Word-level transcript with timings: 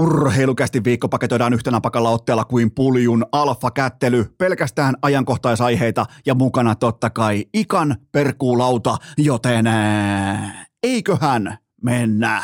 Urheilukästi 0.00 0.84
viikko 0.84 1.08
paketoidaan 1.08 1.54
yhtenä 1.54 1.80
pakalla 1.80 2.10
otteella 2.10 2.44
kuin 2.44 2.70
puljun 2.70 3.26
alfa-kättely, 3.32 4.34
pelkästään 4.38 4.94
ajankohtaisaiheita 5.02 6.06
ja 6.26 6.34
mukana 6.34 6.74
totta 6.74 7.10
kai 7.10 7.44
ikan 7.54 7.96
perkuulauta, 8.12 8.96
joten 9.18 9.66
eiköhän 10.82 11.58
mennä. 11.82 12.42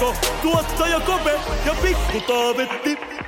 Esko, 0.00 0.14
tuottaja 0.42 1.00
Kope 1.00 1.40
ja 1.66 1.74
Pikku 1.82 2.20
Taavetti. 2.20 3.19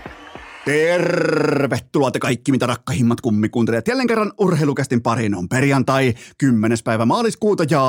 Tervetuloa 0.65 2.11
te 2.11 2.19
kaikki, 2.19 2.53
mitä 2.53 2.67
rakkahimmat 2.67 3.21
kummikuuntelijat. 3.21 3.89
Jälleen 3.89 4.07
kerran 4.07 4.33
urheilukästin 4.39 5.03
pariin 5.03 5.35
on 5.35 5.49
perjantai, 5.49 6.15
10. 6.39 6.79
päivä 6.85 7.05
maaliskuuta 7.07 7.65
ja 7.71 7.83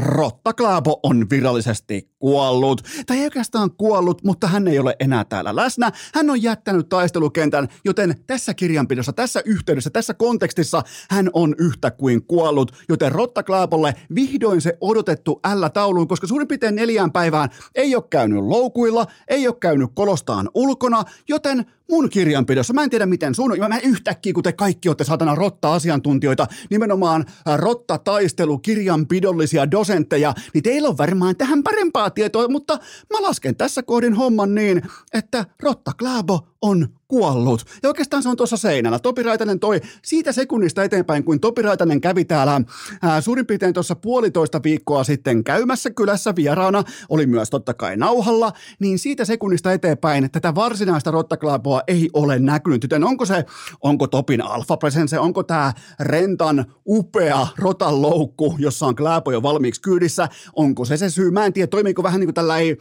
Rotta 0.00 0.52
Klaabo 0.52 1.00
on 1.02 1.26
virallisesti 1.30 2.10
kuollut. 2.18 2.82
Tai 3.06 3.18
ei 3.18 3.24
oikeastaan 3.24 3.70
kuollut, 3.70 4.24
mutta 4.24 4.46
hän 4.46 4.68
ei 4.68 4.78
ole 4.78 4.96
enää 5.00 5.24
täällä 5.24 5.56
läsnä. 5.56 5.92
Hän 6.14 6.30
on 6.30 6.42
jättänyt 6.42 6.88
taistelukentän, 6.88 7.68
joten 7.84 8.14
tässä 8.26 8.54
kirjanpidossa, 8.54 9.12
tässä 9.12 9.42
yhteydessä, 9.44 9.90
tässä 9.90 10.14
kontekstissa 10.14 10.82
hän 11.10 11.30
on 11.32 11.54
yhtä 11.58 11.90
kuin 11.90 12.26
kuollut. 12.26 12.72
Joten 12.88 13.12
Rotta 13.12 13.42
Klaabolle 13.42 13.94
vihdoin 14.14 14.60
se 14.60 14.78
odotettu 14.80 15.40
L-tauluun, 15.54 16.08
koska 16.08 16.26
suurin 16.26 16.48
piirtein 16.48 16.74
neljään 16.74 17.12
päivään 17.12 17.48
ei 17.74 17.94
ole 17.94 18.04
käynyt 18.10 18.44
loukuilla, 18.44 19.06
ei 19.28 19.48
ole 19.48 19.56
käynyt 19.60 19.77
kolostaan 19.94 20.50
ulkona, 20.54 21.02
joten 21.28 21.66
mun 21.90 22.10
kirjanpidossa, 22.10 22.74
mä 22.74 22.84
en 22.84 22.90
tiedä 22.90 23.06
miten 23.06 23.34
sun, 23.34 23.54
mä 23.68 23.78
yhtäkkiä, 23.78 24.32
kun 24.32 24.42
te 24.42 24.52
kaikki 24.52 24.88
olette 24.88 25.04
saatana 25.04 25.34
rotta-asiantuntijoita, 25.34 26.46
nimenomaan 26.70 27.24
rotta-taistelu, 27.56 28.58
kirjanpidollisia 28.58 29.70
dosentteja, 29.70 30.34
niin 30.54 30.62
teillä 30.62 30.88
on 30.88 30.98
varmaan 30.98 31.36
tähän 31.36 31.62
parempaa 31.62 32.10
tietoa, 32.10 32.48
mutta 32.48 32.78
mä 33.12 33.22
lasken 33.22 33.56
tässä 33.56 33.82
kohdin 33.82 34.14
homman 34.14 34.54
niin, 34.54 34.82
että 35.12 35.44
Rotta 35.62 35.92
Klaabo 35.98 36.48
on 36.62 36.88
kuollut. 37.08 37.64
Ja 37.82 37.88
oikeastaan 37.88 38.22
se 38.22 38.28
on 38.28 38.36
tuossa 38.36 38.56
seinällä. 38.56 38.98
Topi 38.98 39.22
Raitanen 39.22 39.60
toi 39.60 39.80
siitä 40.02 40.32
sekunnista 40.32 40.84
eteenpäin, 40.84 41.24
kun 41.24 41.40
Topi 41.40 41.62
Raitanen 41.62 42.00
kävi 42.00 42.24
täällä 42.24 42.60
ää, 43.02 43.20
suurin 43.20 43.46
piirtein 43.46 43.74
tuossa 43.74 43.94
puolitoista 43.94 44.60
viikkoa 44.62 45.04
sitten 45.04 45.44
käymässä 45.44 45.90
kylässä 45.90 46.36
vieraana, 46.36 46.84
oli 47.08 47.26
myös 47.26 47.50
totta 47.50 47.74
kai 47.74 47.96
nauhalla, 47.96 48.52
niin 48.78 48.98
siitä 48.98 49.24
sekunnista 49.24 49.72
eteenpäin 49.72 50.30
tätä 50.30 50.54
varsinaista 50.54 51.10
rottaklaapoa 51.10 51.77
ei 51.86 52.10
ole 52.12 52.38
näkynyt. 52.38 52.82
Joten 52.82 53.04
onko 53.04 53.24
se, 53.24 53.44
onko 53.80 54.06
Topin 54.06 54.44
alfa 54.44 54.76
presence, 54.76 55.18
onko 55.18 55.42
tämä 55.42 55.72
Rentan 56.00 56.64
upea 56.86 57.46
rotan 57.58 58.02
loukku, 58.02 58.56
jossa 58.58 58.86
on 58.86 58.96
klaapo 58.96 59.32
jo 59.32 59.42
valmiiksi 59.42 59.82
kyydissä, 59.82 60.28
onko 60.56 60.84
se 60.84 60.96
se 60.96 61.10
syy? 61.10 61.30
Mä 61.30 61.46
en 61.46 61.52
tiedä, 61.52 61.66
toimiiko 61.66 62.02
vähän 62.02 62.20
niin 62.20 62.28
kuin 62.28 62.34
tällä 62.34 62.58
ei 62.58 62.76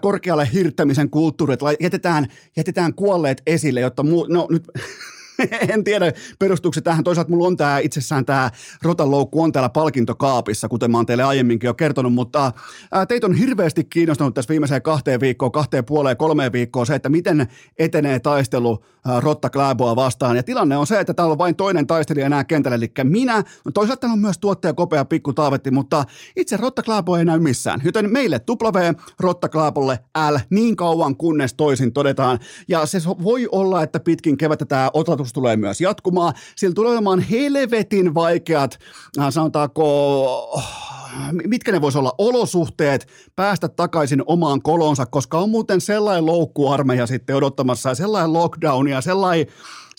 korkealle 0.00 0.48
hirttämisen 0.52 1.10
kulttuuri, 1.10 1.54
että 1.54 1.66
jätetään, 1.80 2.26
jätetään 2.56 2.94
kuolleet 2.94 3.42
esille, 3.46 3.80
jotta 3.80 4.02
muu, 4.02 4.26
no 4.28 4.46
nyt 4.50 4.68
en 5.74 5.84
tiedä, 5.84 6.12
perustuuko 6.38 6.80
tähän. 6.80 7.04
Toisaalta 7.04 7.30
mulla 7.30 7.46
on 7.46 7.56
tämä 7.56 7.78
itsessään 7.78 8.24
tämä 8.24 8.50
rotanloukku 8.82 9.42
on 9.42 9.52
täällä 9.52 9.68
palkintokaapissa, 9.68 10.68
kuten 10.68 10.90
mä 10.90 10.98
oon 10.98 11.06
teille 11.06 11.22
aiemminkin 11.22 11.68
jo 11.68 11.74
kertonut, 11.74 12.14
mutta 12.14 12.52
teitä 13.08 13.26
on 13.26 13.34
hirveästi 13.34 13.84
kiinnostanut 13.84 14.34
tässä 14.34 14.48
viimeiseen 14.48 14.82
kahteen 14.82 15.20
viikkoon, 15.20 15.52
kahteen 15.52 15.84
puoleen, 15.84 16.16
kolmeen 16.16 16.52
viikkoon 16.52 16.86
se, 16.86 16.94
että 16.94 17.08
miten 17.08 17.48
etenee 17.78 18.20
taistelu 18.20 18.84
Rotta 19.18 19.50
Kläboa 19.50 19.96
vastaan. 19.96 20.36
Ja 20.36 20.42
tilanne 20.42 20.76
on 20.76 20.86
se, 20.86 21.00
että 21.00 21.14
täällä 21.14 21.32
on 21.32 21.38
vain 21.38 21.56
toinen 21.56 21.86
taistelija 21.86 22.26
enää 22.26 22.44
kentällä, 22.44 22.76
eli 22.76 22.92
minä. 23.02 23.44
Toisaalta 23.74 24.00
täällä 24.00 24.12
on 24.12 24.18
myös 24.18 24.38
tuottaja 24.38 24.74
Kopea 24.74 25.04
Pikku 25.04 25.32
Taavetti, 25.32 25.70
mutta 25.70 26.04
itse 26.36 26.56
Rotta 26.56 26.82
Kläbo 26.82 27.16
ei 27.16 27.24
näy 27.24 27.38
missään. 27.38 27.80
Joten 27.84 28.12
meille 28.12 28.40
W, 28.50 28.92
Rotta 29.20 29.48
Kläbolle 29.48 29.98
L, 30.30 30.36
niin 30.50 30.76
kauan 30.76 31.16
kunnes 31.16 31.54
toisin 31.54 31.92
todetaan. 31.92 32.38
Ja 32.68 32.86
se 32.86 32.98
voi 33.22 33.48
olla, 33.52 33.82
että 33.82 34.00
pitkin 34.00 34.36
kevättä 34.36 34.64
tämä 34.64 34.90
otatus 34.94 35.29
kierros 35.30 35.32
tulee 35.32 35.56
myös 35.56 35.80
jatkumaan. 35.80 36.34
Sillä 36.56 36.74
tulee 36.74 36.92
olemaan 36.92 37.20
helvetin 37.20 38.14
vaikeat, 38.14 38.78
äh, 39.18 39.30
sanotaanko, 39.30 40.60
mitkä 41.46 41.72
ne 41.72 41.80
voisi 41.80 41.98
olla 41.98 42.12
olosuhteet 42.18 43.06
päästä 43.36 43.68
takaisin 43.68 44.22
omaan 44.26 44.62
kolonsa, 44.62 45.06
koska 45.06 45.38
on 45.38 45.50
muuten 45.50 45.80
sellainen 45.80 46.26
loukkuarmeija 46.26 47.06
sitten 47.06 47.36
odottamassa 47.36 47.88
ja 47.88 47.94
sellainen 47.94 48.32
lockdown 48.32 48.88
ja 48.88 49.00
sellainen 49.00 49.46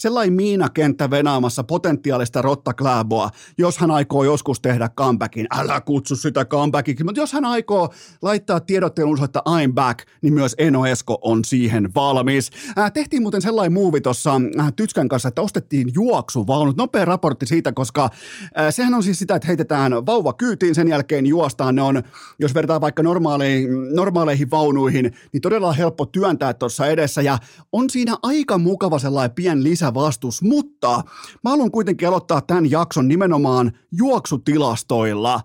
sellainen 0.02 0.34
miinakenttä 0.34 1.10
venaamassa 1.10 1.64
potentiaalista 1.64 2.42
Rotta 2.42 2.74
Kläboa, 2.74 3.30
jos 3.58 3.78
hän 3.78 3.92
aikoo 3.92 4.24
joskus 4.24 4.62
tehdä 4.62 4.90
comebackin. 4.90 5.48
Älä 5.60 5.82
kutsu 5.82 6.16
sitä 6.16 6.46
comebackiksi, 6.46 7.04
mutta 7.04 7.22
jos 7.22 7.34
hän 7.34 7.46
aikoo 7.46 7.90
laittaa 8.22 8.60
tiedottelun 8.60 9.24
että 9.24 9.42
I'm 9.50 9.74
back, 9.74 10.00
niin 10.22 10.34
myös 10.34 10.56
Eno 10.58 10.86
Esko 10.86 11.18
on 11.22 11.46
siihen 11.46 11.94
valmis. 11.96 12.52
Äh, 12.78 12.92
tehtiin 12.92 13.22
muuten 13.22 13.42
sellainen 13.42 13.74
muuvi 13.74 14.02
tuossa 14.02 14.42
äh, 14.60 14.74
Tytskän 14.76 15.08
kanssa, 15.08 15.28
että 15.28 15.42
ostettiin 15.42 15.92
juoksuvaunut. 15.94 16.78
Nopea 16.78 17.06
raportti 17.06 17.46
siitä, 17.46 17.72
koska 17.72 18.04
äh, 18.04 18.66
sehän 18.70 18.94
on 18.94 19.04
siis 19.04 19.20
sitä, 19.20 19.36
että 19.36 19.48
heitetään 19.48 20.06
vauva 20.06 20.34
kyytiin, 20.34 20.76
sen 20.76 20.88
jälkeen 20.88 21.26
juostaan. 21.26 21.76
Ne 21.76 21.82
on, 21.82 22.04
jos 22.40 22.54
vertaa 22.54 22.82
vaikka 22.82 23.04
normaaleihin, 23.04 23.96
normaaleihin 23.96 24.52
vaunuihin, 24.52 25.14
niin 25.34 25.42
todella 25.42 25.74
helppo 25.74 26.06
työntää 26.06 26.54
tuossa 26.54 26.88
edessä 26.88 27.22
ja 27.22 27.38
on 27.72 27.90
siinä 27.90 28.18
aika 28.24 28.58
mukava 28.58 29.00
sellainen 29.00 29.36
pien 29.36 29.64
lisä 29.64 29.91
vastus, 29.94 30.42
mutta 30.42 31.04
mä 31.44 31.50
haluan 31.50 31.72
kuitenkin 31.72 32.08
aloittaa 32.08 32.42
tämän 32.42 32.72
jakson 32.72 33.08
nimenomaan 33.08 33.72
juoksutilastoilla. 33.92 35.42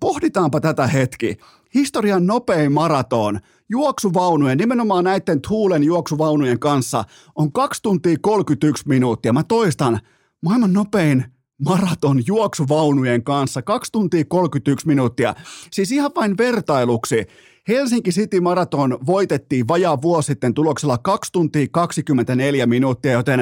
Pohditaanpa 0.00 0.60
tätä 0.60 0.86
hetki. 0.86 1.36
Historian 1.74 2.26
nopein 2.26 2.72
maraton 2.72 3.38
juoksuvaunujen, 3.68 4.58
nimenomaan 4.58 5.04
näiden 5.04 5.40
Tuulen 5.40 5.84
juoksuvaunujen 5.84 6.58
kanssa 6.58 7.04
on 7.34 7.52
2 7.52 7.82
tuntia 7.82 8.16
31 8.20 8.88
minuuttia. 8.88 9.32
Mä 9.32 9.42
toistan, 9.42 10.00
maailman 10.42 10.72
nopein 10.72 11.24
maraton 11.64 12.22
juoksuvaunujen 12.26 13.24
kanssa 13.24 13.62
2 13.62 13.92
tuntia 13.92 14.24
31 14.28 14.86
minuuttia. 14.86 15.34
Siis 15.72 15.92
ihan 15.92 16.10
vain 16.16 16.38
vertailuksi. 16.38 17.26
Helsinki 17.68 18.10
City 18.10 18.40
Marathon 18.40 18.98
voitettiin 19.06 19.68
vajaa 19.68 20.02
vuosi 20.02 20.26
sitten 20.26 20.54
tuloksella 20.54 20.98
2 20.98 21.32
tuntia 21.32 21.66
24 21.70 22.66
minuuttia, 22.66 23.12
joten 23.12 23.40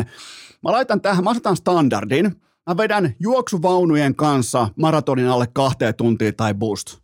mä 0.62 0.72
laitan 0.72 1.00
tähän, 1.00 1.25
mä 1.25 1.31
asetan 1.31 1.56
standardin. 1.56 2.41
Mä 2.66 2.76
vedän 2.76 3.15
juoksuvaunujen 3.20 4.15
kanssa 4.15 4.69
maratonin 4.76 5.28
alle 5.28 5.47
kahteen 5.53 5.94
tuntia 5.94 6.32
tai 6.32 6.54
boost. 6.54 6.98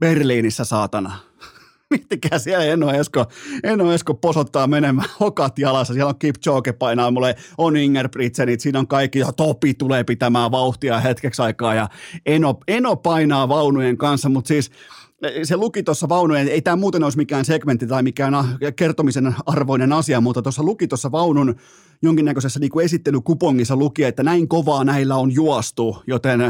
Berliinissä 0.00 0.64
saatana. 0.64 1.12
Miettikää 1.90 2.38
siellä 2.38 2.64
Eno 2.64 2.90
Esko, 2.90 3.26
Eno 3.62 3.92
Esko 3.92 4.14
posottaa 4.14 4.66
menemään 4.66 5.08
hokat 5.20 5.58
jalassa. 5.58 5.94
Siellä 5.94 6.08
on 6.08 6.18
Kipchoge 6.18 6.72
painaa 6.72 7.10
mulle, 7.10 7.36
on 7.58 7.76
Inger 7.76 8.08
Britsenit, 8.08 8.60
siinä 8.60 8.78
on 8.78 8.88
kaikki 8.88 9.18
ja 9.18 9.32
Topi 9.32 9.74
tulee 9.74 10.04
pitämään 10.04 10.50
vauhtia 10.50 11.00
hetkeksi 11.00 11.42
aikaa 11.42 11.74
ja 11.74 11.88
Eno, 12.26 12.58
Eno 12.68 12.96
painaa 12.96 13.48
vaunujen 13.48 13.96
kanssa, 13.96 14.28
mutta 14.28 14.48
siis– 14.48 14.70
se 15.42 15.56
luki 15.56 15.82
tuossa 15.82 16.08
vaunujen, 16.08 16.48
ei 16.48 16.62
tämä 16.62 16.76
muuten 16.76 17.04
olisi 17.04 17.18
mikään 17.18 17.44
segmentti 17.44 17.86
tai 17.86 18.02
mikään 18.02 18.34
kertomisen 18.76 19.34
arvoinen 19.46 19.92
asia, 19.92 20.20
mutta 20.20 20.42
tuossa 20.42 20.62
luki 20.62 20.88
tuossa 20.88 21.12
vaunun 21.12 21.56
jonkinnäköisessä 22.02 22.60
niin 22.60 22.70
kuin 22.70 22.84
esittelykupongissa 22.84 23.76
luki, 23.76 24.04
että 24.04 24.22
näin 24.22 24.48
kovaa 24.48 24.84
näillä 24.84 25.16
on 25.16 25.32
juostu, 25.32 26.02
joten 26.06 26.40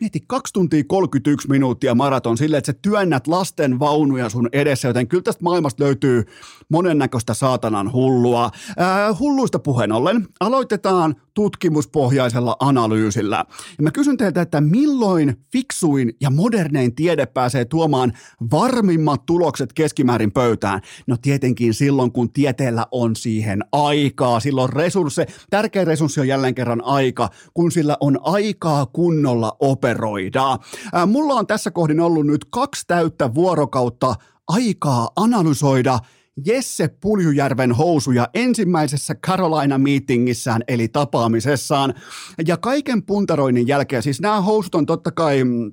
mieti 0.00 0.24
2 0.26 0.52
tuntia 0.52 0.84
31 0.86 1.48
minuuttia 1.48 1.94
maraton 1.94 2.38
silleen, 2.38 2.58
että 2.58 2.72
sä 2.72 2.78
työnnät 2.82 3.26
lasten 3.26 3.78
vaunuja 3.78 4.28
sun 4.28 4.48
edessä, 4.52 4.88
joten 4.88 5.08
kyllä 5.08 5.22
tästä 5.22 5.44
maailmasta 5.44 5.84
löytyy 5.84 6.24
monennäköistä 6.68 7.34
saatanan 7.34 7.92
hullua. 7.92 8.50
Ää, 8.76 9.14
hulluista 9.18 9.58
puheen 9.58 9.92
ollen 9.92 10.26
aloitetaan 10.40 11.14
tutkimuspohjaisella 11.34 12.56
analyysillä. 12.60 13.44
Ja 13.78 13.82
mä 13.82 13.90
kysyn 13.90 14.16
teiltä, 14.16 14.42
että 14.42 14.60
milloin 14.60 15.36
fiksuin 15.52 16.12
ja 16.20 16.30
modernein 16.30 16.94
tiede 16.94 17.26
pääsee 17.26 17.64
tuomaan 17.64 18.12
varmimmat 18.52 19.26
tulokset 19.26 19.72
keskimäärin 19.72 20.32
pöytään? 20.32 20.80
No 21.06 21.16
tietenkin 21.22 21.74
silloin, 21.74 22.12
kun 22.12 22.32
tieteellä 22.32 22.86
on 22.92 23.16
siihen 23.16 23.64
aikaa, 23.72 24.40
silloin 24.40 24.72
resurssi, 24.98 25.22
tärkeä 25.50 25.84
resurssi 25.84 26.20
on 26.20 26.28
jälleen 26.28 26.54
kerran 26.54 26.84
aika, 26.84 27.28
kun 27.54 27.72
sillä 27.72 27.96
on 28.00 28.18
aikaa 28.22 28.86
kunnolla 28.86 29.56
operoida. 29.60 30.58
Mulla 31.06 31.34
on 31.34 31.46
tässä 31.46 31.70
kohdin 31.70 32.00
ollut 32.00 32.26
nyt 32.26 32.44
kaksi 32.50 32.84
täyttä 32.86 33.34
vuorokautta 33.34 34.14
aikaa 34.48 35.08
analysoida 35.16 35.98
Jesse 36.46 36.88
Puljujärven 36.88 37.72
housuja 37.72 38.28
ensimmäisessä 38.34 39.14
Carolina-meetingissään 39.14 40.62
eli 40.68 40.88
tapaamisessaan. 40.88 41.94
Ja 42.46 42.56
kaiken 42.56 43.02
puntaroinnin 43.02 43.68
jälkeen, 43.68 44.02
siis 44.02 44.20
nämä 44.20 44.40
housut 44.40 44.74
on 44.74 44.86
totta 44.86 45.10
kai 45.12 45.44
mm, 45.44 45.72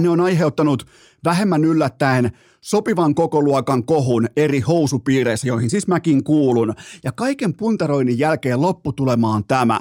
Ne 0.00 0.08
on 0.08 0.20
aiheuttanut 0.20 0.86
vähemmän 1.24 1.64
yllättäen 1.64 2.30
sopivan 2.60 3.14
kokoluokan 3.14 3.84
kohun 3.84 4.26
eri 4.36 4.60
housupiireissä, 4.60 5.48
joihin 5.48 5.70
siis 5.70 5.86
mäkin 5.86 6.24
kuulun. 6.24 6.74
Ja 7.04 7.12
kaiken 7.12 7.54
puntaroinnin 7.54 8.18
jälkeen 8.18 8.60
lopputulema 8.60 9.34
on 9.34 9.44
tämä. 9.44 9.80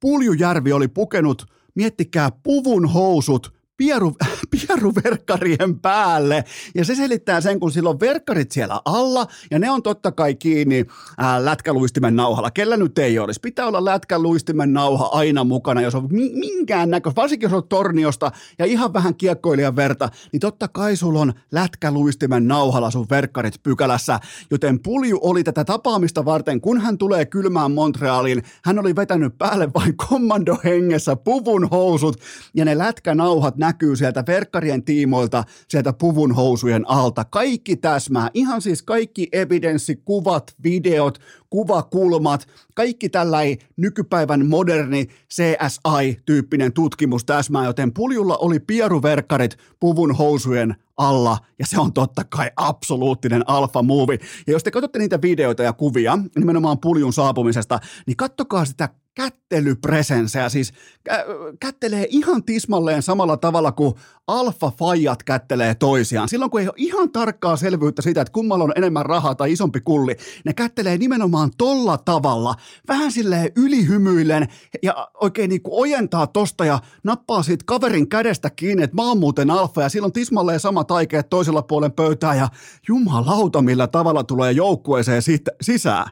Puljujärvi 0.00 0.72
oli 0.72 0.88
pukenut, 0.88 1.46
miettikää, 1.74 2.30
puvun 2.42 2.88
housut 2.92 3.54
pieru, 3.76 4.16
pieruverkkarien 4.50 5.80
päälle. 5.80 6.44
Ja 6.74 6.84
se 6.84 6.94
selittää 6.94 7.40
sen, 7.40 7.60
kun 7.60 7.72
silloin 7.72 8.00
verkkarit 8.00 8.52
siellä 8.52 8.80
alla, 8.84 9.26
ja 9.50 9.58
ne 9.58 9.70
on 9.70 9.82
totta 9.82 10.12
kai 10.12 10.34
kiinni 10.34 10.86
ää, 11.18 11.44
lätkäluistimen 11.44 12.16
nauhalla. 12.16 12.50
Kellä 12.50 12.76
nyt 12.76 12.98
ei 12.98 13.18
olisi. 13.18 13.40
Pitää 13.40 13.66
olla 13.66 13.84
lätkäluistimen 13.84 14.72
nauha 14.72 15.04
aina 15.12 15.44
mukana, 15.44 15.80
jos 15.80 15.94
on 15.94 16.08
minkään 16.10 16.90
näkö, 16.90 17.12
varsinkin 17.16 17.46
jos 17.46 17.52
on 17.52 17.68
torniosta 17.68 18.32
ja 18.58 18.64
ihan 18.64 18.92
vähän 18.92 19.14
kiekkoilijan 19.14 19.76
verta, 19.76 20.08
niin 20.32 20.40
totta 20.40 20.68
kai 20.68 20.96
sulla 20.96 21.20
on 21.20 21.32
lätkäluistimen 21.52 22.48
nauhalla 22.48 22.90
sun 22.90 23.06
verkkarit 23.10 23.62
pykälässä. 23.62 24.20
Joten 24.50 24.80
Pulju 24.82 25.18
oli 25.22 25.44
tätä 25.44 25.64
tapaamista 25.64 26.24
varten, 26.24 26.60
kun 26.60 26.80
hän 26.80 26.98
tulee 26.98 27.26
kylmään 27.26 27.72
Montrealiin, 27.72 28.42
hän 28.64 28.78
oli 28.78 28.96
vetänyt 28.96 29.38
päälle 29.38 29.68
vain 29.74 29.96
kommandohengessä 29.96 31.16
puvun 31.16 31.68
housut, 31.70 32.16
ja 32.54 32.64
ne 32.64 32.78
lätkänauhat 32.78 33.56
nä- 33.56 33.70
näkyy 33.70 33.96
sieltä 33.96 34.26
verkkarien 34.30 34.82
tiimoilta, 34.82 35.44
sieltä 35.68 35.92
puvun 35.92 36.34
housujen 36.34 36.90
alta. 36.90 37.24
Kaikki 37.24 37.76
täsmää, 37.76 38.30
ihan 38.34 38.62
siis 38.62 38.82
kaikki 38.82 39.28
evidenssi, 39.32 39.96
kuvat, 40.04 40.54
videot, 40.64 41.18
kuvakulmat, 41.50 42.46
kaikki 42.80 43.08
tällainen 43.08 43.58
nykypäivän 43.76 44.46
moderni 44.46 45.06
CSI-tyyppinen 45.34 46.72
tutkimus 46.72 47.24
täsmää, 47.24 47.64
joten 47.64 47.92
puljulla 47.92 48.36
oli 48.36 48.60
pieruverkkarit 48.60 49.56
puvun 49.80 50.16
housujen 50.16 50.76
alla, 50.96 51.38
ja 51.58 51.66
se 51.66 51.80
on 51.80 51.92
totta 51.92 52.24
kai 52.24 52.50
absoluuttinen 52.56 53.48
alfa 53.48 53.82
movie. 53.82 54.18
Ja 54.46 54.52
jos 54.52 54.64
te 54.64 54.70
katsotte 54.70 54.98
niitä 54.98 55.22
videoita 55.22 55.62
ja 55.62 55.72
kuvia, 55.72 56.18
nimenomaan 56.36 56.78
puljun 56.78 57.12
saapumisesta, 57.12 57.80
niin 58.06 58.16
kattokaa 58.16 58.64
sitä 58.64 58.88
kättelypresensejä, 59.14 60.48
siis 60.48 60.72
kä- 61.10 61.56
kättelee 61.60 62.06
ihan 62.10 62.44
tismalleen 62.44 63.02
samalla 63.02 63.36
tavalla 63.36 63.72
kuin 63.72 63.94
alfa-fajat 64.26 65.22
kättelee 65.22 65.74
toisiaan. 65.74 66.28
Silloin 66.28 66.50
kun 66.50 66.60
ei 66.60 66.66
ole 66.66 66.74
ihan 66.76 67.10
tarkkaa 67.10 67.56
selvyyttä 67.56 68.02
siitä, 68.02 68.20
että 68.20 68.32
kummalla 68.32 68.64
on 68.64 68.72
enemmän 68.76 69.06
rahaa 69.06 69.34
tai 69.34 69.52
isompi 69.52 69.80
kulli, 69.80 70.16
ne 70.44 70.52
kättelee 70.52 70.98
nimenomaan 70.98 71.50
tolla 71.58 71.98
tavalla, 71.98 72.54
vähän 72.88 73.12
silleen 73.12 73.52
ylihymyillen 73.56 74.48
ja 74.82 75.10
oikein 75.20 75.48
niin 75.48 75.62
kuin 75.62 75.80
ojentaa 75.80 76.26
tosta 76.26 76.64
ja 76.64 76.78
nappaa 77.04 77.42
siitä 77.42 77.64
kaverin 77.66 78.08
kädestä 78.08 78.50
kiinni, 78.50 78.82
että 78.82 78.96
mä 78.96 79.02
oon 79.02 79.18
muuten 79.18 79.50
alfa 79.50 79.82
ja 79.82 79.88
silloin 79.88 80.12
tismalleen 80.12 80.60
sama 80.60 80.84
taikeet 80.84 81.30
toisella 81.30 81.62
puolen 81.62 81.92
pöytää 81.92 82.34
ja 82.34 82.48
jumalauta 82.88 83.62
millä 83.62 83.86
tavalla 83.86 84.24
tulee 84.24 84.52
joukkueeseen 84.52 85.22
sisään. 85.60 86.06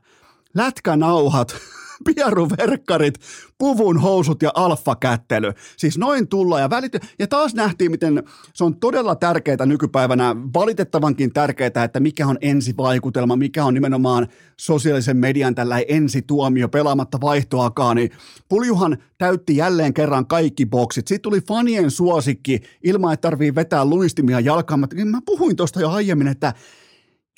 Lätkänauhat 0.55 1.57
pieruverkkarit, 2.05 3.15
puvun 3.59 4.01
housut 4.01 4.43
ja 4.43 4.51
alfakättely. 4.55 5.53
Siis 5.77 5.99
noin 5.99 6.29
tulla 6.29 6.61
ja 6.61 6.71
välity. 6.71 6.99
Ja 7.19 7.27
taas 7.27 7.55
nähtiin, 7.55 7.91
miten 7.91 8.23
se 8.55 8.65
on 8.65 8.81
todella 8.81 9.15
tärkeää 9.15 9.67
nykypäivänä, 9.67 10.37
valitettavankin 10.55 11.33
tärkeää, 11.33 11.85
että 11.85 12.01
mikä 12.01 12.27
on 12.27 12.39
ensivaikutelma, 12.41 13.37
mikä 13.37 13.65
on 13.65 13.75
nimenomaan 13.75 14.29
sosiaalisen 14.57 15.17
median 15.17 15.55
tällä 15.55 15.79
ensituomio 15.89 16.69
pelaamatta 16.69 17.21
vaihtoakaan, 17.21 17.97
niin 17.97 18.11
Puljuhan 18.49 18.99
täytti 19.19 19.57
jälleen 19.57 19.95
kerran 19.95 20.27
kaikki 20.27 20.67
boksit. 20.67 21.09
Sitten 21.09 21.23
tuli 21.23 21.41
fanien 21.41 21.91
suosikki 21.91 22.61
ilman, 22.85 23.15
että 23.15 23.29
tarvii 23.29 23.55
vetää 23.55 23.85
luistimia 23.85 24.41
jalkaan. 24.41 24.81
Mä 24.81 25.21
puhuin 25.27 25.57
tuosta 25.57 25.81
jo 25.81 25.91
aiemmin, 25.91 26.29
että 26.29 26.55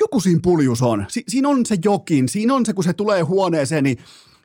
joku 0.01 0.21
siinä 0.21 0.41
puljus 0.43 0.83
on. 0.83 1.05
Si- 1.09 1.25
siinä 1.29 1.49
on 1.49 1.67
se 1.67 1.77
jokin. 1.85 2.29
Siinä 2.29 2.55
on 2.55 2.67
se, 2.67 2.73
kun 2.73 2.85
se 2.85 2.93
tulee 2.93 3.23
huoneeseen, 3.23 3.85
niin 3.85 3.99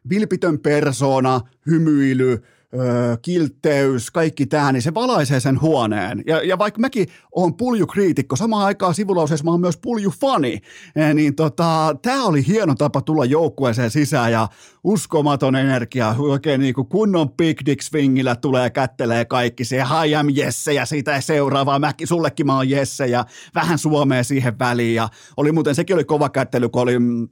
vilpitön 0.10 0.60
persona, 0.60 1.42
hymyily, 1.69 2.44
öö, 2.80 3.18
kiltteys, 3.22 4.12
kaikki 4.12 4.46
tämä, 4.46 4.72
niin 4.72 4.81
se 4.81 4.94
valaisee 4.94 5.40
sen 5.40 5.62
huoneen. 5.62 6.24
Ja, 6.28 6.44
ja 6.44 6.57
vaikka 6.57 6.80
mäkin 6.80 7.07
olen 7.36 7.54
puljukriitikko, 7.54 8.36
samaan 8.36 8.66
aikaan 8.66 8.96
sivulauseessa 8.96 9.44
mä 9.44 9.52
oon 9.52 9.62
myös 9.62 9.78
puljufani, 9.78 10.62
e, 10.96 11.13
niin 11.13 11.36
tota, 11.36 11.96
tämä 12.02 12.25
oli 12.25 12.48
hieno 12.48 12.75
tapa 12.75 13.02
tulla 13.02 13.25
joukkueeseen 13.25 13.92
sisään 13.92 14.31
ja 14.31 14.48
uskomaton 14.84 15.56
energia, 15.56 16.16
oikein 16.18 16.62
niin 16.62 16.74
kuin 16.74 16.88
kunnon 16.88 17.30
big 17.31 17.60
dick 17.66 17.81
swingillä 17.81 18.36
tulee 18.36 18.69
kättelee 18.69 19.25
kaikki. 19.25 19.66
Se 19.66 19.84
I 20.06 20.16
am 20.16 20.28
Jesse 20.34 20.74
ja 20.74 20.86
siitä 20.86 21.22
seuraavaa, 21.22 21.80
mäkin, 21.80 22.07
sullekin 22.07 22.46
mä 22.46 22.56
oon 22.56 22.69
Jesse 22.69 23.07
ja 23.07 23.25
vähän 23.56 23.78
Suomea 23.78 24.24
siihen 24.24 24.60
väliin. 24.60 24.96
Ja 24.96 25.10
oli 25.38 25.52
muuten, 25.52 25.75
sekin 25.75 25.96
oli 25.96 26.04
kova 26.04 26.30
kättely, 26.30 26.69
kun 26.69 26.81
oli 26.81 27.00
mm, 27.00 27.28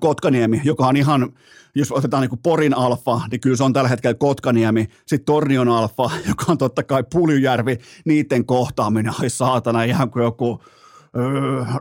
Kotkaniemi, 0.00 0.60
joka 0.64 0.86
on 0.86 0.96
ihan, 0.96 1.32
jos 1.74 1.92
otetaan 1.92 2.20
niin 2.28 2.40
Porin 2.42 2.76
alfa, 2.76 3.20
niin 3.30 3.40
kyllä 3.40 3.56
se 3.56 3.64
on 3.64 3.72
tällä 3.72 3.88
hetkellä 3.88 4.14
Kotkaniemi. 4.14 4.88
Sitten 5.06 5.24
Tornion 5.26 5.68
alfa, 5.68 6.10
joka 6.28 6.44
on 6.48 6.58
totta 6.58 6.82
kai 6.82 7.04
Puljujärvi, 7.12 7.78
niiden 8.04 8.46
kohtaaminen, 8.46 9.12
ai 9.22 9.30
saatana, 9.30 9.82
ihan 9.82 10.10
kuin 10.10 10.22
joku 10.22 10.62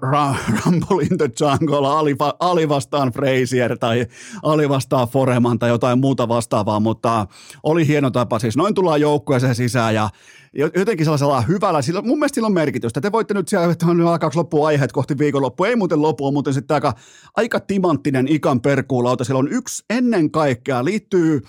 Rumble 0.01 1.05
in 1.11 1.17
the 1.17 1.29
Jungle, 1.39 1.87
Ali, 1.87 2.15
Ali 2.39 2.69
vastaan 2.69 3.11
Frazier 3.11 3.77
tai 3.77 4.05
Ali 4.43 4.69
vastaan 4.69 5.07
Foreman 5.07 5.59
tai 5.59 5.69
jotain 5.69 5.99
muuta 5.99 6.27
vastaavaa, 6.27 6.79
mutta 6.79 7.27
oli 7.63 7.87
hieno 7.87 8.11
tapa. 8.11 8.39
Siis 8.39 8.57
noin 8.57 8.73
tullaan 8.73 9.01
joukkueeseen 9.01 9.55
sisään 9.55 9.95
ja 9.95 10.09
jotenkin 10.75 11.05
sellaisella 11.05 11.41
hyvällä, 11.41 11.81
sillä, 11.81 12.01
mun 12.01 12.19
mielestä 12.19 12.35
sillä 12.35 12.45
on 12.45 12.53
merkitystä. 12.53 13.01
Te 13.01 13.11
voitte 13.11 13.33
nyt 13.33 13.47
siellä, 13.47 13.71
että 13.71 13.85
on 13.85 14.01
alkaako 14.01 14.39
loppua 14.39 14.67
aiheet 14.67 14.91
kohti 14.91 15.17
viikonloppua, 15.17 15.67
ei 15.67 15.75
muuten 15.75 16.01
lopu, 16.01 16.27
on 16.27 16.33
muuten 16.33 16.53
sitten 16.53 16.75
aika, 16.75 16.93
aika 17.35 17.59
timanttinen 17.59 18.27
ikan 18.27 18.61
perkuulauta. 18.61 19.23
Siellä 19.23 19.39
on 19.39 19.51
yksi 19.51 19.83
ennen 19.89 20.31
kaikkea, 20.31 20.85
liittyy 20.85 21.41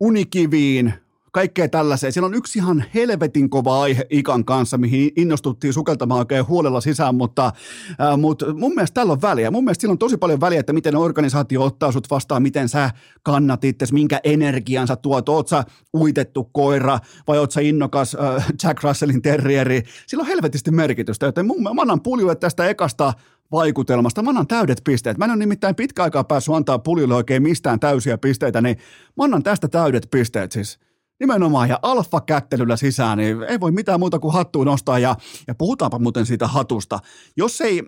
unikiviin, 0.00 0.94
kaikkea 1.34 1.68
tällaiseen. 1.68 2.12
Siellä 2.12 2.26
on 2.26 2.34
yksi 2.34 2.58
ihan 2.58 2.84
helvetin 2.94 3.50
kova 3.50 3.82
aihe 3.82 4.06
Ikan 4.10 4.44
kanssa, 4.44 4.78
mihin 4.78 5.10
innostuttiin 5.16 5.72
sukeltamaan 5.72 6.18
oikein 6.18 6.48
huolella 6.48 6.80
sisään, 6.80 7.14
mutta, 7.14 7.52
äh, 8.00 8.18
mutta 8.18 8.54
mun 8.54 8.74
mielestä 8.74 8.94
tällä 8.94 9.12
on 9.12 9.22
väliä. 9.22 9.50
Mun 9.50 9.64
mielestä 9.64 9.80
sillä 9.80 9.92
on 9.92 9.98
tosi 9.98 10.16
paljon 10.16 10.40
väliä, 10.40 10.60
että 10.60 10.72
miten 10.72 10.96
organisaatio 10.96 11.62
ottaa 11.62 11.92
sut 11.92 12.10
vastaan, 12.10 12.42
miten 12.42 12.68
sä 12.68 12.90
kannat 13.22 13.64
itse, 13.64 13.86
minkä 13.92 14.20
energian 14.24 14.86
sä 14.86 14.96
tuot. 14.96 15.28
Oot 15.28 15.48
sä 15.48 15.64
uitettu 15.96 16.44
koira 16.44 16.98
vai 17.28 17.38
oot 17.38 17.50
sä 17.50 17.60
innokas 17.60 18.16
äh, 18.20 18.46
Jack 18.62 18.82
Russellin 18.82 19.22
terrieri. 19.22 19.82
Sillä 20.06 20.20
on 20.20 20.28
helvetisti 20.28 20.70
merkitystä, 20.70 21.26
joten 21.26 21.46
mun, 21.46 21.62
mä 21.62 21.70
annan 21.80 22.00
puljulle 22.00 22.36
tästä 22.36 22.68
ekasta 22.68 23.12
vaikutelmasta. 23.52 24.22
Mä 24.22 24.30
annan 24.30 24.46
täydet 24.46 24.80
pisteet. 24.84 25.18
Mä 25.18 25.24
en 25.24 25.30
ole 25.30 25.38
nimittäin 25.38 25.74
pitkä 25.74 26.02
aikaa 26.02 26.24
päässyt 26.24 26.54
antaa 26.54 26.78
puljulle 26.78 27.14
oikein 27.14 27.42
mistään 27.42 27.80
täysiä 27.80 28.18
pisteitä, 28.18 28.60
niin 28.60 28.76
mä 29.16 29.24
annan 29.24 29.42
tästä 29.42 29.68
täydet 29.68 30.08
pisteet 30.10 30.52
siis. 30.52 30.83
Nimenomaan, 31.20 31.68
ja 31.68 31.78
alfa-kättelyllä 31.82 32.76
sisään, 32.76 33.18
niin 33.18 33.42
ei 33.42 33.60
voi 33.60 33.72
mitään 33.72 34.00
muuta 34.00 34.18
kuin 34.18 34.34
hattua 34.34 34.64
nostaa, 34.64 34.98
ja, 34.98 35.16
ja 35.48 35.54
puhutaanpa 35.54 35.98
muuten 35.98 36.26
siitä 36.26 36.46
hatusta. 36.46 36.98
Jos 37.36 37.60
ei, 37.60 37.82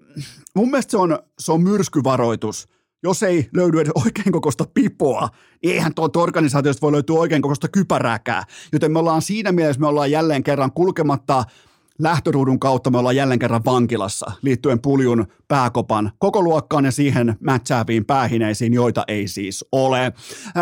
mun 0.55 0.71
mielestä 0.71 0.91
se 0.91 0.97
on, 0.97 1.19
se 1.39 1.53
on 1.53 1.63
myrskyvaroitus, 1.63 2.69
jos 3.03 3.23
ei 3.23 3.49
löydy 3.55 3.81
edes 3.81 3.93
oikein 3.95 4.33
kokoista 4.33 4.65
pipoa, 4.75 5.29
niin 5.63 5.75
eihän 5.75 5.95
tuolta 5.95 6.21
organisaatiosta 6.21 6.81
voi 6.81 6.93
löytyä 6.93 7.19
oikein 7.19 7.43
kokoista 7.43 7.69
kypärääkään. 7.69 8.45
Joten 8.73 8.93
me 8.93 8.99
ollaan 8.99 9.23
siinä 9.23 9.53
mielessä, 9.53 9.81
me 9.81 9.87
ollaan 9.87 10.11
jälleen 10.11 10.43
kerran 10.43 10.73
kulkematta 10.73 11.45
lähtöruudun 11.99 12.61
kautta 12.61 12.91
me 12.91 12.99
ollaan 12.99 13.17
jälleen 13.17 13.39
kerran 13.39 13.65
vankilassa 13.65 14.33
liittyen 14.43 14.81
puljun 14.81 15.27
pääkopan 15.49 16.13
koko 16.19 16.43
luokkaan 16.43 16.85
ja 16.85 16.91
siihen 16.91 17.37
mätsääviin 17.41 18.05
päähineisiin, 18.05 18.75
joita 18.75 19.05
ei 19.09 19.29
siis 19.29 19.65
ole. 19.73 20.13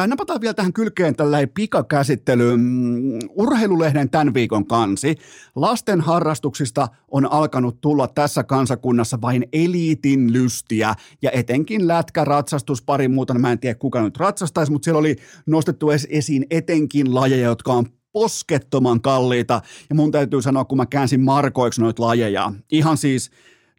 napataan 0.07 0.41
vielä 0.41 0.55
tähän 0.55 0.73
kylkeen 0.73 1.17
tällainen 1.17 1.49
pikakäsittely. 1.49 2.57
Mm, 2.57 3.19
urheilulehden 3.31 4.11
tämän 4.11 4.35
viikon 4.35 4.67
kansi. 4.67 5.17
Lasten 5.57 6.01
harrastuksista 6.01 6.89
on 7.11 7.33
alkanut 7.33 7.81
tulla 7.81 8.09
tässä 8.09 8.45
kansakunnassa 8.45 9.21
vain 9.21 9.47
eliitin 9.53 10.33
lystiä 10.33 10.95
ja 11.23 11.31
etenkin 11.31 11.89
lätkä, 11.89 12.25
ratsastus, 12.25 12.83
pari 12.83 13.09
muuta. 13.09 13.35
Mä 13.35 13.53
en 13.53 13.59
tiedä 13.59 13.75
kuka 13.75 14.03
nyt 14.03 14.17
ratsastaisi, 14.17 14.73
mutta 14.73 14.85
siellä 14.85 14.99
oli 14.99 15.17
nostettu 15.47 15.91
esiin 16.09 16.47
etenkin 16.51 17.15
lajeja, 17.15 17.45
jotka 17.45 17.73
on 17.73 17.87
poskettoman 18.15 19.01
kalliita. 19.01 19.61
Ja 19.89 19.95
mun 19.95 20.11
täytyy 20.11 20.43
sanoa, 20.43 20.65
kun 20.65 20.79
mä 20.79 20.87
käänsin 20.87 21.21
markoiksi 21.21 21.81
noita 21.81 22.03
lajeja, 22.03 22.53
ihan 22.73 22.97
siis 22.97 23.31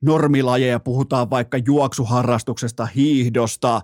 normilajeja, 0.01 0.79
puhutaan 0.79 1.29
vaikka 1.29 1.57
juoksuharrastuksesta, 1.65 2.85
hiihdosta, 2.85 3.81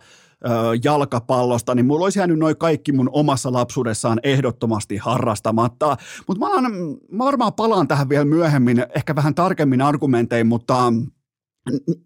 jalkapallosta, 0.84 1.76
niin 1.76 1.86
mulla 1.86 2.06
olisi 2.06 2.20
jäänyt 2.20 2.40
noin 2.40 2.58
kaikki 2.58 2.92
mun 2.92 3.10
omassa 3.14 3.54
lapsuudessaan 3.54 4.20
ehdottomasti 4.24 4.98
harrastamatta. 4.98 5.98
Mutta 6.28 6.48
mä, 6.48 6.70
mä 7.12 7.26
varmaan 7.26 7.54
palaan 7.54 7.88
tähän 7.88 8.10
vielä 8.10 8.26
myöhemmin, 8.26 8.86
ehkä 8.96 9.16
vähän 9.16 9.36
tarkemmin 9.36 9.82
argumentein, 9.82 10.48
mutta 10.48 10.94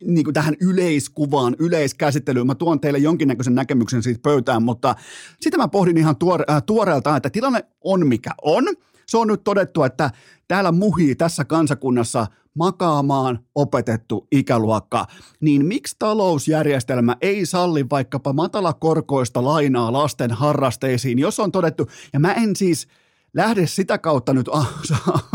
niin 0.03 0.23
kuin 0.23 0.33
tähän 0.33 0.55
yleiskuvaan, 0.61 1.55
yleiskäsittelyyn. 1.59 2.47
Mä 2.47 2.55
tuon 2.55 2.79
teille 2.79 2.99
jonkinnäköisen 2.99 3.55
näkemyksen 3.55 4.03
siitä 4.03 4.19
pöytään, 4.23 4.63
mutta 4.63 4.95
sitä 5.41 5.57
mä 5.57 5.67
pohdin 5.67 5.97
ihan 5.97 6.15
tuore, 6.15 6.45
äh, 6.49 6.63
tuoreeltaan, 6.63 7.17
että 7.17 7.29
tilanne 7.29 7.65
on 7.83 8.07
mikä 8.07 8.31
on. 8.41 8.63
Se 9.07 9.17
on 9.17 9.27
nyt 9.27 9.43
todettu, 9.43 9.83
että 9.83 10.11
täällä 10.47 10.71
muhii 10.71 11.15
tässä 11.15 11.45
kansakunnassa 11.45 12.27
makaamaan 12.55 13.39
opetettu 13.55 14.27
ikäluokka, 14.31 15.05
niin 15.41 15.65
miksi 15.65 15.95
talousjärjestelmä 15.99 17.15
ei 17.21 17.45
salli 17.45 17.89
vaikkapa 17.89 18.33
matalakorkoista 18.33 19.43
lainaa 19.43 19.93
lasten 19.93 20.31
harrasteisiin, 20.31 21.19
jos 21.19 21.39
on 21.39 21.51
todettu, 21.51 21.87
ja 22.13 22.19
mä 22.19 22.33
en 22.33 22.55
siis 22.55 22.87
lähde 23.33 23.67
sitä 23.67 23.97
kautta 23.97 24.33
nyt 24.33 24.49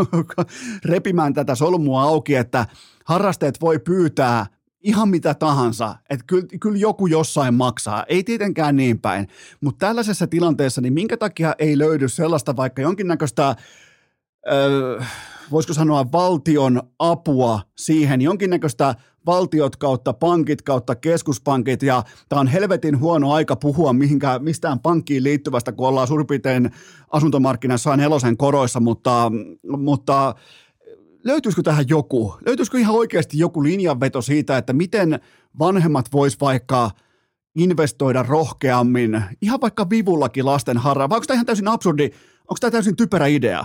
repimään 0.85 1.35
tätä 1.35 1.55
solmua 1.55 2.03
auki, 2.03 2.35
että 2.35 2.67
harrasteet 3.11 3.61
voi 3.61 3.79
pyytää 3.79 4.47
ihan 4.81 5.09
mitä 5.09 5.35
tahansa, 5.35 5.97
että 6.11 6.25
kyllä, 6.27 6.47
kyllä 6.61 6.79
joku 6.79 7.07
jossain 7.07 7.55
maksaa, 7.55 8.05
ei 8.09 8.25
tietenkään 8.25 8.77
niin 8.77 9.01
päin, 9.01 9.29
mutta 9.61 9.87
tällaisessa 9.87 10.27
tilanteessa, 10.27 10.81
niin 10.81 10.93
minkä 10.93 11.17
takia 11.17 11.55
ei 11.59 11.79
löydy 11.79 12.09
sellaista 12.09 12.57
vaikka 12.57 12.83
jonkinnäköistä, 12.83 13.57
öö, 14.53 15.03
voisiko 15.51 15.75
sanoa 15.75 16.13
valtion 16.13 16.83
apua 16.99 17.61
siihen, 17.77 18.21
jonkinnäköistä 18.21 18.95
valtiot 19.27 19.77
kautta 19.77 20.13
pankit 20.13 20.63
kautta 20.63 20.95
keskuspankit 20.95 21.83
ja 21.83 22.03
tämä 22.29 22.41
on 22.41 22.47
helvetin 22.47 23.01
huono 23.01 23.33
aika 23.33 23.57
puhua 23.57 23.93
mihinkään, 23.93 24.45
mistään 24.45 24.79
pankkiin 24.81 25.25
liittyvästä, 25.25 25.73
kun 25.73 25.89
ollaan 25.89 26.09
suurin 26.09 26.27
piirtein 26.27 26.71
asuntomarkkinassa 27.11 27.97
nelosen 27.97 28.37
koroissa, 28.37 28.81
mutta, 28.81 29.33
mutta 29.79 30.35
löytyisikö 31.25 31.63
tähän 31.63 31.85
joku? 31.89 32.35
Löytyisikö 32.47 32.79
ihan 32.79 32.95
oikeasti 32.95 33.39
joku 33.39 33.63
linjanveto 33.63 34.23
siitä, 34.23 34.59
että 34.59 34.73
miten 34.73 35.21
vanhemmat 35.59 36.13
vois 36.13 36.41
vaikka 36.41 36.91
investoida 37.55 38.23
rohkeammin, 38.23 39.23
ihan 39.43 39.61
vaikka 39.61 39.91
vivullakin 39.91 40.47
lasten 40.47 40.79
harraa, 40.79 41.09
vai 41.09 41.17
onko 41.17 41.27
tämä 41.27 41.35
ihan 41.35 41.47
täysin 41.47 41.69
absurdi, 41.69 42.05
onko 42.41 42.57
tämä 42.61 42.71
täysin 42.71 42.97
typerä 42.97 43.27
idea? 43.27 43.65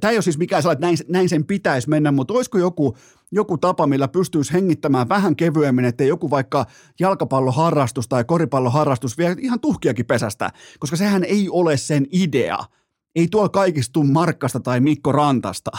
Tämä 0.00 0.10
ei 0.10 0.16
ole 0.16 0.22
siis 0.22 0.38
mikään 0.38 0.62
sellainen, 0.62 0.92
että 0.92 1.04
näin, 1.04 1.12
näin 1.12 1.28
sen 1.28 1.44
pitäisi 1.44 1.88
mennä, 1.88 2.12
mutta 2.12 2.34
olisiko 2.34 2.58
joku, 2.58 2.96
joku 3.32 3.58
tapa, 3.58 3.86
millä 3.86 4.08
pystyisi 4.08 4.52
hengittämään 4.52 5.08
vähän 5.08 5.36
kevyemmin, 5.36 5.84
että 5.84 6.04
joku 6.04 6.30
vaikka 6.30 6.66
jalkapalloharrastus 7.00 8.08
tai 8.08 8.24
koripalloharrastus 8.24 9.18
vie 9.18 9.36
ihan 9.38 9.60
tuhkiakin 9.60 10.06
pesästä, 10.06 10.50
koska 10.78 10.96
sehän 10.96 11.24
ei 11.24 11.48
ole 11.50 11.76
sen 11.76 12.06
idea– 12.12 12.58
ei 13.18 13.28
tuolla 13.30 13.48
kaikistu 13.48 14.04
Markkasta 14.04 14.60
tai 14.60 14.80
Mikko 14.80 15.12
Rantasta. 15.12 15.70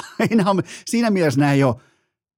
Siinä 0.85 1.09
mielessä 1.09 1.39
nämä 1.39 1.53
ei 1.53 1.63
ole 1.63 1.75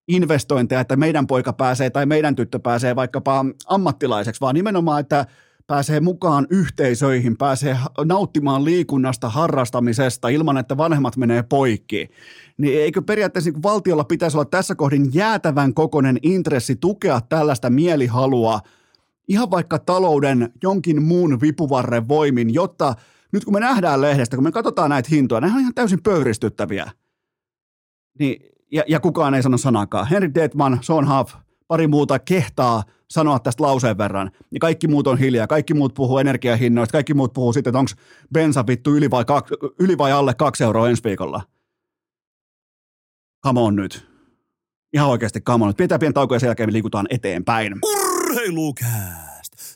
investointeja, 0.08 0.82
että 0.82 0.96
meidän 0.96 1.28
poika 1.28 1.54
pääsee 1.54 1.90
tai 1.90 2.06
meidän 2.06 2.36
tyttö 2.36 2.60
pääsee 2.60 2.96
vaikkapa 2.96 3.46
ammattilaiseksi, 3.66 4.42
vaan 4.42 4.56
nimenomaan, 4.56 5.00
että 5.00 5.26
pääsee 5.68 6.00
mukaan 6.00 6.48
yhteisöihin, 6.50 7.38
pääsee 7.38 7.78
nauttimaan 8.06 8.66
liikunnasta, 8.66 9.30
harrastamisesta 9.30 10.30
ilman, 10.30 10.58
että 10.58 10.78
vanhemmat 10.78 11.18
menee 11.18 11.44
poikki. 11.44 12.10
Niin 12.58 12.82
eikö 12.82 13.02
periaatteessa 13.02 13.52
niin 13.52 13.64
valtiolla 13.64 14.04
pitäisi 14.04 14.38
olla 14.38 14.46
tässä 14.46 14.76
kohdin 14.76 15.10
jäätävän 15.14 15.74
kokoinen 15.74 16.20
intressi 16.24 16.76
tukea 16.76 17.22
tällaista 17.22 17.70
mielihalua 17.70 18.60
ihan 19.28 19.52
vaikka 19.52 19.80
talouden 19.80 20.54
jonkin 20.64 21.04
muun 21.04 21.42
vipuvarren 21.42 22.08
voimin, 22.08 22.54
jotta– 22.54 22.96
nyt 23.32 23.46
kun 23.46 23.54
me 23.54 23.60
nähdään 23.60 24.02
lehdestä, 24.02 24.38
kun 24.38 24.44
me 24.44 24.52
katsotaan 24.52 24.90
näitä 24.90 25.10
hintoja, 25.12 25.42
nämä 25.42 25.54
on 25.54 25.62
ihan 25.62 25.74
täysin 25.74 26.04
pöyristyttäviä. 26.04 26.92
Niin, 28.20 28.42
ja, 28.72 28.84
ja 28.88 29.00
kukaan 29.00 29.34
ei 29.34 29.44
sano 29.44 29.58
sanakaan. 29.58 30.08
Henry 30.08 30.34
Detman, 30.34 30.80
Sean 30.82 31.18
Huff, 31.18 31.36
pari 31.68 31.88
muuta 31.88 32.20
kehtaa 32.20 32.84
sanoa 33.10 33.40
tästä 33.40 33.64
lauseen 33.64 33.98
verran. 33.98 34.32
Ja 34.52 34.60
kaikki 34.60 34.88
muut 34.88 35.08
on 35.08 35.18
hiljaa, 35.18 35.48
kaikki 35.48 35.74
muut 35.74 35.94
puhuu 35.94 36.18
energiahinnoista, 36.18 36.92
kaikki 36.92 37.14
muut 37.14 37.34
puhuu 37.34 37.54
sitten, 37.54 37.72
että 37.72 37.80
onko 37.80 37.92
bensa 38.34 38.68
vittu 38.68 38.96
yli 38.96 39.12
vai, 39.12 39.26
kak, 39.26 39.48
yli 39.80 39.98
vai 39.98 40.12
alle 40.12 40.34
kaksi 40.34 40.64
euroa 40.64 40.90
ensi 40.90 41.04
viikolla. 41.04 41.42
Come 43.46 43.60
on 43.60 43.76
nyt. 43.76 44.08
Ihan 44.94 45.10
oikeasti 45.10 45.42
come 45.42 45.64
on 45.64 45.70
nyt. 45.70 45.78
Pidetään 45.78 46.00
pieni 46.00 46.14
tauko 46.14 46.36
ja 46.36 46.40
sen 46.40 46.48
jälkeen 46.48 46.74
liikutaan 46.74 47.08
eteenpäin. 47.10 47.74
Urheilukää! 47.84 49.31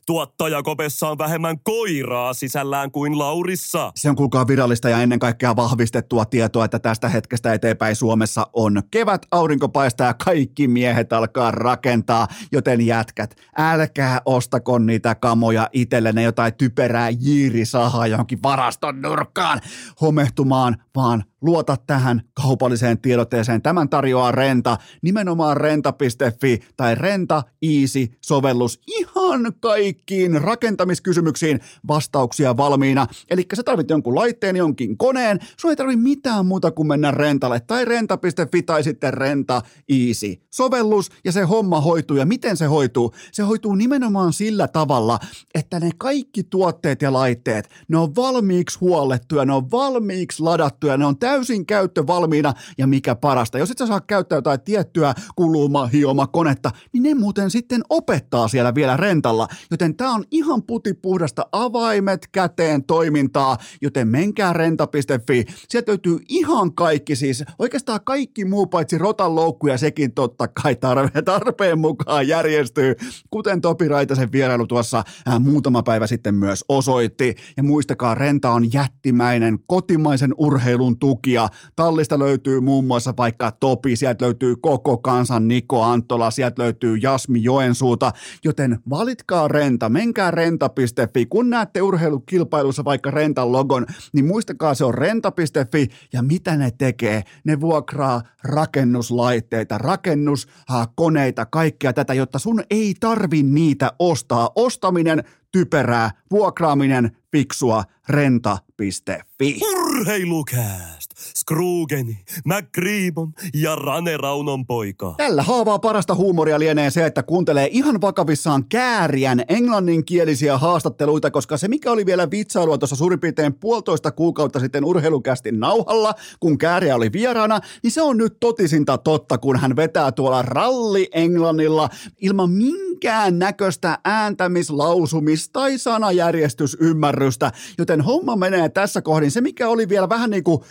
Tuottaja 0.05 0.63
Kopessa 0.63 1.09
on 1.09 1.17
vähemmän 1.17 1.59
koiraa 1.63 2.33
sisällään 2.33 2.91
kuin 2.91 3.19
Laurissa. 3.19 3.91
Se 3.95 4.09
on 4.09 4.15
kuulkaa 4.15 4.47
virallista 4.47 4.89
ja 4.89 5.01
ennen 5.01 5.19
kaikkea 5.19 5.55
vahvistettua 5.55 6.25
tietoa, 6.25 6.65
että 6.65 6.79
tästä 6.79 7.09
hetkestä 7.09 7.53
eteenpäin 7.53 7.95
Suomessa 7.95 8.47
on 8.53 8.83
kevät, 8.91 9.25
aurinko 9.31 9.69
paistaa 9.69 10.07
ja 10.07 10.13
kaikki 10.13 10.67
miehet 10.67 11.13
alkaa 11.13 11.51
rakentaa, 11.51 12.27
joten 12.51 12.85
jätkät, 12.85 13.35
älkää 13.57 14.21
ostako 14.25 14.79
niitä 14.79 15.15
kamoja 15.15 15.69
itsellenne 15.73 16.23
jotain 16.23 16.53
typerää 16.53 17.09
jiirisahaa 17.09 18.07
johonkin 18.07 18.43
varaston 18.43 19.01
nurkkaan 19.01 19.61
homehtumaan, 20.01 20.77
vaan 20.95 21.23
Luota 21.45 21.77
tähän 21.87 22.21
kaupalliseen 22.33 22.97
tiedotteeseen. 22.97 23.61
Tämän 23.61 23.89
tarjoaa 23.89 24.31
Renta, 24.31 24.77
nimenomaan 25.01 25.57
renta.fi 25.57 26.59
tai 26.77 26.95
Renta 26.95 27.43
Easy-sovellus 27.61 28.79
ihan 28.87 29.53
kaikkiin 29.59 30.41
rakentamiskysymyksiin 30.41 31.59
vastauksia 31.87 32.57
valmiina. 32.57 33.07
Eli 33.29 33.45
sä 33.53 33.63
tarvit 33.63 33.89
jonkun 33.89 34.15
laitteen, 34.15 34.55
jonkin 34.55 34.97
koneen, 34.97 35.39
sun 35.57 35.69
ei 35.69 35.75
tarvi 35.75 35.95
mitään 35.95 36.45
muuta 36.45 36.71
kuin 36.71 36.87
mennä 36.87 37.11
Rentalle 37.11 37.59
tai 37.59 37.85
Renta.fi 37.85 38.61
tai 38.61 38.83
sitten 38.83 39.13
Renta 39.13 39.61
Easy. 39.89 40.35
Sovellus 40.53 41.09
ja 41.25 41.31
se 41.31 41.41
homma 41.41 41.81
hoituu. 41.81 42.17
Ja 42.17 42.25
miten 42.25 42.57
se 42.57 42.65
hoituu? 42.65 43.13
Se 43.31 43.43
hoituu 43.43 43.75
nimenomaan 43.75 44.33
sillä 44.33 44.67
tavalla, 44.67 45.19
että 45.55 45.79
ne 45.79 45.89
kaikki 45.97 46.43
tuotteet 46.43 47.01
ja 47.01 47.13
laitteet, 47.13 47.69
ne 47.87 47.97
on 47.97 48.15
valmiiksi 48.15 48.79
huollettuja, 48.79 49.45
ne 49.45 49.53
on 49.53 49.71
valmiiksi 49.71 50.43
ladattuja, 50.43 50.97
ne 50.97 51.05
on 51.05 51.17
täysin 51.17 51.34
käyttövalmiina 51.67 52.53
ja 52.77 52.87
mikä 52.87 53.15
parasta. 53.15 53.57
Jos 53.57 53.71
et 53.71 53.77
sä 53.77 53.87
saa 53.87 54.01
käyttää 54.01 54.37
jotain 54.37 54.61
tiettyä 54.61 55.13
kuluma, 55.35 55.87
hioma, 55.87 56.27
konetta, 56.27 56.71
niin 56.93 57.03
ne 57.03 57.13
muuten 57.13 57.51
sitten 57.51 57.81
opettaa 57.89 58.47
siellä 58.47 58.75
vielä 58.75 58.97
rentalla. 58.97 59.47
Joten 59.71 59.95
tämä 59.95 60.13
on 60.13 60.23
ihan 60.31 60.63
putipuhdasta 60.63 61.45
avaimet 61.51 62.27
käteen 62.31 62.83
toimintaa, 62.83 63.57
joten 63.81 64.07
menkää 64.07 64.53
renta.fi. 64.53 65.45
Sieltä 65.69 65.91
löytyy 65.91 66.19
ihan 66.29 66.73
kaikki 66.73 67.15
siis, 67.15 67.43
oikeastaan 67.59 67.99
kaikki 68.03 68.45
muu 68.45 68.67
paitsi 68.67 68.97
rotan 68.97 69.35
loukku 69.35 69.67
ja 69.67 69.77
sekin 69.77 70.13
totta 70.13 70.47
kai 70.47 70.75
tarve, 70.75 71.21
tarpeen 71.21 71.79
mukaan 71.79 72.27
järjestyy, 72.27 72.95
kuten 73.29 73.61
Topi 73.61 73.87
Raitasen 73.87 74.31
vierailu 74.31 74.67
tuossa 74.67 75.03
äh, 75.27 75.39
muutama 75.39 75.83
päivä 75.83 76.07
sitten 76.07 76.35
myös 76.35 76.65
osoitti. 76.69 77.35
Ja 77.57 77.63
muistakaa, 77.63 78.15
renta 78.15 78.51
on 78.51 78.73
jättimäinen 78.73 79.59
kotimaisen 79.67 80.33
urheilun 80.37 80.99
tuki 80.99 81.14
tukia. 81.15 81.47
Tallista 81.75 82.19
löytyy 82.19 82.59
muun 82.59 82.85
muassa 82.85 83.13
vaikka 83.17 83.51
Topi, 83.51 83.95
sieltä 83.95 84.25
löytyy 84.25 84.55
koko 84.55 84.97
kansan 84.97 85.47
Niko 85.47 85.83
Antola, 85.83 86.31
sieltä 86.31 86.63
löytyy 86.63 86.97
Jasmi 86.97 87.43
Joensuuta, 87.43 88.11
joten 88.43 88.79
valitkaa 88.89 89.47
Renta, 89.47 89.89
menkää 89.89 90.31
renta.fi. 90.31 91.25
Kun 91.25 91.49
näette 91.49 91.81
urheilukilpailussa 91.81 92.83
vaikka 92.85 93.11
Rentan 93.11 93.51
logon, 93.51 93.85
niin 94.13 94.25
muistakaa 94.25 94.73
se 94.73 94.85
on 94.85 94.93
renta.fi 94.93 95.87
ja 96.13 96.21
mitä 96.21 96.55
ne 96.55 96.71
tekee? 96.71 97.23
Ne 97.43 97.61
vuokraa 97.61 98.21
rakennuslaitteita, 98.43 99.77
rakennuskoneita, 99.77 101.45
kaikkea 101.45 101.93
tätä, 101.93 102.13
jotta 102.13 102.39
sun 102.39 102.63
ei 102.69 102.93
tarvi 102.99 103.43
niitä 103.43 103.91
ostaa. 103.99 104.49
Ostaminen 104.55 105.23
typerää, 105.51 106.11
vuokraaminen 106.31 107.17
fiksua, 107.31 107.83
renta.fi. 108.09 109.59
Urheilukääst! 109.61 111.04
Skrugeni, 111.15 112.19
McGreemon 112.45 113.33
ja 113.53 113.75
Rane 113.75 114.17
Raunon 114.17 114.65
poika. 114.65 115.13
Tällä 115.17 115.43
haavaa 115.43 115.79
parasta 115.79 116.15
huumoria 116.15 116.59
lienee 116.59 116.89
se, 116.89 117.05
että 117.05 117.23
kuuntelee 117.23 117.67
ihan 117.71 118.01
vakavissaan 118.01 118.65
kääriän 118.69 119.43
englanninkielisiä 119.49 120.57
haastatteluita, 120.57 121.31
koska 121.31 121.57
se 121.57 121.67
mikä 121.67 121.91
oli 121.91 122.05
vielä 122.05 122.31
vitsailua 122.31 122.77
tuossa 122.77 122.95
suurin 122.95 123.19
piirtein 123.19 123.53
puolitoista 123.53 124.11
kuukautta 124.11 124.59
sitten 124.59 124.85
urheilukästin 124.85 125.59
nauhalla, 125.59 126.13
kun 126.39 126.57
kääriä 126.57 126.95
oli 126.95 127.11
vieraana, 127.11 127.59
niin 127.83 127.91
se 127.91 128.01
on 128.01 128.17
nyt 128.17 128.37
totisinta 128.39 128.97
totta, 128.97 129.37
kun 129.37 129.59
hän 129.59 129.75
vetää 129.75 130.11
tuolla 130.11 130.41
ralli 130.41 131.07
Englannilla 131.13 131.89
ilman 132.21 132.49
minkään 132.49 133.39
näköistä 133.39 133.99
ääntämislausumista 134.03 135.53
tai 135.53 135.77
sanajärjestysymmärrystä, 135.77 137.51
joten 137.77 138.01
homma 138.01 138.35
menee 138.35 138.69
tässä 138.69 139.01
kohdin. 139.01 139.31
Se, 139.31 139.41
mikä 139.41 139.67
oli 139.67 139.89
vielä 139.89 140.09
vähän 140.09 140.29
niin 140.29 140.43
kuin 140.43 140.61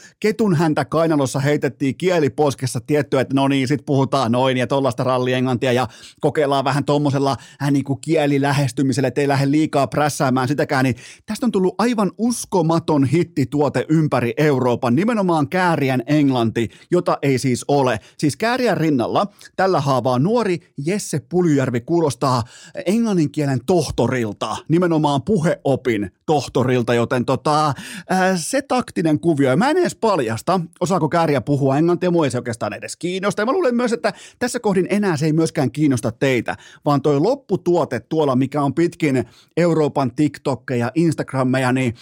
ketun 0.45 0.57
häntä 0.57 0.85
kainalossa 0.85 1.41
heitettiin 1.41 1.97
kieliposkessa 1.97 2.81
tiettyä, 2.81 3.21
että 3.21 3.35
no 3.35 3.49
niin, 3.49 3.69
sit 3.69 3.87
puhutaan 3.87 4.33
noin 4.33 4.57
ja 4.57 4.67
tollaista 4.67 5.05
rallienglantia 5.05 5.73
ja 5.73 5.89
kokeillaan 6.21 6.65
vähän 6.65 6.85
tommosella 6.85 7.37
äh, 7.63 7.71
niin 7.71 7.85
kuin 7.85 8.01
kielilähestymisellä, 8.01 9.09
ettei 9.09 9.29
lähde 9.29 9.51
liikaa 9.51 9.87
prässäämään 9.87 10.49
sitäkään, 10.49 10.85
niin 10.85 10.97
tästä 11.27 11.47
on 11.47 11.53
tullut 11.53 11.75
aivan 11.79 12.13
uskomaton 12.19 13.05
hittituote 13.05 13.87
ympäri 13.89 14.33
Euroopan, 14.37 14.95
nimenomaan 14.95 15.49
käärien 15.49 16.03
englanti, 16.07 16.69
jota 16.91 17.19
ei 17.23 17.39
siis 17.39 17.65
ole. 17.69 18.01
Siis 18.19 18.37
käärien 18.37 18.77
rinnalla 18.77 19.27
tällä 19.57 19.81
haavaa 19.81 20.19
nuori 20.19 20.59
Jesse 20.87 21.21
Puljärvi 21.29 21.81
kuulostaa 21.81 22.43
englannin 22.87 23.33
kielen 23.33 23.61
tohtorilta, 23.67 24.57
nimenomaan 24.69 25.23
puheopin 25.23 26.11
tohtorilta, 26.27 26.95
joten 26.95 27.25
tota, 27.25 27.75
ää, 28.09 28.37
se 28.37 28.63
taktinen 28.63 29.21
kuvio, 29.21 29.51
ja 29.51 29.57
mä 29.57 29.71
en 29.71 29.77
edes 29.77 29.95
paljon 29.95 30.24
paljasta, 30.25 30.61
osaako 30.81 31.09
kääriä 31.09 31.40
puhua 31.40 31.78
englantia, 31.78 32.11
mua 32.11 32.25
ei 32.25 32.31
se 32.31 32.38
oikeastaan 32.38 32.73
edes 32.73 32.97
kiinnosta. 32.97 33.43
Ja 33.43 33.47
mä 33.47 33.52
luulen 33.52 33.75
myös, 33.75 33.93
että 33.93 34.12
tässä 34.38 34.61
kohdin 34.61 34.87
enää 34.90 35.16
se 35.16 35.26
ei 35.26 35.33
myöskään 35.33 35.71
kiinnosta 35.71 36.12
teitä, 36.12 36.57
vaan 36.85 37.02
toi 37.02 37.21
lopputuote 37.21 38.00
tuolla, 38.00 38.37
mikä 38.37 38.62
on 38.62 38.75
pitkin 38.75 39.25
Euroopan 39.57 40.14
TikTokkeja, 40.14 40.90
Instagrammeja, 40.95 41.73
niin 41.73 41.95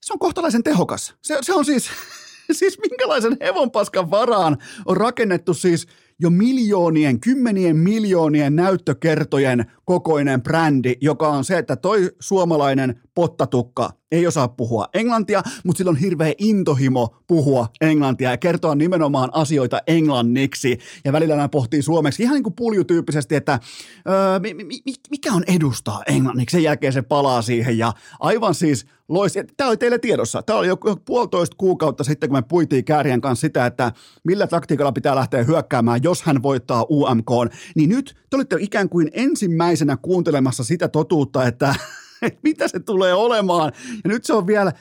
se 0.00 0.12
on 0.12 0.18
kohtalaisen 0.18 0.62
tehokas. 0.62 1.14
Se, 1.22 1.38
se 1.40 1.54
on 1.54 1.64
siis, 1.64 1.90
siis 2.52 2.78
minkälaisen 2.90 3.36
hevonpaskan 3.40 4.10
varaan 4.10 4.56
on 4.86 4.96
rakennettu 4.96 5.54
siis 5.54 5.86
jo 6.20 6.30
miljoonien, 6.30 7.20
kymmenien 7.20 7.76
miljoonien 7.76 8.56
näyttökertojen 8.56 9.64
kokoinen 9.84 10.42
brändi, 10.42 10.94
joka 11.00 11.28
on 11.28 11.44
se, 11.44 11.58
että 11.58 11.76
toi 11.76 12.10
suomalainen 12.20 13.00
pottatukka 13.14 13.90
ei 14.12 14.26
osaa 14.26 14.48
puhua 14.48 14.86
englantia, 14.94 15.42
mutta 15.64 15.78
sillä 15.78 15.90
on 15.90 15.96
hirveä 15.96 16.32
intohimo 16.38 17.16
puhua 17.26 17.68
englantia 17.80 18.30
ja 18.30 18.36
kertoa 18.36 18.74
nimenomaan 18.74 19.30
asioita 19.32 19.80
englanniksi. 19.86 20.78
Ja 21.04 21.12
välillä 21.12 21.36
nämä 21.36 21.48
pohtii 21.48 21.82
suomeksi 21.82 22.22
ihan 22.22 22.34
niin 22.34 22.42
kuin 22.42 22.54
puljutyyppisesti, 22.54 23.34
että 23.34 23.60
öö, 24.08 24.54
mi, 24.54 24.64
mi, 24.64 24.80
mikä 25.10 25.32
on 25.32 25.44
edustaa 25.46 26.02
englanniksi. 26.06 26.54
Sen 26.54 26.62
jälkeen 26.62 26.92
se 26.92 27.02
palaa 27.02 27.42
siihen 27.42 27.78
ja 27.78 27.92
aivan 28.20 28.54
siis 28.54 28.86
lois. 29.08 29.34
Tämä 29.56 29.68
oli 29.68 29.76
teille 29.76 29.98
tiedossa. 29.98 30.42
Tämä 30.42 30.58
oli 30.58 30.66
jo 30.66 30.76
puolitoista 31.04 31.56
kuukautta 31.58 32.04
sitten, 32.04 32.28
kun 32.28 32.38
me 32.38 32.42
puitiin 32.42 32.84
Kääriän 32.84 33.20
kanssa 33.20 33.40
sitä, 33.40 33.66
että 33.66 33.92
millä 34.24 34.46
taktiikalla 34.46 34.92
pitää 34.92 35.14
lähteä 35.14 35.44
hyökkäämään, 35.44 36.02
jos 36.02 36.22
hän 36.22 36.42
voittaa 36.42 36.86
UMK. 36.90 37.30
Niin 37.74 37.90
nyt 37.90 38.16
te 38.30 38.36
olitte 38.36 38.56
ikään 38.60 38.88
kuin 38.88 39.10
ensimmäisenä 39.12 39.96
kuuntelemassa 39.96 40.64
sitä 40.64 40.88
totuutta, 40.88 41.46
että 41.46 41.74
että 42.22 42.40
mitä 42.42 42.68
se 42.68 42.80
tulee 42.80 43.14
olemaan. 43.14 43.72
Ja 44.04 44.08
nyt 44.10 44.24
se 44.24 44.32
on 44.32 44.46
vielä, 44.46 44.72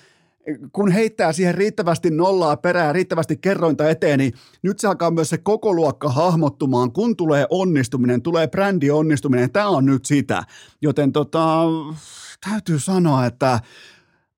kun 0.73 0.91
heittää 0.91 1.33
siihen 1.33 1.55
riittävästi 1.55 2.11
nollaa 2.11 2.57
perää, 2.57 2.93
riittävästi 2.93 3.37
kerrointa 3.37 3.89
eteen, 3.89 4.19
niin 4.19 4.33
nyt 4.61 4.79
se 4.79 4.87
alkaa 4.87 5.11
myös 5.11 5.29
se 5.29 5.37
koko 5.37 5.73
luokka 5.73 6.09
hahmottumaan, 6.09 6.91
kun 6.91 7.15
tulee 7.15 7.45
onnistuminen, 7.49 8.21
tulee 8.21 8.47
brändi 8.47 8.91
onnistuminen, 8.91 9.51
tämä 9.51 9.69
on 9.69 9.85
nyt 9.85 10.05
sitä. 10.05 10.43
Joten 10.81 11.11
tota, 11.11 11.59
täytyy 12.49 12.79
sanoa, 12.79 13.25
että 13.25 13.59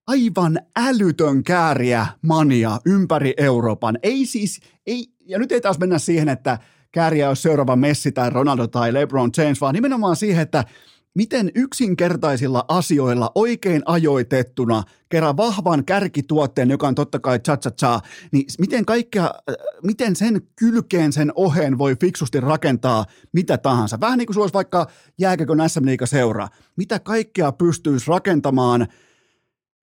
aivan 0.07 0.59
älytön 0.75 1.43
kääriä 1.43 2.07
mania 2.21 2.79
ympäri 2.85 3.33
Euroopan. 3.37 3.97
Ei 4.03 4.25
siis, 4.25 4.59
ei, 4.85 5.07
ja 5.25 5.39
nyt 5.39 5.51
ei 5.51 5.61
taas 5.61 5.79
mennä 5.79 5.99
siihen, 5.99 6.29
että 6.29 6.59
kääriä 6.91 7.27
olisi 7.27 7.41
seuraava 7.41 7.75
Messi 7.75 8.11
tai 8.11 8.29
Ronaldo 8.29 8.67
tai 8.67 8.93
LeBron 8.93 9.29
James, 9.37 9.61
vaan 9.61 9.75
nimenomaan 9.75 10.15
siihen, 10.15 10.41
että 10.41 10.63
miten 11.13 11.51
yksinkertaisilla 11.55 12.65
asioilla 12.67 13.31
oikein 13.35 13.81
ajoitettuna, 13.85 14.83
kerran 15.09 15.37
vahvan 15.37 15.85
kärkituotteen, 15.85 16.69
joka 16.69 16.87
on 16.87 16.95
totta 16.95 17.19
kai 17.19 17.39
cha 17.39 17.57
cha 17.57 17.71
cha, 17.71 17.99
niin 18.31 18.45
miten 18.59 18.85
kaikkea, 18.85 19.23
äh, 19.23 19.55
miten 19.83 20.15
sen 20.15 20.41
kylkeen, 20.55 21.13
sen 21.13 21.31
oheen 21.35 21.77
voi 21.77 21.95
fiksusti 22.01 22.39
rakentaa 22.39 23.05
mitä 23.33 23.57
tahansa. 23.57 23.99
Vähän 23.99 24.17
niin 24.17 24.27
kuin 24.27 24.39
olisi 24.39 24.53
vaikka 24.53 24.87
jääkäkön 25.19 25.69
SM 25.69 25.85
Liiga 25.85 26.05
seura. 26.05 26.47
Mitä 26.75 26.99
kaikkea 26.99 27.51
pystyisi 27.51 28.07
rakentamaan 28.07 28.87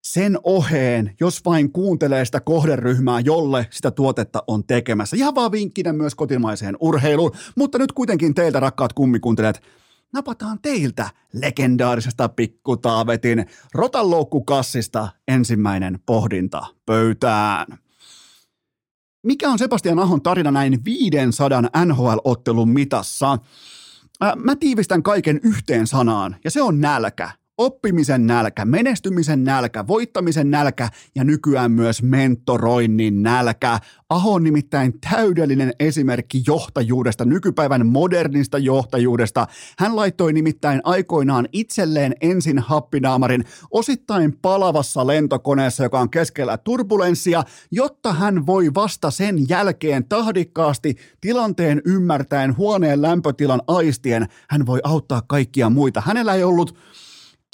sen 0.05 0.37
oheen, 0.43 1.15
jos 1.19 1.45
vain 1.45 1.71
kuuntelee 1.71 2.25
sitä 2.25 2.39
kohderyhmää, 2.39 3.19
jolle 3.19 3.67
sitä 3.71 3.91
tuotetta 3.91 4.43
on 4.47 4.63
tekemässä. 4.63 5.17
Ihan 5.17 5.35
vaan 5.35 5.51
vinkkinä 5.51 5.93
myös 5.93 6.15
kotimaiseen 6.15 6.77
urheiluun, 6.79 7.31
mutta 7.55 7.77
nyt 7.77 7.91
kuitenkin 7.91 8.33
teiltä 8.35 8.59
rakkaat 8.59 8.93
kummikuuntelijat, 8.93 9.61
napataan 10.13 10.59
teiltä 10.61 11.09
legendaarisesta 11.33 12.29
pikkutaavetin 12.29 13.45
rotanloukkukassista 13.73 15.07
ensimmäinen 15.27 15.99
pohdinta 16.05 16.65
pöytään. 16.85 17.65
Mikä 19.23 19.49
on 19.49 19.59
Sebastian 19.59 19.99
Ahon 19.99 20.21
tarina 20.21 20.51
näin 20.51 20.85
500 20.85 21.61
NHL-ottelun 21.85 22.69
mitassa? 22.69 23.37
Mä 24.35 24.55
tiivistän 24.55 25.03
kaiken 25.03 25.39
yhteen 25.43 25.87
sanaan, 25.87 26.35
ja 26.43 26.51
se 26.51 26.61
on 26.61 26.81
nälkä 26.81 27.29
oppimisen 27.57 28.27
nälkä, 28.27 28.65
menestymisen 28.65 29.43
nälkä, 29.43 29.87
voittamisen 29.87 30.51
nälkä 30.51 30.89
ja 31.15 31.23
nykyään 31.23 31.71
myös 31.71 32.03
mentoroinnin 32.03 33.23
nälkä. 33.23 33.79
Aho 34.09 34.33
on 34.33 34.43
nimittäin 34.43 34.93
täydellinen 35.11 35.73
esimerkki 35.79 36.43
johtajuudesta, 36.47 37.25
nykypäivän 37.25 37.85
modernista 37.85 38.57
johtajuudesta. 38.57 39.47
Hän 39.79 39.95
laittoi 39.95 40.33
nimittäin 40.33 40.81
aikoinaan 40.83 41.47
itselleen 41.51 42.13
ensin 42.21 42.59
happinaamarin 42.59 43.43
osittain 43.71 44.37
palavassa 44.41 45.07
lentokoneessa, 45.07 45.83
joka 45.83 45.99
on 45.99 46.09
keskellä 46.09 46.57
turbulenssia, 46.57 47.43
jotta 47.71 48.13
hän 48.13 48.45
voi 48.45 48.73
vasta 48.73 49.11
sen 49.11 49.49
jälkeen 49.49 50.05
tahdikkaasti 50.05 50.95
tilanteen 51.21 51.81
ymmärtäen 51.85 52.57
huoneen 52.57 53.01
lämpötilan 53.01 53.61
aistien, 53.67 54.27
hän 54.49 54.65
voi 54.65 54.79
auttaa 54.83 55.21
kaikkia 55.27 55.69
muita. 55.69 56.01
Hänellä 56.05 56.33
ei 56.33 56.43
ollut 56.43 56.77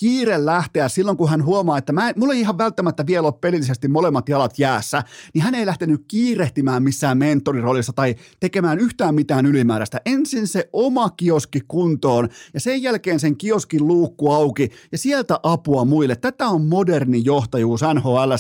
kiire 0.01 0.45
lähteä 0.45 0.89
silloin, 0.89 1.17
kun 1.17 1.29
hän 1.29 1.45
huomaa, 1.45 1.77
että 1.77 1.93
mä, 1.93 2.13
mulla 2.15 2.33
ei 2.33 2.39
ihan 2.39 2.57
välttämättä 2.57 3.05
vielä 3.05 3.27
ole 3.27 3.33
pelillisesti 3.41 3.87
molemmat 3.87 4.29
jalat 4.29 4.59
jäässä, 4.59 5.03
niin 5.33 5.41
hän 5.41 5.55
ei 5.55 5.65
lähtenyt 5.65 6.05
kiirehtimään 6.07 6.83
missään 6.83 7.17
mentoriroolissa 7.17 7.93
tai 7.93 8.15
tekemään 8.39 8.79
yhtään 8.79 9.15
mitään 9.15 9.45
ylimääräistä. 9.45 10.01
Ensin 10.05 10.47
se 10.47 10.69
oma 10.73 11.09
kioski 11.09 11.61
kuntoon 11.67 12.29
ja 12.53 12.59
sen 12.59 12.81
jälkeen 12.83 13.19
sen 13.19 13.37
kioskin 13.37 13.87
luukku 13.87 14.31
auki 14.31 14.69
ja 14.91 14.97
sieltä 14.97 15.39
apua 15.43 15.85
muille. 15.85 16.15
Tätä 16.15 16.47
on 16.47 16.65
moderni 16.65 17.21
johtajuus 17.25 17.81
NHL 17.93 18.31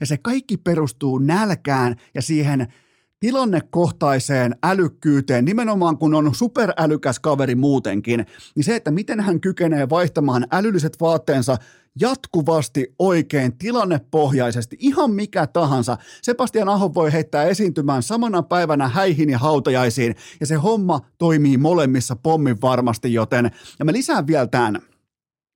ja 0.00 0.06
se 0.06 0.16
kaikki 0.16 0.56
perustuu 0.56 1.18
nälkään 1.18 1.96
ja 2.14 2.22
siihen– 2.22 2.66
tilannekohtaiseen 3.20 4.56
älykkyyteen, 4.62 5.44
nimenomaan 5.44 5.98
kun 5.98 6.14
on 6.14 6.34
superälykäs 6.34 7.20
kaveri 7.20 7.54
muutenkin, 7.54 8.26
niin 8.54 8.64
se, 8.64 8.76
että 8.76 8.90
miten 8.90 9.20
hän 9.20 9.40
kykenee 9.40 9.88
vaihtamaan 9.88 10.46
älylliset 10.52 11.00
vaatteensa 11.00 11.56
jatkuvasti 12.00 12.94
oikein 12.98 13.58
tilannepohjaisesti, 13.58 14.76
ihan 14.80 15.10
mikä 15.10 15.46
tahansa. 15.46 15.96
Sebastian 16.22 16.68
Aho 16.68 16.94
voi 16.94 17.12
heittää 17.12 17.44
esiintymään 17.44 18.02
samana 18.02 18.42
päivänä 18.42 18.88
häihin 18.88 19.30
ja 19.30 19.38
hautajaisiin, 19.38 20.14
ja 20.40 20.46
se 20.46 20.54
homma 20.54 21.00
toimii 21.18 21.56
molemmissa 21.56 22.16
pommin 22.16 22.60
varmasti, 22.62 23.12
joten, 23.12 23.50
ja 23.78 23.84
mä 23.84 23.92
lisään 23.92 24.26
vielä 24.26 24.46
tämän, 24.46 24.80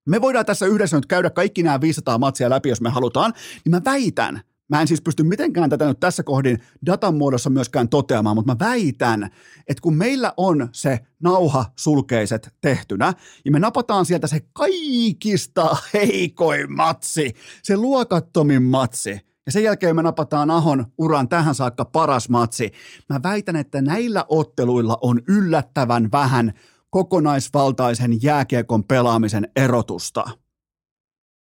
me 0.09 0.20
voidaan 0.20 0.46
tässä 0.46 0.66
yhdessä 0.66 0.96
nyt 0.96 1.07
käydä 1.07 1.31
kaikki 1.31 1.62
nämä 1.62 1.81
500 1.81 2.18
matsia 2.18 2.51
läpi, 2.51 2.68
jos 2.68 2.81
me 2.81 2.90
halutaan, 2.90 3.33
niin 3.64 3.70
mä 3.70 3.81
väitän, 3.85 4.40
Mä 4.73 4.81
en 4.81 4.89
siis 4.89 5.03
pysty 5.03 5.23
mitenkään 5.23 5.71
tätä 5.71 5.87
nyt 5.87 6.01
tässä 6.01 6.23
kohdin 6.23 6.59
datan 6.87 7.15
muodossa 7.15 7.51
myöskään 7.51 7.89
toteamaan, 7.89 8.37
mutta 8.37 8.53
mä 8.55 8.71
väitän, 8.71 9.31
että 9.69 9.81
kun 9.81 9.97
meillä 9.97 10.33
on 10.37 10.69
se 10.73 11.01
nauha 11.23 11.65
sulkeiset 11.79 12.55
tehtynä, 12.61 13.15
ja 13.45 13.51
me 13.51 13.59
napataan 13.59 14.07
sieltä 14.07 14.27
se 14.27 14.41
kaikista 14.53 15.77
heikoin 15.95 16.73
matsi, 16.73 17.33
se 17.63 17.77
luokattomin 17.77 18.63
matsi, 18.63 19.21
ja 19.47 19.53
sen 19.53 19.63
jälkeen 19.63 19.97
me 19.97 20.03
napataan 20.03 20.51
Ahon 20.51 20.87
uran 20.99 21.29
tähän 21.29 21.55
saakka 21.55 21.85
paras 21.85 22.29
matsi. 22.29 22.73
Mä 23.09 23.21
väitän, 23.23 23.57
että 23.57 23.83
näillä 23.83 24.25
otteluilla 24.29 24.99
on 25.01 25.21
yllättävän 25.29 26.09
vähän 26.13 26.53
kokonaisvaltaisen 26.91 28.23
jääkiekon 28.23 28.85
pelaamisen 28.85 29.49
erotusta– 29.57 30.25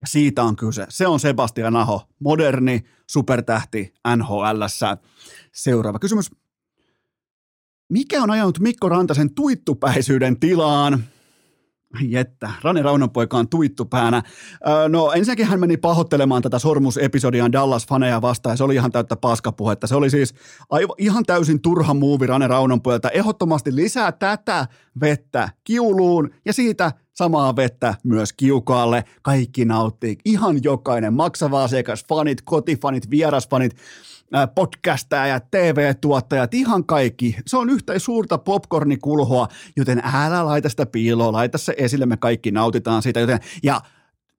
siitä 0.05 0.43
on 0.43 0.55
kyse. 0.55 0.85
Se 0.89 1.07
on 1.07 1.19
Sebastian 1.19 1.75
Aho, 1.75 2.01
moderni 2.19 2.83
supertähti 3.07 3.93
NHL. 4.15 4.63
Seuraava 5.51 5.99
kysymys. 5.99 6.31
Mikä 7.89 8.23
on 8.23 8.31
ajanut 8.31 8.59
Mikko 8.59 8.89
Rantasen 8.89 9.35
tuittupäisyyden 9.35 10.39
tilaan? 10.39 11.03
Jettä, 12.01 12.51
Rane 12.61 12.81
Raunonpoika 12.81 13.37
on 13.37 13.49
tuittupäänä. 13.49 14.23
Öö, 14.67 14.89
no 14.89 15.11
ensinnäkin 15.11 15.45
hän 15.45 15.59
meni 15.59 15.77
pahoittelemaan 15.77 16.41
tätä 16.41 16.59
sormusepisodiaan 16.59 17.53
Dallas-faneja 17.53 18.21
vastaan 18.21 18.53
ja 18.53 18.57
se 18.57 18.63
oli 18.63 18.75
ihan 18.75 18.91
täyttä 18.91 19.15
paskapuhetta. 19.15 19.87
Se 19.87 19.95
oli 19.95 20.09
siis 20.09 20.33
aivan, 20.69 20.95
ihan 20.97 21.23
täysin 21.23 21.61
turha 21.61 21.93
muuvi 21.93 22.27
Rane 22.27 22.47
Raunonpojalta. 22.47 23.09
Ehdottomasti 23.09 23.75
lisää 23.75 24.11
tätä 24.11 24.67
vettä 25.01 25.49
kiuluun 25.63 26.29
ja 26.45 26.53
siitä 26.53 26.91
samaa 27.15 27.55
vettä 27.55 27.95
myös 28.03 28.33
kiukaalle. 28.33 29.03
Kaikki 29.21 29.65
nauttii, 29.65 30.17
ihan 30.25 30.63
jokainen, 30.63 31.13
maksava 31.13 31.63
asiakas, 31.63 32.05
fanit, 32.09 32.41
kotifanit, 32.41 33.09
vierasfanit, 33.09 33.75
ja 35.27 35.39
TV-tuottajat, 35.51 36.53
ihan 36.53 36.85
kaikki. 36.85 37.35
Se 37.47 37.57
on 37.57 37.69
yhtä 37.69 37.99
suurta 37.99 38.37
popcornikulhoa, 38.37 39.47
joten 39.77 40.01
älä 40.13 40.45
laita 40.45 40.69
sitä 40.69 40.85
piiloa, 40.85 41.31
laita 41.31 41.57
se 41.57 41.73
esille, 41.77 42.05
me 42.05 42.17
kaikki 42.17 42.51
nautitaan 42.51 43.01
siitä. 43.01 43.19
Joten, 43.19 43.39
ja, 43.63 43.81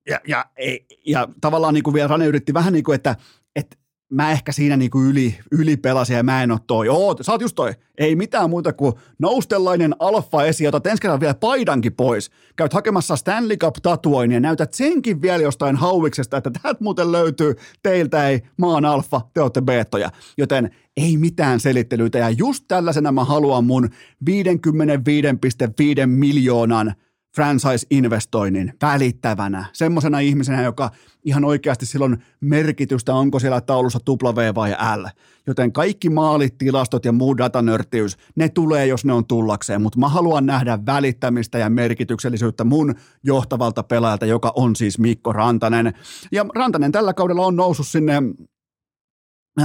ja, 0.09 0.21
ja, 0.29 0.45
ja, 0.59 0.79
ja 1.07 1.29
tavallaan 1.41 1.75
niin 1.75 1.85
kuin 1.85 1.95
vielä 1.95 2.09
Rane 2.09 2.27
yritti 2.27 2.55
vähän 2.55 2.73
niin 2.73 2.85
kuin, 2.85 2.95
että, 2.95 3.17
että 3.57 3.77
mä 4.11 4.31
ehkä 4.31 4.53
siinä 4.53 4.77
niinku 4.77 5.01
yli, 5.01 5.39
yli 5.53 5.77
pelasin 5.77 6.17
ja 6.17 6.23
mä 6.23 6.43
en 6.43 6.51
ole 6.51 6.61
toi. 6.67 6.89
Oo, 6.89 7.17
sä 7.21 7.33
oot 7.33 7.41
just 7.41 7.55
toi. 7.55 7.73
Ei 7.99 8.17
mitään 8.17 8.51
muuta 8.51 8.73
kuin 8.73 8.95
noustellainen 9.19 9.95
alfa 9.99 10.45
esi, 10.45 10.67
otat 10.67 10.87
ensi 10.87 11.01
kerran 11.01 11.21
vielä 11.21 11.35
paidankin 11.35 11.95
pois. 11.95 12.31
Käyt 12.57 12.73
hakemassa 12.73 13.17
Stanley 13.17 13.57
Cup-tatuoin 13.57 14.33
ja 14.33 14.41
näytät 14.41 14.75
senkin 14.75 15.23
vielä 15.23 15.43
jostain 15.43 15.77
hauiksesta, 15.77 16.37
että 16.37 16.51
täältä 16.63 16.85
muuten 16.85 17.13
löytyy, 17.13 17.55
teiltä 17.83 18.29
ei, 18.29 18.43
maan 18.57 18.85
alfa, 18.85 19.21
te 19.35 19.43
olette 19.43 19.61
beettoja. 19.61 20.11
Joten 20.39 20.71
ei 20.97 21.17
mitään 21.17 21.61
selittelyitä 21.61 22.19
ja 22.19 22.31
just 22.31 22.65
tällaisena 22.69 23.13
mä 23.13 23.25
haluan 23.25 23.65
mun 23.65 23.89
55,5 24.31 26.07
miljoonan– 26.07 26.95
franchise-investoinnin 27.37 28.73
välittävänä, 28.83 29.65
semmoisena 29.73 30.19
ihmisenä, 30.19 30.63
joka 30.63 30.91
ihan 31.25 31.45
oikeasti 31.45 31.87
silloin 31.87 32.23
merkitystä, 32.41 33.15
onko 33.15 33.39
siellä 33.39 33.61
taulussa 33.61 33.99
W 34.11 34.55
vai 34.55 34.71
L. 34.73 35.07
Joten 35.47 35.73
kaikki 35.73 36.11
maalit, 36.11 36.59
tilastot 36.59 37.05
ja 37.05 37.13
muu 37.13 37.39
datanörttiys, 37.39 38.17
ne 38.37 38.49
tulee, 38.49 38.87
jos 38.87 39.05
ne 39.05 39.13
on 39.13 39.27
tullakseen, 39.27 39.83
mutta 39.83 39.99
mä 39.99 40.09
haluan 40.09 40.47
nähdä 40.47 40.79
välittämistä 40.87 41.59
ja 41.59 41.71
merkityksellisyyttä 41.71 42.65
mun 42.65 42.95
johtavalta 43.23 43.83
pelaajalta, 43.83 44.27
joka 44.27 44.53
on 44.57 44.77
siis 44.77 44.99
Mikko 44.99 45.33
Rantanen. 45.33 45.93
Ja 46.33 46.47
Rantanen 46.55 46.93
tällä 46.93 47.15
kaudella 47.15 47.47
on 47.47 47.57
noussut 47.57 47.87
sinne 47.87 48.23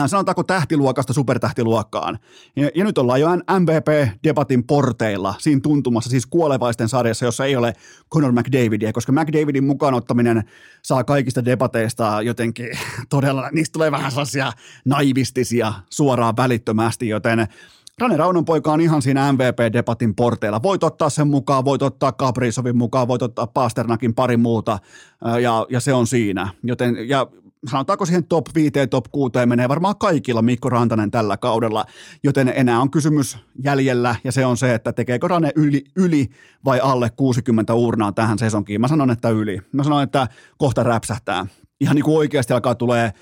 sanotaanko 0.06 0.43
tähtiluokasta 0.43 1.13
supertähtiluokkaan. 1.13 2.19
Ja, 2.56 2.69
ja 2.75 2.84
nyt 2.84 2.97
ollaan 2.97 3.21
jo 3.21 3.30
MVP-debatin 3.30 4.63
porteilla, 4.67 5.36
siinä 5.39 5.62
tuntumassa, 5.62 6.10
siis 6.10 6.25
kuolevaisten 6.25 6.89
sarjassa, 6.89 7.25
jossa 7.25 7.45
ei 7.45 7.56
ole 7.56 7.73
Conor 8.13 8.32
McDavidia, 8.32 8.93
koska 8.93 9.12
McDavidin 9.12 9.63
mukaan 9.63 9.93
ottaminen 9.93 10.43
saa 10.82 11.04
kaikista 11.04 11.45
debateista 11.45 12.21
jotenkin 12.21 12.69
todella, 13.10 13.49
niistä 13.51 13.73
tulee 13.73 13.91
vähän 13.91 14.12
sellaisia 14.12 14.51
naivistisia 14.86 15.73
suoraan 15.89 16.38
välittömästi, 16.38 17.08
joten 17.08 17.47
Rane 18.01 18.17
Raunon 18.17 18.45
poika 18.45 18.71
on 18.71 18.82
ihan 18.82 19.01
siinä 19.01 19.32
MVP-debatin 19.32 20.15
porteilla. 20.15 20.63
Voit 20.63 20.84
ottaa 20.84 21.10
sen 21.10 21.27
mukaan, 21.27 21.65
voit 21.65 21.82
ottaa 21.82 22.12
Kaprizovin 22.12 22.77
mukaan, 22.77 23.08
voit 23.08 23.21
ottaa 23.21 23.47
Pasternakin 23.47 24.13
pari 24.13 24.38
muuta, 24.38 24.80
äh, 25.27 25.38
ja, 25.38 25.65
ja 25.69 25.80
se 25.80 25.93
on 25.93 26.08
siinä. 26.08 26.49
Joten, 26.63 27.10
ja 27.10 27.27
sanotaanko 27.69 28.06
siihen 28.06 28.26
top 28.26 28.45
5, 28.56 28.71
top 28.89 29.06
6 29.12 29.45
menee 29.45 29.69
varmaan 29.69 29.97
kaikilla 29.97 30.41
Mikko 30.41 30.69
Rantanen 30.69 31.12
tällä 31.12 31.38
kaudella, 31.38 31.86
joten 32.24 32.54
enää 32.56 32.82
on 32.82 32.91
kysymys 32.91 33.38
jäljellä 33.63 34.15
ja 34.24 34.32
se 34.32 34.45
on 34.45 34.58
se, 34.58 34.74
että 34.74 34.93
tekeekö 34.93 35.28
Rane 35.28 35.52
yli, 35.56 35.84
yli 35.95 36.30
vai 36.65 36.80
alle 36.80 37.10
60 37.10 37.74
urnaa 37.74 38.12
tähän 38.12 38.39
sesonkiin. 38.39 38.82
Mä 38.82 38.88
sanon, 38.88 39.12
että 39.12 39.30
yli. 39.30 39.62
Mä 39.71 39.84
sanon, 39.84 40.04
että 40.04 40.28
kohta 40.58 40.84
räpsähtää. 40.84 41.45
Ihan 41.82 41.95
niin 41.95 42.06
kuin 42.06 42.17
oikeasti 42.17 42.54
alkaa 42.54 42.76
tulee 42.76 43.13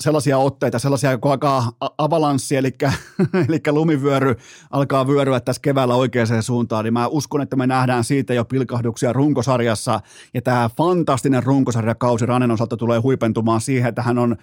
sellaisia 0.00 0.38
otteita, 0.38 0.78
sellaisia, 0.78 1.18
kun 1.18 1.30
alkaa 1.30 1.72
avalanssi, 1.98 2.56
eli, 2.56 2.70
eli 3.48 3.60
lumivyöry 3.70 4.34
alkaa 4.70 5.06
vyöryä 5.06 5.40
tässä 5.40 5.62
keväällä 5.62 5.94
oikeaan 5.94 6.42
suuntaan, 6.42 6.84
niin 6.84 6.92
mä 6.92 7.06
uskon, 7.06 7.42
että 7.42 7.56
me 7.56 7.66
nähdään 7.66 8.04
siitä 8.04 8.34
jo 8.34 8.44
pilkahduksia 8.44 9.12
runkosarjassa, 9.12 10.00
ja 10.34 10.42
tämä 10.42 10.70
fantastinen 10.76 11.42
runkosarjakausi 11.42 12.26
Ranen 12.26 12.50
osalta 12.50 12.76
tulee 12.76 12.98
huipentumaan 12.98 13.60
siihen, 13.60 13.88
että 13.88 14.02
hän 14.02 14.18
on 14.18 14.36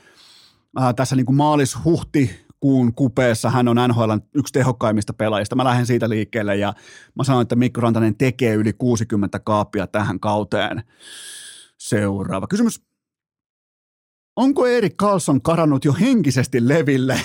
äh, 0.82 0.96
tässä 0.96 1.16
niin 1.16 1.26
kuin 1.26 1.36
maalis-huhti 1.36 2.48
kuun 2.60 2.94
kupeessa 2.94 3.50
hän 3.50 3.68
on 3.68 3.78
NHL 3.88 4.12
yksi 4.34 4.54
tehokkaimmista 4.54 5.14
pelaajista. 5.14 5.56
Mä 5.56 5.64
lähden 5.64 5.86
siitä 5.86 6.10
liikkeelle 6.10 6.56
ja 6.56 6.74
mä 7.16 7.24
sanon, 7.24 7.42
että 7.42 7.56
Mikko 7.56 7.82
Rantanen 7.82 8.18
tekee 8.18 8.54
yli 8.54 8.74
60 8.74 9.40
kaappia 9.40 9.88
tähän 9.88 10.20
kauteen. 10.20 10.84
Seuraava 11.78 12.48
kysymys. 12.48 12.87
Onko 14.38 14.68
Erik 14.68 14.96
Carlson 14.96 15.42
karannut 15.42 15.86
jo 15.86 15.94
henkisesti 15.94 16.68
leville? 16.68 17.22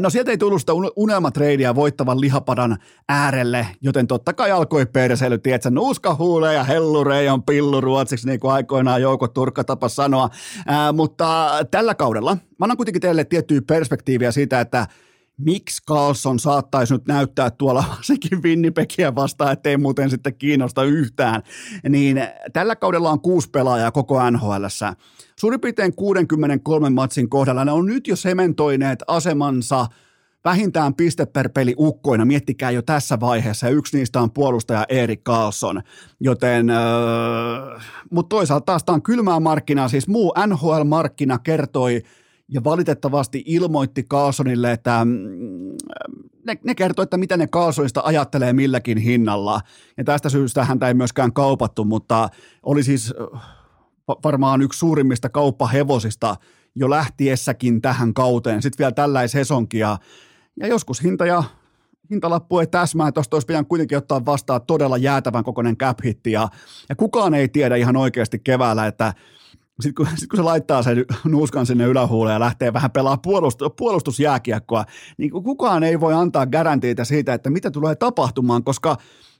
No 0.00 0.10
sieltä 0.10 0.30
ei 0.30 0.38
tullut 0.38 0.60
sitä 0.60 0.72
unelmatreidiä 0.96 1.74
voittavan 1.74 2.20
lihapadan 2.20 2.78
äärelle, 3.08 3.66
joten 3.80 4.06
totta 4.06 4.32
kai 4.32 4.50
alkoi 4.50 4.86
perseily, 4.86 5.38
tietsä, 5.38 5.70
nuuskahuuleja 5.70 6.52
ja 6.52 6.64
hellurei 6.64 7.28
on 7.28 7.42
pillu 7.42 7.80
ruotsiksi, 7.80 8.26
niin 8.26 8.40
kuin 8.40 8.52
aikoinaan 8.52 9.02
Jouko 9.02 9.28
Turkka 9.28 9.64
tapa 9.64 9.88
sanoa. 9.88 10.30
Ää, 10.66 10.92
mutta 10.92 11.50
tällä 11.70 11.94
kaudella, 11.94 12.34
mä 12.34 12.64
annan 12.64 12.76
kuitenkin 12.76 13.02
teille 13.02 13.24
tiettyä 13.24 13.60
perspektiiviä 13.66 14.32
siitä, 14.32 14.60
että 14.60 14.86
miksi 15.44 15.82
Carlson 15.88 16.38
saattaisi 16.38 16.94
nyt 16.94 17.08
näyttää 17.08 17.50
tuolla 17.50 17.84
sekin 18.02 18.42
Winnipegia 18.42 19.14
vastaan, 19.14 19.52
ettei 19.52 19.76
muuten 19.76 20.10
sitten 20.10 20.34
kiinnosta 20.34 20.84
yhtään, 20.84 21.42
niin 21.88 22.20
tällä 22.52 22.76
kaudella 22.76 23.10
on 23.10 23.20
kuusi 23.20 23.50
pelaajaa 23.50 23.90
koko 23.90 24.30
NHLssä. 24.30 24.94
Suurin 25.38 25.60
piirtein 25.60 25.94
63 25.94 26.90
matsin 26.90 27.30
kohdalla 27.30 27.64
ne 27.64 27.72
on 27.72 27.86
nyt 27.86 28.08
jo 28.08 28.16
sementoineet 28.16 29.02
asemansa 29.06 29.86
vähintään 30.44 30.94
piste 30.94 31.26
per 31.26 31.48
peli 31.48 31.74
ukkoina, 31.78 32.24
miettikää 32.24 32.70
jo 32.70 32.82
tässä 32.82 33.20
vaiheessa, 33.20 33.66
ja 33.66 33.72
yksi 33.72 33.96
niistä 33.98 34.20
on 34.20 34.30
puolustaja 34.30 34.86
Erik 34.88 35.24
Carlson, 35.24 35.82
joten, 36.20 36.70
öö, 36.70 36.78
mutta 38.10 38.28
toisaalta 38.28 38.64
taas 38.64 38.84
tämä 38.84 38.94
on 38.94 39.02
kylmää 39.02 39.40
markkinaa, 39.40 39.88
siis 39.88 40.08
muu 40.08 40.34
NHL-markkina 40.46 41.38
kertoi 41.38 42.02
ja 42.50 42.64
valitettavasti 42.64 43.42
ilmoitti 43.46 44.02
Carlsonille, 44.02 44.72
että 44.72 45.04
mm, 45.04 45.76
ne, 46.46 46.56
ne 46.64 46.74
kertoi, 46.74 47.02
että 47.02 47.16
mitä 47.16 47.36
ne 47.36 47.46
Carlsonista 47.46 48.00
ajattelee 48.04 48.52
milläkin 48.52 48.98
hinnalla. 48.98 49.60
Ja 49.96 50.04
tästä 50.04 50.28
syystä 50.28 50.64
häntä 50.64 50.88
ei 50.88 50.94
myöskään 50.94 51.32
kaupattu, 51.32 51.84
mutta 51.84 52.28
oli 52.62 52.82
siis 52.82 53.14
varmaan 54.24 54.62
yksi 54.62 54.78
suurimmista 54.78 55.28
kauppahevosista 55.28 56.36
jo 56.74 56.90
lähtiessäkin 56.90 57.82
tähän 57.82 58.14
kauteen. 58.14 58.62
Sitten 58.62 58.78
vielä 58.78 58.92
tällaisen 58.92 59.38
hesonkia. 59.38 59.98
Ja 60.60 60.66
joskus 60.66 61.02
hinta 61.02 61.26
ja 61.26 61.44
hintalappu 62.10 62.58
ei 62.58 62.66
täsmää, 62.66 63.12
tuosta 63.12 63.36
olisi 63.36 63.46
pitänyt 63.46 63.68
kuitenkin 63.68 63.98
ottaa 63.98 64.24
vastaan 64.24 64.60
todella 64.66 64.96
jäätävän 64.96 65.44
kokoinen 65.44 65.76
cap 65.76 65.98
ja, 66.26 66.48
ja 66.88 66.96
kukaan 66.96 67.34
ei 67.34 67.48
tiedä 67.48 67.76
ihan 67.76 67.96
oikeasti 67.96 68.38
keväällä, 68.38 68.86
että 68.86 69.14
sitten 69.82 70.06
kun, 70.06 70.16
sit 70.16 70.28
kun 70.28 70.36
se 70.36 70.42
laittaa 70.42 70.82
sen 70.82 71.04
nuuskan 71.24 71.66
sinne 71.66 71.84
ylähuuleen 71.84 72.34
ja 72.34 72.40
lähtee 72.40 72.72
vähän 72.72 72.90
pelaa 72.90 73.16
puolustus, 73.16 73.68
puolustusjääkiekkoa, 73.78 74.84
niin 75.18 75.30
kukaan 75.30 75.82
ei 75.82 76.00
voi 76.00 76.14
antaa 76.14 76.46
garantiita 76.46 77.04
siitä, 77.04 77.34
että 77.34 77.50
mitä 77.50 77.70
tulee 77.70 77.94
tapahtumaan, 77.94 78.64
koska 78.64 78.96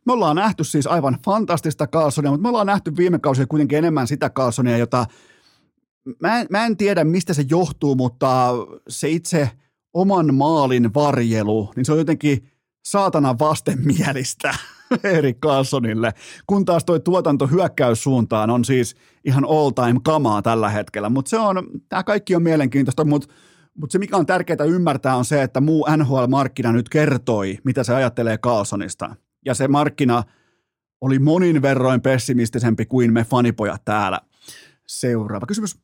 me 0.06 0.12
ollaan 0.12 0.36
nähty 0.36 0.64
siis 0.64 0.86
aivan 0.86 1.18
fantastista 1.24 1.86
Carlsonia, 1.86 2.30
mutta 2.30 2.42
me 2.42 2.48
ollaan 2.48 2.66
nähty 2.66 2.96
viime 2.96 3.18
kausina 3.18 3.46
kuitenkin 3.46 3.78
enemmän 3.78 4.06
sitä 4.06 4.30
Carlsonia, 4.30 4.78
jota 4.78 5.06
mä 6.20 6.40
en, 6.40 6.46
mä 6.50 6.66
en 6.66 6.76
tiedä, 6.76 7.04
mistä 7.04 7.34
se 7.34 7.44
johtuu, 7.50 7.94
mutta 7.94 8.52
se 8.88 9.08
itse 9.08 9.50
oman 9.94 10.34
maalin 10.34 10.94
varjelu, 10.94 11.72
niin 11.76 11.84
se 11.84 11.92
on 11.92 11.98
jotenkin 11.98 12.50
saatana 12.84 13.38
vastenmielistä 13.38 14.54
Erik 15.16 15.38
Carlsonille, 15.38 16.12
kun 16.46 16.64
taas 16.64 16.84
toi 16.84 17.00
tuotanto 17.00 17.46
hyökkäyssuuntaan 17.46 18.50
on 18.50 18.64
siis 18.64 18.96
ihan 19.24 19.44
all 19.44 19.70
time 19.70 20.00
kamaa 20.04 20.42
tällä 20.42 20.68
hetkellä, 20.68 21.08
mutta 21.08 21.28
se 21.28 21.38
on, 21.38 21.68
tämä 21.88 22.02
kaikki 22.02 22.36
on 22.36 22.42
mielenkiintoista, 22.42 23.04
mutta 23.04 23.34
mutta 23.74 23.92
se, 23.92 23.98
mikä 23.98 24.16
on 24.16 24.26
tärkeää 24.26 24.64
ymmärtää, 24.64 25.16
on 25.16 25.24
se, 25.24 25.42
että 25.42 25.60
muu 25.60 25.86
NHL-markkina 25.96 26.72
nyt 26.72 26.88
kertoi, 26.88 27.58
mitä 27.64 27.84
se 27.84 27.94
ajattelee 27.94 28.38
Carlsonista. 28.38 29.16
Ja 29.44 29.54
se 29.54 29.68
markkina 29.68 30.22
oli 31.00 31.18
monin 31.18 31.62
verroin 31.62 32.00
pessimistisempi 32.00 32.86
kuin 32.86 33.12
me 33.12 33.24
fanipojat 33.24 33.84
täällä. 33.84 34.20
Seuraava 34.86 35.46
kysymys. 35.46 35.78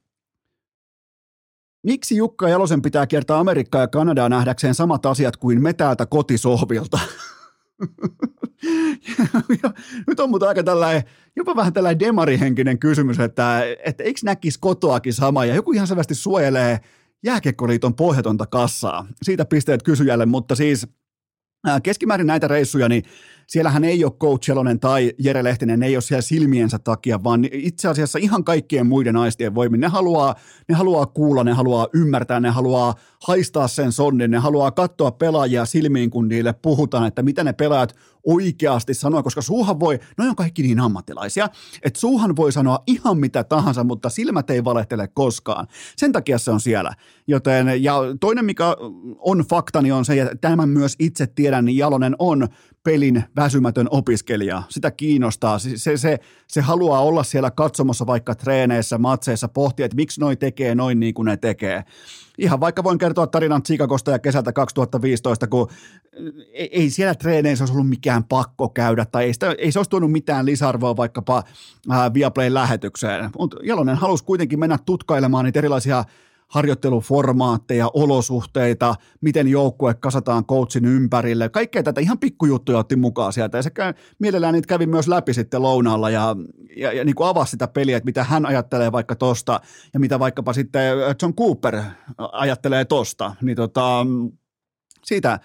Miksi 1.83 2.17
Jukka 2.17 2.49
Jalosen 2.49 2.83
pitää 2.83 3.07
kiertää 3.07 3.39
Amerikkaa 3.39 3.81
ja 3.81 3.89
Kanadaa 3.89 4.29
nähdäkseen 4.29 4.75
samat 4.75 5.07
asiat 5.07 5.37
kuin 5.37 5.63
me 5.63 5.73
täältä 5.73 6.07
kotisohvilta? 6.07 6.99
Nyt 10.07 10.21
on 10.21 10.31
mutta 10.31 10.49
aika 10.49 10.63
tällainen, 10.63 11.03
jopa 11.37 11.57
vähän 11.57 11.73
tällainen 11.73 11.99
demarihenkinen 11.99 12.79
kysymys, 12.79 13.21
että, 13.21 13.63
että 13.85 14.05
eikö 14.05 14.21
näkisi 14.25 14.59
kotoakin 14.61 15.13
sama, 15.13 15.45
ja 15.45 15.55
joku 15.55 15.73
ihan 15.73 15.87
selvästi 15.87 16.15
suojelee 16.15 16.81
Jääkiekkoliiton 17.25 17.95
pohjatonta 17.95 18.47
kassaa. 18.47 19.07
Siitä 19.23 19.45
pisteet 19.45 19.83
kysyjälle, 19.83 20.27
mutta 20.27 20.55
siis 20.55 20.87
keskimäärin 21.83 22.27
näitä 22.27 22.49
reissuja, 22.49 22.89
niin 22.89 23.03
siellähän 23.47 23.85
ei 23.85 24.05
ole 24.05 24.13
Coach 24.13 24.49
Jelonen 24.49 24.81
tai 24.81 25.13
Jere 25.19 25.45
Lehtinen, 25.45 25.81
ne 25.81 25.87
ei 25.87 25.97
ole 25.97 26.03
siellä 26.03 26.23
silmiensä 26.23 26.79
takia, 26.79 27.25
vaan 27.25 27.49
itse 27.53 27.89
asiassa 27.89 28.19
ihan 28.19 28.45
kaikkien 28.45 28.87
muiden 28.87 29.17
aistien 29.17 29.55
voimin. 29.55 29.81
Ne 29.81 29.87
haluaa, 29.87 30.35
ne 30.69 30.75
haluaa 30.75 31.07
kuulla, 31.07 31.45
ne 31.45 31.53
haluaa 31.53 31.89
ymmärtää, 31.93 32.41
ne 32.41 32.51
haluaa 32.51 32.95
haistaa 33.27 33.69
sen 33.69 33.93
sonnin, 33.93 34.31
ne 34.31 34.39
haluaa 34.39 34.71
katsoa 34.71 35.11
pelaajia 35.11 35.65
silmiin, 35.65 36.11
kun 36.11 36.29
niille 36.29 36.53
puhutaan, 36.53 37.07
että 37.07 37.23
mitä 37.23 37.45
ne 37.45 37.53
pelaajat 37.53 37.95
oikeasti 38.27 38.95
sanoo, 38.95 39.23
koska 39.23 39.43
suuhan 39.43 39.81
voi, 39.81 39.99
no 40.19 40.25
on 40.25 40.37
kaikki 40.37 40.63
niin 40.63 40.81
ammattilaisia, 40.81 41.49
että 41.83 42.01
suuhan 42.01 42.37
voi 42.37 42.53
sanoa 42.53 42.83
ihan 42.87 43.19
mitä 43.19 43.45
tahansa, 43.45 43.85
mutta 43.85 44.11
silmät 44.11 44.51
ei 44.51 44.65
valehtele 44.65 45.09
koskaan. 45.09 45.67
Sen 45.97 46.13
takia 46.13 46.39
se 46.39 46.51
on 46.51 46.61
siellä. 46.61 46.93
Joten, 47.27 47.83
ja 47.83 47.95
toinen, 48.21 48.45
mikä 48.45 48.77
on 49.19 49.39
faktani, 49.39 49.93
on 49.93 50.05
se, 50.05 50.23
että 50.23 50.37
tämän 50.41 50.69
myös 50.69 50.95
itse 50.99 51.27
tiedän, 51.27 51.65
niin 51.65 51.77
Jalonen 51.77 52.17
on 52.19 52.49
pelin 52.87 53.25
väsymätön 53.37 53.89
opiskelija. 53.91 54.63
Sitä 54.69 54.91
kiinnostaa. 54.91 55.59
Se, 55.59 55.97
se, 55.97 56.19
se, 56.47 56.61
haluaa 56.61 57.01
olla 57.01 57.23
siellä 57.23 57.51
katsomassa 57.51 58.07
vaikka 58.07 58.35
treeneissä, 58.35 58.99
matseissa, 58.99 59.49
pohtia, 59.49 59.87
että 59.87 59.97
miksi 59.97 60.21
noi 60.21 60.37
tekee 60.37 60.75
noin 60.75 61.01
niin 61.01 61.15
kuin 61.15 61.27
ne 61.27 61.37
tekee. 61.37 61.85
Ihan 62.39 62.61
vaikka 62.61 62.85
voin 62.85 62.99
kertoa 62.99 63.27
tarinan 63.27 63.63
Chicagosta 63.63 64.11
ja 64.11 64.19
kesältä 64.19 64.53
2015, 64.53 65.47
kun 65.47 65.69
ei 66.53 66.91
siellä 66.91 67.15
treeneissä 67.15 67.63
olisi 67.63 67.73
ollut 67.73 67.89
mikään 67.89 68.25
pakko 68.25 68.69
käydä, 68.69 69.05
tai 69.05 69.25
ei, 69.25 69.33
sitä, 69.33 69.55
ei 69.59 69.73
se 69.73 69.79
olisi 69.79 69.91
tuonut 69.91 70.13
mitään 70.13 70.47
lisäarvoa 70.47 70.97
vaikkapa 70.97 71.43
ää, 71.91 72.15
Viaplayn 72.15 72.55
lähetykseen. 72.55 73.31
Mutta 73.39 73.57
Jalonen 73.63 73.97
halusi 73.97 74.25
kuitenkin 74.25 74.59
mennä 74.59 74.79
tutkailemaan 74.87 75.45
niitä 75.45 75.59
erilaisia 75.59 76.05
harjoitteluformaatteja, 76.47 77.91
olosuhteita, 77.95 78.95
miten 79.21 79.49
joukkue 79.49 79.95
kasataan 79.95 80.45
coachin 80.45 80.85
ympärille. 80.85 81.49
Kaikkea 81.49 81.83
tätä 81.83 82.01
ihan 82.01 82.19
pikkujuttuja 82.19 82.79
otti 82.79 82.97
mukaan 82.97 83.33
sieltä 83.33 83.59
ja 83.59 83.63
se 83.63 83.71
käy, 83.71 83.95
mielellään 84.19 84.55
niitä 84.55 84.67
kävi 84.67 84.87
myös 84.87 85.09
läpi 85.09 85.35
sitten 85.35 85.63
lounaalla 85.63 86.11
ja, 86.11 86.37
ja, 86.77 86.93
ja 86.93 87.05
niin 87.05 87.15
kuin 87.15 87.29
avasi 87.29 87.51
sitä 87.51 87.69
peliä, 87.69 87.97
että 87.97 88.05
mitä 88.05 88.25
hän 88.25 88.47
ajattelee 88.47 88.93
vaikka 88.93 89.15
tosta 89.15 89.61
ja 89.95 90.01
mitä 90.01 90.19
vaikkapa 90.19 90.53
sitten 90.53 90.83
John 91.23 91.35
Cooper 91.35 91.83
ajattelee 92.33 92.85
tosta. 92.85 93.35
Niin 93.43 93.57
tota, 93.57 94.07
siitä, 95.05 95.41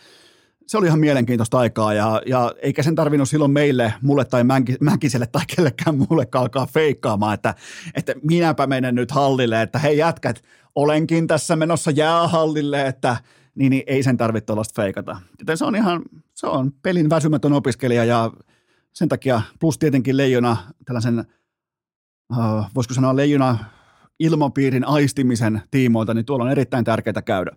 se 0.72 0.78
oli 0.78 0.88
ihan 0.88 1.00
mielenkiintoista 1.00 1.60
aikaa 1.60 1.94
ja, 1.94 2.22
ja 2.26 2.54
eikä 2.62 2.84
sen 2.84 2.96
tarvinnut 2.96 3.30
silloin 3.30 3.52
meille, 3.52 3.94
mulle 4.02 4.26
tai 4.26 4.44
Mäkiselle 4.80 5.28
tai 5.28 5.42
kellekään 5.56 5.98
mulle 5.98 6.28
alkaa 6.36 6.66
feikkaamaan, 6.66 7.34
että, 7.34 7.56
että 7.96 8.14
minäpä 8.24 8.68
menen 8.68 8.96
nyt 8.96 9.12
hallille, 9.12 9.62
että 9.62 9.80
hei 9.80 9.98
jätkät, 9.98 10.44
olenkin 10.76 11.28
tässä 11.28 11.56
menossa 11.56 11.92
jäähallille, 11.92 12.88
että 12.88 13.18
niin, 13.56 13.70
niin 13.70 13.84
ei 13.88 14.04
sen 14.04 14.18
tarvitse 14.18 14.46
tuollaista 14.46 14.82
feikata. 14.82 15.18
Joten 15.40 15.58
se 15.58 15.66
on 15.66 15.76
ihan, 15.76 16.02
se 16.34 16.48
on 16.48 16.72
pelin 16.82 17.10
väsymätön 17.10 17.54
opiskelija 17.54 18.06
ja 18.06 18.32
sen 18.94 19.10
takia 19.10 19.42
plus 19.60 19.78
tietenkin 19.78 20.18
leijona 20.18 20.58
tällaisen, 20.86 21.26
uh, 22.32 22.66
voisiko 22.76 22.94
sanoa 22.94 23.16
leijona 23.16 23.58
ilmapiirin 24.20 24.88
aistimisen 24.88 25.62
tiimoilta, 25.72 26.14
niin 26.14 26.26
tuolla 26.26 26.46
on 26.46 26.52
erittäin 26.52 26.86
tärkeää 26.86 27.22
käydä. 27.22 27.52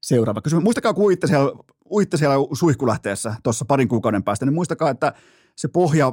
Seuraava 0.00 0.40
kysymys. 0.40 0.64
Muistakaa, 0.64 0.94
kun 0.94 1.12
siellä, 1.24 1.52
uitte 1.92 2.16
siellä 2.16 2.36
suihkulähteessä 2.52 3.34
tuossa 3.42 3.64
parin 3.64 3.88
kuukauden 3.88 4.22
päästä, 4.22 4.46
niin 4.46 4.54
muistakaa, 4.54 4.90
että 4.90 5.12
se 5.56 5.68
pohja 5.68 6.12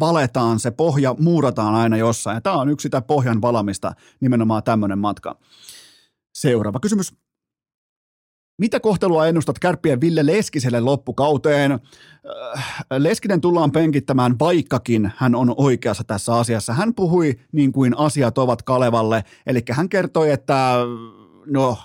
valetaan, 0.00 0.58
se 0.58 0.70
pohja 0.70 1.14
muurataan 1.18 1.74
aina 1.74 1.96
jossain. 1.96 2.34
Ja 2.34 2.40
tämä 2.40 2.56
on 2.56 2.68
yksi 2.68 2.82
sitä 2.82 3.02
pohjan 3.02 3.42
valamista, 3.42 3.92
nimenomaan 4.20 4.62
tämmöinen 4.62 4.98
matka. 4.98 5.38
Seuraava 6.34 6.80
kysymys. 6.80 7.14
Mitä 8.60 8.80
kohtelua 8.80 9.26
ennustat 9.26 9.58
kärppien 9.58 10.00
Ville 10.00 10.26
Leskiselle 10.26 10.80
loppukauteen? 10.80 11.72
Äh, 11.72 12.76
Leskinen 12.98 13.40
tullaan 13.40 13.72
penkittämään, 13.72 14.38
vaikkakin 14.38 15.12
hän 15.16 15.34
on 15.34 15.54
oikeassa 15.56 16.04
tässä 16.04 16.34
asiassa. 16.34 16.72
Hän 16.72 16.94
puhui 16.94 17.34
niin 17.52 17.72
kuin 17.72 17.98
asiat 17.98 18.38
ovat 18.38 18.62
Kalevalle, 18.62 19.24
eli 19.46 19.62
hän 19.70 19.88
kertoi, 19.88 20.30
että 20.30 20.74
no 21.46 21.78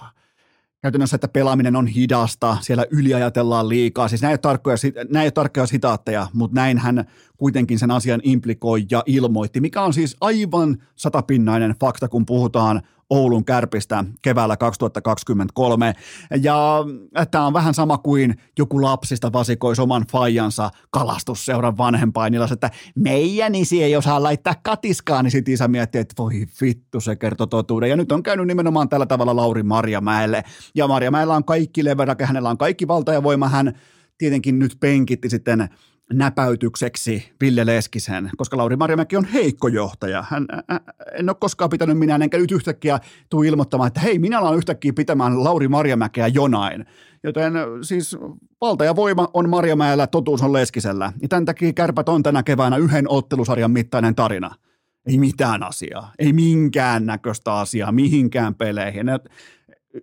käytännössä, 0.84 1.16
että 1.16 1.28
pelaaminen 1.28 1.76
on 1.76 1.88
hidasta, 1.88 2.58
siellä 2.62 2.86
yliajatellaan 2.92 3.70
liikaa. 3.70 4.08
Siis 4.08 4.22
nämä 4.22 4.30
ei 4.30 4.34
ole 4.34 4.38
tarkkoja, 4.38 4.78
nämä 5.10 5.24
ei 5.24 5.26
ole 5.26 5.32
tarkkoja 5.32 5.66
sitaatteja, 5.66 6.28
mutta 6.34 6.56
näin 6.56 6.78
hän 6.78 7.06
kuitenkin 7.38 7.80
sen 7.80 7.92
asian 7.92 8.22
implikoi 8.24 8.86
ja 8.92 9.04
ilmoitti, 9.06 9.62
mikä 9.62 9.82
on 9.82 9.94
siis 9.94 10.18
aivan 10.22 10.78
satapinnainen 10.96 11.76
fakta, 11.80 12.08
kun 12.08 12.26
puhutaan 12.26 12.82
Oulun 13.14 13.46
kärpistä 13.46 14.04
keväällä 14.22 14.58
2023. 14.58 15.94
Ja 16.42 16.86
tämä 17.32 17.46
on 17.46 17.54
vähän 17.54 17.74
sama 17.74 17.98
kuin 17.98 18.36
joku 18.60 18.82
lapsista 18.82 19.34
vasikoisi 19.34 19.82
oman 19.82 20.06
faijansa 20.12 20.70
kalastusseuran 20.92 21.78
vanhempainilla, 21.78 22.48
että 22.52 22.70
meidän 22.96 23.56
isi 23.56 23.84
ei 23.84 23.96
osaa 23.96 24.24
laittaa 24.24 24.56
katiskaa, 24.64 25.24
niin 25.24 25.32
sitten 25.32 25.54
isä 25.54 25.68
miettii, 25.68 26.02
että 26.02 26.14
voi 26.18 26.46
vittu, 26.62 27.00
se 27.00 27.16
kertoo 27.16 27.48
totuuden. 27.48 27.90
Ja 27.90 27.96
nyt 27.96 28.12
on 28.12 28.24
käynyt 28.24 28.48
nimenomaan 28.48 28.90
tällä 28.90 29.06
tavalla 29.06 29.36
Lauri 29.36 29.64
Marjamäelle. 29.64 30.44
Ja 30.76 30.88
Marjamäellä 30.88 31.36
on 31.36 31.46
kaikki 31.46 31.84
leverake, 31.84 32.26
hänellä 32.26 32.50
on 32.50 32.58
kaikki 32.58 32.88
valta 32.88 33.14
ja 33.14 33.24
voima, 33.24 33.50
hän 33.50 33.74
tietenkin 34.18 34.60
nyt 34.60 34.78
penkitti 34.80 35.30
sitten 35.30 35.70
näpäytykseksi 36.14 37.34
Ville 37.42 37.66
Leskisen, 37.66 38.30
koska 38.38 38.58
Lauri 38.58 38.76
Marjamäki 38.76 39.18
on 39.18 39.26
heikko 39.26 39.68
johtaja. 39.68 40.26
Hän, 40.30 40.46
ä, 40.72 40.80
en 41.14 41.30
ole 41.30 41.38
koskaan 41.40 41.70
pitänyt 41.70 41.98
minä, 41.98 42.16
enkä 42.16 42.38
nyt 42.38 42.52
yhtäkkiä 42.52 43.00
tule 43.30 43.48
ilmoittamaan, 43.48 43.88
että 43.88 44.00
hei, 44.00 44.20
minä 44.20 44.40
alan 44.40 44.58
yhtäkkiä 44.58 44.94
pitämään 44.94 45.44
Lauri 45.44 45.68
Marjamäkeä 45.68 46.28
jonain. 46.28 46.86
Joten 47.24 47.54
siis 47.82 48.18
valta 48.62 48.86
ja 48.86 48.96
voima 48.96 49.28
on 49.34 49.50
Marjamäellä, 49.50 50.08
totuus 50.08 50.42
on 50.42 50.54
Leskisellä. 50.54 51.14
Ja 51.22 51.28
tämän 51.28 51.46
takia 51.46 51.74
kärpät 51.74 52.10
on 52.10 52.24
tänä 52.24 52.44
keväänä 52.44 52.78
yhden 52.78 53.06
ottelusarjan 53.10 53.72
mittainen 53.72 54.16
tarina. 54.16 54.56
Ei 55.06 55.18
mitään 55.18 55.64
asiaa, 55.64 56.12
ei 56.20 56.34
minkään 56.34 57.06
näköistä 57.06 57.54
asiaa, 57.54 57.92
mihinkään 57.92 58.56
peleihin. 58.56 59.06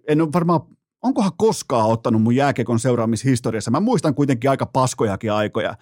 En 0.09 0.21
ole 0.21 0.33
varmaan 0.33 0.61
onkohan 1.03 1.33
koskaan 1.37 1.87
ottanut 1.87 2.23
mun 2.23 2.37
jääkekon 2.37 2.79
seuraamishistoriassa, 2.79 3.71
mä 3.71 3.81
muistan 3.81 4.15
kuitenkin 4.15 4.51
aika 4.51 4.67
paskojakin 4.67 5.33
aikoja, 5.33 5.75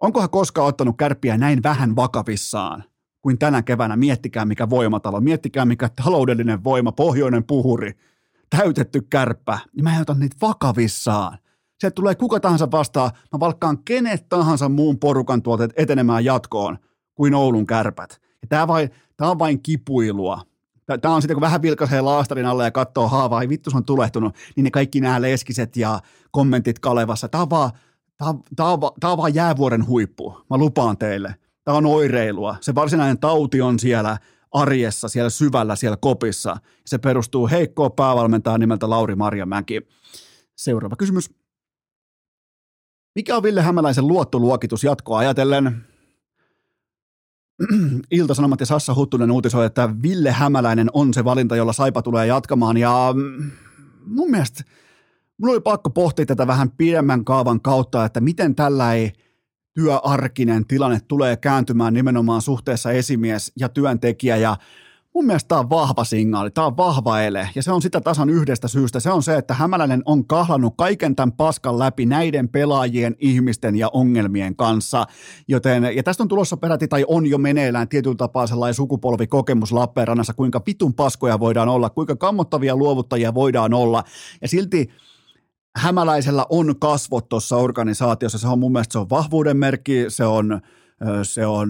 onkohan 0.00 0.30
koskaan 0.30 0.68
ottanut 0.68 0.96
kärppiä 0.96 1.38
näin 1.38 1.62
vähän 1.62 1.96
vakavissaan 1.96 2.84
kuin 3.22 3.38
tänä 3.38 3.62
keväänä, 3.62 3.96
miettikää 3.96 4.44
mikä 4.44 4.70
voimatalo, 4.70 5.20
miettikää 5.20 5.64
mikä 5.64 5.90
taloudellinen 6.04 6.64
voima, 6.64 6.92
pohjoinen 6.92 7.44
puhuri, 7.44 7.92
täytetty 8.50 9.00
kärppä, 9.10 9.58
niin 9.76 9.84
mä 9.84 9.94
en 9.94 10.00
ota 10.00 10.14
niitä 10.14 10.36
vakavissaan. 10.42 11.38
Se 11.78 11.90
tulee 11.90 12.14
kuka 12.14 12.40
tahansa 12.40 12.70
vastaan, 12.70 13.10
mä 13.32 13.40
valkkaan 13.40 13.78
kenet 13.84 14.28
tahansa 14.28 14.68
muun 14.68 14.98
porukan 14.98 15.42
tuolta 15.42 15.68
etenemään 15.76 16.24
jatkoon 16.24 16.78
kuin 17.14 17.34
Oulun 17.34 17.66
kärpät. 17.66 18.20
Ja 18.50 18.68
vain, 18.68 18.90
tää 19.16 19.30
on 19.30 19.38
vain 19.38 19.62
kipuilua. 19.62 20.42
Tämä 21.00 21.14
on 21.14 21.22
sitten, 21.22 21.34
kun 21.34 21.40
vähän 21.40 21.62
vilkaisee 21.62 22.00
laastarin 22.00 22.46
alle 22.46 22.64
ja 22.64 22.70
katsoo 22.70 23.08
haavaa, 23.08 23.42
ei 23.42 23.48
vittu 23.48 23.70
se 23.70 23.76
on 23.76 23.84
tulehtunut, 23.84 24.36
niin 24.56 24.64
ne 24.64 24.70
kaikki 24.70 25.00
nämä 25.00 25.22
leskiset 25.22 25.76
ja 25.76 26.00
kommentit 26.30 26.78
Kalevassa. 26.78 27.28
Tämä 27.28 27.42
on 27.42 27.50
vaan, 27.50 27.70
tämä 28.16 28.30
on, 28.30 28.42
tämä 28.56 28.68
on, 28.68 28.80
tämä 29.00 29.12
on 29.12 29.18
vaan 29.18 29.34
jäävuoren 29.34 29.86
huippu, 29.86 30.36
mä 30.50 30.56
lupaan 30.58 30.98
teille. 30.98 31.34
Tämä 31.64 31.76
on 31.76 31.86
oireilua. 31.86 32.56
Se 32.60 32.74
varsinainen 32.74 33.18
tauti 33.18 33.60
on 33.60 33.78
siellä 33.78 34.18
arjessa, 34.52 35.08
siellä 35.08 35.30
syvällä, 35.30 35.76
siellä 35.76 35.96
kopissa. 35.96 36.56
Se 36.86 36.98
perustuu 36.98 37.48
heikkoon 37.48 37.92
päävalmentajaan 37.92 38.60
nimeltä 38.60 38.90
Lauri 38.90 39.14
Marjamäki. 39.14 39.80
Seuraava 40.56 40.96
kysymys. 40.96 41.30
Mikä 43.14 43.36
on 43.36 43.42
Ville 43.42 43.62
Hämäläisen 43.62 44.08
luottoluokitus 44.08 44.84
jatkoa 44.84 45.18
ajatellen? 45.18 45.91
Ilta-Sanomat 48.10 48.60
ja 48.60 48.66
Sassa 48.66 48.94
Huttunen 48.94 49.30
uutisoi, 49.30 49.66
että 49.66 49.88
Ville 50.02 50.32
Hämäläinen 50.32 50.90
on 50.92 51.14
se 51.14 51.24
valinta, 51.24 51.56
jolla 51.56 51.72
Saipa 51.72 52.02
tulee 52.02 52.26
jatkamaan. 52.26 52.76
Ja 52.76 53.14
mm, 53.16 53.50
mun 54.06 54.30
mielestä 54.30 54.64
mun 55.38 55.50
oli 55.50 55.60
pakko 55.60 55.90
pohtia 55.90 56.26
tätä 56.26 56.46
vähän 56.46 56.70
pidemmän 56.70 57.24
kaavan 57.24 57.60
kautta, 57.60 58.04
että 58.04 58.20
miten 58.20 58.54
tällä 58.54 58.94
ei 58.94 59.12
työarkinen 59.74 60.66
tilanne 60.66 61.00
tulee 61.08 61.36
kääntymään 61.36 61.94
nimenomaan 61.94 62.42
suhteessa 62.42 62.90
esimies 62.90 63.52
ja 63.58 63.68
työntekijä. 63.68 64.36
Ja 64.36 64.56
Mun 65.14 65.26
mielestä 65.26 65.48
tämä 65.48 65.58
on 65.58 65.70
vahva 65.70 66.04
signaali, 66.04 66.50
tämä 66.50 66.66
on 66.66 66.76
vahva 66.76 67.20
ele 67.20 67.48
ja 67.54 67.62
se 67.62 67.72
on 67.72 67.82
sitä 67.82 68.00
tasan 68.00 68.30
yhdestä 68.30 68.68
syystä. 68.68 69.00
Se 69.00 69.10
on 69.10 69.22
se, 69.22 69.36
että 69.36 69.54
Hämäläinen 69.54 70.02
on 70.04 70.26
kahlannut 70.26 70.74
kaiken 70.76 71.16
tämän 71.16 71.32
paskan 71.32 71.78
läpi 71.78 72.06
näiden 72.06 72.48
pelaajien, 72.48 73.16
ihmisten 73.18 73.76
ja 73.76 73.90
ongelmien 73.92 74.56
kanssa. 74.56 75.04
Joten, 75.48 75.82
ja 75.96 76.02
tästä 76.02 76.22
on 76.22 76.28
tulossa 76.28 76.56
peräti 76.56 76.88
tai 76.88 77.04
on 77.08 77.26
jo 77.26 77.38
meneillään 77.38 77.88
tietyllä 77.88 78.16
tapaa 78.16 78.46
sellainen 78.46 78.74
sukupolvikokemus 78.74 79.72
Lappeenrannassa, 79.72 80.34
kuinka 80.34 80.62
vitun 80.66 80.94
paskoja 80.94 81.40
voidaan 81.40 81.68
olla, 81.68 81.90
kuinka 81.90 82.16
kammottavia 82.16 82.76
luovuttajia 82.76 83.34
voidaan 83.34 83.74
olla. 83.74 84.04
Ja 84.42 84.48
silti 84.48 84.88
Hämäläisellä 85.76 86.46
on 86.48 86.74
kasvot 86.80 87.28
tuossa 87.28 87.56
organisaatiossa. 87.56 88.38
Se 88.38 88.48
on 88.48 88.58
mun 88.58 88.72
mielestä 88.72 88.92
se 88.92 88.98
on 88.98 89.10
vahvuuden 89.10 89.56
merkki, 89.56 90.04
se 90.08 90.24
on 90.24 90.60
se 91.22 91.46
on 91.46 91.68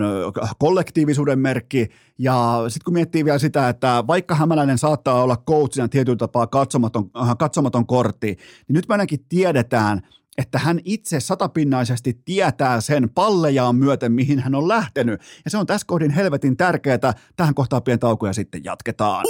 kollektiivisuuden 0.59 1.39
merkki. 1.39 1.89
Ja 2.19 2.65
sitten 2.69 2.85
kun 2.85 2.95
miettii 2.95 3.25
vielä 3.25 3.39
sitä, 3.39 3.69
että 3.69 4.05
vaikka 4.07 4.35
Hämäläinen 4.35 4.79
saattaa 4.79 5.23
olla 5.23 5.37
coachina 5.37 5.89
tietyllä 5.89 6.17
tapaa 6.17 6.47
katsomaton, 6.47 7.11
äh, 7.23 7.37
katsomaton 7.39 7.87
kortti, 7.87 8.27
niin 8.27 8.75
nyt 8.75 8.89
me 8.89 8.95
ainakin 8.95 9.25
tiedetään, 9.29 10.01
että 10.39 10.59
hän 10.59 10.81
itse 10.85 11.21
satapinnaisesti 11.21 12.21
tietää 12.25 12.81
sen 12.81 13.11
pallejaan 13.11 13.77
myöten, 13.77 14.13
mihin 14.13 14.39
hän 14.39 14.55
on 14.55 14.69
lähtenyt. 14.69 15.21
Ja 15.45 15.51
se 15.51 15.59
on 15.59 15.67
tässä 15.67 15.87
kohdin 15.87 16.11
helvetin 16.11 16.57
tärkeää. 16.57 17.13
Tähän 17.37 17.55
kohtaan 17.55 17.83
pieni 17.83 17.99
tauko 17.99 18.27
ja 18.27 18.33
sitten 18.33 18.65
jatketaan. 18.65 19.25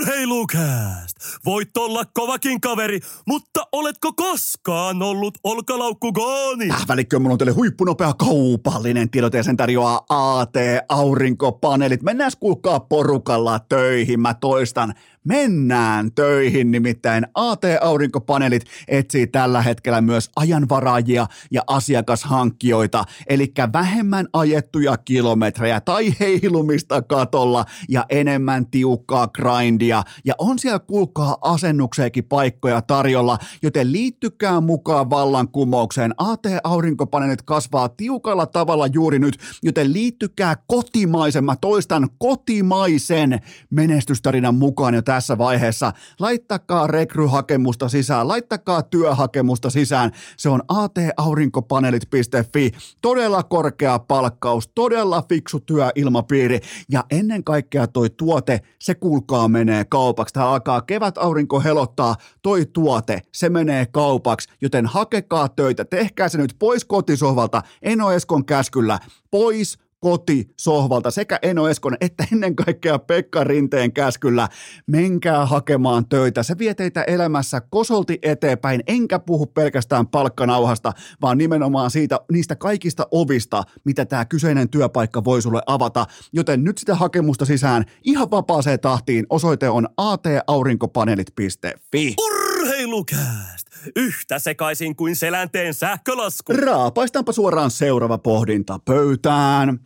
Urheilukääst! 0.00 1.16
Voit 1.44 1.76
olla 1.76 2.04
kovakin 2.14 2.60
kaveri, 2.60 3.00
mutta 3.26 3.66
oletko 3.72 4.12
koskaan 4.12 5.02
ollut 5.02 5.38
olkalaukku 5.44 6.12
gooni? 6.12 6.70
Äh, 6.70 6.84
välikkö, 6.88 7.18
mulla 7.18 7.32
on 7.32 7.38
teille 7.38 7.52
huippunopea 7.52 8.12
kaupallinen 8.14 9.10
tiedote 9.10 9.36
ja 9.36 9.42
sen 9.42 9.56
tarjoaa 9.56 10.06
AT 10.08 10.54
Aurinkopaneelit. 10.88 12.02
Mennään 12.02 12.30
kuulkaa 12.40 12.80
porukalla 12.80 13.58
töihin, 13.58 14.20
mä 14.20 14.34
toistan 14.34 14.94
Mennään 15.26 16.12
töihin, 16.12 16.70
nimittäin 16.70 17.26
AT-aurinkopaneelit 17.34 18.62
etsii 18.88 19.26
tällä 19.26 19.62
hetkellä 19.62 20.00
myös 20.00 20.30
ajanvaraajia 20.36 21.26
ja 21.50 21.62
asiakashankkijoita, 21.66 23.04
eli 23.26 23.52
vähemmän 23.72 24.26
ajettuja 24.32 24.96
kilometrejä 24.96 25.80
tai 25.80 26.14
heilumista 26.20 27.02
katolla 27.02 27.64
ja 27.88 28.04
enemmän 28.08 28.66
tiukkaa 28.66 29.28
grindia. 29.28 30.02
Ja 30.24 30.34
on 30.38 30.58
siellä 30.58 30.78
kuulkaa 30.78 31.36
asennukseekin 31.40 32.24
paikkoja 32.24 32.82
tarjolla, 32.82 33.38
joten 33.62 33.92
liittykää 33.92 34.60
mukaan 34.60 35.10
vallankumoukseen. 35.10 36.14
AT-aurinkopaneelit 36.18 37.42
kasvaa 37.42 37.88
tiukalla 37.88 38.46
tavalla 38.46 38.86
juuri 38.86 39.18
nyt, 39.18 39.38
joten 39.62 39.92
liittykää 39.92 40.56
kotimaisen, 40.66 41.44
mä 41.44 41.56
toistan 41.60 42.08
kotimaisen 42.18 43.40
menestystarinan 43.70 44.54
mukaan 44.54 44.94
jo 44.94 45.02
tässä 45.16 45.38
vaiheessa. 45.38 45.92
Laittakaa 46.20 46.86
rekryhakemusta 46.86 47.88
sisään, 47.88 48.28
laittakaa 48.28 48.82
työhakemusta 48.82 49.70
sisään. 49.70 50.10
Se 50.36 50.48
on 50.48 50.62
ataurinkopaneelit.fi. 50.68 52.70
Todella 53.02 53.42
korkea 53.42 53.98
palkkaus, 53.98 54.68
todella 54.74 55.22
fiksu 55.28 55.60
työilmapiiri 55.60 56.60
ja 56.88 57.04
ennen 57.10 57.44
kaikkea 57.44 57.86
toi 57.86 58.10
tuote, 58.10 58.60
se 58.78 58.94
kuulkaa 58.94 59.48
menee 59.48 59.84
kaupaksi. 59.84 60.34
Tämä 60.34 60.50
alkaa 60.50 60.82
kevät 60.82 61.18
aurinko 61.18 61.60
helottaa, 61.60 62.16
toi 62.42 62.66
tuote, 62.72 63.22
se 63.32 63.48
menee 63.48 63.86
kaupaksi, 63.86 64.48
joten 64.60 64.86
hakekaa 64.86 65.48
töitä, 65.48 65.84
tehkää 65.84 66.28
se 66.28 66.38
nyt 66.38 66.56
pois 66.58 66.84
kotisohvalta, 66.84 67.62
Eno 67.82 68.12
Eskon 68.12 68.44
käskyllä, 68.44 68.98
pois 69.30 69.78
kotisohvalta 70.00 71.10
sekä 71.10 71.38
Eno 71.42 71.68
Eskon 71.68 71.96
että 72.00 72.24
ennen 72.32 72.56
kaikkea 72.56 72.98
Pekka 72.98 73.44
Rinteen 73.44 73.92
käskyllä. 73.92 74.48
Menkää 74.86 75.46
hakemaan 75.46 76.08
töitä. 76.08 76.42
Se 76.42 76.58
vie 76.58 76.74
teitä 76.74 77.02
elämässä 77.02 77.60
kosolti 77.60 78.18
eteenpäin, 78.22 78.82
enkä 78.86 79.18
puhu 79.18 79.46
pelkästään 79.46 80.06
palkkanauhasta, 80.06 80.92
vaan 81.22 81.38
nimenomaan 81.38 81.90
siitä, 81.90 82.20
niistä 82.32 82.56
kaikista 82.56 83.06
ovista, 83.10 83.62
mitä 83.84 84.04
tämä 84.04 84.24
kyseinen 84.24 84.68
työpaikka 84.68 85.24
voi 85.24 85.42
sulle 85.42 85.62
avata. 85.66 86.06
Joten 86.32 86.64
nyt 86.64 86.78
sitä 86.78 86.94
hakemusta 86.94 87.44
sisään 87.44 87.84
ihan 88.04 88.30
vapaaseen 88.30 88.80
tahtiin. 88.80 89.26
Osoite 89.30 89.68
on 89.68 89.88
ataurinkopaneelit.fi. 89.96 92.14
Urheilukääst! 92.18 93.65
Yhtä 93.96 94.38
sekaisin 94.38 94.96
kuin 94.96 95.16
selänteen 95.16 95.74
sähkölasku. 95.74 96.52
Raapaistaanpa 96.52 97.32
suoraan 97.32 97.70
seuraava 97.70 98.18
pohdinta 98.18 98.80
pöytään. 98.84 99.78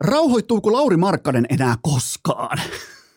Rauhoittuuko 0.00 0.72
Lauri 0.72 0.96
Markkanen 0.96 1.46
enää 1.50 1.74
koskaan? 1.82 2.58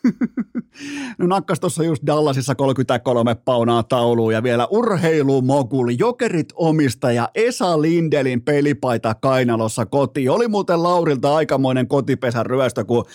No 1.17 1.27
nakkas 1.27 1.59
tuossa 1.59 1.83
just 1.83 2.03
Dallasissa 2.05 2.55
33 2.55 3.35
paunaa 3.35 3.83
tauluun 3.83 4.33
ja 4.33 4.43
vielä 4.43 4.67
urheilumoguli, 4.71 5.95
jokerit 5.99 6.53
omistaja 6.55 7.29
Esa 7.35 7.81
Lindelin 7.81 8.41
pelipaita 8.41 9.15
kainalossa 9.15 9.85
koti. 9.85 10.29
Oli 10.29 10.47
muuten 10.47 10.83
Laurilta 10.83 11.35
aikamoinen 11.35 11.87
kotipesän 11.87 12.45
ryöstö, 12.45 12.85
kun 12.85 13.05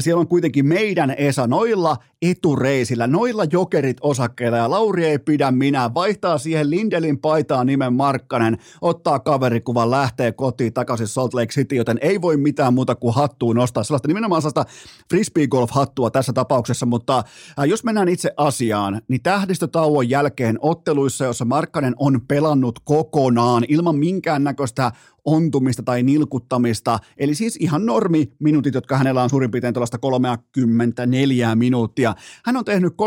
siellä 0.00 0.20
on 0.20 0.28
kuitenkin 0.28 0.66
meidän 0.66 1.14
Esa 1.18 1.46
noilla 1.46 1.96
etureisillä, 2.22 3.06
noilla 3.06 3.44
jokerit 3.52 3.96
osakkeilla 4.00 4.56
ja 4.56 4.70
Lauri 4.70 5.04
ei 5.04 5.18
pidä 5.18 5.50
minä, 5.50 5.94
vaihtaa 5.94 6.38
siihen 6.38 6.70
Lindelin 6.70 7.18
paitaan 7.18 7.66
nimen 7.66 7.92
Markkanen, 7.92 8.58
ottaa 8.80 9.18
kaverikuvan, 9.18 9.90
lähtee 9.90 10.32
kotiin 10.32 10.72
takaisin 10.72 11.06
Salt 11.06 11.34
Lake 11.34 11.52
City, 11.52 11.74
joten 11.74 11.98
ei 12.00 12.20
voi 12.20 12.36
mitään 12.36 12.74
muuta 12.74 12.94
kuin 12.94 13.14
hattuun 13.14 13.56
nostaa. 13.56 13.84
Sellaista 13.84 14.08
nimenomaan 14.08 14.42
sellaista 14.42 14.64
frisbee 15.10 15.46
golf 15.46 15.70
hattua 15.70 16.10
tässä 16.10 16.32
tapauksessa, 16.32 16.86
mutta 16.86 17.18
äh, 17.58 17.64
jos 17.64 17.84
mennään 17.84 18.08
itse 18.08 18.30
asiaan, 18.36 19.02
niin 19.08 19.22
tähdistötauon 19.22 20.10
jälkeen 20.10 20.58
otteluissa, 20.60 21.24
jossa 21.24 21.44
Markkanen 21.44 21.94
on 21.98 22.20
pelannut 22.28 22.78
kokonaan 22.84 23.64
ilman 23.68 23.96
minkäännäköistä 23.96 24.92
ontumista 25.24 25.82
tai 25.82 26.02
nilkuttamista, 26.02 26.98
eli 27.16 27.34
siis 27.34 27.56
ihan 27.56 27.86
normi 27.86 28.32
minuutit, 28.38 28.74
jotka 28.74 28.98
hänellä 28.98 29.22
on 29.22 29.30
suurin 29.30 29.50
piirtein 29.50 29.74
tuollaista 29.74 29.98
34 29.98 31.54
minuuttia. 31.54 32.14
Hän 32.44 32.56
on 32.56 32.64
tehnyt 32.64 32.92
32,75 32.92 32.98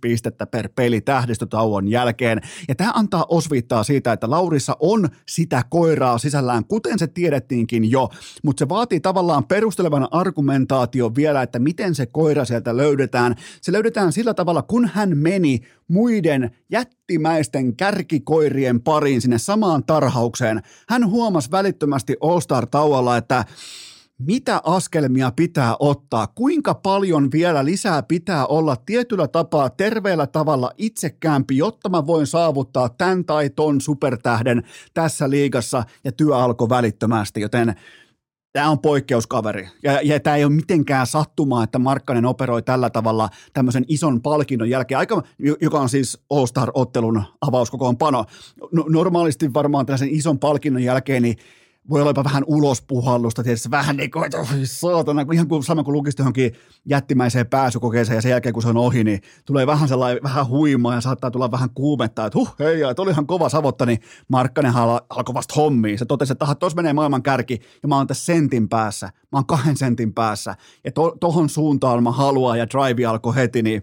pistettä 0.00 0.46
per 0.46 0.68
peli 0.76 1.00
tähdistötauon 1.00 1.88
jälkeen, 1.88 2.40
ja 2.68 2.74
tämä 2.74 2.92
antaa 2.94 3.26
osviittaa 3.28 3.84
siitä, 3.84 4.12
että 4.12 4.30
Laurissa 4.30 4.76
on 4.80 5.08
sitä 5.28 5.62
koiraa 5.70 6.18
sisällään, 6.18 6.64
kuten 6.64 6.98
se 6.98 7.06
tiedettiinkin 7.06 7.90
jo, 7.90 8.08
mutta 8.42 8.58
se 8.58 8.68
vaatii 8.68 9.00
tavallaan 9.00 9.44
perustelevan 9.44 10.08
argumentaation 10.10 11.14
vielä, 11.14 11.42
että 11.42 11.58
miten 11.58 11.94
se 11.94 12.06
koira 12.06 12.44
sieltä 12.44 12.76
löydetään. 12.76 13.34
Se 13.60 13.72
löydetään 13.72 14.12
sillä 14.12 14.34
tavalla, 14.34 14.62
kun 14.62 14.90
hän 14.94 15.18
meni 15.18 15.60
muiden 15.88 16.50
jättimäisten 17.06 17.76
kärkikoirien 17.76 18.80
pariin 18.80 19.20
sinne 19.20 19.38
samaan 19.38 19.84
tarhaukseen. 19.84 20.62
Hän 20.88 21.10
huomasi 21.10 21.50
välittömästi 21.50 22.16
All-Star-tauolla, 22.20 23.16
että 23.16 23.44
mitä 24.18 24.60
askelmia 24.64 25.30
pitää 25.36 25.76
ottaa, 25.78 26.26
kuinka 26.26 26.74
paljon 26.74 27.32
vielä 27.32 27.64
lisää 27.64 28.02
pitää 28.02 28.46
olla 28.46 28.76
tietyllä 28.76 29.28
tapaa 29.28 29.70
terveellä 29.70 30.26
tavalla 30.26 30.70
itsekäämpi, 30.78 31.56
jotta 31.56 31.88
mä 31.88 32.06
voin 32.06 32.26
saavuttaa 32.26 32.88
tämän 32.88 33.24
tai 33.24 33.50
ton 33.50 33.80
supertähden 33.80 34.62
tässä 34.94 35.30
liigassa 35.30 35.84
ja 36.04 36.12
työ 36.12 36.36
alkoi 36.36 36.68
välittömästi, 36.68 37.40
joten 37.40 37.74
tämä 38.56 38.70
on 38.70 38.78
poikkeuskaveri. 38.78 39.68
Ja, 39.82 40.00
ja 40.02 40.20
tämä 40.20 40.36
ei 40.36 40.44
ole 40.44 40.52
mitenkään 40.52 41.06
sattumaa, 41.06 41.64
että 41.64 41.78
Markkanen 41.78 42.24
operoi 42.24 42.62
tällä 42.62 42.90
tavalla 42.90 43.28
tämmöisen 43.52 43.84
ison 43.88 44.22
palkinnon 44.22 44.70
jälkeen, 44.70 44.98
aika, 44.98 45.22
joka 45.60 45.80
on 45.80 45.88
siis 45.88 46.18
All-Star-ottelun 46.30 47.22
avauskokoonpano. 47.40 48.24
No, 48.72 48.84
normaalisti 48.88 49.54
varmaan 49.54 49.86
tällaisen 49.86 50.10
ison 50.10 50.38
palkinnon 50.38 50.82
jälkeen, 50.82 51.22
niin 51.22 51.36
voi 51.90 52.00
olla 52.00 52.10
jopa 52.10 52.24
vähän 52.24 52.44
ulospuhallusta, 52.46 53.42
tietysti 53.42 53.70
vähän 53.70 53.96
niin 53.96 54.10
kuin, 54.10 54.36
oh, 54.36 54.48
saatana, 54.64 55.26
ihan 55.32 55.48
kuin 55.48 55.62
sama 55.62 55.84
kuin 55.84 55.92
lukisi 55.92 56.16
johonkin 56.20 56.52
jättimäiseen 56.86 57.46
pääsykokeeseen 57.46 58.16
ja 58.16 58.22
sen 58.22 58.30
jälkeen 58.30 58.52
kun 58.52 58.62
se 58.62 58.68
on 58.68 58.76
ohi, 58.76 59.04
niin 59.04 59.20
tulee 59.44 59.66
vähän 59.66 59.88
sellainen 59.88 60.22
vähän 60.22 60.46
huimaa 60.48 60.94
ja 60.94 61.00
saattaa 61.00 61.30
tulla 61.30 61.50
vähän 61.50 61.70
kuumetta, 61.70 62.26
että 62.26 62.38
huh, 62.38 62.54
hei, 62.58 62.82
että 62.82 63.02
oli 63.02 63.10
ihan 63.10 63.26
kova 63.26 63.48
savotta, 63.48 63.86
niin 63.86 64.00
Markkanen 64.28 64.72
alkoi 64.76 65.34
vasta 65.34 65.54
hommiin. 65.56 65.98
Se 65.98 66.04
totesi, 66.04 66.32
että 66.32 66.54
tuossa 66.54 66.76
menee 66.76 66.92
maailman 66.92 67.22
kärki 67.22 67.60
ja 67.82 67.88
mä 67.88 67.96
oon 67.96 68.06
tässä 68.06 68.24
sentin 68.24 68.68
päässä, 68.68 69.06
mä 69.06 69.38
oon 69.38 69.46
kahden 69.46 69.76
sentin 69.76 70.14
päässä 70.14 70.56
ja 70.84 70.92
to, 70.92 71.16
tohon 71.20 71.48
suuntaan 71.48 72.02
mä 72.02 72.10
haluan 72.10 72.58
ja 72.58 72.66
drive 72.68 73.06
alkoi 73.06 73.34
heti, 73.34 73.62
niin 73.62 73.82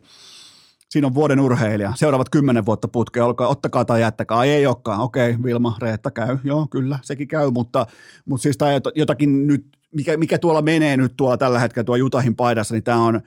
siinä 0.94 1.08
on 1.08 1.14
vuoden 1.14 1.40
urheilija. 1.40 1.94
Seuraavat 1.96 2.30
kymmenen 2.30 2.66
vuotta 2.66 2.88
putkea, 2.88 3.26
olkaa, 3.26 3.48
ottakaa 3.48 3.86
tai 3.86 4.02
jättäkää. 4.02 4.38
Ai 4.38 4.50
ei 4.50 4.68
olekaan. 4.68 5.00
Okei, 5.00 5.36
Vilma, 5.44 5.78
Reetta 5.82 6.12
käy. 6.12 6.38
Joo, 6.44 6.68
kyllä, 6.68 7.00
sekin 7.02 7.28
käy, 7.28 7.52
mutta, 7.52 7.86
mutta 8.26 8.44
siis 8.44 8.58
tämä 8.58 8.72
jotakin 8.96 9.48
nyt, 9.48 9.66
mikä, 9.96 10.18
mikä 10.18 10.38
tuolla 10.38 10.62
menee 10.62 10.98
nyt 10.98 11.14
tuolla 11.18 11.38
tällä 11.38 11.60
hetkellä 11.60 11.84
tuolla 11.84 11.98
Jutahin 11.98 12.36
paidassa, 12.36 12.74
niin 12.76 12.84
tämä 12.84 13.04
on 13.04 13.22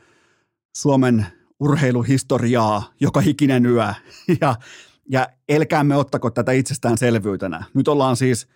Suomen 0.77 1.27
urheiluhistoriaa 1.61 2.93
joka 3.01 3.21
hikinen 3.21 3.67
yö. 3.67 3.87
Ja, 4.41 4.55
ja 5.11 5.29
elkäämme 5.49 5.97
ottako 5.97 6.31
tätä 6.31 6.53
itsestäänselvyytenä. 6.53 7.65
Nyt 7.75 7.89
ollaan 7.89 8.17
siis 8.17 8.49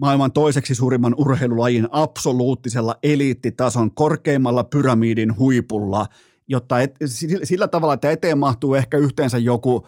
maailman 0.00 0.32
toiseksi 0.32 0.74
suurimman 0.74 1.14
urheilulajin 1.18 1.88
absoluuttisella 1.90 2.94
eliittitason 3.02 3.94
korkeimmalla 3.94 4.64
pyramidin 4.64 5.38
huipulla– 5.38 6.06
jotta 6.50 6.80
et, 6.80 6.96
sillä 7.42 7.68
tavalla, 7.68 7.94
että 7.94 8.10
eteen 8.10 8.38
mahtuu 8.38 8.74
ehkä 8.74 8.96
yhteensä 8.96 9.38
joku 9.38 9.86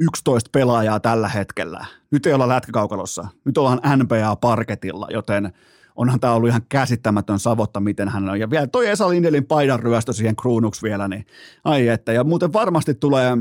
11 0.00 0.50
pelaajaa 0.52 1.00
tällä 1.00 1.28
hetkellä. 1.28 1.86
Nyt 2.10 2.26
ei 2.26 2.32
olla 2.32 2.48
lätkäkaukalossa, 2.48 3.26
nyt 3.44 3.58
ollaan 3.58 3.80
NBA-parketilla, 3.98 5.08
joten 5.10 5.52
onhan 5.96 6.20
tämä 6.20 6.32
ollut 6.32 6.48
ihan 6.48 6.62
käsittämätön 6.68 7.38
savotta, 7.38 7.80
miten 7.80 8.08
hän 8.08 8.28
on. 8.28 8.40
Ja 8.40 8.50
vielä 8.50 8.66
toi 8.66 8.88
Esa 8.88 9.08
Lindelin 9.08 9.46
paidan 9.46 9.80
ryöstö 9.80 10.12
siihen 10.12 10.36
kruunuksi 10.36 10.82
vielä, 10.82 11.08
niin 11.08 11.26
ai 11.64 11.88
että. 11.88 12.12
Ja 12.12 12.24
muuten 12.24 12.52
varmasti 12.52 12.94
tulee, 12.94 13.36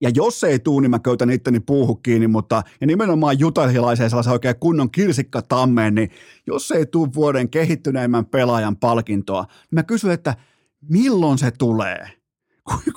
ja 0.00 0.10
jos 0.14 0.44
ei 0.44 0.58
tuu, 0.58 0.80
niin 0.80 0.90
mä 0.90 0.98
köytän 0.98 1.30
itteni 1.30 1.60
puuhu 1.60 1.94
kiinni, 1.94 2.26
mutta 2.26 2.62
ja 2.80 2.86
nimenomaan 2.86 3.38
jutahilaiseen 3.38 4.10
sellaisen 4.10 4.32
oikein 4.32 4.54
kunnon 4.60 4.90
kirsikkatammeen, 4.90 5.94
niin 5.94 6.10
jos 6.46 6.70
ei 6.70 6.86
tuu 6.86 7.08
vuoden 7.14 7.48
kehittyneimmän 7.48 8.26
pelaajan 8.26 8.76
palkintoa, 8.76 9.42
niin 9.42 9.74
mä 9.74 9.82
kysyn, 9.82 10.10
että– 10.10 10.36
milloin 10.82 11.38
se 11.38 11.50
tulee? 11.50 12.18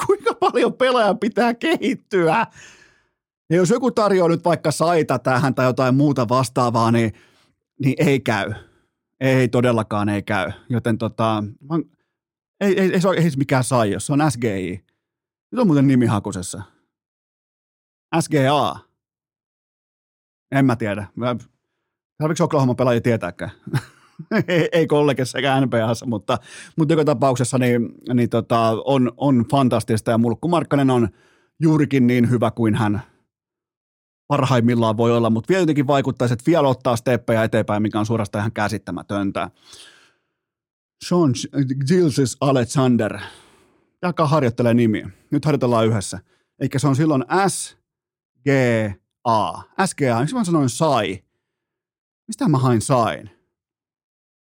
Kuinka 0.05 0.33
paljon 0.33 0.73
pelaajan 0.73 1.19
pitää 1.19 1.53
kehittyä? 1.53 2.47
Ja 3.49 3.57
jos 3.57 3.69
joku 3.69 3.91
tarjoaa 3.91 4.29
nyt 4.29 4.45
vaikka 4.45 4.71
saita 4.71 5.19
tähän 5.19 5.55
tai 5.55 5.65
jotain 5.65 5.95
muuta 5.95 6.29
vastaavaa, 6.29 6.91
niin, 6.91 7.13
niin 7.79 7.95
ei 7.97 8.19
käy. 8.19 8.53
Ei 9.19 9.47
todellakaan 9.47 10.09
ei 10.09 10.23
käy. 10.23 10.51
Joten 10.69 10.97
tota, 10.97 11.43
ei, 12.61 12.79
ei, 12.79 12.93
ei, 12.93 13.01
se 13.01 13.07
ole 13.07 13.17
ei 13.17 13.29
mikään 13.37 13.63
sai, 13.63 13.91
jos 13.91 14.05
se 14.05 14.13
on 14.13 14.31
SGI. 14.31 14.85
Nyt 15.51 15.59
on 15.59 15.67
muuten 15.67 15.87
nimi 15.87 16.05
hakusessa. 16.05 16.61
SGA. 18.19 18.79
En 20.51 20.65
mä 20.65 20.75
tiedä. 20.75 21.07
Tarvitsetko 22.17 22.43
Oklahoma 22.43 22.75
pelaajia 22.75 23.01
tietääkään? 23.01 23.51
ei, 24.47 24.69
ei 24.71 24.87
kollegessa 24.87 25.37
eikä 25.37 25.61
NPAssa, 25.61 26.05
mutta, 26.05 26.37
mutta 26.77 26.93
joka 26.93 27.05
tapauksessa 27.05 27.57
niin, 27.57 27.89
niin 28.13 28.29
tota, 28.29 28.77
on, 28.85 29.11
on 29.17 29.45
fantastista 29.51 30.11
ja 30.11 30.17
Mulkku 30.17 30.47
Markkanen 30.47 30.89
on 30.89 31.09
juurikin 31.59 32.07
niin 32.07 32.29
hyvä 32.29 32.51
kuin 32.51 32.75
hän 32.75 33.01
parhaimmillaan 34.27 34.97
voi 34.97 35.17
olla, 35.17 35.29
mutta 35.29 35.49
vielä 35.49 35.61
jotenkin 35.61 35.87
vaikuttaisi, 35.87 36.33
että 36.33 36.45
vielä 36.47 36.67
ottaa 36.67 36.95
steppejä 36.95 37.43
eteenpäin, 37.43 37.81
mikä 37.81 37.99
on 37.99 38.05
suorastaan 38.05 38.41
ihan 38.41 38.51
käsittämätöntä. 38.51 39.49
Sean 41.07 41.33
Gilles 41.87 42.37
Alexander. 42.41 43.19
Jakaa 44.01 44.27
harjoittelee 44.27 44.73
nimiä. 44.73 45.09
Nyt 45.31 45.45
harjoitellaan 45.45 45.87
yhdessä. 45.87 46.19
Eikä 46.59 46.79
se 46.79 46.87
on 46.87 46.95
silloin 46.95 47.23
S, 47.47 47.77
G, 48.43 48.49
A. 49.23 49.61
SGA. 49.85 50.19
Miksi 50.19 50.35
mä 50.35 50.43
sanoin 50.43 50.69
sai? 50.69 51.23
Mistä 52.27 52.47
mä 52.47 52.57
hain 52.57 52.81
sain? 52.81 53.29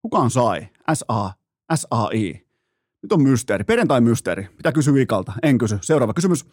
Kuka 0.03 0.19
on 0.19 0.31
sai? 0.31 0.69
S-A. 0.95 1.31
S-A-I. 1.75 2.47
Nyt 3.03 3.13
on 3.13 3.23
mysteeri. 3.23 3.65
Perjantai-mysteeri. 3.65 4.49
Mitä 4.57 4.73
kysyy 4.73 5.03
Ikalta? 5.03 5.33
En 5.43 5.59
kysy. 5.59 5.79
Seuraava 5.81 6.15
kysymys. 6.15 6.45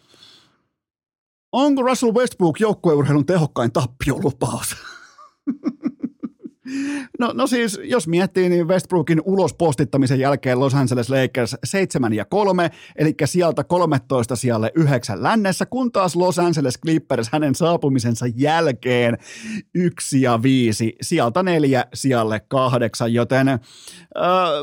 Onko 1.52 1.82
Russell 1.82 2.12
Westbrook 2.12 2.60
joukkueurheilun 2.60 3.26
tehokkain 3.26 3.72
tappiolupaus? 3.72 4.76
No, 7.18 7.32
no 7.34 7.46
siis, 7.46 7.80
jos 7.84 8.08
miettii, 8.08 8.48
niin 8.48 8.68
Westbrookin 8.68 9.22
ulospostittamisen 9.24 10.20
jälkeen 10.20 10.60
Los 10.60 10.74
Angeles 10.74 11.10
Lakers 11.10 11.56
7 11.64 12.12
ja 12.12 12.24
3, 12.24 12.70
eli 12.96 13.14
sieltä 13.24 13.64
13 13.64 14.36
sijalle 14.36 14.72
9 14.74 15.22
lännessä, 15.22 15.66
kun 15.66 15.92
taas 15.92 16.16
Los 16.16 16.38
Angeles 16.38 16.78
Clippers 16.78 17.28
hänen 17.32 17.54
saapumisensa 17.54 18.26
jälkeen 18.34 19.18
1 19.74 20.22
ja 20.22 20.42
5, 20.42 20.96
sieltä 21.02 21.42
4 21.42 21.84
sijalle 21.94 22.40
8, 22.48 23.14
joten 23.14 23.48
äh, 23.48 23.58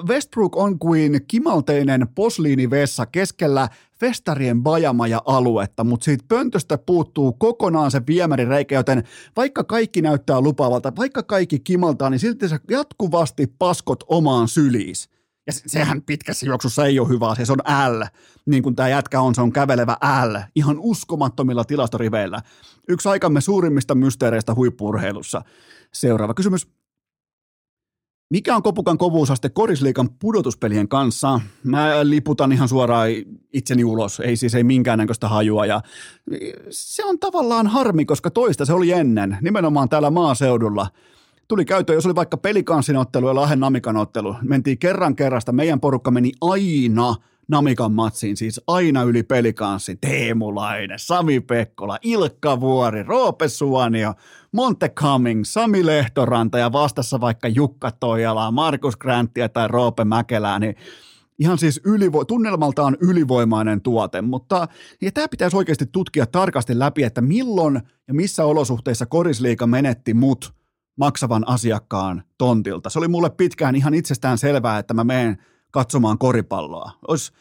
Westbrook 0.08 0.58
on 0.58 0.80
kuin 0.80 1.22
kimalteinen 1.28 2.08
posliinivessa 2.16 3.06
keskellä 3.06 3.70
festarien 4.00 4.64
bajamaja-aluetta, 4.64 5.84
mutta 5.84 6.04
siitä 6.04 6.26
pöntöstä 6.28 6.78
puuttuu 6.78 7.34
kokonaan 7.34 7.92
se 7.92 8.02
viemärireikä, 8.08 8.76
joten 8.76 9.04
vaikka 9.36 9.64
kaikki 9.64 10.02
näyttää 10.02 10.42
lupaavalta, 10.42 10.96
vaikka 10.96 11.24
kaikki 11.24 11.60
kimaltaa, 11.60 12.10
niin 12.10 12.20
silti 12.20 12.50
se 12.50 12.60
jatkuvasti 12.70 13.54
paskot 13.60 14.04
omaan 14.08 14.48
syliis. 14.48 15.10
Ja 15.48 15.54
sehän 15.54 16.02
pitkässä 16.02 16.46
juoksussa 16.46 16.86
ei 16.86 17.00
ole 17.00 17.10
hyvä 17.10 17.30
asia, 17.30 17.46
se 17.46 17.54
on 17.54 17.60
L, 17.98 18.04
niin 18.46 18.64
kuin 18.64 18.76
tämä 18.76 18.90
jätkä 18.90 19.22
on, 19.22 19.36
se 19.36 19.42
on 19.42 19.52
kävelevä 19.52 19.98
L, 20.26 20.36
ihan 20.56 20.76
uskomattomilla 20.80 21.64
tilastoriveillä. 21.64 22.42
Yksi 22.90 23.10
aikamme 23.10 23.42
suurimmista 23.42 23.96
mysteereistä 23.96 24.56
huippurheilussa. 24.56 25.42
Seuraava 25.94 26.34
kysymys. 26.34 26.68
Mikä 28.30 28.56
on 28.56 28.64
Kopukan 28.64 28.98
kovuusaste 28.98 29.50
korisliikan 29.50 30.10
pudotuspelien 30.20 30.88
kanssa? 30.88 31.42
Mä 31.64 31.90
liputan 32.04 32.52
ihan 32.52 32.68
suoraan 32.68 33.10
itseni 33.54 33.84
ulos, 33.84 34.20
ei 34.20 34.36
siis 34.36 34.56
ei 34.56 34.64
minkäännäköistä 34.64 35.28
hajua. 35.28 35.66
Ja 35.66 35.82
se 36.70 37.06
on 37.06 37.20
tavallaan 37.20 37.68
harmi, 37.68 38.06
koska 38.06 38.32
toista 38.32 38.66
se 38.66 38.74
oli 38.74 38.92
ennen, 38.92 39.38
nimenomaan 39.42 39.90
täällä 39.90 40.10
maaseudulla. 40.10 40.88
Tuli 41.48 41.66
käyttöön, 41.66 41.98
jos 41.98 42.06
oli 42.06 42.16
vaikka 42.16 42.38
pelikansinottelu 42.38 43.28
ja 43.28 43.36
Lahden. 43.36 43.60
Mentiin 44.42 44.78
kerran 44.78 45.16
kerrasta, 45.16 45.52
meidän 45.52 45.80
porukka 45.80 46.12
meni 46.12 46.32
aina– 46.42 47.16
Namikan 47.48 47.92
matsiin, 47.92 48.38
siis 48.38 48.62
aina 48.68 49.04
yli 49.04 49.24
pelikanssi, 49.24 49.96
Teemu 49.96 50.56
Laine, 50.56 50.96
Sami 50.98 51.40
Pekkola, 51.40 51.98
Ilkka 52.02 52.60
Vuori, 52.60 53.04
Roope 53.04 53.48
Suonio, 53.48 54.14
Monte 54.54 54.90
Cumming, 54.90 55.44
Sami 55.44 55.86
Lehtoranta 55.86 56.58
ja 56.58 56.72
vastassa 56.72 57.22
vaikka 57.22 57.48
Jukka 57.48 57.92
Toijala, 57.92 58.52
Markus 58.52 58.98
Granttia 58.98 59.50
tai 59.50 59.68
Roope 59.68 60.06
Mäkelää, 60.06 60.60
niin 60.60 60.76
ihan 61.40 61.58
siis 61.58 61.82
ylivo- 61.86 62.26
tunnelmaltaan 62.26 62.98
ylivoimainen 63.02 63.82
tuote, 63.82 64.22
mutta 64.22 64.68
ja 65.02 65.12
tämä 65.12 65.28
pitäisi 65.28 65.58
oikeasti 65.58 65.86
tutkia 65.86 66.26
tarkasti 66.26 66.80
läpi, 66.80 67.04
että 67.04 67.22
milloin 67.22 67.82
ja 68.08 68.14
missä 68.14 68.46
olosuhteissa 68.46 69.06
korisliika 69.06 69.68
menetti 69.68 70.14
mut 70.14 70.54
maksavan 70.98 71.48
asiakkaan 71.48 72.24
tontilta. 72.38 72.90
Se 72.90 73.00
oli 73.00 73.08
mulle 73.08 73.30
pitkään 73.30 73.76
ihan 73.76 73.94
itsestään 73.94 74.38
selvää, 74.38 74.80
että 74.80 74.94
mä 74.94 75.04
menen 75.04 75.38
katsomaan 75.78 76.18
koripalloa. 76.18 76.92
Olisi 77.08 77.32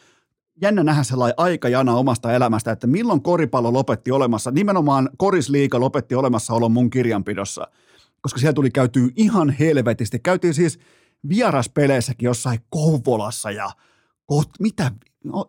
jännä 0.61 0.83
nähdä 0.83 1.03
sellainen 1.03 1.33
aikajana 1.37 1.93
omasta 1.93 2.33
elämästä, 2.33 2.71
että 2.71 2.87
milloin 2.87 3.21
koripallo 3.21 3.73
lopetti 3.73 4.11
olemassa, 4.11 4.51
nimenomaan 4.51 5.09
korisliika 5.17 5.79
lopetti 5.79 6.15
olemassaolon 6.15 6.71
mun 6.71 6.89
kirjanpidossa, 6.89 7.67
koska 8.21 8.39
siellä 8.39 8.53
tuli 8.53 8.71
käytyy 8.71 9.09
ihan 9.15 9.49
helvetisti. 9.49 10.19
Käytiin 10.19 10.53
siis 10.53 10.79
vieraspeleissäkin 11.29 12.25
jossain 12.25 12.59
Kouvolassa 12.69 13.51
ja 13.51 13.69
kot, 14.25 14.49
mitä, 14.59 14.91
no, 15.23 15.45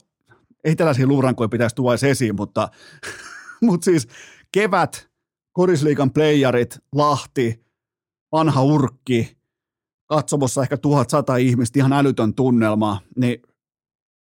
ei 0.65 0.77
tällaisia 0.77 1.07
luurankoja 1.07 1.49
pitäisi 1.49 1.77
tuoda 1.77 2.09
esiin, 2.09 2.37
mutta, 2.37 2.69
mutta 3.67 3.85
siis 3.85 4.09
kevät, 4.53 5.11
korisliikan 5.53 6.11
playerit, 6.11 6.79
Lahti, 6.93 7.65
vanha 8.33 8.63
urkki, 8.63 9.38
katsomossa 10.09 10.63
ehkä 10.63 10.77
1100 10.77 11.37
ihmistä, 11.37 11.79
ihan 11.79 11.93
älytön 11.93 12.35
tunnelma, 12.35 13.01
niin 13.17 13.43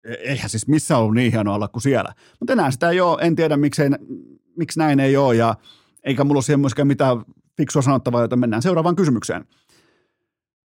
e- 0.03 0.13
eihän 0.13 0.49
siis 0.49 0.67
missä 0.67 0.97
ollut 0.97 1.15
niin 1.15 1.31
hienoa 1.31 1.55
olla 1.55 1.67
kuin 1.67 1.81
siellä. 1.81 2.13
Mutta 2.39 2.53
enää 2.53 2.71
sitä 2.71 2.89
ei 2.89 3.01
ole, 3.01 3.21
en 3.21 3.36
tiedä 3.36 3.57
miksei, 3.57 3.89
miksi 4.57 4.79
näin 4.79 4.99
ei 4.99 5.17
ole, 5.17 5.36
ja 5.36 5.55
eikä 6.03 6.23
mulla 6.23 6.38
ole 6.38 6.43
siihen 6.43 6.59
myöskään 6.59 6.88
mitään 6.88 7.17
fiksua 7.57 7.81
sanottavaa, 7.81 8.21
joten 8.21 8.39
mennään 8.39 8.61
seuraavaan 8.61 8.95
kysymykseen. 8.95 9.45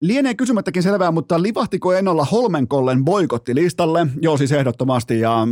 Lienee 0.01 0.35
kysymättäkin 0.35 0.83
selvää, 0.83 1.11
mutta 1.11 1.43
livahtiko 1.43 1.93
Enolla 1.93 2.25
Holmenkollen 2.25 3.05
boikottilistalle? 3.05 4.07
Joo, 4.21 4.37
siis 4.37 4.53
ehdottomasti, 4.53 5.21
ja 5.21 5.47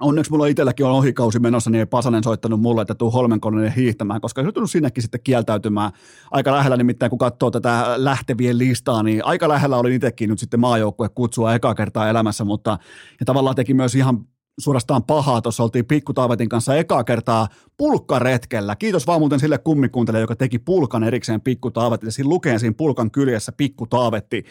Onneksi 0.00 0.30
mulla 0.30 0.46
itselläkin 0.46 0.86
on 0.86 0.92
ohikausi 0.92 1.38
menossa, 1.38 1.70
niin 1.70 1.78
ei 1.78 1.86
Pasanen 1.86 2.24
soittanut 2.24 2.60
mulle, 2.60 2.82
että 2.82 2.94
tuu 2.94 3.10
Holmenkollinen 3.10 3.72
hiihtämään, 3.72 4.20
koska 4.20 4.42
se 4.42 4.48
on 4.56 4.68
sinnekin 4.68 5.02
sitten 5.02 5.20
kieltäytymään. 5.24 5.92
Aika 6.30 6.52
lähellä 6.52 6.76
nimittäin, 6.76 7.10
kun 7.10 7.18
katsoo 7.18 7.50
tätä 7.50 7.94
lähtevien 7.96 8.58
listaa, 8.58 9.02
niin 9.02 9.24
aika 9.24 9.48
lähellä 9.48 9.76
oli 9.76 9.94
itsekin 9.94 10.30
nyt 10.30 10.38
sitten 10.38 10.60
maajoukkue 10.60 11.08
kutsua 11.08 11.54
eka 11.54 11.74
kertaa 11.74 12.08
elämässä, 12.08 12.44
mutta 12.44 12.78
ja 13.20 13.26
tavallaan 13.26 13.56
teki 13.56 13.74
myös 13.74 13.94
ihan 13.94 14.20
suorastaan 14.60 15.02
pahaa. 15.04 15.42
Tuossa 15.42 15.62
oltiin 15.62 15.86
Pikkutaavetin 15.86 16.48
kanssa 16.48 16.76
ekaa 16.76 17.04
kertaa 17.04 17.48
pulkkaretkellä. 17.76 18.76
Kiitos 18.76 19.06
vaan 19.06 19.20
muuten 19.20 19.40
sille 19.40 19.58
kummikuuntele, 19.58 20.20
joka 20.20 20.36
teki 20.36 20.58
pulkan 20.58 21.04
erikseen 21.04 21.40
Pikkutaavetille. 21.40 22.10
Siinä 22.10 22.28
lukee 22.28 22.58
siinä 22.58 22.74
pulkan 22.76 23.10
kyljessä 23.10 23.52
Pikkutaavetti. 23.52 24.44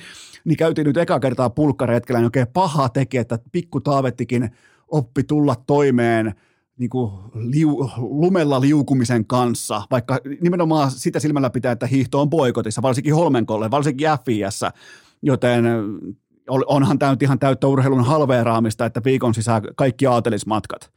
Niin 0.46 0.58
käytiin 0.58 0.88
nyt 0.88 0.98
eka 0.98 1.20
kertaa 1.20 1.50
pulkkaretkellä, 1.50 2.20
niin 2.20 2.26
oikein 2.28 2.48
pahaa 2.48 2.90
teki, 2.90 3.18
että 3.18 3.40
Pikkutaavettikin– 3.52 4.50
oppi 4.88 5.24
tulla 5.24 5.56
toimeen 5.68 6.36
niin 6.78 6.90
kuin 6.90 7.12
liu, 7.36 7.90
lumella 7.98 8.62
liukumisen 8.62 9.26
kanssa, 9.26 9.82
vaikka 9.92 10.20
nimenomaan 10.42 10.92
sitä 10.92 11.20
silmällä 11.20 11.50
pitää, 11.50 11.72
että 11.72 11.88
hiihto 11.88 12.22
on 12.22 12.30
boikotissa, 12.30 12.82
varsinkin 12.82 13.16
Holmenkolle, 13.16 13.72
varsinkin 13.72 14.08
FIS, 14.26 14.62
joten 15.22 15.66
onhan 16.50 17.00
täyt 17.00 17.24
ihan 17.24 17.40
täyttä 17.40 17.68
urheilun 17.68 18.06
halveeraamista, 18.06 18.86
että 18.86 19.02
viikon 19.06 19.34
sisään 19.34 19.62
kaikki 19.76 20.08
aatelismatkat. 20.08 20.92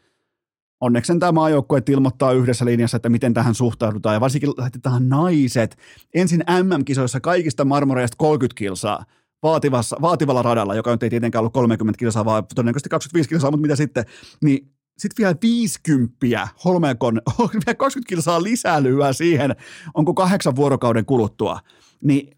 Onneksi 0.81 1.19
tämä 1.19 1.33
maajoukkue 1.33 1.83
ilmoittaa 1.89 2.33
yhdessä 2.33 2.65
linjassa, 2.65 2.97
että 2.97 3.09
miten 3.09 3.35
tähän 3.35 3.55
suhtaudutaan, 3.55 4.15
ja 4.15 4.21
varsinkin 4.21 4.51
laitetaan 4.57 5.09
naiset. 5.09 5.77
Ensin 6.15 6.45
MM-kisoissa 6.63 7.21
kaikista 7.21 7.65
marmoreista 7.65 8.17
30 8.17 8.59
kilsaa, 8.59 9.05
vaativassa, 9.43 9.97
vaativalla 10.01 10.43
radalla, 10.43 10.75
joka 10.75 10.91
nyt 10.91 11.03
ei 11.03 11.11
tietenkään 11.11 11.41
ollut 11.41 11.53
30 11.53 11.99
kilsaa, 11.99 12.25
vaan 12.25 12.47
todennäköisesti 12.55 12.89
25 12.89 13.29
kilsaa, 13.29 13.51
mutta 13.51 13.63
mitä 13.63 13.77
sitten, 13.77 14.05
niin 14.45 14.73
sitten 14.99 15.23
vielä 15.25 15.35
50 15.43 16.49
Holmeekon, 16.65 17.23
vielä 17.67 17.75
20 17.77 18.09
kilsaa 18.09 18.43
lisälyä 18.43 19.13
siihen, 19.13 19.57
onko 19.95 20.15
kahdeksan 20.15 20.57
vuorokauden 20.57 21.05
kuluttua, 21.05 21.61
niin, 22.05 22.37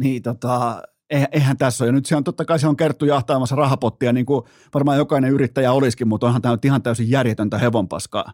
niin 0.00 0.22
tota, 0.22 0.82
eihän 1.10 1.56
tässä 1.56 1.84
ole. 1.84 1.88
Ja 1.88 1.92
nyt 1.92 2.06
se 2.06 2.16
on 2.16 2.24
totta 2.24 2.44
kai 2.44 2.58
se 2.58 2.68
on 2.68 2.76
kerttu 2.76 3.04
jahtaamassa 3.04 3.56
rahapottia, 3.56 4.12
niin 4.12 4.26
kuin 4.26 4.44
varmaan 4.74 4.98
jokainen 4.98 5.32
yrittäjä 5.32 5.72
olisikin, 5.72 6.08
mutta 6.08 6.26
onhan 6.26 6.42
tämä 6.42 6.58
ihan 6.64 6.82
täysin 6.82 7.10
järjetöntä 7.10 7.58
hevonpaskaa. 7.58 8.32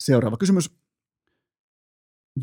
Seuraava 0.00 0.36
kysymys. 0.36 0.79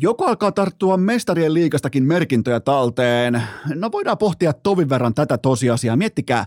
Joko 0.00 0.26
alkaa 0.26 0.52
tarttua 0.52 0.96
mestarien 0.96 1.54
liikastakin 1.54 2.04
merkintöjä 2.04 2.60
talteen? 2.60 3.42
No 3.74 3.92
voidaan 3.92 4.18
pohtia 4.18 4.52
tovin 4.52 4.88
verran 4.88 5.14
tätä 5.14 5.38
tosiasiaa. 5.38 5.96
Miettikää, 5.96 6.46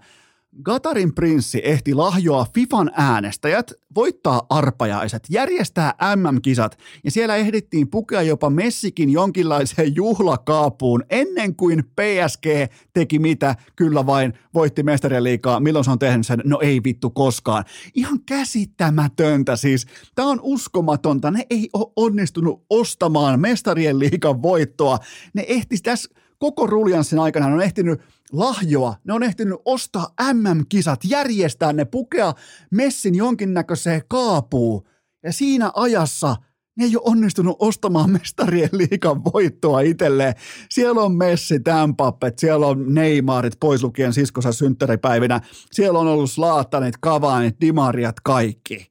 Gatarin 0.64 1.16
prinssi 1.16 1.62
ehti 1.64 1.94
lahjoa 1.94 2.46
FIFAn 2.54 2.92
äänestäjät, 2.94 3.72
voittaa 3.96 4.42
arpajaiset, 4.50 5.24
järjestää 5.30 5.94
MM-kisat 6.16 6.78
ja 7.04 7.12
siellä 7.12 7.36
ehdittiin 7.36 7.88
pukea 7.88 8.22
jopa 8.22 8.50
Messikin 8.50 9.10
jonkinlaiseen 9.10 9.96
juhlakaapuun 9.96 11.04
ennen 11.10 11.56
kuin 11.56 11.84
PSG 11.84 12.46
teki 12.94 13.20
mitä, 13.20 13.56
kyllä 13.76 14.06
vain 14.06 14.34
voitti 14.54 14.84
mestarien 14.84 15.24
liikaa. 15.24 15.60
Milloin 15.60 15.86
se 15.86 15.92
on 15.92 16.00
tehnyt 16.00 16.28
sen? 16.28 16.42
No 16.46 16.60
ei 16.62 16.82
vittu 16.84 17.10
koskaan. 17.10 17.64
Ihan 17.94 18.20
käsittämätöntä 18.26 19.56
siis. 19.56 19.86
Tämä 20.16 20.28
on 20.28 20.40
uskomatonta. 20.42 21.32
Ne 21.32 21.46
ei 21.50 21.70
ole 21.74 21.92
onnistunut 21.96 22.66
ostamaan 22.70 23.40
mestarien 23.40 24.00
liikan 24.00 24.42
voittoa. 24.42 25.00
Ne 25.34 25.46
ehti 25.48 25.78
tässä 25.84 26.21
koko 26.42 26.68
ruljanssin 26.68 27.20
aikana 27.20 27.46
on 27.46 27.62
ehtinyt 27.62 28.02
lahjoa, 28.32 28.96
ne 29.04 29.14
on 29.14 29.24
ehtinyt 29.24 29.60
ostaa 29.66 30.14
MM-kisat, 30.34 31.00
järjestää 31.04 31.74
ne, 31.74 31.86
pukea 31.86 32.34
messin 32.72 33.16
jonkinnäköiseen 33.16 34.02
kaapuun. 34.08 34.84
Ja 35.24 35.34
siinä 35.34 35.72
ajassa 35.76 36.36
ne 36.78 36.86
ei 36.86 36.96
ole 36.96 37.04
onnistunut 37.06 37.56
ostamaan 37.60 38.10
mestarien 38.10 38.70
liikan 38.72 39.24
voittoa 39.24 39.80
itselleen. 39.80 40.34
Siellä 40.70 41.02
on 41.02 41.16
Messi, 41.16 41.60
Tampappet, 41.60 42.40
siellä 42.40 42.68
on 42.68 42.94
Neymarit, 42.94 43.60
pois 43.60 43.84
lukien 43.84 44.14
siskossa 44.14 44.52
synttäripäivinä. 44.52 45.42
Siellä 45.72 46.00
on 46.00 46.08
ollut 46.08 46.32
Slaattanit, 46.32 46.96
Kavaanit, 47.00 47.62
Dimariat, 47.62 48.20
kaikki. 48.20 48.88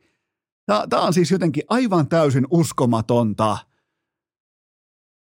Tämä 0.66 1.02
on 1.02 1.14
siis 1.14 1.30
jotenkin 1.30 1.62
aivan 1.68 2.08
täysin 2.08 2.46
uskomatonta. 2.50 3.58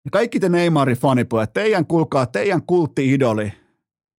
Ja 0.05 0.11
kaikki 0.11 0.39
te 0.39 0.49
Neymarin 0.49 0.97
fanipojat, 0.97 1.53
teidän 1.53 1.85
kulkaa, 1.85 2.25
teidän 2.25 2.61
kultti-idoli, 2.63 3.53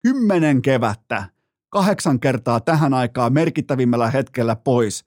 kymmenen 0.03 0.63
kevättä, 0.63 1.25
kahdeksan 1.71 2.21
kertaa 2.21 2.61
tähän 2.61 2.95
aikaan 2.95 3.33
merkittävimmällä 3.33 4.11
hetkellä 4.11 4.57
pois 4.57 5.05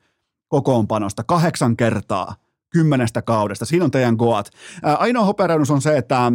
kokoonpanosta, 0.47 1.23
kahdeksan 1.23 1.77
kertaa 1.77 2.35
kymmenestä 2.69 3.21
kaudesta. 3.21 3.65
Siinä 3.65 3.85
on 3.85 3.91
teidän 3.91 4.15
goat. 4.15 4.49
Ainoa 4.83 5.25
hopearannus 5.25 5.71
on 5.71 5.81
se, 5.81 5.97
että 5.97 6.31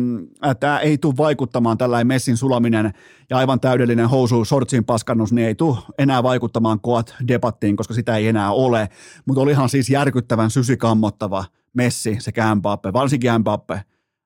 tämä 0.61 0.79
ei 0.79 0.99
tule 0.99 1.17
vaikuttamaan 1.17 1.79
tällainen 1.79 2.07
messin 2.07 2.37
sulaminen 2.37 2.93
ja 3.31 3.37
aivan 3.37 3.61
täydellinen 3.61 4.09
housu 4.09 4.45
sortsin 4.45 4.85
paskannus, 4.85 5.33
niin 5.33 5.47
ei 5.47 5.55
tule 5.55 5.79
enää 5.99 6.23
vaikuttamaan 6.23 6.81
goat 6.83 7.15
debattiin, 7.29 7.77
koska 7.77 7.95
sitä 7.95 8.17
ei 8.17 8.29
enää 8.29 8.53
ole. 8.53 8.89
Mutta 9.27 9.41
olihan 9.41 9.69
siis 9.69 9.91
järkyttävän 9.91 10.51
sysikammottava 10.51 11.45
messi 11.75 12.17
sekä 12.21 12.55
Mbappe, 12.55 12.93
varsinkin 12.93 13.39
Mbappe 13.39 13.83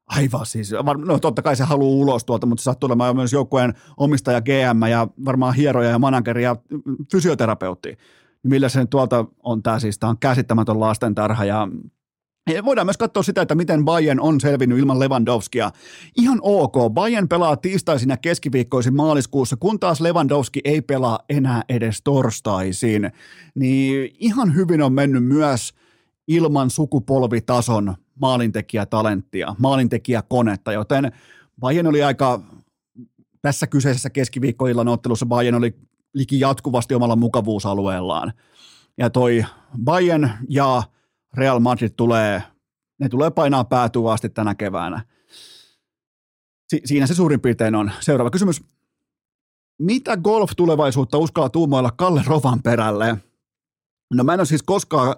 Aivan 0.06 0.46
siis, 0.46 0.70
no 1.04 1.18
totta 1.18 1.42
kai 1.42 1.56
se 1.56 1.64
haluaa 1.64 1.96
ulos 1.96 2.24
tuolta, 2.24 2.46
mutta 2.46 2.60
se 2.60 2.64
sattuu 2.64 2.86
olemaan 2.86 3.16
myös 3.16 3.32
joukkueen 3.32 3.74
omistaja 3.96 4.40
GM 4.40 4.86
ja 4.90 5.08
varmaan 5.24 5.54
hieroja 5.54 5.90
ja 5.90 5.98
manageri 5.98 6.42
ja 6.42 6.56
fysioterapeutti. 7.12 7.96
Millä 8.42 8.68
se 8.68 8.86
tuolta 8.86 9.24
on 9.42 9.62
tämä 9.62 9.78
siis, 9.78 9.98
tämä 9.98 10.10
on 10.10 10.18
käsittämätön 10.18 10.80
lastentarha 10.80 11.44
ja 11.44 11.68
Voidaan 12.64 12.86
myös 12.86 12.96
katsoa 12.96 13.22
sitä, 13.22 13.42
että 13.42 13.54
miten 13.54 13.84
Bayern 13.84 14.20
on 14.20 14.40
selvinnyt 14.40 14.78
ilman 14.78 14.98
Lewandowskia. 14.98 15.70
Ihan 16.18 16.38
ok. 16.42 16.74
Bayern 16.92 17.28
pelaa 17.28 17.56
tiistaisin 17.56 18.10
ja 18.10 18.16
keskiviikkoisin 18.16 18.94
maaliskuussa, 18.94 19.56
kun 19.56 19.80
taas 19.80 20.00
Lewandowski 20.00 20.60
ei 20.64 20.82
pelaa 20.82 21.18
enää 21.28 21.62
edes 21.68 22.02
torstaisin. 22.02 23.10
Niin 23.54 24.10
ihan 24.18 24.54
hyvin 24.54 24.82
on 24.82 24.92
mennyt 24.92 25.24
myös 25.24 25.74
ilman 26.28 26.70
sukupolvitason 26.70 27.94
maalintekijätalenttia, 28.20 29.54
maalintekijäkonetta, 29.58 30.72
joten 30.72 31.12
Bayern 31.60 31.86
oli 31.86 32.02
aika, 32.02 32.40
tässä 33.42 33.66
kyseisessä 33.66 34.10
keskiviikkoillan 34.10 34.88
ottelussa 34.88 35.26
Bayern 35.26 35.56
oli 35.56 35.74
liki 36.14 36.40
jatkuvasti 36.40 36.94
omalla 36.94 37.16
mukavuusalueellaan. 37.16 38.32
Ja 38.98 39.10
toi 39.10 39.44
Bayern 39.84 40.30
ja 40.48 40.82
Real 41.34 41.60
Madrid 41.60 41.90
tulee, 41.96 42.42
ne 43.00 43.08
tulee 43.08 43.30
painaa 43.30 43.64
päätyä 43.64 44.12
asti 44.12 44.28
tänä 44.28 44.54
keväänä. 44.54 45.04
Si- 46.68 46.82
siinä 46.84 47.06
se 47.06 47.14
suurin 47.14 47.40
piirtein 47.40 47.74
on. 47.74 47.90
Seuraava 48.00 48.30
kysymys. 48.30 48.62
Mitä 49.78 50.16
golf-tulevaisuutta 50.16 51.18
uskalla 51.18 51.48
tuumoilla 51.48 51.90
Kalle 51.90 52.22
Rovan 52.26 52.62
perälle? 52.62 53.16
No 54.14 54.24
mä 54.24 54.34
en 54.34 54.40
ole 54.40 54.46
siis 54.46 54.62
koskaan 54.62 55.16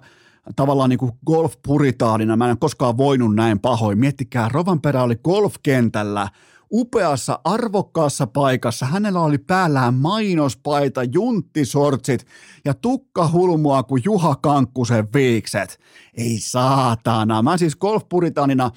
tavallaan 0.55 0.89
niin 0.89 0.99
kuin 0.99 1.11
golf-puritaanina, 1.25 2.35
mä 2.35 2.45
en 2.45 2.51
ole 2.51 2.57
koskaan 2.59 2.97
voinut 2.97 3.35
näin 3.35 3.59
pahoin. 3.59 3.99
Miettikää, 3.99 4.49
Rovanperä 4.49 5.03
oli 5.03 5.15
golfkentällä, 5.15 6.27
upeassa, 6.71 7.39
arvokkaassa 7.43 8.27
paikassa. 8.27 8.85
Hänellä 8.85 9.19
oli 9.19 9.37
päällään 9.37 9.93
mainospaita, 9.93 11.03
junttisortsit 11.03 12.25
ja 12.65 12.73
tukka 12.73 13.29
hulmua 13.31 13.83
kuin 13.83 14.01
Juha 14.05 14.35
Kankkusen 14.35 15.07
viikset. 15.13 15.79
Ei 16.13 16.39
saatana. 16.39 17.41
Mä 17.41 17.57
siis 17.57 17.75
golfpuritaanina 17.75 18.71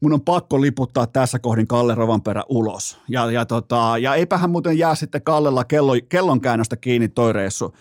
mun 0.00 0.12
on 0.12 0.20
pakko 0.20 0.60
liputtaa 0.60 1.06
tässä 1.06 1.38
kohdin 1.38 1.66
Kalle 1.66 1.94
Rovanperä 1.94 2.42
ulos. 2.48 2.98
Ja, 3.08 3.30
ja, 3.30 3.46
tota, 3.46 3.94
ja 4.00 4.14
eipähän 4.14 4.50
muuten 4.50 4.78
jää 4.78 4.94
sitten 4.94 5.22
Kallella 5.22 5.64
kello, 5.64 5.92
kellonkäännöstä 6.08 6.76
kiinni 6.76 7.08
toi 7.08 7.32
reissu. 7.32 7.74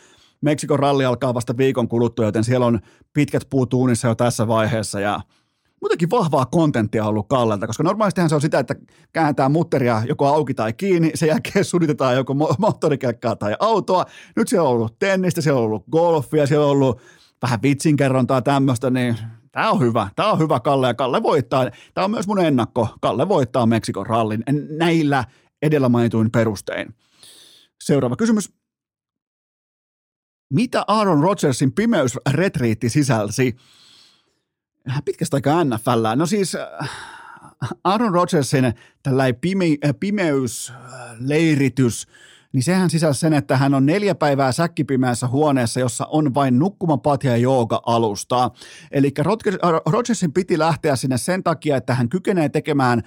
Meksikon 0.46 0.80
ralli 0.80 1.06
alkaa 1.06 1.34
vasta 1.34 1.58
viikon 1.58 1.88
kuluttua, 1.88 2.26
joten 2.26 2.44
siellä 2.44 2.66
on 2.66 2.80
pitkät 3.14 3.44
puut 3.50 3.74
uunissa 3.74 4.08
jo 4.08 4.16
tässä 4.16 4.48
vaiheessa 4.48 5.00
ja 5.00 5.20
muutenkin 5.82 6.10
vahvaa 6.10 6.46
kontenttia 6.46 7.06
ollut 7.06 7.28
Kallelta, 7.28 7.68
koska 7.68 7.84
normaalistihan 7.84 8.30
se 8.30 8.36
on 8.36 8.42
sitä, 8.42 8.60
että 8.60 8.76
kääntää 9.14 9.50
mutteria 9.50 10.02
joko 10.08 10.28
auki 10.28 10.54
tai 10.54 10.74
kiinni, 10.74 11.12
sen 11.16 11.30
jälkeen 11.30 11.66
suditetaan 11.72 12.16
joko 12.16 12.34
moottorikelkkaa 12.34 13.36
tai 13.36 13.56
autoa. 13.60 14.06
Nyt 14.36 14.48
siellä 14.48 14.70
on 14.70 14.76
ollut 14.76 15.00
tennistä, 15.00 15.42
siellä 15.42 15.60
on 15.60 15.66
ollut 15.66 15.86
golfia, 15.92 16.48
siellä 16.48 16.66
on 16.66 16.72
ollut 16.72 17.02
vähän 17.42 17.62
vitsinkerrontaa 17.62 18.42
tämmöistä, 18.42 18.90
niin 18.90 19.18
tämä 19.52 19.72
on 19.72 19.80
hyvä. 19.80 20.10
Tämä 20.16 20.32
on 20.32 20.40
hyvä 20.40 20.60
Kalle 20.60 20.88
ja 20.88 20.94
Kalle 20.94 21.24
voittaa. 21.24 21.70
Tämä 21.94 22.06
on 22.06 22.12
myös 22.12 22.28
mun 22.28 22.40
ennakko. 22.40 22.88
Kalle 23.02 23.30
voittaa 23.30 23.66
Meksikon 23.66 24.06
rallin 24.06 24.44
näillä 24.78 25.24
edellä 25.62 25.90
mainituin 25.90 26.32
perustein. 26.32 26.96
Seuraava 27.84 28.16
kysymys. 28.16 28.65
Mitä 30.54 30.84
Aaron 30.88 31.24
Rodgersin 31.24 31.72
pimeysretriitti 31.72 32.90
sisälsi? 32.90 33.56
Pitkästä 35.06 35.38
aikaa 35.38 35.64
NFL. 35.64 36.06
No 36.16 36.26
siis 36.26 36.56
äh, 36.56 36.90
Aaron 37.84 38.14
Rodgersin 38.14 38.74
tällainen 39.04 39.36
pime, 39.36 39.66
äh, 39.66 39.92
pimeysleiritys, 40.00 42.08
niin 42.54 42.64
sehän 42.64 42.90
sisälsi 42.90 43.20
sen, 43.20 43.34
että 43.34 43.58
hän 43.58 43.74
on 43.74 43.86
neljä 43.86 44.16
päivää 44.16 44.52
säkkipimeässä 44.52 45.28
huoneessa, 45.28 45.80
jossa 45.80 46.06
on 46.06 46.34
vain 46.34 46.60
nukkumapatja 46.60 47.32
ja 47.32 47.38
jooga-alusta. 47.38 48.52
Eli 48.92 49.14
Rodgersin 49.86 50.34
piti 50.34 50.60
lähteä 50.60 50.96
sinne 50.96 51.18
sen 51.18 51.44
takia, 51.44 51.78
että 51.78 51.96
hän 51.96 52.10
kykenee 52.10 52.50
tekemään 52.50 53.02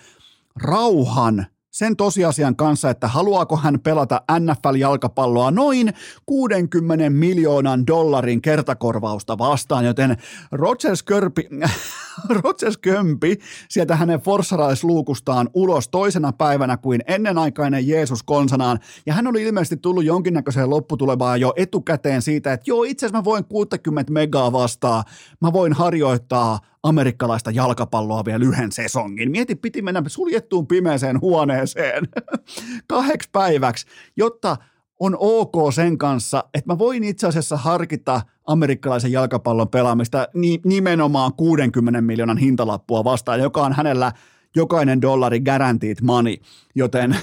rauhan– 0.57 1.47
sen 1.71 1.97
tosiasian 1.97 2.57
kanssa, 2.57 2.91
että 2.91 3.09
haluaako 3.09 3.57
hän 3.57 3.81
pelata 3.81 4.23
NFL-jalkapalloa 4.33 5.51
noin 5.51 5.93
60 6.27 7.11
miljoonan 7.11 7.87
dollarin 7.87 8.43
kertakorvausta 8.43 9.39
vastaan, 9.39 9.85
joten 9.85 10.17
Rodgers, 10.53 11.03
Körpi, 11.03 11.49
Rodgers 12.43 12.79
Kömpi 12.79 13.39
sieltä 13.69 13.97
hänen 13.97 14.21
forssaraisluukustaan 14.21 15.49
ulos 15.55 15.89
toisena 15.89 16.33
päivänä 16.33 16.77
kuin 16.77 17.01
ennenaikainen 17.07 17.89
Jeesus 17.89 18.23
konsanaan, 18.23 18.79
ja 19.07 19.15
hän 19.15 19.27
oli 19.27 19.43
ilmeisesti 19.43 19.77
tullut 19.77 20.05
jonkinnäköiseen 20.05 20.71
lopputulemaan 20.71 21.41
jo 21.41 21.53
etukäteen 21.57 22.23
siitä, 22.23 22.53
että 22.53 22.71
joo, 22.71 22.83
itse 22.83 23.07
asiassa 23.07 23.19
mä 23.19 23.25
voin 23.25 23.45
60 23.45 24.13
megaa 24.13 24.53
vastaa, 24.53 25.05
mä 25.41 25.53
voin 25.53 25.73
harjoittaa 25.73 26.59
amerikkalaista 26.83 27.51
jalkapalloa 27.51 28.25
vielä 28.25 28.45
yhden 28.45 28.73
sesongin. 28.73 29.31
Mieti, 29.31 29.55
piti 29.55 29.83
mennä 29.83 30.03
suljettuun 30.07 30.67
pimeeseen 30.67 31.21
huoneeseen 31.21 32.09
kahdeksi 32.89 33.29
päiväksi, 33.33 33.87
jotta 34.17 34.57
on 35.01 35.17
ok 35.19 35.73
sen 35.75 35.99
kanssa, 35.99 36.45
että 36.55 36.73
mä 36.73 36.79
voin 36.79 37.05
itse 37.05 37.27
asiassa 37.27 37.57
harkita 37.57 38.21
amerikkalaisen 38.47 39.13
jalkapallon 39.13 39.69
pelaamista 39.69 40.29
nimenomaan 40.65 41.33
60 41.35 42.01
miljoonan 42.01 42.39
hintalappua 42.39 43.05
vastaan, 43.05 43.41
joka 43.41 43.63
on 43.63 43.73
hänellä 43.73 44.13
jokainen 44.57 45.03
dollari 45.03 45.41
guaranteed 45.41 45.97
money, 46.03 46.37
joten 46.75 47.11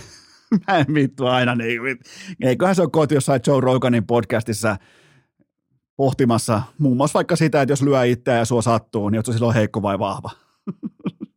mä 0.68 0.78
en 0.78 0.93
vittu 0.93 1.26
aina 1.26 1.56
niin, 1.56 1.82
eiköhän 2.41 2.76
se 2.76 2.82
ole 2.82 2.89
koti 2.91 3.16
jossain 3.16 3.41
Joe 3.47 3.62
Roganin 3.62 4.06
podcastissa– 4.06 4.78
pohtimassa 5.98 6.62
muun 6.78 6.98
muassa 6.98 7.18
vaikka 7.18 7.36
sitä, 7.36 7.62
että 7.62 7.72
jos 7.72 7.82
lyö 7.82 8.06
itseä 8.06 8.38
ja 8.38 8.46
sua 8.46 8.62
sattuu, 8.62 9.10
niin 9.10 9.18
oletko 9.18 9.32
silloin 9.32 9.56
heikko 9.56 9.82
vai 9.82 10.00
vahva? 10.00 10.32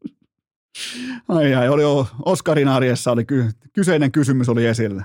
ai 1.29 1.55
ai, 1.55 1.69
oli 1.69 1.83
Oskarin 2.25 2.69
arjessa 2.69 3.13
oli 3.13 3.25
ky- 3.25 3.51
kyseinen 3.73 4.13
kysymys 4.13 4.49
oli 4.49 4.67
esillä. 4.67 5.05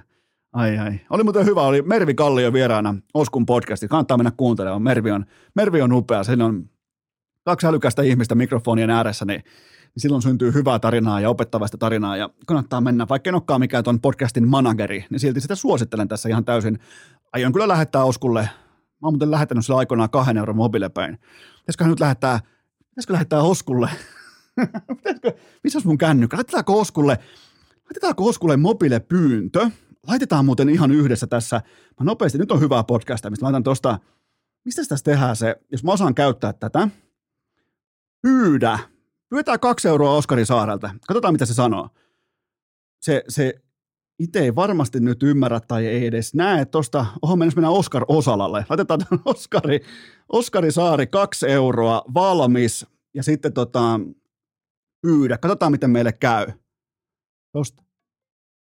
Ai 0.54 0.78
ai. 0.78 1.00
Oli 1.10 1.24
muuten 1.24 1.46
hyvä, 1.46 1.62
oli 1.62 1.82
Mervi 1.82 2.14
Kallio 2.14 2.54
vieraana 2.54 2.96
Oskun 3.14 3.46
podcasti. 3.46 3.88
Kannattaa 3.88 4.18
mennä 4.18 4.32
kuuntelemaan. 4.38 4.82
Mervi 4.82 5.12
on, 5.12 5.26
Mervi 5.56 5.82
on 5.82 5.94
upea. 5.94 6.24
Siinä 6.24 6.46
on 6.46 6.70
kaksi 7.44 7.68
älykästä 7.68 8.02
ihmistä 8.02 8.36
mikrofonien 8.36 8.90
ääressä, 8.90 9.26
niin, 9.26 9.42
niin 9.96 10.02
silloin 10.02 10.22
syntyy 10.22 10.54
hyvää 10.54 10.80
tarinaa 10.80 11.22
ja 11.22 11.30
opettavaista 11.30 11.78
tarinaa 11.78 12.18
ja 12.18 12.30
kannattaa 12.46 12.82
mennä, 12.82 13.08
vaikka 13.10 13.30
en 13.30 13.36
olekaan 13.36 13.60
mikään 13.60 13.84
tuon 13.84 14.02
podcastin 14.02 14.48
manageri, 14.48 15.06
niin 15.10 15.20
silti 15.20 15.42
sitä 15.42 15.56
suosittelen 15.56 16.08
tässä 16.08 16.30
ihan 16.30 16.46
täysin. 16.46 16.80
Aion 17.34 17.54
kyllä 17.54 17.68
lähettää 17.68 18.04
Oskulle 18.04 18.50
Mä 19.04 19.08
oon 19.08 19.14
muuten 19.14 19.32
lähettänyt 19.32 19.66
sillä 19.66 19.80
aikoinaan 19.80 20.10
kahden 20.10 20.38
euron 20.38 20.56
mobiilepäin. 20.56 21.20
Pitäisikö 21.60 21.88
nyt 21.88 22.00
lähettää, 22.00 22.40
pitäisikö 22.90 23.14
lähettää 23.14 23.42
Oskulle? 23.42 23.90
pitäisikö, 24.98 25.34
missä 25.64 25.82
mun 25.86 25.98
kännykkä? 25.98 26.38
Laitetaanko 26.38 26.80
Oskulle, 26.80 27.20
laitetaanko 27.86 28.28
Oskulle 28.28 28.58
mobiilepyyntö? 28.58 29.70
Laitetaan 30.08 30.46
muuten 30.46 30.70
ihan 30.70 30.92
yhdessä 30.92 31.28
tässä. 31.28 31.62
Mä 32.00 32.04
nopeasti, 32.06 32.38
nyt 32.38 32.52
on 32.52 32.60
hyvää 32.60 32.84
podcastia, 32.84 33.32
mistä 33.32 33.46
laitan 33.46 33.64
tosta, 33.64 34.00
mistä 34.66 34.82
tässä 34.90 35.04
tehdään 35.04 35.36
se, 35.36 35.56
jos 35.72 35.84
mä 35.84 35.92
osaan 35.92 36.16
käyttää 36.16 36.54
tätä. 36.54 36.88
Pyydä. 38.22 38.80
Pyydetään 39.30 39.60
kaksi 39.60 39.88
euroa 39.88 40.16
Oskari 40.16 40.46
Saarelta. 40.46 40.96
Katsotaan, 41.08 41.34
mitä 41.34 41.46
se 41.46 41.54
sanoo. 41.54 41.90
se, 43.02 43.24
se 43.30 43.62
itse 44.20 44.40
ei 44.40 44.56
varmasti 44.56 45.00
nyt 45.00 45.24
ymmärrä 45.24 45.60
tai 45.60 45.88
ei 45.88 46.06
edes 46.06 46.34
näe 46.34 46.66
tuosta, 46.66 47.06
oho 47.22 47.36
mennessä 47.36 47.58
mennään 47.58 47.74
Oskar 47.74 48.06
Osalalle. 48.08 48.66
Laitetaan 48.70 49.02
Oskari, 49.26 49.80
Oskari 50.30 50.72
Saari, 50.72 51.08
kaksi 51.08 51.48
euroa, 51.48 52.02
valmis, 52.14 52.86
ja 53.14 53.24
sitten 53.24 53.54
tota, 53.54 54.00
pyydä. 55.02 55.38
Katsotaan, 55.38 55.72
miten 55.72 55.90
meille 55.90 56.12
käy. 56.12 56.48
Tosta. 57.52 57.84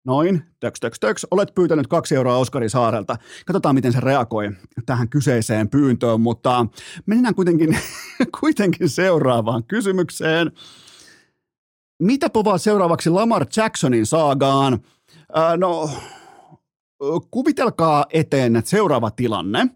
Noin, 0.06 0.44
töks, 0.60 0.80
töks, 0.80 1.00
töks. 1.00 1.28
Olet 1.32 1.56
pyytänyt 1.56 1.88
kaksi 1.88 2.16
euroa 2.16 2.38
Oskari 2.38 2.70
Saarelta. 2.70 3.18
Katsotaan, 3.46 3.76
miten 3.76 3.94
se 3.94 4.00
reagoi 4.00 4.52
tähän 4.86 5.10
kyseiseen 5.10 5.70
pyyntöön, 5.70 6.22
mutta 6.22 6.66
mennään 7.06 7.36
kuitenkin, 7.36 7.78
kuitenkin 8.40 8.90
seuraavaan 8.90 9.64
kysymykseen. 9.64 10.52
Mitä 12.02 12.30
povaa 12.30 12.58
seuraavaksi 12.58 13.10
Lamar 13.10 13.46
Jacksonin 13.58 14.06
saagaan? 14.06 14.80
No, 15.58 15.90
kuvitelkaa 17.32 18.06
eteen 18.14 18.62
seuraava 18.66 19.12
tilanne. 19.12 19.68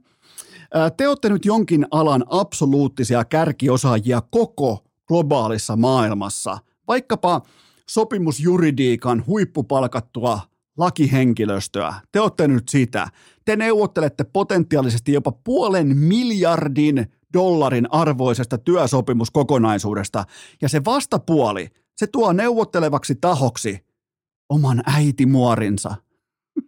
Te 0.97 1.07
olette 1.07 1.29
nyt 1.29 1.45
jonkin 1.45 1.87
alan 1.91 2.23
absoluuttisia 2.29 3.25
kärkiosaajia 3.25 4.21
koko 4.21 4.83
globaalissa 5.07 5.75
maailmassa. 5.75 6.57
Vaikkapa 6.87 7.41
sopimusjuridiikan 7.89 9.23
huippupalkattua 9.27 10.39
lakihenkilöstöä. 10.77 11.93
Te 12.11 12.21
olette 12.21 12.47
nyt 12.47 12.69
sitä. 12.69 13.07
Te 13.45 13.55
neuvottelette 13.55 14.23
potentiaalisesti 14.23 15.13
jopa 15.13 15.31
puolen 15.31 15.97
miljardin 15.97 17.11
dollarin 17.33 17.87
arvoisesta 17.91 18.57
työsopimuskokonaisuudesta. 18.57 20.25
Ja 20.61 20.69
se 20.69 20.85
vastapuoli, 20.85 21.67
se 21.97 22.07
tuo 22.07 22.33
neuvottelevaksi 22.33 23.15
tahoksi 23.15 23.85
oman 24.53 24.81
äitimuorinsa. 24.85 25.95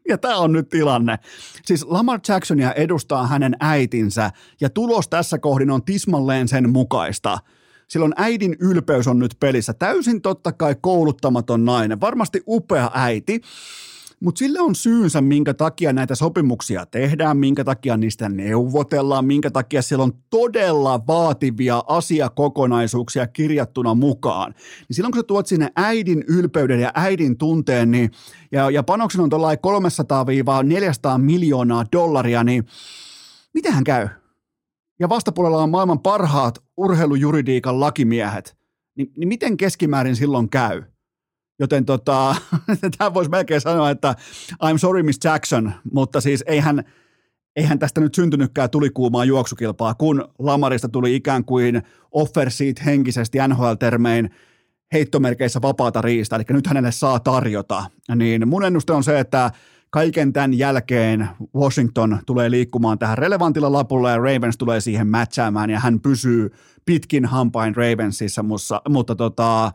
Ja 0.09 0.17
tämä 0.17 0.37
on 0.37 0.51
nyt 0.51 0.69
tilanne. 0.69 1.19
Siis 1.65 1.83
Lamar 1.83 2.19
Jacksonia 2.27 2.73
edustaa 2.73 3.27
hänen 3.27 3.55
äitinsä 3.59 4.31
ja 4.61 4.69
tulos 4.69 5.07
tässä 5.07 5.39
kohdin 5.39 5.71
on 5.71 5.83
tismalleen 5.83 6.47
sen 6.47 6.69
mukaista– 6.69 7.37
silloin 7.87 8.13
äidin 8.15 8.55
ylpeys 8.59 9.07
on 9.07 9.19
nyt 9.19 9.35
pelissä. 9.39 9.73
Täysin 9.73 10.21
totta 10.21 10.51
kai 10.51 10.75
kouluttamaton 10.81 11.65
nainen, 11.65 12.01
varmasti 12.01 12.41
upea 12.47 12.91
äiti, 12.93 13.41
mutta 14.19 14.39
sille 14.39 14.59
on 14.59 14.75
syynsä, 14.75 15.21
minkä 15.21 15.53
takia 15.53 15.93
näitä 15.93 16.15
sopimuksia 16.15 16.85
tehdään, 16.85 17.37
minkä 17.37 17.63
takia 17.63 17.97
niistä 17.97 18.29
neuvotellaan, 18.29 19.25
minkä 19.25 19.51
takia 19.51 19.81
siellä 19.81 20.03
on 20.03 20.13
todella 20.29 21.07
vaativia 21.07 21.83
asiakokonaisuuksia 21.87 23.27
kirjattuna 23.27 23.93
mukaan. 23.93 24.51
Niin 24.51 24.95
silloin 24.95 25.11
kun 25.11 25.19
sä 25.19 25.23
tuot 25.23 25.47
sinne 25.47 25.69
äidin 25.75 26.23
ylpeyden 26.27 26.79
ja 26.79 26.91
äidin 26.95 27.37
tunteen, 27.37 27.91
niin, 27.91 28.11
ja, 28.51 28.69
ja 28.69 28.83
panoksen 28.83 29.21
on 29.21 29.29
tuollain 29.29 29.57
300-400 31.17 31.17
miljoonaa 31.17 31.85
dollaria, 31.91 32.43
niin 32.43 32.65
mitähän 33.53 33.83
käy? 33.83 34.07
ja 34.99 35.09
vastapuolella 35.09 35.63
on 35.63 35.69
maailman 35.69 35.99
parhaat 35.99 36.63
urheilujuridiikan 36.77 37.79
lakimiehet, 37.79 38.57
niin, 38.95 39.11
niin 39.17 39.27
miten 39.27 39.57
keskimäärin 39.57 40.15
silloin 40.15 40.49
käy? 40.49 40.83
Joten 41.59 41.85
tota, 41.85 42.35
tämä 42.97 43.13
voisi 43.13 43.31
melkein 43.31 43.61
sanoa, 43.61 43.89
että 43.89 44.15
I'm 44.53 44.77
sorry 44.77 45.03
Miss 45.03 45.19
Jackson, 45.23 45.71
mutta 45.93 46.21
siis 46.21 46.43
eihän, 46.47 46.83
eihän 47.55 47.79
tästä 47.79 48.01
nyt 48.01 48.15
syntynytkään 48.15 48.69
tulikuumaa 48.69 49.25
juoksukilpaa, 49.25 49.93
kun 49.93 50.27
Lamarista 50.39 50.89
tuli 50.89 51.15
ikään 51.15 51.45
kuin 51.45 51.81
offer 52.11 52.51
seat 52.51 52.85
henkisesti 52.85 53.37
NHL-termein 53.47 54.29
heittomerkeissä 54.93 55.61
vapaata 55.61 56.01
riistä, 56.01 56.35
eli 56.35 56.43
nyt 56.49 56.67
hänelle 56.67 56.91
saa 56.91 57.19
tarjota. 57.19 57.85
Niin 58.15 58.47
mun 58.47 58.65
ennuste 58.65 58.93
on 58.93 59.03
se, 59.03 59.19
että 59.19 59.51
kaiken 59.89 60.33
tämän 60.33 60.53
jälkeen 60.53 61.29
Washington 61.55 62.19
tulee 62.25 62.51
liikkumaan 62.51 62.99
tähän 62.99 63.17
relevantilla 63.17 63.71
lapulla 63.71 64.11
ja 64.11 64.17
Ravens 64.17 64.57
tulee 64.57 64.81
siihen 64.81 65.07
matchaamaan 65.07 65.69
ja 65.69 65.79
hän 65.79 65.99
pysyy 65.99 66.49
pitkin 66.85 67.25
hampain 67.25 67.75
Ravensissa, 67.75 68.43
mutta, 68.43 68.81
mutta 68.89 69.15
tota, 69.15 69.71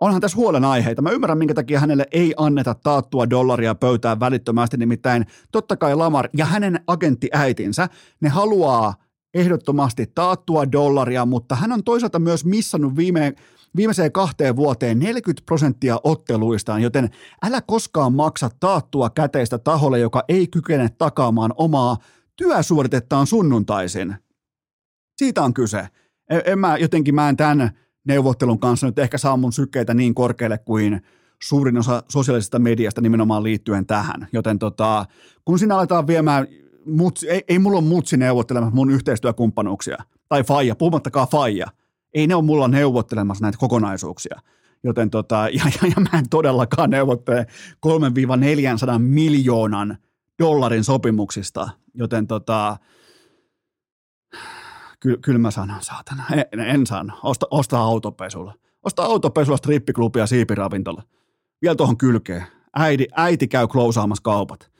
onhan 0.00 0.20
tässä 0.20 0.36
huolenaiheita. 0.36 1.02
Mä 1.02 1.10
ymmärrän, 1.10 1.38
minkä 1.38 1.54
takia 1.54 1.80
hänelle 1.80 2.06
ei 2.12 2.34
anneta 2.36 2.74
taattua 2.74 3.30
dollaria 3.30 3.74
pöytään 3.74 4.20
välittömästi, 4.20 4.76
nimittäin 4.76 5.26
totta 5.52 5.76
kai 5.76 5.94
Lamar 5.94 6.28
ja 6.36 6.44
hänen 6.44 6.80
agenttiäitinsä, 6.86 7.88
ne 8.20 8.28
haluaa 8.28 8.94
ehdottomasti 9.34 10.06
taattua 10.14 10.72
dollaria, 10.72 11.26
mutta 11.26 11.54
hän 11.54 11.72
on 11.72 11.84
toisaalta 11.84 12.18
myös 12.18 12.44
missannut 12.44 12.96
viime 12.96 13.34
viimeiseen 13.76 14.12
kahteen 14.12 14.56
vuoteen 14.56 14.98
40 14.98 15.46
prosenttia 15.46 16.00
otteluistaan, 16.04 16.82
joten 16.82 17.10
älä 17.42 17.60
koskaan 17.60 18.12
maksa 18.12 18.50
taattua 18.60 19.10
käteistä 19.10 19.58
taholle, 19.58 19.98
joka 19.98 20.24
ei 20.28 20.46
kykene 20.46 20.88
takaamaan 20.98 21.52
omaa 21.56 21.96
työsuoritettaan 22.36 23.26
sunnuntaisin. 23.26 24.16
Siitä 25.16 25.42
on 25.42 25.54
kyse. 25.54 25.88
En, 26.30 26.42
en 26.44 26.58
mä 26.58 26.76
jotenkin, 26.76 27.14
mä 27.14 27.28
en 27.28 27.36
tämän 27.36 27.70
neuvottelun 28.06 28.58
kanssa 28.58 28.86
nyt 28.86 28.98
ehkä 28.98 29.18
saa 29.18 29.36
mun 29.36 29.52
sykkeitä 29.52 29.94
niin 29.94 30.14
korkealle 30.14 30.58
kuin 30.58 31.02
suurin 31.42 31.78
osa 31.78 32.02
sosiaalisesta 32.08 32.58
mediasta 32.58 33.00
nimenomaan 33.00 33.42
liittyen 33.42 33.86
tähän. 33.86 34.28
Joten 34.32 34.58
tota, 34.58 35.06
kun 35.44 35.58
sinä 35.58 35.76
aletaan 35.76 36.06
viemään, 36.06 36.46
mutsi, 36.86 37.30
ei, 37.30 37.44
ei 37.48 37.58
mulla 37.58 37.78
ole 37.78 37.86
mutsi 37.86 38.16
neuvottelemassa 38.16 38.74
mun 38.74 38.90
yhteistyökumppanuuksia, 38.90 39.96
tai 40.28 40.44
faija, 40.44 40.76
puhumattakaan 40.76 41.28
faija– 41.28 41.66
ei 42.16 42.26
ne 42.26 42.34
ole 42.34 42.44
mulla 42.44 42.68
neuvottelemassa 42.68 43.44
näitä 43.44 43.58
kokonaisuuksia. 43.58 44.40
Joten 44.84 45.10
tota, 45.10 45.36
ja, 45.58 45.62
ja, 45.82 45.88
ja 45.96 46.02
mä 46.12 46.18
en 46.18 46.28
todellakaan 46.28 46.90
neuvottele 46.90 47.46
3-400 47.86 48.98
miljoonan 48.98 49.98
dollarin 50.42 50.84
sopimuksista, 50.84 51.68
joten 51.94 52.26
tota, 52.26 52.76
ky, 55.00 55.16
kyllä 55.16 55.38
mä 55.38 55.50
sanon, 55.50 55.82
saatana, 55.82 56.24
en, 56.52 56.60
en 56.60 56.86
sano, 56.86 57.18
osta, 57.22 57.46
osta 57.50 57.78
autopesulla. 57.78 58.54
Osta 58.82 59.02
autopesulla, 59.02 59.56
strippiklubia 59.56 60.22
ja 60.22 60.26
siipiravintola. 60.26 61.02
Vielä 61.62 61.74
tuohon 61.74 61.96
kylkeen. 61.96 62.46
Äiti, 62.76 63.08
äiti 63.16 63.48
käy 63.48 63.68
klousaamassa 63.68 64.22
kaupat. 64.22 64.70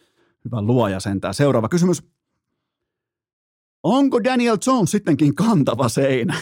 Hyvä 0.44 0.62
luoja 0.62 1.00
sentään. 1.00 1.34
Seuraava 1.34 1.68
kysymys. 1.68 2.02
Onko 3.82 4.24
Daniel 4.24 4.58
Jones 4.66 4.90
sittenkin 4.90 5.34
kantava 5.34 5.88
seinä? 5.88 6.34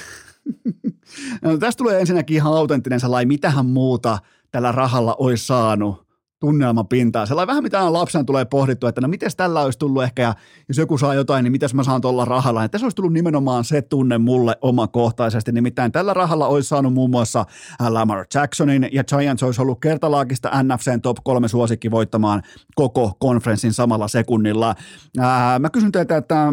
no, 1.43 1.59
tästä 1.59 1.79
tulee 1.79 2.01
ensinnäkin 2.01 2.37
ihan 2.37 2.53
autenttinen 2.53 3.01
sellainen, 3.01 3.29
mitähän 3.29 3.66
muuta 3.66 4.18
tällä 4.51 4.72
rahalla 4.72 5.16
olisi 5.18 5.47
saanut 5.47 6.03
tunnelmapintaa. 6.45 7.26
Sellainen 7.26 7.49
vähän 7.49 7.62
mitä 7.62 7.92
lapsena 7.92 8.24
tulee 8.24 8.45
pohdittua, 8.45 8.88
että 8.88 9.01
no 9.01 9.09
miten 9.09 9.30
tällä 9.36 9.61
olisi 9.61 9.78
tullut 9.78 10.03
ehkä, 10.03 10.22
ja 10.22 10.34
jos 10.68 10.78
joku 10.78 10.99
saa 10.99 11.14
jotain, 11.14 11.45
niin 11.45 11.53
mitäs 11.53 11.74
mä 11.74 11.82
saan 11.82 12.01
tuolla 12.01 12.24
rahalla. 12.24 12.62
Ja 12.62 12.68
tässä 12.68 12.84
olisi 12.84 12.97
tullut 12.97 13.12
nimenomaan 13.12 13.64
se 13.64 13.82
tunne 13.82 14.18
mulle 14.18 14.57
omakohtaisesti, 14.61 15.53
nimittäin 15.53 15.92
tällä 15.92 16.14
rahalla 16.14 16.47
olisi 16.47 16.68
saanut 16.68 16.92
muun 16.95 17.11
muassa 17.11 17.45
äh, 17.80 17.88
Lamar 17.88 18.26
Jacksonin, 18.34 18.88
ja 18.92 19.05
Giants 19.05 19.42
olisi 19.42 19.62
ollut 19.62 19.80
kertalaakista 19.80 20.62
NFCn 20.62 21.01
top 21.01 21.16
kolme 21.24 21.49
suosikki 21.49 21.90
voittamaan 21.90 22.42
koko 22.74 23.12
konferenssin 23.18 23.72
samalla 23.72 24.09
sekunnilla. 24.09 24.74
Ää, 25.18 25.59
mä 25.59 25.70
kysyn 25.70 25.92
teiltä, 25.92 26.16
että 26.16 26.53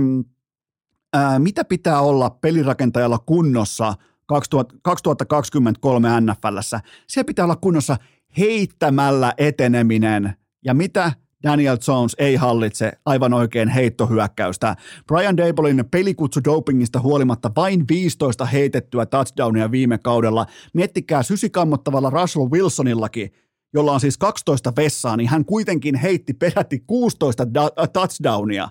ää, 1.13 1.39
mitä 1.39 1.65
pitää 1.65 2.01
olla 2.01 2.29
pelirakentajalla 2.29 3.19
kunnossa 3.19 3.93
2023 4.25 6.09
NFLssä? 6.21 6.79
Se 7.07 7.23
pitää 7.23 7.45
olla 7.45 7.55
kunnossa 7.55 7.97
heittämällä 8.37 9.33
eteneminen. 9.37 10.33
Ja 10.65 10.73
mitä 10.73 11.11
Daniel 11.43 11.77
Jones 11.87 12.15
ei 12.19 12.35
hallitse 12.35 12.91
aivan 13.05 13.33
oikein 13.33 13.69
heittohyökkäystä. 13.69 14.75
Brian 15.07 15.37
Dablein 15.37 15.85
pelikutsu 15.91 16.39
dopingista 16.43 16.99
huolimatta 16.99 17.51
vain 17.55 17.85
15 17.89 18.45
heitettyä 18.45 19.05
touchdownia 19.05 19.71
viime 19.71 19.97
kaudella. 19.97 20.45
Miettikää 20.73 21.23
sysikammottavalla 21.23 22.09
Russell 22.09 22.49
Wilsonillakin, 22.49 23.33
jolla 23.73 23.91
on 23.91 23.99
siis 23.99 24.17
12 24.17 24.73
vessaa, 24.75 25.17
niin 25.17 25.29
hän 25.29 25.45
kuitenkin 25.45 25.95
heitti 25.95 26.33
peräti 26.33 26.83
16 26.87 27.53
da- 27.53 27.87
touchdownia 27.93 28.69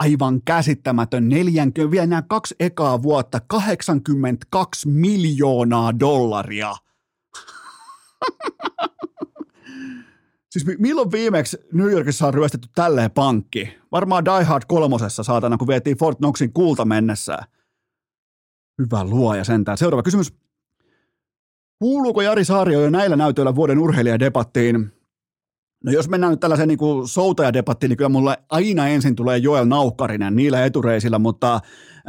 aivan 0.00 0.42
käsittämätön 0.44 1.28
40, 1.28 1.90
vielä 1.90 2.06
nämä 2.06 2.22
kaksi 2.22 2.54
ekaa 2.60 3.02
vuotta, 3.02 3.40
82 3.40 4.88
miljoonaa 4.88 6.00
dollaria. 6.00 6.74
siis 10.50 10.66
milloin 10.78 11.12
viimeksi 11.12 11.58
New 11.72 11.90
Yorkissa 11.90 12.26
on 12.26 12.34
ryöstetty 12.34 12.68
tälleen 12.74 13.10
pankki? 13.10 13.78
Varmaan 13.92 14.24
Die 14.24 14.44
Hard 14.44 14.62
kolmosessa 14.68 15.22
saatana, 15.22 15.56
kun 15.56 15.68
vietiin 15.68 15.98
Fort 15.98 16.18
Knoxin 16.18 16.52
kulta 16.52 16.84
mennessä. 16.84 17.38
Hyvä 18.78 19.04
luoja 19.04 19.44
sentään. 19.44 19.78
Seuraava 19.78 20.02
kysymys. 20.02 20.34
Kuuluuko 21.78 22.22
Jari 22.22 22.44
Saario 22.44 22.80
jo 22.80 22.90
näillä 22.90 23.16
näytöillä 23.16 23.54
vuoden 23.54 23.78
urheilijadebattiin? 23.78 24.92
No 25.84 25.92
jos 25.92 26.08
mennään 26.08 26.30
nyt 26.30 26.40
tällaiseen 26.40 26.68
niin 26.68 26.78
soutajadebattiin, 27.04 27.88
niin 27.88 27.96
kyllä 27.96 28.08
mulle 28.08 28.38
aina 28.50 28.88
ensin 28.88 29.16
tulee 29.16 29.38
Joel 29.38 29.64
Naukkarinen 29.64 30.36
niillä 30.36 30.64
etureisillä, 30.64 31.18
mutta 31.18 31.60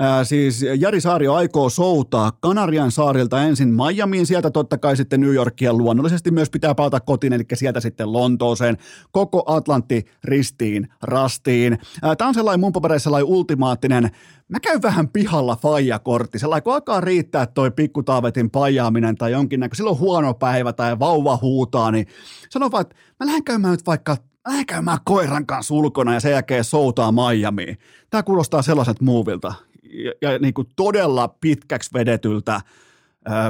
Ää, 0.01 0.23
siis 0.23 0.65
Jari 0.79 1.01
Saario 1.01 1.33
aikoo 1.33 1.69
soutaa 1.69 2.31
Kanarian 2.39 2.91
saarilta 2.91 3.43
ensin 3.43 3.73
Miamiin, 3.73 4.25
sieltä 4.25 4.51
totta 4.51 4.77
kai 4.77 4.97
sitten 4.97 5.21
New 5.21 5.33
Yorkia 5.33 5.73
luonnollisesti 5.73 6.31
myös 6.31 6.49
pitää 6.49 6.75
palata 6.75 6.99
kotiin, 6.99 7.33
eli 7.33 7.43
sieltä 7.53 7.79
sitten 7.79 8.13
Lontooseen, 8.13 8.77
koko 9.11 9.43
Atlantti 9.45 10.05
ristiin, 10.23 10.87
rastiin. 11.01 11.77
Tämä 12.17 12.27
on 12.27 12.33
sellainen 12.33 12.59
mun 12.59 12.73
papereissa 12.73 13.03
sellainen 13.03 13.29
ultimaattinen 13.29 14.11
mä 14.47 14.59
käyn 14.59 14.81
vähän 14.81 15.09
pihalla 15.09 15.55
faijakortti. 15.55 16.39
Sellainen, 16.39 16.63
kun 16.63 16.73
alkaa 16.73 17.01
riittää 17.01 17.45
toi 17.45 17.71
pikkutaavetin 17.71 18.49
pajaaminen 18.49 19.15
tai 19.15 19.31
jonkinnäkö, 19.31 19.75
silloin 19.75 19.99
huono 19.99 20.33
päivä 20.33 20.73
tai 20.73 20.99
vauva 20.99 21.39
huutaa, 21.41 21.91
niin 21.91 22.07
sano 22.49 22.71
vaan, 22.71 22.81
että 22.81 22.95
mä 23.19 23.25
lähden 23.25 23.43
käymään 23.43 23.71
nyt 23.71 23.85
vaikka 23.85 24.17
lähden 24.47 24.65
käymään 24.65 24.97
koiran 25.05 25.45
kanssa 25.45 25.73
ulkona 25.73 26.13
ja 26.13 26.19
sen 26.19 26.31
jälkeen 26.31 26.63
soutaa 26.63 27.11
Miamiin. 27.11 27.77
Tämä 28.09 28.23
kuulostaa 28.23 28.61
sellaiset 28.61 29.01
muuvilta 29.01 29.53
ja, 29.89 30.13
ja 30.21 30.39
niin 30.39 30.53
kuin 30.53 30.67
todella 30.75 31.27
pitkäksi 31.27 31.89
vedetyltä 31.93 32.61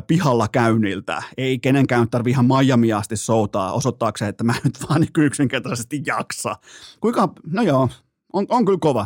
pihalla 0.07 0.47
käynniltä. 0.47 1.23
Ei 1.37 1.59
kenenkään 1.59 2.09
tarvi 2.09 2.29
ihan 2.29 2.45
Miami 2.45 2.93
asti 2.93 3.17
soutaa 3.17 3.73
osoittaakseen, 3.73 4.29
että 4.29 4.43
mä 4.43 4.55
nyt 4.63 4.89
vaan 4.89 5.01
niin 5.01 5.25
yksinkertaisesti 5.25 6.01
jaksa. 6.05 6.55
Kuinka, 6.99 7.33
no 7.47 7.61
joo, 7.61 7.89
on, 8.33 8.45
on 8.49 8.65
kyllä 8.65 8.79
kova 8.81 9.05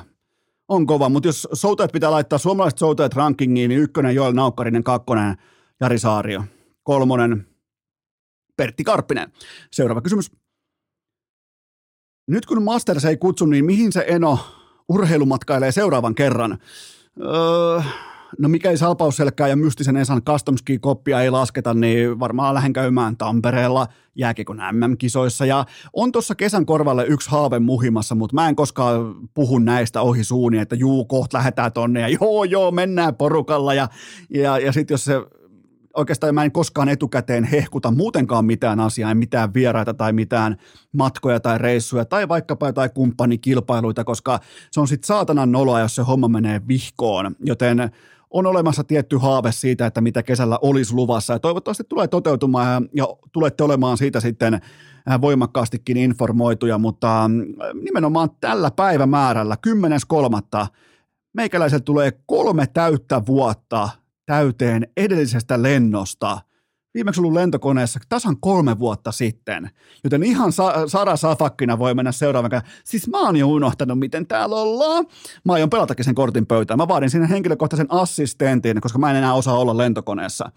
on 0.67 0.87
kova, 0.87 1.09
mutta 1.09 1.29
jos 1.29 1.47
soutajat 1.53 1.91
pitää 1.91 2.11
laittaa 2.11 2.39
suomalaiset 2.39 2.79
soutajat 2.79 3.13
rankingiin, 3.13 3.69
niin 3.69 3.81
ykkönen 3.81 4.15
Joel 4.15 4.33
Naukkarinen, 4.33 4.83
kakkonen 4.83 5.37
Jari 5.79 5.99
Saario, 5.99 6.43
kolmonen 6.83 7.47
Pertti 8.55 8.83
Karppinen. 8.83 9.31
Seuraava 9.71 10.01
kysymys. 10.01 10.31
Nyt 12.27 12.45
kun 12.45 12.63
Masters 12.63 13.05
ei 13.05 13.17
kutsu, 13.17 13.45
niin 13.45 13.65
mihin 13.65 13.91
se 13.91 14.05
Eno 14.07 14.39
urheilumatkailee 14.89 15.71
seuraavan 15.71 16.15
kerran? 16.15 16.57
Öö, 17.21 17.81
no 18.39 18.49
mikäli 18.49 18.77
salpausselkää 18.77 19.47
ja 19.47 19.55
mystisen 19.55 19.97
Esan 19.97 20.21
custom 20.21 20.57
ski 20.57 20.79
koppia 20.79 21.21
ei 21.21 21.29
lasketa, 21.29 21.73
niin 21.73 22.19
varmaan 22.19 22.53
lähden 22.53 22.73
käymään 22.73 23.17
Tampereella 23.17 23.87
jääkikon 24.15 24.61
MM-kisoissa. 24.71 25.45
Ja 25.45 25.65
on 25.93 26.11
tuossa 26.11 26.35
kesän 26.35 26.65
korvalle 26.65 27.05
yksi 27.05 27.29
haave 27.29 27.59
muhimassa, 27.59 28.15
mutta 28.15 28.35
mä 28.35 28.49
en 28.49 28.55
koskaan 28.55 29.15
puhu 29.33 29.59
näistä 29.59 30.01
ohi 30.01 30.23
suuni, 30.23 30.57
että 30.57 30.75
juu, 30.75 31.05
kohta 31.05 31.37
lähdetään 31.37 31.73
tonne 31.73 31.99
ja 31.99 32.07
joo, 32.21 32.43
joo, 32.43 32.71
mennään 32.71 33.15
porukalla. 33.15 33.73
Ja, 33.73 33.87
ja, 34.29 34.59
ja 34.59 34.71
sitten 34.71 34.93
jos 34.93 35.05
se 35.05 35.13
oikeastaan 35.93 36.35
mä 36.35 36.43
en 36.43 36.51
koskaan 36.51 36.89
etukäteen 36.89 37.43
hehkuta 37.43 37.91
muutenkaan 37.91 38.45
mitään 38.45 38.79
asiaa, 38.79 39.11
en 39.11 39.17
mitään 39.17 39.53
vieraita 39.53 39.93
tai 39.93 40.13
mitään 40.13 40.57
matkoja 40.93 41.39
tai 41.39 41.57
reissuja 41.57 42.05
tai 42.05 42.27
vaikkapa 42.27 42.67
jotain 42.67 42.93
kumppanikilpailuita, 42.93 44.03
koska 44.03 44.39
se 44.71 44.79
on 44.79 44.87
sitten 44.87 45.07
saatanan 45.07 45.51
noloa, 45.51 45.79
jos 45.79 45.95
se 45.95 46.01
homma 46.01 46.27
menee 46.27 46.61
vihkoon. 46.67 47.35
Joten 47.45 47.91
on 48.29 48.45
olemassa 48.45 48.83
tietty 48.83 49.17
haave 49.17 49.51
siitä, 49.51 49.85
että 49.85 50.01
mitä 50.01 50.23
kesällä 50.23 50.59
olisi 50.61 50.93
luvassa 50.93 51.33
ja 51.33 51.39
toivottavasti 51.39 51.83
tulee 51.89 52.07
toteutumaan 52.07 52.67
ja, 52.73 52.81
ja 52.93 53.07
tulette 53.31 53.63
olemaan 53.63 53.97
siitä 53.97 54.19
sitten 54.19 54.53
äh, 54.53 55.21
voimakkaastikin 55.21 55.97
informoituja, 55.97 56.77
mutta 56.77 57.27
mm, 57.27 57.45
nimenomaan 57.83 58.29
tällä 58.41 58.71
päivämäärällä 58.71 59.57
10.3. 60.61 60.67
meikäläisellä 61.33 61.83
tulee 61.83 62.11
kolme 62.25 62.67
täyttä 62.67 63.21
vuotta 63.25 63.89
täyteen 64.25 64.87
edellisestä 64.97 65.61
lennosta– 65.61 66.39
viimeksi 66.93 67.21
ollut 67.21 67.33
lentokoneessa 67.33 67.99
tasan 68.09 68.37
kolme 68.39 68.79
vuotta 68.79 69.11
sitten, 69.11 69.69
joten 70.03 70.23
ihan 70.23 70.51
sa- 70.51 70.87
Sara 70.87 71.17
Safakkina 71.17 71.79
voi 71.79 71.93
mennä 71.93 72.11
seuraavan 72.11 72.51
Siis 72.83 73.07
mä 73.07 73.21
oon 73.21 73.35
jo 73.35 73.47
unohtanut, 73.47 73.99
miten 73.99 74.27
täällä 74.27 74.55
ollaan. 74.55 75.05
Mä 75.45 75.53
aion 75.53 75.69
pelatakin 75.69 76.05
sen 76.05 76.15
kortin 76.15 76.45
pöytään. 76.45 76.77
Mä 76.77 76.87
vaadin 76.87 77.09
sinne 77.09 77.29
henkilökohtaisen 77.29 77.87
assistentin, 77.89 78.81
koska 78.81 78.99
mä 78.99 79.11
en 79.11 79.17
enää 79.17 79.33
osaa 79.33 79.57
olla 79.57 79.77
lentokoneessa. 79.77 80.51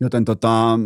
Joten 0.00 0.24
tota, 0.24 0.78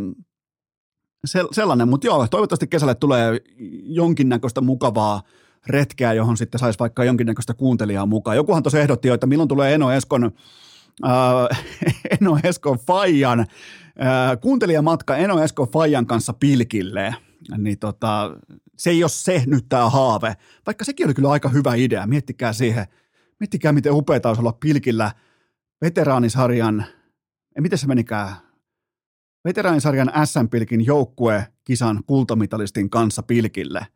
se, 1.24 1.44
sellainen, 1.52 1.88
mutta 1.88 2.06
joo, 2.06 2.26
toivottavasti 2.28 2.66
kesälle 2.66 2.94
tulee 2.94 3.40
jonkinnäköistä 3.82 4.60
mukavaa 4.60 5.22
retkeä, 5.66 6.12
johon 6.12 6.36
sitten 6.36 6.58
saisi 6.58 6.78
vaikka 6.78 7.04
jonkinnäköistä 7.04 7.54
kuuntelijaa 7.54 8.06
mukaan. 8.06 8.36
Jokuhan 8.36 8.62
tuossa 8.62 8.78
ehdotti 8.78 9.08
jo, 9.08 9.14
että 9.14 9.26
milloin 9.26 9.48
tulee 9.48 9.74
Eno 9.74 9.92
Eskon, 9.92 10.32
äh, 11.04 11.64
Eno 12.20 12.38
Eskon 12.44 12.78
Fajan 12.78 13.46
kuuntelijamatka 14.40 15.16
Eno 15.16 15.42
Esko 15.42 15.66
Fajan 15.66 16.06
kanssa 16.06 16.32
pilkille, 16.32 17.14
niin 17.58 17.78
tota, 17.78 18.36
se 18.76 18.90
ei 18.90 19.02
ole 19.02 19.10
se 19.10 19.42
nyt 19.46 19.68
tämä 19.68 19.90
haave, 19.90 20.36
vaikka 20.66 20.84
sekin 20.84 21.06
oli 21.06 21.14
kyllä 21.14 21.30
aika 21.30 21.48
hyvä 21.48 21.74
idea, 21.74 22.06
miettikää 22.06 22.52
siihen, 22.52 22.86
miettikää 23.40 23.72
miten 23.72 23.92
upeaa 23.92 24.20
olisi 24.24 24.40
olla 24.40 24.52
pilkillä 24.52 25.12
veteraanisarjan, 25.80 26.84
ei 27.56 27.62
miten 27.62 27.78
se 27.78 27.86
menikään, 27.86 28.36
veteraanisarjan 29.44 30.12
SM-pilkin 30.24 30.86
joukkue 30.86 31.46
kisan 31.64 32.04
kultamitalistin 32.06 32.90
kanssa 32.90 33.22
pilkille. 33.22 33.86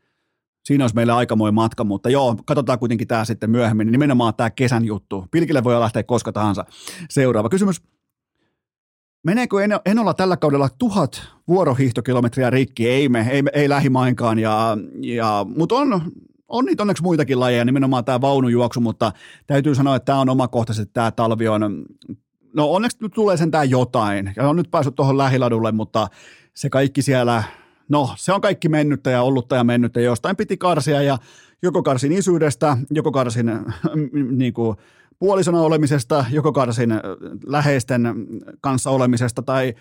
Siinä 0.64 0.84
olisi 0.84 0.94
meille 0.94 1.12
aikamoinen 1.12 1.54
matka, 1.54 1.84
mutta 1.84 2.10
joo, 2.10 2.36
katsotaan 2.44 2.78
kuitenkin 2.78 3.08
tämä 3.08 3.24
sitten 3.24 3.50
myöhemmin. 3.50 3.92
Nimenomaan 3.92 4.34
tämä 4.34 4.50
kesän 4.50 4.84
juttu. 4.84 5.26
Pilkille 5.30 5.64
voi 5.64 5.80
lähteä 5.80 6.02
koska 6.02 6.32
tahansa. 6.32 6.64
Seuraava 7.10 7.48
kysymys. 7.48 7.82
Meneekö 9.24 9.56
Enolla 9.86 10.14
tällä 10.14 10.36
kaudella 10.36 10.68
tuhat 10.78 11.22
vuorohiihtokilometriä 11.48 12.50
rikki? 12.50 12.88
Ei 12.88 13.08
me, 13.08 13.26
ei, 13.30 13.42
ei 13.52 13.68
lähimainkaan, 13.68 14.38
ja, 14.38 14.78
ja, 15.00 15.46
mutta 15.56 15.74
on, 15.74 16.12
on 16.48 16.64
niitä 16.64 16.82
onneksi 16.82 17.02
muitakin 17.02 17.40
lajeja, 17.40 17.64
nimenomaan 17.64 18.04
tämä 18.04 18.20
vaunujuoksu, 18.20 18.80
mutta 18.80 19.12
täytyy 19.46 19.74
sanoa, 19.74 19.96
että 19.96 20.04
tämä 20.04 20.20
on 20.20 20.28
omakohtaisesti, 20.28 20.92
tämä 20.92 21.10
talvi 21.10 21.48
on, 21.48 21.84
no 22.56 22.72
onneksi 22.72 22.98
nyt 23.00 23.12
tulee 23.12 23.36
sentään 23.36 23.70
jotain, 23.70 24.32
ja 24.36 24.48
on 24.48 24.56
nyt 24.56 24.70
päässyt 24.70 24.94
tuohon 24.94 25.18
lähiladulle, 25.18 25.72
mutta 25.72 26.08
se 26.54 26.70
kaikki 26.70 27.02
siellä, 27.02 27.42
no 27.88 28.10
se 28.16 28.32
on 28.32 28.40
kaikki 28.40 28.68
mennyttä 28.68 29.10
ja 29.10 29.22
ollutta 29.22 29.56
ja 29.56 29.64
mennyttä, 29.64 30.00
jostain 30.00 30.36
piti 30.36 30.56
karsia, 30.56 31.02
ja 31.02 31.18
joko 31.62 31.82
karsin 31.82 32.12
isyydestä, 32.12 32.76
joko 32.90 33.12
karsin 33.12 33.50
niin 34.30 34.54
kuin, 34.54 34.76
puolisona 35.18 35.60
olemisesta, 35.60 36.24
joko 36.30 36.52
karsin 36.52 36.90
läheisten 37.46 38.14
kanssa 38.60 38.90
olemisesta 38.90 39.42
tai 39.42 39.74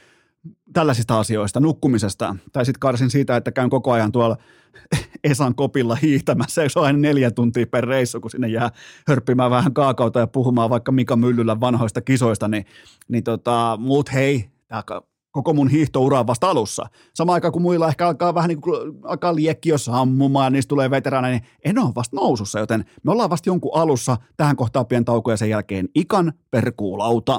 tällaisista 0.73 1.19
asioista, 1.19 1.59
nukkumisesta. 1.59 2.35
Tai 2.53 2.65
sitten 2.65 2.79
karsin 2.79 3.09
siitä, 3.09 3.37
että 3.37 3.51
käyn 3.51 3.69
koko 3.69 3.91
ajan 3.91 4.11
tuolla 4.11 4.37
Esan 5.23 5.55
kopilla 5.55 5.95
hiihtämässä, 5.95 6.69
se 6.69 6.79
on 6.79 6.85
aina 6.85 6.99
neljä 6.99 7.31
tuntia 7.31 7.67
per 7.67 7.87
reissu, 7.87 8.21
kun 8.21 8.31
sinne 8.31 8.47
jää 8.47 8.69
hörppimään 9.07 9.51
vähän 9.51 9.73
kaakauta 9.73 10.19
ja 10.19 10.27
puhumaan 10.27 10.69
vaikka 10.69 10.91
Mika 10.91 11.15
Myllylän 11.15 11.61
vanhoista 11.61 12.01
kisoista, 12.01 12.47
niin, 12.47 12.65
niin 13.07 13.23
tota, 13.23 13.77
muut 13.81 14.13
hei, 14.13 14.49
tämä 14.67 14.83
koko 15.33 15.53
mun 15.53 15.67
hiihtoura 15.67 16.19
on 16.19 16.27
vasta 16.27 16.49
alussa. 16.49 16.85
Sama 17.13 17.33
aika 17.33 17.51
kun 17.51 17.61
muilla 17.61 17.87
ehkä 17.87 18.07
alkaa 18.07 18.35
vähän 18.35 18.47
niin 18.47 18.61
kuin 18.61 18.99
alkaa 19.03 19.35
liekki 19.35 19.69
jo 19.69 19.77
sammumaan, 19.77 20.53
niistä 20.53 20.69
tulee 20.69 20.89
veteraana, 20.89 21.27
niin 21.27 21.41
en 21.65 21.79
ole 21.79 21.95
vasta 21.95 22.15
nousussa, 22.15 22.59
joten 22.59 22.85
me 23.03 23.11
ollaan 23.11 23.29
vasta 23.29 23.49
jonkun 23.49 23.71
alussa. 23.75 24.17
Tähän 24.37 24.55
kohtaan 24.55 24.85
pian 24.85 25.05
tauko 25.05 25.31
ja 25.31 25.37
sen 25.37 25.49
jälkeen 25.49 25.89
ikan 25.95 26.33
perkuulauta. 26.51 27.37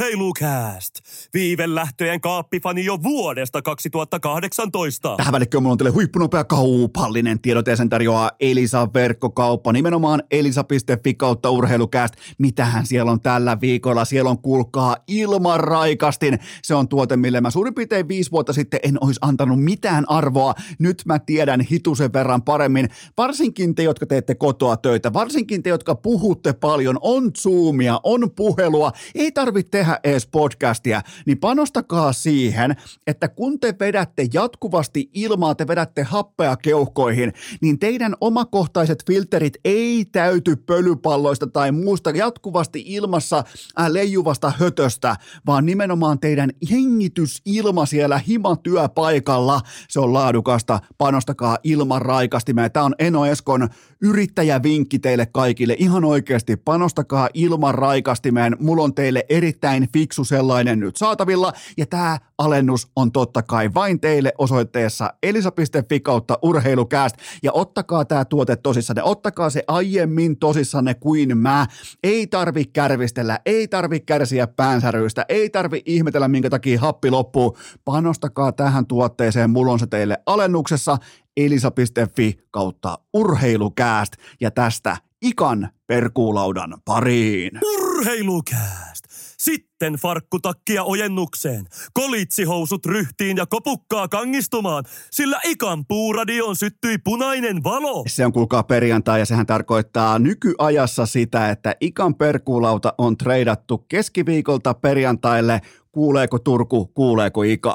Urheilukääst! 0.00 0.94
Viivelähtöjen 1.34 2.20
kaappifani 2.20 2.84
jo 2.84 3.02
vuodesta 3.02 3.62
2018. 3.62 5.14
Tähän 5.16 5.32
välikköön 5.32 5.62
mulla 5.62 5.72
on 5.72 5.78
teille 5.78 5.90
huippunopea 5.90 6.44
kaupallinen 6.44 7.40
tiedot 7.40 7.66
ja 7.66 7.76
sen 7.76 7.88
tarjoaa 7.88 8.30
Elisa 8.40 8.88
verkkokauppa. 8.94 9.72
Nimenomaan 9.72 10.22
elisa.fi 10.30 11.14
kautta 11.14 11.50
urheilukääst. 11.50 12.14
Mitähän 12.38 12.86
siellä 12.86 13.12
on 13.12 13.20
tällä 13.20 13.60
viikolla? 13.60 14.04
Siellä 14.04 14.30
on 14.30 14.38
kuulkaa 14.38 14.96
ilman 15.08 15.60
raikastin. 15.60 16.38
Se 16.62 16.74
on 16.74 16.88
tuote, 16.88 17.16
mille 17.16 17.40
mä 17.40 17.50
suurin 17.50 17.74
piirtein 17.74 18.08
viisi 18.08 18.30
vuotta 18.30 18.52
sitten 18.52 18.80
en 18.82 19.04
olisi 19.04 19.18
antanut 19.22 19.64
mitään 19.64 20.04
arvoa. 20.08 20.54
Nyt 20.78 21.02
mä 21.04 21.18
tiedän 21.18 21.60
hitusen 21.60 22.12
verran 22.12 22.42
paremmin. 22.42 22.88
Varsinkin 23.16 23.74
te, 23.74 23.82
jotka 23.82 24.06
teette 24.06 24.34
kotoa 24.34 24.76
töitä. 24.76 25.12
Varsinkin 25.12 25.62
te, 25.62 25.70
jotka 25.70 25.94
puhutte 25.94 26.52
paljon. 26.52 26.98
On 27.00 27.30
Zoomia, 27.38 28.00
on 28.04 28.30
puhelua. 28.36 28.92
Ei 29.14 29.32
tarvitse 29.32 29.70
tehdä 29.70 29.89
edes 30.04 30.26
podcastia, 30.26 31.02
niin 31.26 31.38
panostakaa 31.38 32.12
siihen, 32.12 32.76
että 33.06 33.28
kun 33.28 33.60
te 33.60 33.74
vedätte 33.80 34.26
jatkuvasti 34.32 35.10
ilmaa, 35.14 35.54
te 35.54 35.66
vedätte 35.66 36.02
happea 36.02 36.56
keuhkoihin, 36.56 37.32
niin 37.60 37.78
teidän 37.78 38.14
omakohtaiset 38.20 39.04
filterit 39.06 39.54
ei 39.64 40.04
täyty 40.12 40.56
pölypalloista 40.56 41.46
tai 41.46 41.72
muusta 41.72 42.10
jatkuvasti 42.10 42.84
ilmassa 42.86 43.44
äh, 43.80 43.90
leijuvasta 43.90 44.52
hötöstä, 44.58 45.16
vaan 45.46 45.66
nimenomaan 45.66 46.20
teidän 46.20 46.50
hengitysilma 46.70 47.86
siellä 47.86 48.18
himatyöpaikalla, 48.18 49.60
se 49.88 50.00
on 50.00 50.12
laadukasta, 50.12 50.80
panostakaa 50.98 51.58
ilman 51.62 52.02
raikastimeen. 52.02 52.72
Tämä 52.72 52.86
on 52.86 52.94
Eno 52.98 53.26
Eskon 53.26 53.68
yrittäjävinkki 54.02 54.98
teille 54.98 55.26
kaikille, 55.26 55.76
ihan 55.78 56.04
oikeasti, 56.04 56.56
panostakaa 56.56 57.28
ilman 57.34 57.74
raikastimeen, 57.74 58.56
mulla 58.60 58.82
on 58.82 58.94
teille 58.94 59.24
erittäin 59.28 59.79
erittäin 59.80 59.92
fiksu 59.92 60.24
sellainen 60.24 60.80
nyt 60.80 60.96
saatavilla, 60.96 61.52
ja 61.76 61.86
tämä 61.86 62.18
alennus 62.38 62.88
on 62.96 63.12
totta 63.12 63.42
kai 63.42 63.74
vain 63.74 64.00
teille 64.00 64.32
osoitteessa 64.38 65.14
elisa.fi 65.22 66.00
kautta 66.00 66.38
urheilukääst, 66.42 67.16
ja 67.42 67.52
ottakaa 67.52 68.04
tämä 68.04 68.24
tuote 68.24 68.56
tosissanne, 68.56 69.02
ottakaa 69.02 69.50
se 69.50 69.62
aiemmin 69.68 70.38
tosissanne 70.38 70.94
kuin 70.94 71.38
mä, 71.38 71.66
ei 72.02 72.26
tarvi 72.26 72.64
kärvistellä, 72.64 73.38
ei 73.46 73.68
tarvi 73.68 74.00
kärsiä 74.00 74.46
päänsäryistä, 74.46 75.24
ei 75.28 75.50
tarvi 75.50 75.82
ihmetellä 75.86 76.28
minkä 76.28 76.50
takia 76.50 76.80
happi 76.80 77.10
loppuu, 77.10 77.56
panostakaa 77.84 78.52
tähän 78.52 78.86
tuotteeseen, 78.86 79.50
mulla 79.50 79.72
on 79.72 79.78
se 79.78 79.86
teille 79.86 80.18
alennuksessa, 80.26 80.98
elisa.fi 81.36 82.38
kautta 82.50 82.98
urheilukääst, 83.14 84.12
ja 84.40 84.50
tästä 84.50 84.96
ikan 85.22 85.68
perkuulaudan 85.86 86.78
pariin. 86.84 87.60
Urheilukääst! 87.74 89.09
Sitten 89.40 89.94
farkkutakkia 89.94 90.84
ojennukseen, 90.84 91.64
kolitsihousut 91.92 92.86
ryhtiin 92.86 93.36
ja 93.36 93.46
kopukkaa 93.46 94.08
kangistumaan, 94.08 94.84
sillä 95.10 95.40
ikan 95.44 95.86
puuradioon 95.88 96.56
syttyi 96.56 96.98
punainen 97.04 97.64
valo. 97.64 98.04
Se 98.06 98.26
on 98.26 98.32
kuulkaa 98.32 98.62
perjantai 98.62 99.18
ja 99.20 99.26
sehän 99.26 99.46
tarkoittaa 99.46 100.18
nykyajassa 100.18 101.06
sitä, 101.06 101.50
että 101.50 101.74
ikan 101.80 102.14
perkuulauta 102.14 102.94
on 102.98 103.16
treidattu 103.16 103.78
keskiviikolta 103.78 104.74
perjantaille. 104.74 105.60
Kuuleeko 105.92 106.38
Turku, 106.38 106.86
kuuleeko 106.86 107.42
Ika? 107.42 107.74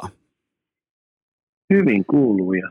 Hyvin 1.74 2.04
kuuluu 2.10 2.52
ja 2.52 2.70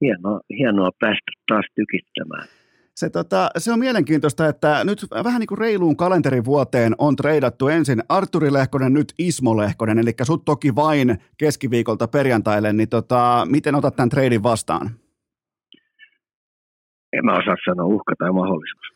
hienoa, 0.00 0.40
hienoa 0.58 0.90
päästä 1.00 1.32
taas 1.48 1.66
tykittämään. 1.74 2.48
Se, 2.96 3.10
tota, 3.10 3.50
se 3.58 3.72
on 3.72 3.78
mielenkiintoista, 3.78 4.48
että 4.48 4.84
nyt 4.84 5.06
vähän 5.24 5.40
niin 5.40 5.46
kuin 5.46 5.58
reiluun 5.58 5.96
kalenterivuoteen 5.96 6.94
on 6.98 7.16
treidattu 7.16 7.68
ensin 7.68 8.02
Arturi 8.08 8.52
Lehkonen, 8.52 8.92
nyt 8.92 9.14
Ismo 9.18 9.56
Lehkonen, 9.56 9.98
eli 9.98 10.14
sut 10.22 10.44
toki 10.44 10.74
vain 10.74 11.18
keskiviikolta 11.36 12.08
perjantaille, 12.08 12.72
niin 12.72 12.88
tota, 12.88 13.46
miten 13.50 13.74
otat 13.74 13.96
tämän 13.96 14.08
treidin 14.08 14.42
vastaan? 14.42 14.90
En 17.12 17.24
mä 17.24 17.38
osaa 17.38 17.56
sanoa 17.64 17.86
uhka 17.86 18.12
tai 18.18 18.32
mahdollisuus. 18.32 18.95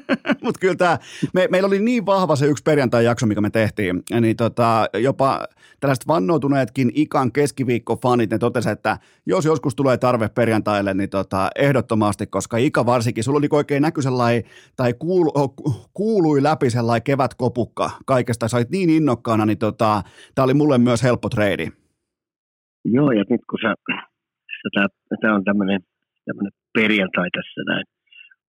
Mutta 0.44 0.60
kyllä 0.60 0.74
tämä, 0.74 0.98
me, 1.34 1.48
meillä 1.50 1.66
oli 1.66 1.78
niin 1.78 2.06
vahva 2.06 2.36
se 2.36 2.46
yksi 2.46 2.62
perjantai-jakso, 2.62 3.26
mikä 3.26 3.40
me 3.40 3.50
tehtiin, 3.50 4.02
niin 4.20 4.36
tota, 4.36 4.86
jopa 4.94 5.44
tällaiset 5.80 6.08
vannoutuneetkin 6.08 6.92
ikan 6.94 7.32
keskiviikko-fanit, 7.32 8.30
ne 8.30 8.38
totesivat, 8.38 8.78
että 8.78 8.98
jos 9.26 9.44
joskus 9.44 9.74
tulee 9.74 9.96
tarve 9.96 10.28
perjantaille, 10.28 10.94
niin 10.94 11.10
tota, 11.10 11.50
ehdottomasti, 11.56 12.26
koska 12.26 12.56
Ika 12.56 12.86
varsinkin, 12.86 13.24
sulla 13.24 13.38
oli 13.38 13.48
oikein 13.50 13.82
näky 13.82 14.02
sellainen, 14.02 14.42
tai 14.76 14.94
kuulu, 14.94 15.32
kuului 15.94 16.42
läpi 16.42 16.70
sellainen 16.70 17.02
kevätkopukka 17.02 17.90
kaikesta, 18.06 18.48
sä 18.48 18.56
olit 18.56 18.70
niin 18.70 18.90
innokkaana, 18.90 19.46
niin 19.46 19.58
tota, 19.58 20.02
tämä 20.34 20.44
oli 20.44 20.54
mulle 20.54 20.78
myös 20.78 21.02
helppo 21.02 21.28
treidi. 21.28 21.68
Joo, 22.84 23.10
ja 23.12 23.24
nyt 23.30 23.40
kun 23.50 23.58
sä, 23.62 23.74
tämä 25.20 25.34
on 25.34 25.44
tämmöinen 25.44 25.80
perjantai 26.74 27.28
tässä 27.32 27.60
näin, 27.66 27.84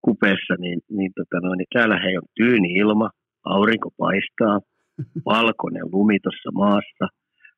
kupeessa, 0.05 0.53
niin, 0.59 0.79
niin, 0.97 1.11
tota 1.15 1.37
noin, 1.43 1.57
niin 1.57 1.73
täällä 1.73 1.97
hei 2.03 2.17
on 2.17 2.27
tyyni 2.39 2.69
ilma, 2.83 3.09
aurinko 3.43 3.89
paistaa, 3.97 4.59
valkoinen 5.33 5.91
lumi 5.93 6.17
tuossa 6.23 6.51
maassa, 6.61 7.05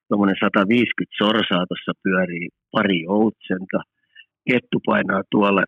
tuommoinen 0.08 0.36
150 0.46 1.18
sorsaa 1.24 1.66
tuossa 1.70 1.92
pyörii, 2.04 2.48
pari 2.72 3.02
joutsenta, 3.02 3.80
kettu 4.50 4.78
painaa 4.86 5.22
tuolla 5.32 5.64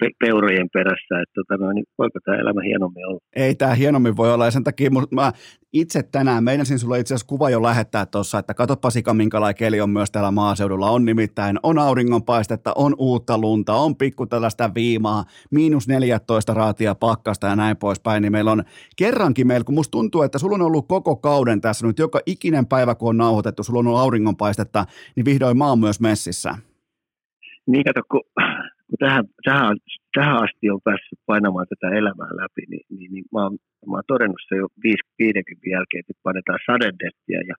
pe- 0.00 0.16
peurojen 0.24 0.68
perässä, 0.72 1.14
että 1.22 1.34
tota 1.34 1.64
noin, 1.64 1.74
niin 1.74 1.84
voiko 1.98 2.18
tämä 2.24 2.38
elämä 2.38 2.62
hienommin 2.62 3.08
olla? 3.08 3.20
Ei 3.36 3.54
tämä 3.54 3.74
hienommin 3.74 4.16
voi 4.16 4.32
olla 4.34 4.44
ja 4.44 4.50
sen 4.50 4.64
takia 4.64 4.90
mä 4.90 5.32
itse 5.74 6.02
tänään, 6.02 6.44
meinasin 6.44 6.78
sulle 6.78 6.98
itse 6.98 7.14
asiassa 7.14 7.26
kuva 7.26 7.50
jo 7.50 7.62
lähettää 7.62 8.06
tuossa, 8.06 8.38
että 8.38 8.54
katoppa 8.54 8.90
Sika, 8.90 9.14
minkälainen 9.14 9.56
keli 9.56 9.80
on 9.80 9.90
myös 9.90 10.10
täällä 10.10 10.30
maaseudulla. 10.30 10.90
On 10.90 11.04
nimittäin, 11.04 11.58
on 11.62 11.78
auringonpaistetta, 11.78 12.72
on 12.76 12.94
uutta 12.98 13.38
lunta, 13.38 13.74
on 13.74 13.96
pikku 13.96 14.26
tällaista 14.26 14.70
viimaa, 14.74 15.24
miinus 15.50 15.88
14 15.88 16.54
raatia 16.54 16.94
pakkasta 16.94 17.46
ja 17.46 17.56
näin 17.56 17.76
poispäin, 17.76 18.22
niin 18.22 18.32
meillä 18.32 18.52
on 18.52 18.62
kerrankin 18.96 19.46
meillä, 19.46 19.64
kun 19.64 19.74
musta 19.74 19.90
tuntuu, 19.90 20.22
että 20.22 20.38
sulla 20.38 20.54
on 20.54 20.62
ollut 20.62 20.88
koko 20.88 21.16
kauden 21.16 21.60
tässä 21.60 21.86
nyt 21.86 21.98
joka 21.98 22.20
ikinen 22.26 22.66
päivä, 22.66 22.94
kun 22.94 23.08
on 23.08 23.16
nauhoitettu, 23.16 23.62
sulla 23.62 23.78
on 23.78 23.86
ollut 23.86 24.00
auringonpaistetta, 24.00 24.84
niin 25.16 25.24
vihdoin 25.24 25.58
maa 25.58 25.72
on 25.72 25.80
myös 25.80 26.00
messissä. 26.00 26.54
Niin 27.66 27.84
kato, 27.84 28.00
kun 28.10 28.20
kun 28.94 29.08
tähän, 29.08 29.24
tähän, 29.44 29.76
tähän 30.16 30.36
asti 30.44 30.70
on 30.70 30.80
päässyt 30.84 31.18
painamaan 31.26 31.66
tätä 31.68 31.96
elämää 32.00 32.32
läpi, 32.42 32.62
niin, 32.68 32.86
niin, 32.96 33.12
niin 33.12 33.24
mä, 33.32 33.42
oon, 33.42 33.52
mä 33.90 33.96
oon 33.96 34.02
todennut 34.06 34.42
se 34.48 34.56
jo 34.56 34.66
50 34.82 35.70
jälkeen, 35.74 36.00
että 36.00 36.22
painetaan 36.22 36.58
sadedettiä 36.66 37.40
ja 37.50 37.54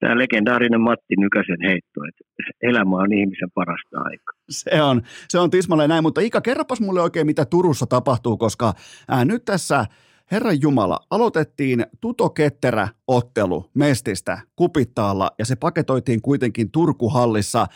tämä 0.00 0.18
legendaarinen 0.18 0.80
Matti 0.80 1.14
Nykäsen 1.18 1.62
heitto, 1.68 1.98
että 2.08 2.24
elämä 2.62 2.96
on 2.96 3.12
ihmisen 3.12 3.50
parasta 3.54 3.96
aikaa. 4.08 4.34
Se 4.50 4.82
on, 4.82 5.02
se 5.28 5.38
on 5.38 5.50
tismalleen 5.50 5.88
näin, 5.88 6.02
mutta 6.02 6.20
Ika, 6.20 6.40
kerropas 6.40 6.80
mulle 6.80 7.00
oikein, 7.00 7.26
mitä 7.26 7.44
Turussa 7.44 7.86
tapahtuu, 7.86 8.36
koska 8.36 8.72
ää, 9.08 9.24
nyt 9.24 9.44
tässä– 9.44 9.86
Herran 10.30 10.60
Jumala, 10.62 11.00
aloitettiin 11.10 11.86
Tuto 12.00 12.30
Ketterä 12.30 12.88
ottelu 13.06 13.64
Mestistä 13.74 14.38
Kupittaalla 14.56 15.30
ja 15.38 15.44
se 15.44 15.56
paketoitiin 15.56 16.22
kuitenkin 16.22 16.70
Turkuhallissa. 16.70 17.66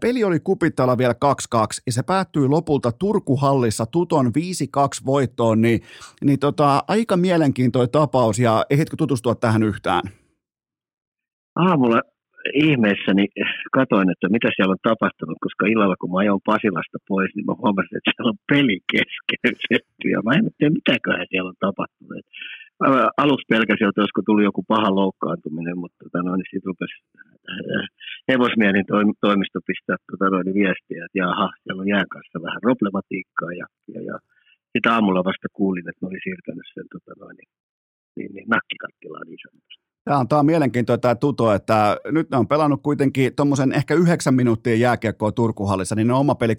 Peli 0.00 0.24
oli 0.24 0.40
Kupittaalla 0.40 0.98
vielä 0.98 1.14
2-2 1.54 1.56
ja 1.86 1.92
se 1.92 2.02
päättyi 2.02 2.48
lopulta 2.48 2.92
Turkuhallissa 2.92 3.86
Tuton 3.86 4.26
5-2 4.26 4.30
voittoon, 5.06 5.60
niin, 5.60 5.80
niin 6.24 6.38
tota, 6.38 6.84
aika 6.88 7.16
mielenkiintoinen 7.16 7.90
tapaus 7.90 8.38
ja 8.38 8.66
ehditkö 8.70 8.96
tutustua 8.96 9.34
tähän 9.34 9.62
yhtään? 9.62 10.02
Aamulla 11.56 12.02
ihmeessäni 12.68 13.24
katoin, 13.78 14.08
että 14.12 14.26
mitä 14.36 14.48
siellä 14.52 14.76
on 14.76 14.88
tapahtunut, 14.90 15.38
koska 15.44 15.64
illalla 15.72 16.00
kun 16.00 16.10
mä 16.10 16.18
ajoin 16.18 16.48
Pasilasta 16.50 16.98
pois, 17.08 17.30
niin 17.34 17.46
mä 17.48 17.60
huomasin, 17.62 17.96
että 17.96 18.10
siellä 18.12 18.32
on 18.34 18.42
peli 18.52 18.78
keskeytetty. 18.92 20.06
Ja 20.14 20.18
mä 20.26 20.32
en 20.34 20.46
tiedä, 20.58 20.78
mitäköhän 20.80 21.26
siellä 21.30 21.52
on 21.52 21.64
tapahtunut. 21.66 22.24
Aluksi 23.24 23.50
pelkäsin, 23.54 23.88
että 23.88 24.02
olisiko 24.02 24.22
tullut 24.24 24.48
joku 24.50 24.62
paha 24.72 24.90
loukkaantuminen, 25.00 25.78
mutta 25.82 25.98
tota, 26.02 26.18
no, 26.22 26.30
niin 26.36 26.50
siitä 26.50 26.68
rupesi 26.70 26.96
hevosmienin 28.30 28.86
toimisto 29.26 29.58
pistää 29.68 29.96
tota, 30.10 30.26
no, 30.30 30.38
niin 30.42 30.58
viestiä, 30.60 31.04
että 31.04 31.18
jaha, 31.24 31.48
siellä 31.62 31.80
on 31.82 31.92
jään 31.94 32.08
kanssa 32.14 32.44
vähän 32.46 32.64
problematiikkaa. 32.66 33.52
Ja, 33.60 33.66
ja, 33.94 34.00
ja 34.10 34.16
sitten 34.72 34.92
aamulla 34.92 35.28
vasta 35.30 35.48
kuulin, 35.58 35.88
että 35.88 36.00
ne 36.02 36.08
oli 36.10 36.20
siirtänyt 36.24 36.68
sen 36.74 36.86
tota, 36.94 37.12
no, 37.20 37.26
niin, 37.38 37.50
niin, 38.16 38.30
niin, 38.34 38.48
nakkikattilaan 38.54 39.26
niin 39.30 39.42
sanotusti. 39.46 39.91
Tämä 40.04 40.18
on, 40.18 40.28
tämä 40.28 40.38
on 40.38 40.46
mielenkiintoista 40.46 41.00
tämä 41.00 41.14
tuto, 41.14 41.52
että 41.52 41.96
nyt 42.10 42.30
ne 42.30 42.36
on 42.36 42.48
pelannut 42.48 42.82
kuitenkin 42.82 43.34
tuommoisen 43.36 43.72
ehkä 43.72 43.94
yhdeksän 43.94 44.34
minuuttia 44.34 44.74
jääkiekkoa 44.74 45.32
Turkuhallissa, 45.32 45.94
niin 45.94 46.06
ne 46.06 46.12
on 46.12 46.20
oma 46.20 46.34
peli 46.34 46.54
3-0. 46.54 46.56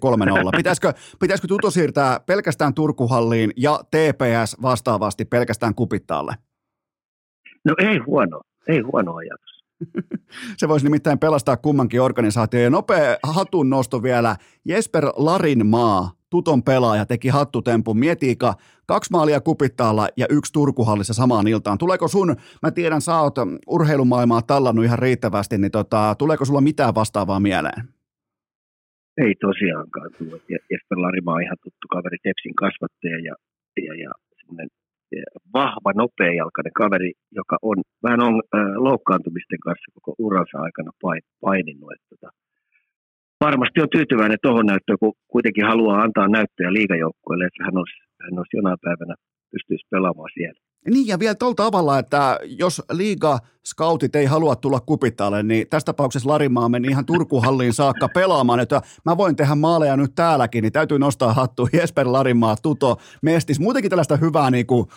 Pitäisikö, 0.56 0.92
pitäisikö 1.20 1.48
tuto 1.48 1.70
siirtää 1.70 2.20
pelkästään 2.20 2.74
Turkuhalliin 2.74 3.50
ja 3.56 3.80
TPS 3.90 4.56
vastaavasti 4.62 5.24
pelkästään 5.24 5.74
Kupittaalle? 5.74 6.34
No 7.64 7.74
ei 7.78 7.98
huono, 7.98 8.40
ei 8.68 8.80
huono 8.80 9.14
ajatus. 9.14 9.64
Se 10.58 10.68
voisi 10.68 10.86
nimittäin 10.86 11.18
pelastaa 11.18 11.56
kummankin 11.56 12.00
organisaatio. 12.00 12.60
Ja 12.60 12.70
nopea 12.70 13.16
hatun 13.22 13.70
nosto 13.70 14.02
vielä. 14.02 14.36
Jesper 14.64 15.04
Larinmaa 15.16 16.10
tuton 16.34 16.62
pelaaja 16.62 17.04
teki 17.06 17.28
hattutempun. 17.28 17.98
Mietiika 17.98 18.54
kaksi 18.86 19.12
maalia 19.12 19.40
kupittaalla 19.40 20.08
ja 20.16 20.26
yksi 20.30 20.52
Turkuhallissa 20.52 21.14
samaan 21.14 21.48
iltaan. 21.48 21.78
Tuleeko 21.78 22.08
sun, 22.08 22.36
mä 22.62 22.70
tiedän 22.70 23.00
sä 23.00 23.20
oot 23.20 23.36
urheilumaailmaa 23.66 24.42
tallannut 24.42 24.84
ihan 24.84 24.98
riittävästi, 24.98 25.58
niin 25.58 25.70
tota, 25.70 26.14
tuleeko 26.18 26.44
sulla 26.44 26.60
mitään 26.60 26.94
vastaavaa 26.94 27.40
mieleen? 27.40 27.80
Ei 29.24 29.34
tosiaankaan 29.46 30.10
tule. 30.18 30.40
Jesper 30.70 30.98
Larima 31.04 31.32
on 31.32 31.42
ihan 31.42 31.56
tuttu 31.64 31.86
kaveri, 31.94 32.16
Tepsin 32.22 32.54
kasvattaja 32.54 33.18
ja, 33.28 33.34
ja, 33.86 33.94
ja 34.04 34.10
semmoinen 34.38 34.68
vahva, 35.52 35.90
nopeajalkainen 36.02 36.72
kaveri, 36.82 37.12
joka 37.40 37.56
on 37.62 37.76
vähän 38.02 38.20
on, 38.28 38.34
äh, 38.56 38.60
loukkaantumisten 38.86 39.60
kanssa 39.66 39.92
koko 39.94 40.14
uransa 40.18 40.58
aikana 40.66 40.90
paininut. 41.40 41.92
Että, 41.94 42.06
tota, 42.10 42.28
varmasti 43.46 43.80
on 43.80 43.94
tyytyväinen 43.96 44.38
tuohon 44.42 44.66
näyttöön, 44.66 44.98
kun 45.00 45.12
kuitenkin 45.34 45.66
haluaa 45.72 46.02
antaa 46.02 46.28
näyttöjä 46.28 46.72
liigajoukkueelle, 46.72 47.44
että 47.46 47.64
hän 47.64 47.76
olisi, 47.80 47.96
hän 48.24 48.38
olisi 48.38 48.56
jonain 48.56 48.84
päivänä 48.86 49.14
pystyisi 49.52 49.86
pelaamaan 49.90 50.30
siellä. 50.34 50.60
Niin 50.92 51.06
ja 51.06 51.18
vielä 51.18 51.34
tuolla 51.34 51.62
tavalla, 51.64 51.98
että 51.98 52.22
jos 52.62 52.82
liiga 52.92 53.38
scoutit 53.66 54.16
ei 54.16 54.26
halua 54.26 54.56
tulla 54.56 54.80
kupittaalle, 54.80 55.42
niin 55.42 55.68
tässä 55.68 55.86
tapauksessa 55.86 56.28
Larimaa 56.28 56.68
meni 56.68 56.88
ihan 56.88 57.06
Turkuhalliin 57.06 57.72
saakka 57.72 58.08
pelaamaan, 58.08 58.60
että 58.60 58.82
mä 59.04 59.16
voin 59.16 59.36
tehdä 59.36 59.54
maaleja 59.54 59.96
nyt 59.96 60.14
täälläkin, 60.14 60.62
niin 60.62 60.72
täytyy 60.72 60.98
nostaa 60.98 61.32
hattu 61.32 61.68
Jesper 61.72 62.12
Larimaa, 62.12 62.56
Tuto, 62.62 62.96
Mestis, 63.22 63.60
muutenkin 63.60 63.90
tällaista 63.90 64.16
hyvää 64.16 64.50
niin 64.50 64.66
kuin, 64.66 64.88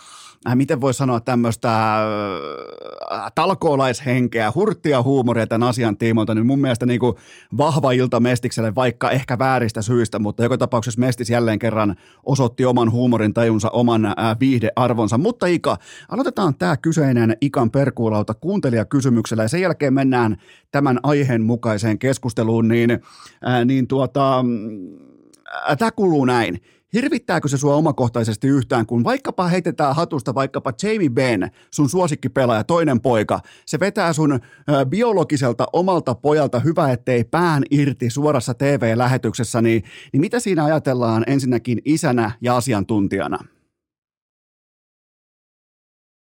äh, 0.48 0.56
miten 0.56 0.80
voi 0.80 0.94
sanoa 0.94 1.20
tämmöistä 1.20 1.96
äh, 1.96 3.32
talkoolaishenkeä, 3.34 4.52
hurttia 4.54 5.02
huumoria 5.02 5.46
tämän 5.46 5.68
asian 5.68 5.96
tiimoilta, 5.96 6.34
niin 6.34 6.46
mun 6.46 6.60
mielestä 6.60 6.86
niin 6.86 7.00
kuin 7.00 7.16
vahva 7.58 7.92
ilta 7.92 8.20
Mestikselle, 8.20 8.74
vaikka 8.74 9.10
ehkä 9.10 9.38
vääristä 9.38 9.82
syistä, 9.82 10.18
mutta 10.18 10.42
joka 10.42 10.58
tapauksessa 10.58 11.00
Mestis 11.00 11.30
jälleen 11.30 11.58
kerran 11.58 11.96
osoitti 12.24 12.64
oman 12.64 12.90
huumorin 12.90 13.34
tajunsa, 13.34 13.70
oman 13.70 14.06
äh, 14.06 14.14
viihdearvonsa. 14.40 15.18
Mutta 15.18 15.46
Ika, 15.46 15.76
aloitetaan 16.08 16.54
tämä 16.54 16.76
kyseinen 16.76 17.36
Ikan 17.40 17.70
perkuulauta 17.70 18.34
kuuntelijakysymyksellä 18.58 19.42
ja 19.42 19.48
sen 19.48 19.60
jälkeen 19.60 19.94
mennään 19.94 20.36
tämän 20.70 20.98
aiheen 21.02 21.42
mukaiseen 21.42 21.98
keskusteluun, 21.98 22.68
niin, 22.68 22.90
äh, 22.90 23.64
niin 23.64 23.88
tuota, 23.88 24.38
äh, 24.38 25.76
tämä 25.78 25.90
kuuluu 25.90 26.24
näin. 26.24 26.60
Hirvittääkö 26.92 27.48
se 27.48 27.56
sua 27.56 27.74
omakohtaisesti 27.74 28.48
yhtään, 28.48 28.86
kun 28.86 29.04
vaikkapa 29.04 29.48
heitetään 29.48 29.96
hatusta 29.96 30.34
vaikkapa 30.34 30.72
Jamie 30.82 31.08
Benn, 31.08 31.48
sun 31.70 31.88
suosikkipelaaja, 31.88 32.64
toinen 32.64 33.00
poika, 33.00 33.40
se 33.66 33.80
vetää 33.80 34.12
sun 34.12 34.40
biologiselta 34.88 35.66
omalta 35.72 36.14
pojalta 36.14 36.60
hyvä, 36.60 36.92
ettei 36.92 37.24
pään 37.24 37.62
irti 37.70 38.10
suorassa 38.10 38.54
TV-lähetyksessä, 38.54 39.62
niin, 39.62 39.82
niin 40.12 40.20
mitä 40.20 40.40
siinä 40.40 40.64
ajatellaan 40.64 41.24
ensinnäkin 41.26 41.78
isänä 41.84 42.30
ja 42.40 42.56
asiantuntijana? 42.56 43.38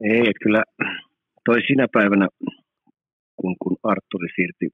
Ei, 0.01 0.31
kyllä 0.43 0.63
toi 1.45 1.59
sinä 1.67 1.85
päivänä, 1.97 2.27
kun, 3.39 3.55
kun 3.61 3.75
Arturi 3.83 4.29
siirtyi 4.35 4.69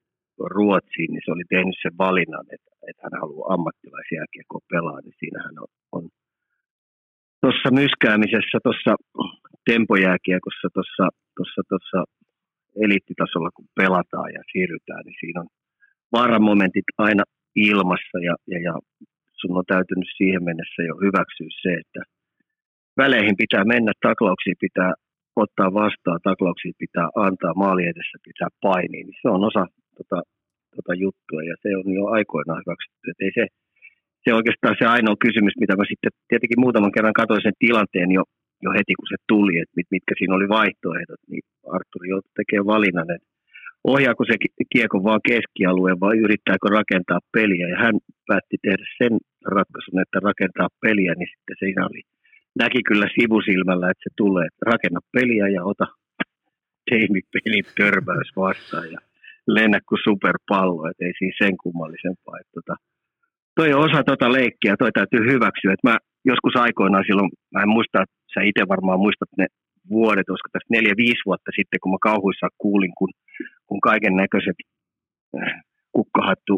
Ruotsiin, 0.55 1.11
niin 1.11 1.25
se 1.25 1.31
oli 1.35 1.45
tehnyt 1.49 1.77
sen 1.81 1.97
valinnan, 2.05 2.45
että, 2.55 2.71
että 2.89 3.01
hän 3.05 3.19
haluaa 3.21 3.53
ammattilaisjääkiekkoa 3.53 4.69
pelaa, 4.73 4.99
niin 5.01 5.17
siinähän 5.19 5.55
on, 5.63 5.69
on 5.97 6.03
tuossa 7.41 7.69
myskäämisessä, 7.81 8.57
tuossa 8.65 8.91
tempojääkiekossa, 9.69 10.67
tuossa, 10.75 11.05
tuossa, 11.35 11.61
tuossa 11.69 11.99
eliittitasolla, 12.85 13.51
kun 13.55 13.67
pelataan 13.79 14.29
ja 14.37 14.41
siirrytään, 14.51 15.03
niin 15.05 15.19
siinä 15.19 15.41
on 15.43 15.49
vaaramomentit 16.15 16.87
aina 16.97 17.23
ilmassa 17.55 18.17
ja, 18.27 18.35
ja, 18.51 18.59
ja 18.67 18.73
sun 19.39 19.57
on 19.59 19.67
täytynyt 19.73 20.09
siihen 20.17 20.43
mennessä 20.43 20.81
jo 20.89 20.95
hyväksyä 21.05 21.49
se, 21.63 21.71
että 21.83 22.01
väleihin 22.97 23.37
pitää 23.43 23.63
mennä, 23.73 23.91
taklauksiin 24.07 24.59
pitää 24.59 24.91
ottaa 25.45 25.77
vastaan, 25.81 26.19
taklauksia 26.29 26.81
pitää 26.83 27.07
antaa, 27.25 27.59
maali 27.63 27.83
edessä 27.93 28.17
pitää 28.27 28.49
painia, 28.67 29.03
niin 29.05 29.19
se 29.21 29.27
on 29.35 29.41
osa 29.49 29.63
tota, 29.97 30.19
tota 30.75 30.93
juttua 31.03 31.41
ja 31.49 31.55
se 31.63 31.69
on 31.79 31.87
jo 31.97 32.03
aikoinaan 32.17 32.61
hyväksytty. 32.61 33.05
Et 33.11 33.19
ei 33.25 33.33
se, 33.39 33.43
se 34.23 34.29
oikeastaan 34.39 34.75
se 34.79 34.85
ainoa 34.95 35.23
kysymys, 35.25 35.55
mitä 35.63 35.73
mä 35.79 35.85
sitten 35.91 36.11
tietenkin 36.29 36.63
muutaman 36.63 36.95
kerran 36.95 37.19
katsoin 37.21 37.45
sen 37.45 37.61
tilanteen 37.65 38.09
jo, 38.17 38.23
jo 38.65 38.69
heti 38.77 38.93
kun 38.99 39.11
se 39.13 39.17
tuli, 39.31 39.53
että 39.61 39.77
mit, 39.79 39.87
mitkä 39.95 40.13
siinä 40.17 40.37
oli 40.37 40.47
vaihtoehdot, 40.57 41.21
niin 41.31 41.43
Artur 41.77 42.03
joutui 42.11 42.37
tekemään 42.39 42.71
valinnan, 42.73 43.09
että 43.15 43.29
ohjaako 43.93 44.23
se 44.25 44.35
kiekon 44.73 45.03
vaan 45.09 45.23
keskialueen 45.29 45.99
vai 46.05 46.15
yrittääkö 46.25 46.67
rakentaa 46.79 47.21
peliä. 47.35 47.65
Ja 47.73 47.77
hän 47.85 47.95
päätti 48.27 48.57
tehdä 48.65 48.85
sen 48.99 49.13
ratkaisun, 49.55 50.01
että 50.03 50.17
rakentaa 50.29 50.69
peliä, 50.85 51.13
niin 51.15 51.31
sitten 51.33 51.59
siinä 51.61 51.81
oli 51.89 52.01
näki 52.63 52.81
kyllä 52.89 53.07
sivusilmällä, 53.19 53.89
että 53.91 54.03
se 54.03 54.11
tulee. 54.17 54.47
Rakenna 54.71 54.99
peliä 55.13 55.47
ja 55.47 55.63
ota 55.71 55.87
Jamie-pelin 56.91 57.67
törmäys 57.77 58.29
vastaan 58.35 58.91
ja 58.91 58.99
lennä 59.47 59.79
kuin 59.89 59.99
superpallo, 60.03 60.89
että 60.89 61.05
ei 61.05 61.13
siinä 61.17 61.39
sen 61.43 61.57
kummallisempaa. 61.63 62.39
Että 62.39 62.53
tota, 62.57 62.75
toi 63.55 63.73
on 63.73 63.85
osa 63.87 64.03
tota 64.03 64.31
leikkiä, 64.37 64.75
toi 64.79 64.91
täytyy 64.91 65.21
hyväksyä. 65.31 65.73
Että 65.73 65.89
mä 65.89 65.97
joskus 66.31 66.55
aikoinaan 66.55 67.05
silloin, 67.07 67.29
mä 67.53 67.61
en 67.61 67.75
muista, 67.75 68.01
että 68.03 68.15
sä 68.33 68.39
itse 68.49 68.63
varmaan 68.73 68.99
muistat 69.05 69.31
ne 69.37 69.47
vuodet, 69.89 70.27
koska 70.33 70.49
tässä 70.51 70.73
neljä, 70.75 70.93
viisi 71.03 71.25
vuotta 71.25 71.51
sitten, 71.57 71.79
kun 71.81 71.91
mä 71.91 71.97
kauhuissa 72.09 72.47
kuulin, 72.57 72.93
kun, 72.97 73.11
kun 73.67 73.81
kaiken 73.89 74.15
näköiset 74.23 74.57
äh, 75.37 75.61
kukkahattu 75.91 76.53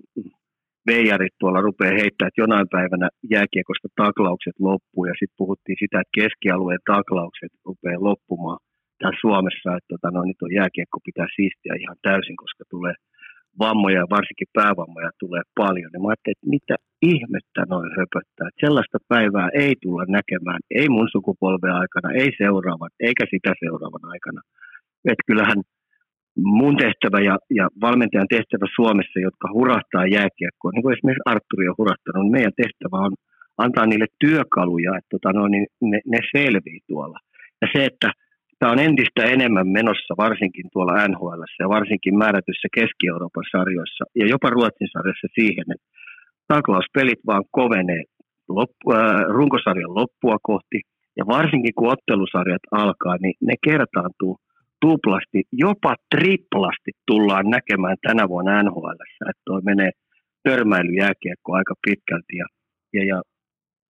veijarit 0.92 1.36
tuolla 1.40 1.62
rupeaa 1.68 2.00
heittämään, 2.02 2.32
että 2.32 2.44
jonain 2.46 2.68
päivänä 2.78 3.08
jääkiekosta 3.36 3.88
taklaukset 4.04 4.58
loppuu 4.68 5.04
ja 5.10 5.16
sitten 5.20 5.40
puhuttiin 5.42 5.78
sitä, 5.84 5.98
että 6.02 6.18
keskialueen 6.20 6.84
taklaukset 6.94 7.54
rupeaa 7.68 8.06
loppumaan 8.10 8.60
täällä 9.00 9.24
Suomessa, 9.26 9.70
että 9.78 9.92
tota, 9.94 10.08
no, 10.12 10.20
nyt 10.30 10.42
on 10.46 10.52
jääkiekko 10.60 10.98
pitää 11.08 11.28
siistiä 11.36 11.74
ihan 11.84 11.98
täysin, 12.08 12.38
koska 12.44 12.64
tulee 12.74 12.96
vammoja 13.64 14.00
ja 14.04 14.14
varsinkin 14.18 14.56
päävammoja 14.60 15.20
tulee 15.24 15.44
paljon. 15.62 15.92
Ja 15.94 16.00
mä 16.00 16.08
ajattelin, 16.08 16.38
että 16.38 16.54
mitä 16.58 16.76
ihmettä 17.14 17.62
noin 17.74 17.92
höpöttää. 18.00 18.48
Että 18.48 18.64
sellaista 18.66 18.98
päivää 19.14 19.50
ei 19.64 19.74
tulla 19.82 20.06
näkemään, 20.18 20.62
ei 20.80 20.88
mun 20.96 21.10
sukupolven 21.16 21.76
aikana, 21.82 22.10
ei 22.22 22.30
seuraavan, 22.42 22.92
eikä 23.08 23.24
sitä 23.34 23.52
seuraavan 23.64 24.06
aikana. 24.14 24.42
Että 25.12 25.28
kyllähän 25.28 25.60
mun 26.44 26.76
tehtävä 26.78 27.20
ja, 27.30 27.38
ja 27.60 27.66
valmentajan 27.82 28.34
tehtävä 28.36 28.66
Suomessa, 28.76 29.20
jotka 29.20 29.48
hurahtaa 29.54 30.06
jääkiekkoa, 30.18 30.72
niin 30.72 30.84
kuin 30.84 30.94
esimerkiksi 30.96 31.30
Arturi 31.34 31.68
on 31.70 31.80
hurahtanut, 31.82 32.24
niin 32.24 32.38
meidän 32.38 32.60
tehtävä 32.64 32.98
on 33.08 33.14
antaa 33.58 33.86
niille 33.86 34.08
työkaluja, 34.20 34.98
että 34.98 35.10
tota, 35.12 35.30
no, 35.34 35.48
niin 35.48 35.68
ne, 35.82 36.00
ne 36.14 36.20
selvii 36.36 36.80
tuolla. 36.88 37.20
Ja 37.62 37.68
se, 37.74 37.86
että 37.86 38.10
tämä 38.60 38.72
on 38.72 38.80
entistä 38.80 39.24
enemmän 39.36 39.68
menossa, 39.68 40.14
varsinkin 40.18 40.68
tuolla 40.74 41.08
NHL 41.08 41.44
ja 41.60 41.70
varsinkin 41.70 42.18
määrätyssä 42.18 42.68
Keski-Euroopan 42.76 43.44
sarjoissa 43.52 44.04
ja 44.16 44.26
jopa 44.28 44.50
Ruotsin 44.50 44.90
sarjassa 44.94 45.28
siihen, 45.40 45.66
että 45.74 45.88
taklauspelit 46.48 47.22
vaan 47.26 47.44
kovenee 47.52 48.04
loppu, 48.50 48.86
äh, 48.94 49.22
runkosarjan 49.38 49.96
loppua 49.96 50.38
kohti 50.44 50.80
ja 51.18 51.24
varsinkin 51.28 51.74
kun 51.76 51.92
ottelusarjat 51.94 52.66
alkaa, 52.72 53.16
niin 53.22 53.34
ne 53.42 53.56
kertaantuu 53.64 54.38
tuplasti, 54.82 55.44
jopa 55.52 55.96
triplasti 56.16 56.92
tullaan 57.08 57.50
näkemään 57.50 57.98
tänä 58.08 58.30
vuonna 58.30 58.64
NHL, 58.64 59.00
että 59.30 59.42
toi 59.46 59.62
menee 59.62 59.92
törmäilyjääkiekko 60.44 61.54
aika 61.54 61.74
pitkälti 61.86 62.36
ja, 62.42 62.46
ja, 62.94 63.04
ja 63.06 63.22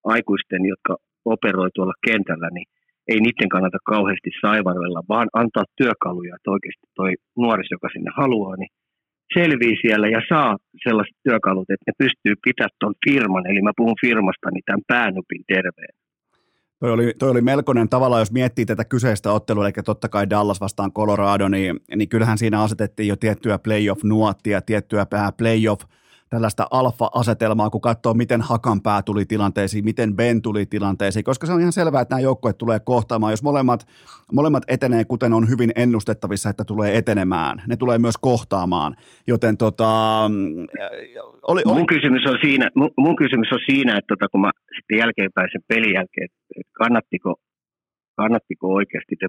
aikuisten, 0.04 0.66
jotka 0.66 0.96
operoi 1.26 1.70
tuolla 1.76 1.94
kentällä, 2.08 2.50
niin 2.54 2.68
ei 3.12 3.20
niiden 3.20 3.50
kannata 3.50 3.78
kauheasti 3.86 4.32
saivaroilla, 4.42 5.02
vaan 5.10 5.28
antaa 5.34 5.66
työkaluja, 5.78 6.36
että 6.36 6.52
oikeasti 6.52 6.88
toi 6.96 7.12
nuoriso, 7.38 7.72
joka 7.72 7.90
sinne 7.94 8.12
haluaa, 8.22 8.56
niin 8.58 8.72
selvii 9.34 9.76
siellä 9.82 10.08
ja 10.08 10.22
saa 10.30 10.58
sellaiset 10.88 11.18
työkalut, 11.28 11.70
että 11.70 11.88
ne 11.88 11.94
pystyy 12.04 12.34
pitämään 12.48 12.78
tuon 12.80 12.96
firman, 13.06 13.46
eli 13.50 13.62
mä 13.62 13.80
puhun 13.82 14.02
firmasta, 14.06 14.52
niin 14.52 14.66
tämän 14.66 14.88
päänupin 14.88 15.44
terveen. 15.54 15.94
Toi 16.80 16.92
oli, 16.92 17.14
toi 17.20 17.30
oli 17.30 17.42
melkoinen 17.42 17.90
tavalla, 17.90 18.20
jos 18.20 18.32
miettii 18.32 18.66
tätä 18.66 18.86
kyseistä 18.86 19.32
ottelua, 19.32 19.66
eli 19.66 19.74
totta 19.86 20.10
kai 20.10 20.30
Dallas 20.30 20.62
vastaan 20.62 20.92
Colorado, 20.92 21.48
niin, 21.48 21.80
niin 21.96 22.10
kyllähän 22.10 22.38
siinä 22.38 22.62
asetettiin 22.62 23.08
jo 23.08 23.16
tiettyä 23.16 23.58
playoff-nuottia, 23.58 24.62
tiettyä 24.66 25.06
playoff 25.38 25.82
tällaista 26.30 26.68
alfa-asetelmaa, 26.72 27.70
kun 27.70 27.82
katsoo, 27.82 28.14
miten 28.14 28.42
Hakanpää 28.42 29.02
tuli 29.02 29.26
tilanteisiin, 29.26 29.86
miten 29.86 30.16
Ben 30.16 30.42
tuli 30.42 30.66
tilanteisiin, 30.66 31.24
koska 31.24 31.48
se 31.48 31.54
on 31.54 31.60
ihan 31.60 31.72
selvää, 31.72 32.02
että 32.02 32.16
nämä 32.16 32.20
joukkueet 32.22 32.58
tulee 32.58 32.80
kohtaamaan. 32.80 33.34
Jos 33.34 33.44
molemmat, 33.44 33.88
molemmat 34.34 34.64
etenee, 34.68 35.06
kuten 35.06 35.34
on 35.34 35.50
hyvin 35.50 35.72
ennustettavissa, 35.76 36.50
että 36.50 36.64
tulee 36.64 36.98
etenemään, 36.98 37.62
ne 37.68 37.78
tulee 37.78 37.98
myös 37.98 38.18
kohtaamaan. 38.18 38.96
Joten 39.28 39.58
tota, 39.58 40.24
oli, 41.48 41.62
oli... 41.66 41.78
Mun, 41.78 41.88
kysymys 41.88 42.26
on 42.26 42.38
siinä, 42.42 42.70
mun, 42.76 42.92
mun 42.98 43.16
kysymys 43.16 43.52
on 43.52 43.60
siinä, 43.66 43.98
että 43.98 44.16
tota, 44.16 44.30
kun 44.32 44.42
mä 44.42 44.52
sitten 44.76 44.98
jälkeenpäin 44.98 45.50
sen 45.52 45.62
pelin 45.68 45.94
jälkeen, 45.94 46.26
että 46.26 46.72
kannattiko, 46.78 47.36
kannattiko 48.16 48.74
oikeasti 48.74 49.16
te 49.20 49.28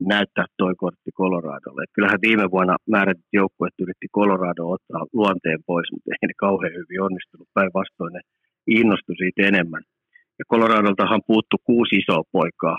näyttää 0.00 0.46
toi 0.58 0.74
kortti 0.82 1.10
Coloradolle. 1.20 1.82
Et 1.82 1.94
kyllähän 1.94 2.24
viime 2.28 2.46
vuonna 2.50 2.76
määrätyt 2.94 3.30
joukkueet 3.32 3.74
yritti 3.82 4.08
Colorado 4.16 4.62
ottaa 4.76 5.02
luonteen 5.12 5.60
pois, 5.66 5.88
mutta 5.92 6.10
ei 6.10 6.28
ne 6.28 6.34
kauhean 6.46 6.78
hyvin 6.80 7.02
onnistunut. 7.06 7.48
Päinvastoin 7.54 8.12
ne 8.12 8.20
innostui 8.66 9.16
siitä 9.16 9.42
enemmän. 9.50 9.82
Ja 10.38 10.44
Coloradoltahan 10.50 11.22
puuttu 11.26 11.56
kuusi 11.64 11.96
isoa 11.96 12.22
poikaa, 12.32 12.78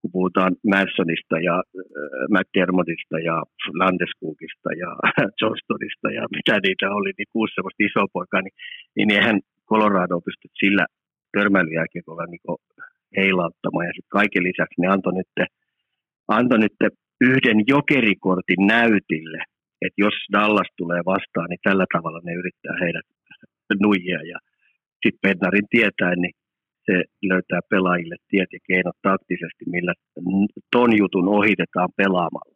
kun 0.00 0.12
puhutaan 0.16 0.52
Mansonista 0.72 1.36
ja 1.48 1.56
äh, 1.56 1.62
McDermottista 2.34 3.16
ja 3.28 3.36
Landeskukista 3.80 4.70
ja 4.82 4.90
Johnstonista 5.40 6.08
ja 6.18 6.22
mitä 6.36 6.54
niitä 6.64 6.86
oli, 6.98 7.10
niin 7.18 7.32
kuusi 7.34 7.54
sellaista 7.54 7.86
isoa 7.88 8.08
poikaa, 8.12 8.42
niin, 8.42 8.56
niin 8.96 9.10
eihän 9.16 9.38
Colorado 9.70 10.20
pysty 10.26 10.48
sillä 10.62 10.84
törmäilyjääkiekolla 11.36 12.26
niin 12.26 12.46
heilauttamaan. 13.16 13.86
Ja 13.86 13.92
sitten 13.96 14.16
kaiken 14.20 14.42
lisäksi 14.48 14.80
ne 14.80 14.88
antoi 14.88 15.12
nyt 15.14 15.32
antoi 16.36 16.58
nyt 16.58 16.76
yhden 17.20 17.58
jokerikortin 17.66 18.66
näytille, 18.66 19.40
että 19.84 19.98
jos 20.04 20.14
Dallas 20.32 20.70
tulee 20.76 21.02
vastaan, 21.06 21.48
niin 21.50 21.66
tällä 21.68 21.86
tavalla 21.92 22.20
ne 22.24 22.32
yrittää 22.40 22.76
heidät 22.80 23.06
nuijia 23.80 24.20
ja 24.32 24.38
sitten 25.02 25.22
Bednarin 25.22 25.68
tietää, 25.70 26.14
niin 26.16 26.34
se 26.86 27.04
löytää 27.22 27.60
pelaajille 27.70 28.16
tiet 28.28 28.50
ja 28.52 28.58
keinot 28.68 28.98
taktisesti, 29.02 29.64
millä 29.66 29.94
ton 30.72 30.98
jutun 30.98 31.28
ohitetaan 31.28 31.88
pelaamalla. 31.96 32.51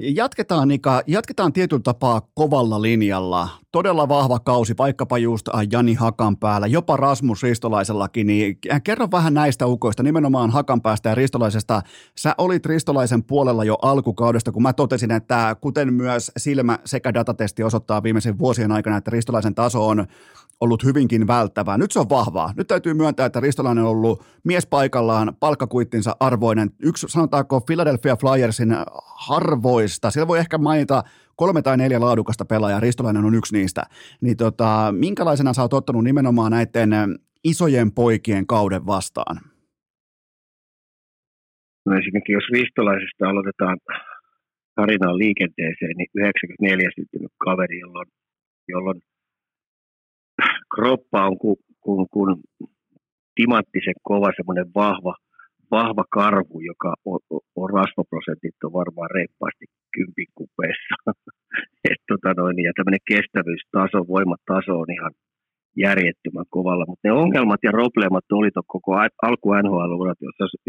Jatketaan, 0.00 0.68
Nika, 0.68 1.02
jatketaan 1.06 1.52
tietyllä 1.52 1.82
tapaa 1.82 2.22
kovalla 2.34 2.82
linjalla. 2.82 3.48
Todella 3.72 4.08
vahva 4.08 4.38
kausi, 4.38 4.74
vaikkapa 4.78 5.18
just 5.18 5.48
äh, 5.48 5.60
Jani 5.72 5.94
Hakanpäällä, 5.94 6.66
jopa 6.66 6.96
Rasmus 6.96 7.42
Ristolaisellakin. 7.42 8.26
Niin 8.26 8.58
kerro 8.84 9.08
vähän 9.12 9.34
näistä 9.34 9.66
ukoista, 9.66 10.02
nimenomaan 10.02 10.50
Hakanpäästä 10.50 11.08
ja 11.08 11.14
Ristolaisesta. 11.14 11.82
Sä 12.16 12.34
olit 12.38 12.66
Ristolaisen 12.66 13.24
puolella 13.24 13.64
jo 13.64 13.78
alkukaudesta, 13.82 14.52
kun 14.52 14.62
mä 14.62 14.72
totesin, 14.72 15.10
että 15.10 15.56
kuten 15.60 15.92
myös 15.92 16.32
silmä 16.36 16.78
sekä 16.84 17.14
datatesti 17.14 17.62
osoittaa 17.62 18.02
viimeisen 18.02 18.38
vuosien 18.38 18.72
aikana, 18.72 18.96
että 18.96 19.10
Ristolaisen 19.10 19.54
taso 19.54 19.88
on 19.88 20.06
ollut 20.60 20.84
hyvinkin 20.84 21.26
välttävää. 21.26 21.78
Nyt 21.78 21.92
se 21.92 22.00
on 22.00 22.08
vahvaa. 22.08 22.52
Nyt 22.56 22.66
täytyy 22.66 22.94
myöntää, 22.94 23.26
että 23.26 23.40
Ristolainen 23.40 23.84
on 23.84 23.90
ollut 23.90 24.24
mies 24.44 24.66
paikallaan, 24.66 25.36
palkkakuittinsa 25.40 26.16
arvoinen. 26.20 26.70
Yksi, 26.78 27.06
sanotaanko 27.08 27.60
Philadelphia 27.60 28.16
Flyersin 28.16 28.76
harvoista. 29.88 30.10
Siellä 30.10 30.28
voi 30.28 30.38
ehkä 30.38 30.58
mainita 30.58 31.02
kolme 31.36 31.62
tai 31.62 31.76
neljä 31.76 32.00
laadukasta 32.00 32.44
pelaajaa, 32.44 32.80
Ristolainen 32.80 33.24
on 33.24 33.34
yksi 33.34 33.56
niistä. 33.56 33.82
Niin 34.20 34.36
tota, 34.36 34.92
minkälaisena 34.92 35.52
sä 35.52 35.62
oot 35.62 35.72
ottanut 35.72 36.04
nimenomaan 36.04 36.52
näiden 36.52 36.90
isojen 37.44 37.92
poikien 37.92 38.46
kauden 38.46 38.86
vastaan? 38.86 39.36
No 41.86 41.96
ensinnäkin, 41.96 42.32
jos 42.32 42.48
Ristolaisesta 42.52 43.28
aloitetaan 43.28 43.78
tarinaan 44.74 45.18
liikenteeseen, 45.18 45.94
niin 45.96 46.10
94 46.14 46.90
syntynyt 46.94 47.32
kaveri, 47.44 47.78
jolloin, 47.78 48.08
jolloin 48.68 49.00
kroppa 50.74 51.26
on 51.26 51.38
kuin, 51.38 51.56
kuin, 51.80 52.06
kuin 52.10 52.36
timanttisen 53.34 53.98
kova, 54.02 54.32
semmoinen 54.36 54.68
vahva, 54.74 55.14
vahva 55.70 56.04
karvu, 56.18 56.60
joka 56.60 56.90
on, 57.04 57.20
on 57.60 57.70
rasvaprosentit 57.78 58.64
on 58.64 58.72
varmaan 58.72 59.10
reippaasti 59.16 59.64
kympin 59.94 60.30
kupeessa. 60.38 60.94
Et, 61.90 62.00
tota 62.08 62.30
noin, 62.40 62.58
ja 62.66 62.72
tämmöinen 62.76 63.08
kestävyystaso, 63.10 63.98
voimataso 64.14 64.72
on 64.82 64.90
ihan 64.96 65.12
järjettömän 65.86 66.48
kovalla. 66.56 66.84
Mutta 66.88 67.04
ne 67.08 67.12
ongelmat 67.12 67.60
ja 67.62 67.70
probleemat 67.78 68.26
oli 68.32 68.50
koko 68.74 68.90
alku 69.28 69.48
nhl 69.54 69.92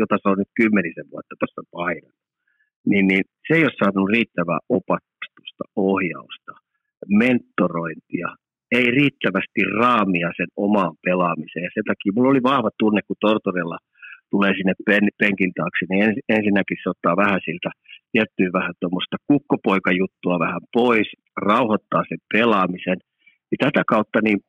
jota 0.02 0.16
se 0.22 0.30
on 0.32 0.38
nyt 0.41 0.54
kymmenisen 0.62 1.08
vuotta 1.12 1.36
tuossa 1.39 1.62
painanut. 1.72 2.20
Niin, 2.89 3.06
niin 3.08 3.24
se 3.47 3.52
ei 3.58 3.64
ole 3.68 3.80
saanut 3.80 4.10
riittävää 4.16 4.60
opastusta, 4.78 5.64
ohjausta, 5.76 6.52
mentorointia, 7.24 8.30
ei 8.72 8.88
riittävästi 9.00 9.62
raamia 9.80 10.30
sen 10.38 10.50
omaan 10.56 10.95
pelaamiseen. 11.06 11.64
Ja 11.68 11.72
sen 11.74 11.88
takia 11.91 12.14
mulla 12.16 12.30
oli 12.30 12.43
vahva 12.43 12.70
tunne, 12.80 13.02
kun 13.08 13.24
Tortorella 13.26 13.78
tulee 14.32 14.52
sinne 14.58 14.74
pen, 14.86 15.08
penkin 15.22 15.52
taakse, 15.60 15.84
niin 15.90 16.04
ens, 16.06 16.18
ensinnäkin 16.30 16.78
se 16.84 16.90
ottaa 16.90 17.22
vähän 17.24 17.40
siltä, 17.46 17.70
tiettyä 18.12 18.50
vähän 18.60 18.74
tuommoista 18.80 19.18
kukkopoikajuttua 19.28 20.40
vähän 20.46 20.64
pois, 20.74 21.08
rauhoittaa 21.50 22.04
sen 22.10 22.22
pelaamisen. 22.34 23.00
Ja 23.52 23.58
tätä 23.66 23.82
kautta 23.94 24.20
niin, 24.24 24.40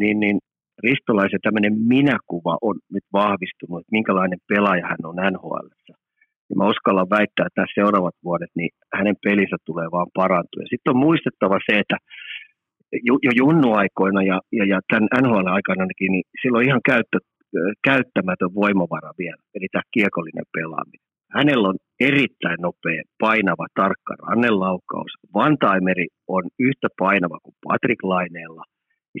niin, 0.00 0.20
niin 0.20 0.38
Ristolaisen 0.82 1.40
tämmöinen 1.42 1.74
minäkuva 1.94 2.54
on 2.68 2.76
nyt 2.94 3.06
vahvistunut, 3.12 3.80
että 3.80 3.96
minkälainen 3.98 4.38
pelaaja 4.48 4.86
hän 4.90 5.04
on 5.10 5.16
NHL. 5.32 5.68
Ja 6.48 6.54
mä 6.56 6.70
uskallan 6.72 7.14
väittää, 7.16 7.46
että 7.46 7.64
seuraavat 7.74 8.16
vuodet 8.24 8.52
niin 8.56 8.70
hänen 8.98 9.16
pelinsä 9.24 9.56
tulee 9.66 9.88
vaan 9.96 10.10
parantua. 10.14 10.62
Sitten 10.70 10.90
on 10.94 11.04
muistettava 11.06 11.58
se, 11.66 11.78
että 11.78 11.96
jo, 13.08 13.14
jo 13.26 13.32
junnuaikoina 13.40 14.22
ja, 14.22 14.40
ja, 14.58 14.64
ja 14.72 14.78
tämän 14.88 15.08
NHL-aikana 15.22 15.86
niin 16.00 16.24
sillä 16.42 16.58
on 16.58 16.68
ihan 16.68 16.84
käyttö, 16.90 17.18
käyttämätön 17.88 18.54
voimavara 18.54 19.10
vielä, 19.18 19.42
eli 19.54 19.66
tämä 19.72 19.92
kiekollinen 19.94 20.48
pelaaminen. 20.56 21.04
Hänellä 21.36 21.68
on 21.68 21.78
erittäin 22.00 22.60
nopea, 22.66 23.02
painava, 23.26 23.66
tarkka 23.80 24.14
rannelaukaus. 24.26 25.12
Vantaimeri 25.34 26.06
on 26.28 26.44
yhtä 26.58 26.88
painava 26.98 27.38
kuin 27.42 27.56
Patrick 27.64 28.02
Laineella. 28.02 28.64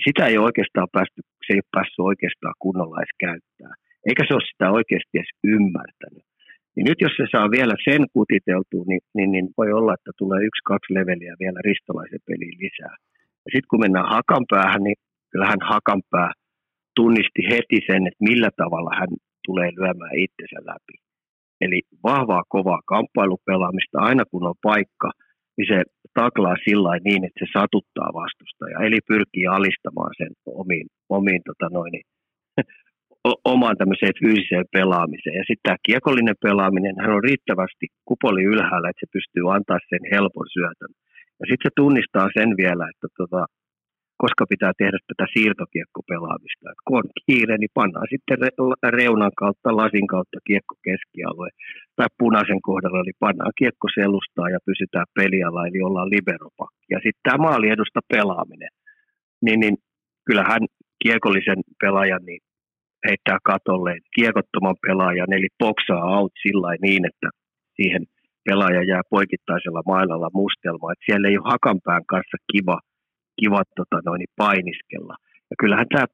Sitä 0.06 0.26
ei 0.26 0.38
oikeastaan 0.38 0.88
päästy, 0.92 1.18
se 1.46 1.50
ei 1.52 1.60
ole 1.62 1.74
päässyt 1.76 2.08
oikeastaan 2.10 2.54
kunnolla 2.64 3.00
edes 3.00 3.16
käyttää. 3.26 3.72
Eikä 4.08 4.22
se 4.26 4.34
ole 4.34 4.50
sitä 4.50 4.66
oikeasti 4.78 5.14
edes 5.18 5.32
ymmärtänyt. 5.54 6.26
Niin 6.74 6.86
nyt 6.90 7.00
jos 7.04 7.14
se 7.16 7.26
saa 7.34 7.48
vielä 7.56 7.76
sen 7.88 8.02
kutiteltua, 8.16 8.84
niin, 8.90 9.02
niin, 9.16 9.30
niin 9.34 9.46
voi 9.58 9.70
olla, 9.78 9.94
että 9.94 10.12
tulee 10.18 10.40
yksi, 10.48 10.62
kaksi 10.72 10.94
leveliä 10.98 11.34
vielä 11.42 11.60
ristolaisen 11.68 12.22
peliin 12.28 12.58
lisää. 12.64 12.96
Ja 13.44 13.48
sitten 13.52 13.70
kun 13.70 13.80
mennään 13.84 14.08
Hakanpäähän, 14.16 14.82
niin 14.86 14.98
kyllähän 15.30 15.62
Hakanpää 15.72 16.30
tunnisti 16.96 17.42
heti 17.50 17.78
sen, 17.88 18.06
että 18.06 18.26
millä 18.30 18.50
tavalla 18.56 18.90
hän 19.00 19.08
tulee 19.46 19.70
lyömään 19.78 20.16
itsensä 20.24 20.60
läpi. 20.70 20.94
Eli 21.64 21.80
vahvaa, 22.02 22.42
kovaa 22.48 22.80
kamppailupelaamista, 22.86 23.98
aina 24.08 24.24
kun 24.30 24.46
on 24.46 24.54
paikka, 24.62 25.10
niin 25.56 25.68
se 25.72 25.78
taklaa 26.20 26.56
sillä 26.64 26.90
niin, 27.08 27.24
että 27.24 27.40
se 27.42 27.48
satuttaa 27.58 28.10
vastustajaa. 28.22 28.86
Eli 28.86 28.98
pyrkii 29.12 29.46
alistamaan 29.46 30.14
sen 30.18 30.32
omiin, 30.60 30.86
omiin 31.08 31.42
tota 31.48 31.68
noin, 31.76 31.92
omaan 33.52 33.76
tämmöiseen 33.76 34.18
fyysiseen 34.22 34.66
pelaamiseen. 34.76 35.36
Ja 35.40 35.44
sitten 35.48 35.66
tämä 35.66 35.84
kiekollinen 35.86 36.42
pelaaminen, 36.46 37.00
hän 37.02 37.16
on 37.16 37.26
riittävästi 37.28 37.86
kupoli 38.08 38.42
ylhäällä, 38.52 38.88
että 38.88 39.02
se 39.02 39.14
pystyy 39.16 39.44
antaa 39.56 39.78
sen 39.90 40.04
helpon 40.14 40.46
syötön. 40.56 40.92
Ja 41.40 41.44
sitten 41.48 41.66
se 41.66 41.72
tunnistaa 41.80 42.28
sen 42.38 42.50
vielä, 42.62 42.84
että 42.92 43.08
tota, 43.20 43.42
koska 44.22 44.44
pitää 44.52 44.72
tehdä 44.78 44.98
tätä 45.06 45.26
siirtokiekkopelaamista. 45.34 46.70
Et 46.70 46.80
kun 46.86 46.98
on 46.98 47.08
kiire, 47.26 47.56
niin 47.58 47.76
pannaan 47.80 48.08
sitten 48.10 48.38
reunan 48.98 49.34
kautta, 49.42 49.76
lasin 49.76 50.06
kautta 50.06 50.38
kiekko 50.48 50.74
keskialue. 50.86 51.48
Tai 51.96 52.06
punaisen 52.18 52.62
kohdalla, 52.68 53.00
eli 53.00 53.14
pannaan 53.24 53.58
kiekko 53.60 53.86
selustaa 53.94 54.48
ja 54.54 54.58
pysytään 54.68 55.08
peliala, 55.18 55.66
eli 55.66 55.80
ollaan 55.88 56.14
liberopakki. 56.16 56.86
Ja 56.94 56.98
sitten 57.04 57.24
tämä 57.26 57.44
maaliedusta 57.48 58.00
pelaaminen. 58.14 58.72
Niin, 59.44 59.60
niin 59.60 59.76
kyllähän 60.26 60.62
kiekollisen 61.02 61.60
pelaajan 61.82 62.24
niin 62.28 62.42
heittää 63.06 63.38
katolle 63.44 63.92
kiekottoman 64.16 64.76
pelaajan, 64.86 65.32
eli 65.32 65.48
boksaa 65.62 66.04
out 66.18 66.32
sillä 66.42 66.70
niin, 66.82 67.04
että 67.10 67.28
siihen 67.76 68.04
pelaaja 68.48 68.82
jää 68.82 69.02
poikittaisella 69.10 69.82
mailalla 69.86 70.30
mustelma, 70.40 70.92
että 70.92 71.06
siellä 71.06 71.28
ei 71.28 71.38
ole 71.38 71.50
hakanpään 71.54 72.04
kanssa 72.12 72.36
kiva, 72.52 72.78
kiva 73.40 73.62
tota 73.76 73.98
noin, 74.04 74.24
painiskella. 74.36 75.14
Ja 75.50 75.54
kyllähän 75.60 75.86
tämä 75.88 76.06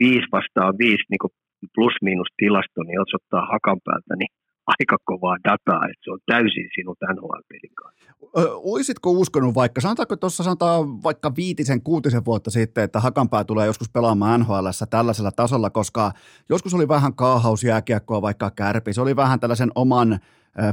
5 0.00 0.26
vastaan 0.32 0.74
5 0.78 1.04
niin 1.10 1.32
plus-miinus 1.74 2.30
tilasto 2.36 2.82
niin 2.82 3.00
osoittaa 3.06 3.46
hakanpäältä 3.54 4.16
niin 4.16 4.32
aika 4.66 4.96
kovaa 5.04 5.36
dataa, 5.44 5.84
että 5.84 6.04
se 6.04 6.10
on 6.10 6.18
täysin 6.26 6.68
sinun 6.74 6.96
NHL-pelin 7.14 7.74
kanssa. 7.74 8.12
Oisitko 8.54 9.10
uskonut 9.10 9.54
vaikka, 9.54 9.80
sanotaanko 9.80 10.16
tuossa 10.16 10.42
sanotaan 10.42 11.02
vaikka 11.02 11.32
viitisen, 11.36 11.82
kuutisen 11.82 12.24
vuotta 12.24 12.50
sitten, 12.50 12.84
että 12.84 13.00
Hakanpää 13.00 13.44
tulee 13.44 13.66
joskus 13.66 13.90
pelaamaan 13.90 14.40
nhl 14.40 14.66
tällaisella 14.90 15.30
tasolla, 15.30 15.70
koska 15.70 16.12
joskus 16.48 16.74
oli 16.74 16.88
vähän 16.88 17.14
kaahausjääkiekkoa 17.14 18.22
vaikka 18.22 18.50
kärpi, 18.50 18.92
se 18.92 19.00
oli 19.00 19.16
vähän 19.16 19.40
tällaisen 19.40 19.70
oman 19.74 20.18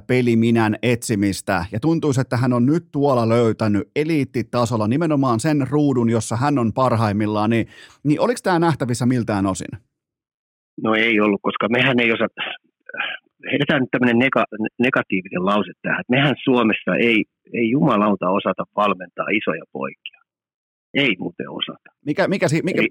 peliminän 0.08 0.76
etsimistä 0.82 1.66
ja 1.72 1.80
tuntuisi, 1.80 2.22
että 2.22 2.38
hän 2.38 2.54
on 2.54 2.66
nyt 2.66 2.86
tuolla 2.92 3.30
löytänyt 3.30 3.90
eliittitasolla 3.96 4.88
nimenomaan 4.88 5.40
sen 5.40 5.68
ruudun, 5.70 6.10
jossa 6.10 6.36
hän 6.36 6.60
on 6.60 6.74
parhaimmillaan, 6.74 7.50
niin, 7.50 7.68
niin 8.04 8.20
oliko 8.22 8.40
tämä 8.44 8.60
nähtävissä 8.60 9.06
miltään 9.06 9.46
osin? 9.46 9.68
No 10.84 10.96
ei 10.96 11.20
ollut, 11.20 11.40
koska 11.44 11.68
mehän 11.70 12.00
ei 12.00 12.12
osata, 12.12 12.42
heitetään 13.52 13.82
nyt 13.82 13.92
tämmöinen 13.92 14.18
nega- 14.26 14.68
negatiivinen 14.80 15.46
lause 15.46 15.72
tähän, 15.82 16.00
että 16.00 16.16
mehän 16.16 16.36
Suomessa 16.44 16.96
ei, 16.96 17.26
ei 17.54 17.70
jumalauta 17.70 18.30
osata 18.30 18.64
valmentaa 18.76 19.28
isoja 19.30 19.64
poikia. 19.72 20.22
Ei 20.94 21.16
muuten 21.20 21.50
osata. 21.50 21.90
Mikä, 22.06 22.28
mikä, 22.28 22.48
mikä, 22.64 22.82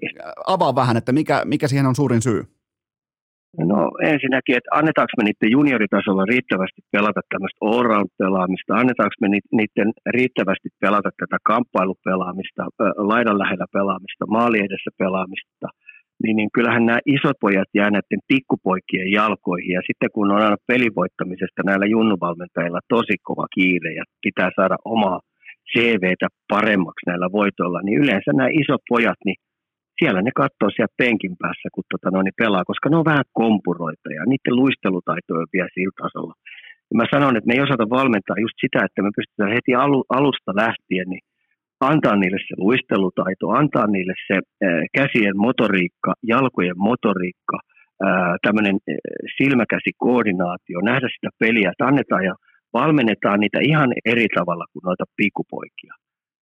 avaa 0.47 0.75
vähän, 0.75 0.97
että 0.97 1.11
mikä, 1.11 1.41
mikä 1.45 1.67
siihen 1.67 1.85
on 1.85 1.95
suurin 1.95 2.21
syy? 2.21 2.43
No 3.65 3.91
ensinnäkin, 4.11 4.57
että 4.57 4.75
annetaanko 4.79 5.13
me 5.17 5.23
niiden 5.23 5.51
junioritasolla 5.57 6.25
riittävästi 6.33 6.81
pelata 6.91 7.21
tämmöistä 7.29 7.59
all-round-pelaamista, 7.69 8.71
annetaanko 8.81 9.15
me 9.21 9.27
niiden 9.59 9.89
riittävästi 10.17 10.69
pelata 10.81 11.09
tätä 11.19 11.37
kamppailupelaamista, 11.51 12.61
laidan 13.11 13.39
lähellä 13.39 13.65
pelaamista, 13.73 14.23
maali 14.35 14.57
edessä 14.59 14.91
pelaamista, 14.97 15.67
niin, 16.23 16.35
niin 16.35 16.49
kyllähän 16.55 16.85
nämä 16.85 16.99
isot 17.05 17.37
pojat 17.41 17.69
jää 17.73 17.89
näiden 17.89 18.21
pikkupoikien 18.27 19.11
jalkoihin. 19.11 19.73
Ja 19.77 19.81
sitten 19.87 20.09
kun 20.13 20.31
on 20.31 20.41
aina 20.41 20.65
pelivoittamisesta 20.67 21.61
näillä 21.65 21.85
junnuvalmentajilla 21.85 22.79
tosi 22.89 23.15
kova 23.23 23.47
kiire 23.55 23.91
ja 23.93 24.03
pitää 24.25 24.49
saada 24.55 24.77
omaa 24.85 25.19
CVtä 25.71 26.27
paremmaksi 26.53 27.03
näillä 27.07 27.29
voitoilla, 27.31 27.81
niin 27.81 27.97
yleensä 28.03 28.31
nämä 28.33 28.49
isot 28.61 28.81
pojat, 28.89 29.19
niin 29.25 29.35
siellä 29.99 30.21
ne 30.21 30.31
katsoo 30.41 30.69
siellä 30.69 30.99
penkin 31.03 31.33
päässä, 31.41 31.67
kun 31.73 31.83
tota 31.93 32.09
noin, 32.11 32.25
niin 32.25 32.41
pelaa, 32.43 32.69
koska 32.71 32.89
ne 32.89 32.97
on 32.97 33.11
vähän 33.11 33.27
kompuroita 33.41 34.09
ja 34.17 34.21
niiden 34.31 34.55
luistelutaito 34.61 35.31
on 35.33 35.53
vielä 35.55 35.75
sillä 35.75 35.95
tasolla. 36.01 36.33
Ja 36.89 36.93
mä 36.99 37.05
sanon, 37.13 37.37
että 37.37 37.47
me 37.47 37.53
ei 37.53 37.67
osata 37.67 37.95
valmentaa 37.97 38.43
just 38.45 38.57
sitä, 38.63 38.79
että 38.85 39.01
me 39.01 39.11
pystytään 39.17 39.55
heti 39.57 39.71
alusta 40.17 40.51
lähtien 40.63 41.07
niin 41.13 41.25
antaa 41.91 42.15
niille 42.15 42.39
se 42.47 42.55
luistelutaito, 42.57 43.45
antaa 43.61 43.87
niille 43.87 44.15
se 44.27 44.35
käsien 44.97 45.37
motoriikka, 45.45 46.11
jalkojen 46.33 46.79
motoriikka, 46.89 47.57
tämmöinen 48.45 48.77
silmäkäsikoordinaatio, 49.37 50.79
nähdä 50.81 51.07
sitä 51.15 51.29
peliä, 51.39 51.71
että 51.71 51.85
annetaan 51.85 52.23
ja 52.29 52.35
valmennetaan 52.73 53.39
niitä 53.39 53.59
ihan 53.61 53.89
eri 54.05 54.27
tavalla 54.37 54.65
kuin 54.73 54.83
noita 54.85 55.05
pikkupoikia. 55.17 55.93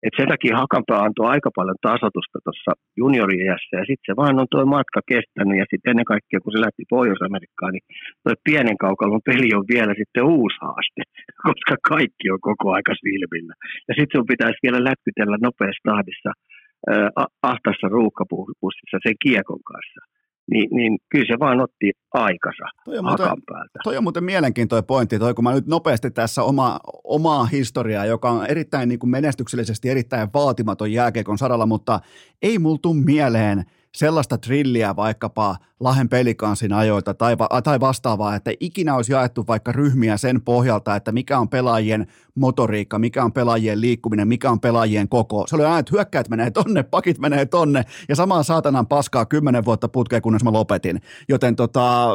Et 0.05 0.13
sen 0.17 0.29
takia 0.33 0.59
Hakanpää 0.61 1.01
antoi 1.05 1.27
aika 1.35 1.49
paljon 1.57 1.83
tasotusta 1.87 2.37
tuossa 2.45 2.71
junioriässä 3.01 3.73
ja 3.79 3.85
sitten 3.89 4.07
se 4.07 4.13
vaan 4.19 4.41
on 4.41 4.51
tuo 4.51 4.65
matka 4.77 4.99
kestänyt 5.11 5.57
ja 5.61 5.65
sitten 5.69 5.91
ennen 5.91 6.11
kaikkea 6.13 6.39
kun 6.43 6.53
se 6.53 6.59
lähti 6.65 6.91
Pohjois-Amerikkaan, 6.93 7.73
niin 7.73 7.85
tuo 8.23 8.33
pienen 8.47 8.77
kaukalon 8.85 9.27
peli 9.29 9.49
on 9.57 9.65
vielä 9.73 9.93
sitten 10.01 10.27
uusi 10.35 10.57
haaste, 10.65 11.01
koska 11.45 11.75
kaikki 11.93 12.25
on 12.33 12.41
koko 12.49 12.65
aika 12.77 12.93
silmillä. 13.03 13.53
Ja 13.87 13.93
sitten 13.97 14.15
sun 14.15 14.31
pitäisi 14.33 14.63
vielä 14.65 14.79
lätkytellä 14.89 15.37
nopeassa 15.47 15.87
tahdissa 15.89 16.31
äh, 16.35 17.07
ahtassa 17.51 17.87
ruuhkapussissa 17.95 18.97
sen 19.05 19.17
kiekon 19.23 19.63
kanssa 19.71 20.01
niin, 20.51 20.69
niin 20.71 20.97
kyllä 21.09 21.25
se 21.27 21.39
vaan 21.39 21.61
otti 21.61 21.91
aikansa 22.13 22.63
toi 22.85 22.97
on 22.97 23.05
muuten, 23.05 23.25
päältä. 23.25 23.79
Toi 23.83 23.97
on 23.97 24.03
muuten 24.03 24.23
mielenkiintoinen 24.23 24.85
pointti, 24.85 25.19
toi, 25.19 25.33
kun 25.33 25.43
mä 25.43 25.53
nyt 25.53 25.67
nopeasti 25.67 26.11
tässä 26.11 26.43
oma, 26.43 26.79
omaa 27.03 27.45
historiaa, 27.45 28.05
joka 28.05 28.29
on 28.29 28.45
erittäin 28.45 28.89
niin 28.89 28.99
kuin 28.99 29.09
menestyksellisesti 29.09 29.89
erittäin 29.89 30.29
vaatimaton 30.33 30.91
jääkeikon 30.91 31.37
saralla, 31.37 31.65
mutta 31.65 31.99
ei 32.41 32.59
multu 32.59 32.93
mieleen– 32.93 33.63
sellaista 33.95 34.37
trilliä 34.37 34.95
vaikkapa 34.95 35.55
Lahen 35.79 36.09
pelikansin 36.09 36.73
ajoilta 36.73 37.13
tai, 37.13 37.37
va- 37.37 37.61
tai 37.63 37.79
vastaavaa, 37.79 38.35
että 38.35 38.51
ikinä 38.59 38.95
olisi 38.95 39.11
jaettu 39.11 39.47
vaikka 39.47 39.71
ryhmiä 39.71 40.17
sen 40.17 40.41
pohjalta, 40.41 40.95
että 40.95 41.11
mikä 41.11 41.39
on 41.39 41.49
pelaajien 41.49 42.07
motoriikka, 42.35 42.99
mikä 42.99 43.23
on 43.23 43.33
pelaajien 43.33 43.81
liikkuminen, 43.81 44.27
mikä 44.27 44.51
on 44.51 44.59
pelaajien 44.59 45.09
koko. 45.09 45.45
Se 45.47 45.55
oli 45.55 45.63
aina, 45.63 45.79
että 45.79 45.91
hyökkäät 45.91 46.29
menee 46.29 46.51
tonne, 46.51 46.83
pakit 46.83 47.19
menee 47.19 47.45
tonne 47.45 47.85
ja 48.09 48.15
samaa 48.15 48.43
saatanan 48.43 48.87
paskaa 48.87 49.25
kymmenen 49.25 49.65
vuotta 49.65 49.87
putkeen, 49.87 50.21
kunnes 50.21 50.43
mä 50.43 50.51
lopetin. 50.51 51.01
Joten 51.29 51.55
tota, 51.55 52.09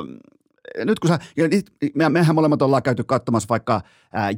nyt 0.84 0.98
kun 0.98 1.08
sä, 1.08 1.18
me, 1.94 2.08
mehän 2.08 2.34
molemmat 2.34 2.62
ollaan 2.62 2.82
käyty 2.82 3.04
katsomassa 3.04 3.48
vaikka 3.48 3.80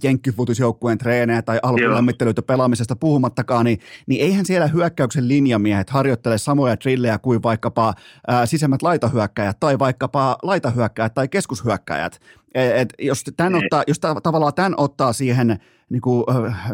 jenkkifutisjoukkueen 0.03 0.99
treenejä 0.99 1.43
tai 1.43 1.61
alkulämmittelyitä 1.63 2.43
pelaamisesta 2.43 2.97
puhumattakaan, 2.97 3.65
niin, 3.65 3.79
niin 4.07 4.21
eihän 4.21 4.47
siellä 4.47 4.67
hyökkäyksen 4.67 5.29
linjamiehet 5.29 5.91
harjoittele 5.91 6.39
samoja 6.39 6.77
trillejä 6.77 7.19
kuin 7.19 7.43
vaikkapa 7.43 7.95
ää, 8.29 8.47
sisemmät 8.47 8.83
laitahyökkäjät 8.83 9.61
tai 9.61 9.79
vaikkapa 9.79 10.37
laitahyökkäjät 10.43 11.15
tai 11.15 11.29
keskushyökkäjät. 11.29 12.21
Et, 12.55 12.77
et 12.77 12.95
jos, 12.99 13.25
tämän 13.37 13.55
ottaa, 13.55 13.85
jos 13.87 14.01
ta, 14.01 14.21
tavallaan 14.23 14.55
tämän 14.55 14.75
ottaa 14.77 15.13
siihen 15.13 15.59
niin 15.91 16.03
kuin, 16.03 16.25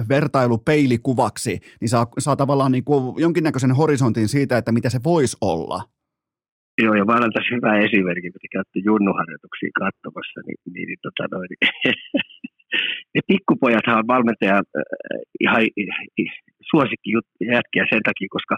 vertailupeilikuvaksi, 0.09 1.61
niin 1.81 1.89
saa, 1.89 2.07
saa 2.19 2.37
tavallaan 2.37 2.73
niin 2.73 2.85
kuin 2.85 3.15
jonkinnäköisen 3.21 3.73
horisontin 3.73 4.29
siitä, 4.29 4.59
että 4.59 4.73
mitä 4.73 4.91
se 4.91 5.01
voisi 5.05 5.37
olla. 5.41 5.83
Joo, 6.83 6.95
ja 6.95 7.05
mä 7.05 7.13
annan 7.17 7.35
tässä 7.35 7.55
hyvä 7.57 7.73
esimerkki, 7.87 8.31
kun 8.31 8.43
te 8.43 8.55
käytte 8.57 8.79
junnuharjoituksia 8.89 9.79
katsomassa, 9.83 10.39
niin, 10.47 10.61
niin, 10.73 10.87
niin, 10.89 11.01
tota 11.03 11.25
noin, 11.33 11.49
niin 11.51 11.61
ne 13.15 13.21
pikkupojathan 13.29 13.99
on 13.99 14.13
valmentaja 14.15 14.57
äh, 14.57 15.21
ihan 15.41 15.63
suosikki 16.71 17.11
jätkiä 17.55 17.85
sen 17.93 18.03
takia, 18.09 18.35
koska 18.37 18.55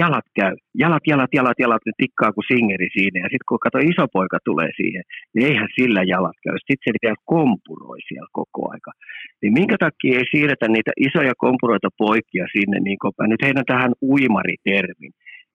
jalat 0.00 0.28
käy. 0.38 0.54
Jalat, 0.82 1.04
jalat, 1.12 1.32
jalat, 1.38 1.58
jalat, 1.64 1.82
ne 1.86 1.92
tikkaa 2.02 2.32
kuin 2.32 2.50
singeri 2.52 2.88
siinä. 2.96 3.18
Ja 3.24 3.28
sitten 3.32 3.48
kun 3.48 3.64
kato 3.66 3.78
iso 3.92 4.04
poika 4.16 4.38
tulee 4.48 4.70
siihen, 4.80 5.04
niin 5.34 5.44
eihän 5.48 5.68
sillä 5.78 6.02
jalat 6.14 6.38
käy. 6.44 6.56
Sitten 6.58 6.84
se 6.84 7.02
vielä 7.02 7.24
kompuroi 7.34 8.00
siellä 8.08 8.30
koko 8.40 8.60
aika. 8.74 8.90
Niin 9.40 9.52
minkä 9.58 9.76
takia 9.86 10.18
ei 10.18 10.30
siirretä 10.32 10.66
niitä 10.68 10.92
isoja 11.08 11.34
kompuroita 11.44 11.90
poikia 12.04 12.44
sinne, 12.54 12.78
niin 12.80 12.98
kun 13.00 13.12
mä 13.18 13.26
nyt 13.26 13.42
heidän 13.46 13.68
tähän 13.72 13.92
uimaritermin. 14.10 15.12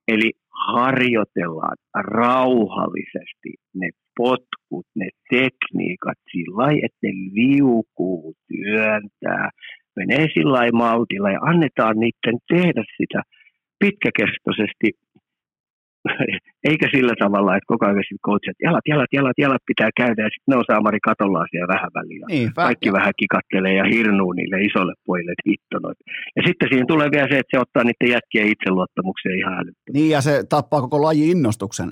Eli 0.07 0.31
harjoitellaan 0.67 1.77
rauhallisesti 2.03 3.51
ne 3.75 3.89
potkut, 4.17 4.85
ne 4.95 5.09
tekniikat 5.29 6.17
sillä 6.31 6.57
lailla, 6.57 6.85
että 6.85 6.97
ne 7.03 7.13
liukuu, 7.33 8.33
työntää, 8.47 9.49
menee 9.95 10.27
sillä 10.33 10.71
maltilla 10.73 11.31
ja 11.31 11.39
annetaan 11.41 11.95
niiden 11.99 12.37
tehdä 12.47 12.83
sitä 12.97 13.21
pitkäkestoisesti 13.79 14.89
eikä 16.69 16.87
sillä 16.95 17.15
tavalla, 17.23 17.55
että 17.55 17.71
koko 17.71 17.85
ajan 17.85 18.19
coach, 18.27 18.49
että 18.49 18.63
jalat, 18.67 18.85
jalat, 18.87 19.11
jalat, 19.17 19.37
jalat 19.37 19.63
pitää 19.71 19.89
käydä 19.97 20.21
ja 20.23 20.29
sitten 20.33 20.49
ne 20.51 20.55
on 20.55 20.69
saamari 20.71 20.99
katollaan 21.09 21.47
siellä 21.51 21.73
vähän 21.75 21.91
väliä. 21.97 22.25
Niin, 22.29 22.53
Kaikki 22.53 22.91
vähän 22.99 23.13
kikattelee 23.21 23.73
ja 23.81 23.85
hirnuu 23.93 24.31
niille 24.33 24.57
isolle 24.61 24.93
pojille 25.05 25.33
hittonoit. 25.47 25.99
Ja 26.35 26.41
sitten 26.47 26.67
siinä 26.71 26.85
tulee 26.87 27.09
vielä 27.11 27.27
se, 27.31 27.37
että 27.39 27.51
se 27.53 27.61
ottaa 27.65 27.83
niiden 27.83 28.13
jätkien 28.15 28.47
itseluottamukseen 28.53 29.39
ihan 29.39 29.53
älyttömästi. 29.53 29.93
Niin 29.93 30.11
ja 30.15 30.21
se 30.21 30.33
tappaa 30.49 30.81
koko 30.81 31.01
laji 31.01 31.31
innostuksen. 31.31 31.89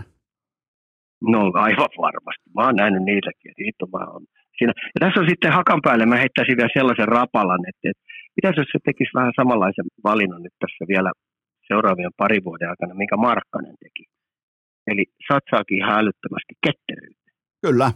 No 1.33 1.39
aivan 1.53 1.93
varmasti. 2.07 2.45
Mä 2.55 2.65
oon 2.65 2.75
nähnyt 2.75 3.03
niitäkin, 3.03 3.51
että 3.51 3.63
hitto 3.65 3.85
mä 3.93 4.03
oon 4.11 4.23
siinä. 4.57 4.73
Ja 4.93 4.99
tässä 4.99 5.19
on 5.21 5.29
sitten 5.29 5.51
hakan 5.59 5.81
päälle, 5.85 6.05
mä 6.05 6.23
heittäisin 6.23 6.57
vielä 6.57 6.77
sellaisen 6.77 7.07
rapalan, 7.07 7.63
että, 7.69 7.89
että 7.89 8.03
pitäisi 8.35 8.59
jos 8.59 8.71
se 8.71 8.79
tekisi 8.85 9.17
vähän 9.19 9.33
samanlaisen 9.39 9.87
valinnan 10.03 10.43
nyt 10.43 10.55
tässä 10.59 10.83
vielä 10.93 11.11
seuraavien 11.67 12.17
parin 12.17 12.43
vuoden 12.43 12.69
aikana, 12.69 12.93
minkä 12.93 13.17
Markkanen 13.17 13.75
teki. 13.83 14.03
Eli 14.87 15.05
satsaakin 15.27 15.77
ihan 15.77 15.99
älyttömästi 15.99 16.53
ketteryyttä. 16.65 17.31
Kyllä. 17.65 17.91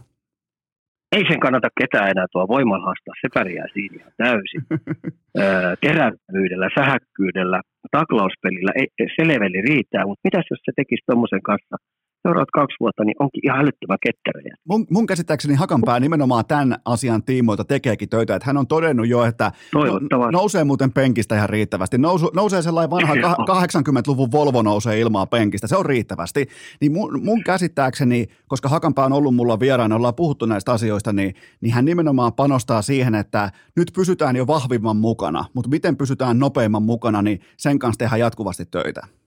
Ei 1.16 1.24
sen 1.28 1.40
kannata 1.40 1.68
ketään 1.80 2.10
enää 2.10 2.26
tuo 2.32 2.48
voimalla 2.48 2.84
haastaa, 2.84 3.20
se 3.20 3.28
pärjää 3.34 3.66
siinä 3.72 3.96
ihan 3.98 4.12
täysin. 4.16 4.62
öö, 5.42 5.76
terävyydellä, 5.80 6.68
sähäkkyydellä, 6.78 7.60
taklauspelillä, 7.90 8.72
ei, 8.80 8.86
se 9.16 9.28
leveli 9.28 9.60
riittää, 9.68 10.06
mutta 10.06 10.26
mitäs 10.28 10.46
jos 10.50 10.60
se 10.64 10.72
tekisi 10.76 11.02
tuommoisen 11.06 11.42
kanssa– 11.42 11.76
seuraavat 12.22 12.50
kaksi 12.52 12.76
vuotta, 12.80 13.04
niin 13.04 13.14
onkin 13.18 13.40
ihan 13.44 13.58
älyttömän 13.58 13.98
ketterejä. 14.06 14.54
Mun, 14.68 14.86
mun 14.90 15.06
käsittääkseni 15.06 15.54
Hakanpää 15.54 16.00
nimenomaan 16.00 16.44
tämän 16.48 16.76
asian 16.84 17.22
tiimoilta 17.22 17.64
tekeekin 17.64 18.08
töitä, 18.08 18.34
että 18.34 18.46
hän 18.46 18.56
on 18.56 18.66
todennut 18.66 19.08
jo, 19.08 19.24
että 19.24 19.52
no, 19.74 20.30
nousee 20.30 20.64
muuten 20.64 20.92
penkistä 20.92 21.36
ihan 21.36 21.48
riittävästi. 21.48 21.98
Nousu, 21.98 22.30
nousee 22.34 22.62
sellainen 22.62 22.90
vanha 22.90 23.14
80-luvun 23.14 24.32
Volvo 24.32 24.62
nousee 24.62 25.00
ilmaa 25.00 25.26
penkistä, 25.26 25.66
se 25.66 25.76
on 25.76 25.86
riittävästi. 25.86 26.46
Niin 26.80 26.92
mun, 26.92 27.24
mun 27.24 27.44
käsittääkseni, 27.44 28.26
koska 28.48 28.68
Hakanpää 28.68 29.04
on 29.04 29.12
ollut 29.12 29.34
mulla 29.34 29.60
vieraana, 29.60 29.96
ollaan 29.96 30.14
puhuttu 30.14 30.46
näistä 30.46 30.72
asioista, 30.72 31.12
niin, 31.12 31.34
niin 31.60 31.74
hän 31.74 31.84
nimenomaan 31.84 32.32
panostaa 32.32 32.82
siihen, 32.82 33.14
että 33.14 33.50
nyt 33.76 33.90
pysytään 33.94 34.36
jo 34.36 34.46
vahvimman 34.46 34.96
mukana, 34.96 35.44
mutta 35.54 35.70
miten 35.70 35.96
pysytään 35.96 36.38
nopeimman 36.38 36.82
mukana, 36.82 37.22
niin 37.22 37.40
sen 37.56 37.78
kanssa 37.78 37.98
tehdään 37.98 38.20
jatkuvasti 38.20 38.66
töitä 38.66 39.19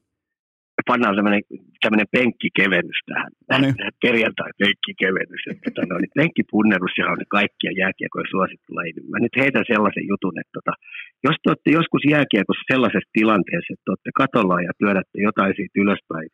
pannaan 0.90 1.16
tämmöinen 1.84 2.14
penkkikevennys 2.18 3.02
tähän. 3.10 3.32
No 3.52 3.58
niin. 3.58 3.76
Perjantai-penkkikevennys. 4.04 5.44
Että 5.52 5.64
tota, 5.66 5.82
no, 5.90 5.96
niin 6.00 6.18
penkkipunnerus 6.20 6.96
on 7.12 7.22
kaikkia 7.38 7.72
jääkiekoja 7.82 8.34
suosittu 8.34 8.70
laji. 8.76 8.94
Mä 9.12 9.20
nyt 9.20 9.36
heitän 9.42 9.66
sellaisen 9.74 10.06
jutun, 10.12 10.36
että 10.42 10.54
tota, 10.58 10.74
jos 11.26 11.36
te 11.40 11.50
olette 11.50 11.72
joskus 11.80 12.04
jääkiekossa 12.14 12.70
sellaisessa 12.72 13.16
tilanteessa, 13.18 13.74
että 13.74 13.92
olette 13.92 14.12
katolla 14.24 14.66
ja 14.68 14.72
työdätte 14.82 15.18
jotain 15.30 15.54
siitä 15.58 15.82
ylöspäin, 15.84 16.28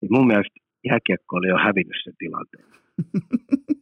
niin 0.00 0.12
mun 0.16 0.26
mielestä 0.30 0.56
jääkiekko 0.90 1.32
oli 1.36 1.48
jo 1.54 1.58
hävinnyt 1.66 2.00
sen 2.04 2.16
tilanteen. 2.22 2.66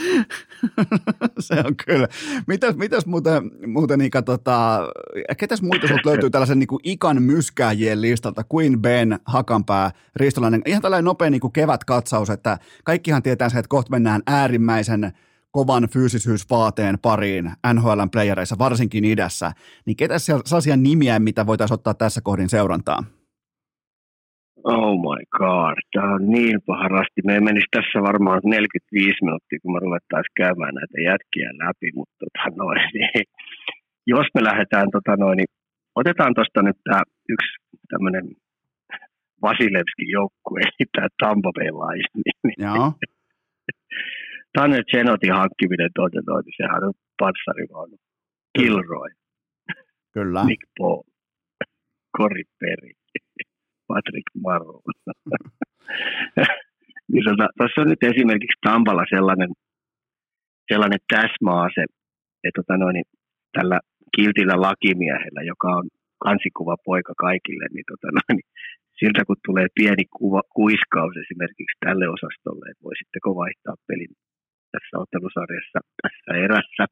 se 1.38 1.54
on 1.66 1.76
kyllä. 1.86 2.08
Mitäs, 2.46 2.76
mitäs 2.76 3.06
muuten, 3.06 3.50
muuten 3.66 3.98
niin, 3.98 4.10
tota, 4.24 4.80
ketäs 5.38 5.62
muita 5.62 5.86
sinulta 5.86 6.08
löytyy 6.08 6.30
tällaisen 6.30 6.58
niin 6.58 6.66
kuin 6.66 6.80
ikan 6.84 7.22
myskääjien 7.22 8.02
listalta 8.02 8.44
kuin 8.44 8.82
Ben, 8.82 9.18
Hakanpää, 9.24 9.90
Ristolainen? 10.16 10.62
Ihan 10.66 10.82
tällainen 10.82 11.04
nopea 11.04 11.30
niin 11.30 11.40
kuin 11.40 11.52
kevätkatsaus, 11.52 12.30
että 12.30 12.58
kaikkihan 12.84 13.22
tietää 13.22 13.48
se, 13.48 13.58
että 13.58 13.68
kohta 13.68 13.90
mennään 13.90 14.22
äärimmäisen 14.26 15.12
kovan 15.50 15.88
fyysisyysvaateen 15.92 16.98
pariin 16.98 17.52
NHLn 17.74 18.10
playereissa, 18.12 18.58
varsinkin 18.58 19.04
idässä. 19.04 19.52
Niin 19.84 19.96
ketä 19.96 20.18
sellaisia 20.18 20.76
nimiä, 20.76 21.18
mitä 21.18 21.46
voitaisiin 21.46 21.74
ottaa 21.74 21.94
tässä 21.94 22.20
kohdin 22.20 22.48
seurantaan? 22.48 23.06
Oh 24.64 24.94
my 25.08 25.22
god, 25.38 25.76
tämä 25.92 26.14
on 26.14 26.24
niin 26.30 26.58
paha 26.66 26.88
rasti. 26.88 27.20
Me 27.24 27.40
menisi 27.40 27.66
tässä 27.70 27.98
varmaan 28.02 28.40
45 28.44 29.24
minuuttia, 29.24 29.58
kun 29.62 29.72
me 29.72 29.78
ruvettaisiin 29.86 30.38
käymään 30.42 30.74
näitä 30.74 30.98
jätkiä 31.10 31.50
läpi, 31.64 31.88
mutta 31.94 32.14
tota 32.22 32.56
noin, 32.56 32.80
niin, 32.94 33.24
jos 34.06 34.26
me 34.34 34.44
lähdetään, 34.44 34.88
tota 34.96 35.16
noin, 35.16 35.36
niin 35.36 35.50
otetaan 35.94 36.34
tuosta 36.34 36.62
nyt 36.62 36.78
tämä 36.84 37.02
yksi 37.34 37.52
tämmöinen 37.92 38.24
Vasilevskin 39.42 40.10
joukkue, 40.18 40.60
eli 40.66 40.86
tämä 40.92 41.08
Tampa 41.22 41.50
Bay 41.56 41.70
Lightning. 41.82 42.36
Niin, 42.46 42.60
Joo. 42.66 42.92
Tanner 44.54 44.84
Genotin 44.90 45.32
hankkiminen 45.32 45.90
noin, 46.26 46.44
niin 46.44 46.56
sehän 46.56 46.84
on 46.84 46.94
panssarivaunu. 47.18 47.96
Kilroy. 48.58 49.10
Kyllä. 50.14 50.44
Nick 50.44 50.62
Paul. 50.78 51.02
Cory 52.18 52.42
Perry. 52.60 53.01
Patrick 53.92 54.28
Marro. 54.44 54.76
niin 57.12 57.24
tota, 57.28 57.46
tuossa 57.58 57.80
on 57.82 57.88
nyt 57.92 58.04
esimerkiksi 58.12 58.62
Tampalla 58.66 59.04
sellainen, 59.14 59.50
sellainen 60.70 61.02
täsmäase, 61.14 61.82
että 62.44 62.58
tota 62.60 62.74
noin, 62.76 62.94
niin 62.94 63.08
tällä 63.56 63.78
kiltillä 64.16 64.56
lakimiehellä, 64.68 65.42
joka 65.52 65.68
on 65.78 65.86
kansikuva 66.26 66.76
poika 66.88 67.14
kaikille, 67.26 67.66
niin, 67.74 67.86
tota 67.90 68.08
noin, 68.16 68.34
niin 68.36 68.48
siltä 69.00 69.20
kun 69.26 69.46
tulee 69.46 69.68
pieni 69.78 70.04
kuva, 70.18 70.42
kuiskaus 70.58 71.14
esimerkiksi 71.24 71.76
tälle 71.86 72.06
osastolle, 72.16 72.64
että 72.70 72.86
voisitteko 72.88 73.28
vaihtaa 73.42 73.76
pelin 73.88 74.12
tässä 74.72 74.94
ottelusarjassa 75.02 75.78
tässä 76.02 76.30
erässä, 76.46 76.84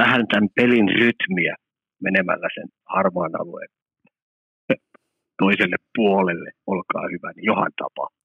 vähän 0.00 0.22
tämän 0.30 0.48
pelin 0.56 0.88
rytmiä 1.00 1.54
menemällä 2.06 2.48
sen 2.54 2.68
harmaan 2.94 3.34
alueen 3.40 3.70
toiselle 5.38 5.76
puolelle, 5.96 6.50
olkaa 6.66 7.02
hyvä, 7.12 7.32
niin 7.36 7.44
johan 7.44 7.72
tapahtuu. 7.78 8.18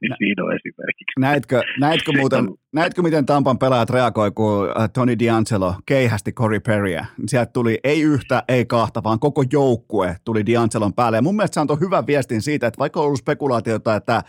Niin 0.00 0.10
Nä, 0.10 0.16
siinä 0.18 0.44
on 0.44 0.54
esimerkiksi. 0.54 1.20
Näetkö, 1.20 1.62
näetkö, 1.80 2.12
muuten, 2.18 2.48
näetkö, 2.72 3.02
miten 3.02 3.26
Tampan 3.26 3.58
pelaajat 3.58 3.90
reagoi, 3.90 4.30
kun 4.30 4.68
äh, 4.80 4.90
Tony 4.94 5.12
D'Angelo 5.14 5.74
keihästi 5.86 6.32
Corey 6.32 6.60
Perryä? 6.60 7.06
Sieltä 7.26 7.52
tuli 7.52 7.78
ei 7.84 8.02
yhtä, 8.02 8.42
ei 8.48 8.66
kahta, 8.66 9.02
vaan 9.04 9.18
koko 9.18 9.44
joukkue 9.52 10.16
tuli 10.24 10.42
D'Angelon 10.42 10.92
päälle. 10.96 11.18
Ja 11.18 11.22
mun 11.22 11.36
mielestä 11.36 11.54
se 11.54 11.60
antoi 11.60 11.80
hyvän 11.80 12.06
viestin 12.06 12.42
siitä, 12.42 12.66
että 12.66 12.78
vaikka 12.78 13.00
on 13.00 13.06
ollut 13.06 13.18
spekulaatiota, 13.18 13.96
että 13.96 14.22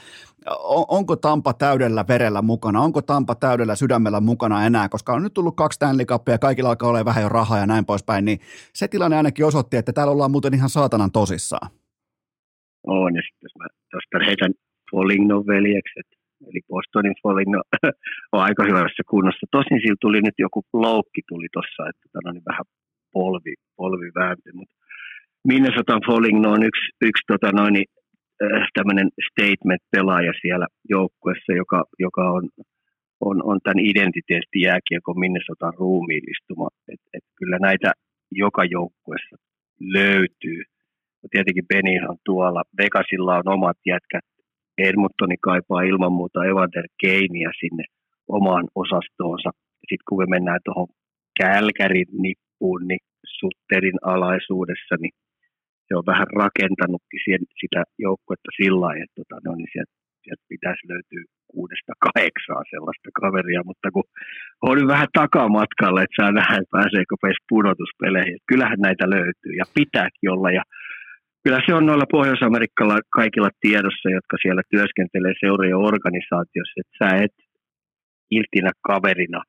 onko 0.88 1.16
Tampa 1.16 1.54
täydellä 1.54 2.06
verellä 2.08 2.42
mukana, 2.42 2.82
onko 2.82 3.02
Tampa 3.02 3.36
täydellä 3.36 3.76
sydämellä 3.76 4.20
mukana 4.20 4.66
enää, 4.66 4.90
koska 4.90 5.14
on 5.14 5.24
nyt 5.24 5.34
tullut 5.34 5.56
kaksi 5.56 5.76
Stanley 5.76 6.06
Cupia 6.06 6.34
ja 6.34 6.40
kaikilla 6.40 6.70
alkaa 6.70 6.90
olla 6.90 7.06
vähän 7.06 7.24
jo 7.24 7.30
rahaa 7.30 7.60
ja 7.60 7.66
näin 7.66 7.86
poispäin, 7.86 8.26
niin 8.26 8.40
se 8.74 8.88
tilanne 8.88 9.18
ainakin 9.18 9.46
osoitti, 9.46 9.78
että 9.78 9.94
täällä 9.94 10.12
ollaan 10.12 10.32
muuten 10.32 10.54
ihan 10.54 10.70
saatanan 10.70 11.12
tosissaan. 11.12 11.70
On, 12.88 13.16
ja 13.16 13.22
sitten 13.22 13.46
jos 13.48 13.56
mä 13.60 13.68
tuosta 13.92 14.26
heitän 14.28 14.54
Folignon 14.92 15.48
veljekset, 15.48 16.08
eli 16.48 16.60
Bostonin 16.68 17.16
Foligno 17.24 17.62
on 18.34 18.42
aika 18.48 18.64
hyvässä 18.64 19.04
kunnossa. 19.10 19.46
Tosin 19.52 19.82
sillä 19.82 20.02
tuli 20.02 20.22
nyt 20.22 20.38
joku 20.46 20.60
loukki 20.74 21.22
tuli 21.30 21.48
tuossa, 21.54 21.90
että 21.90 22.06
tämä 22.12 22.30
on 22.30 22.42
vähän 22.50 22.66
polvi, 23.14 23.54
polvi 23.78 24.10
väänty, 24.20 24.50
mutta 24.54 24.76
Minnesotan 25.48 26.02
Foligno 26.06 26.52
on 26.52 26.64
yksi, 26.64 26.86
yksi 27.02 27.24
tota 27.28 27.52
noin, 27.52 27.76
äh, 28.44 28.68
tämmöinen 28.74 29.10
statement-pelaaja 29.30 30.34
siellä 30.42 30.68
joukkuessa, 30.90 31.52
joka, 31.62 31.84
joka 32.00 32.32
on, 32.32 32.50
on, 33.20 33.44
on 33.44 33.60
tämän 33.64 33.86
identiteetti 33.86 34.60
jääkiekon 34.68 35.20
Minnesotan 35.20 35.74
ruumiillistuma. 35.78 36.68
Et, 36.94 37.02
et 37.14 37.24
kyllä 37.36 37.58
näitä 37.60 37.92
joka 38.32 38.64
joukkuessa 38.64 39.36
löytyy. 39.80 40.64
Ja 41.24 41.30
tietenkin 41.32 42.10
on 42.10 42.18
tuolla, 42.26 42.64
Vegasilla 42.78 43.36
on 43.36 43.54
omat 43.58 43.78
jätkät, 43.86 44.26
Edmontoni 44.78 45.38
kaipaa 45.42 45.82
ilman 45.82 46.12
muuta 46.12 46.46
Evander 46.46 46.88
Keinia 47.02 47.52
sinne 47.60 47.84
omaan 48.28 48.68
osastoonsa. 48.76 49.50
Sitten 49.90 50.08
kun 50.10 50.20
me 50.22 50.26
mennään 50.30 50.60
tuohon 50.66 50.88
Kälkärin 51.40 52.12
nippuun, 52.26 52.88
niin 52.88 53.04
Sutterin 53.38 54.00
alaisuudessa, 54.14 54.96
niin 55.02 55.14
se 55.88 55.92
on 56.00 56.06
vähän 56.12 56.28
rakentanutkin 56.42 57.22
sitä 57.62 57.82
joukkuetta 58.06 58.50
sillä 58.60 58.82
lailla, 58.82 59.04
että 59.04 59.18
tota, 59.20 59.36
no, 59.46 59.52
niin 59.56 59.72
sieltä, 59.74 59.94
sieltä 60.24 60.44
pitäisi 60.54 60.84
löytyä 60.92 61.24
kuudesta 61.54 61.94
kahdeksaa 62.06 62.64
sellaista 62.74 63.10
kaveria, 63.22 63.62
mutta 63.70 63.88
kun 63.96 64.08
on 64.70 64.88
vähän 64.94 65.12
takamatkalla, 65.22 66.04
että 66.04 66.20
saa 66.20 66.32
nähdä, 66.32 66.56
että 66.56 66.76
pääseekö 66.78 67.16
pudotuspeleihin. 67.50 68.40
Kyllähän 68.50 68.82
näitä 68.88 69.06
löytyy 69.16 69.54
ja 69.62 69.66
pitääkin 69.78 70.32
olla 70.34 70.50
ja 70.60 70.64
kyllä 71.44 71.60
se 71.66 71.74
on 71.74 71.86
noilla 71.86 72.14
Pohjois-Amerikkalla 72.16 72.98
kaikilla 73.20 73.50
tiedossa, 73.62 74.10
jotka 74.18 74.36
siellä 74.42 74.64
työskentelee 74.74 75.34
seura- 75.40 75.78
organisaatiossa, 75.90 76.82
että 76.82 76.96
sä 77.02 77.10
et 77.24 77.36
iltinä 78.38 78.72
kaverina 78.90 79.42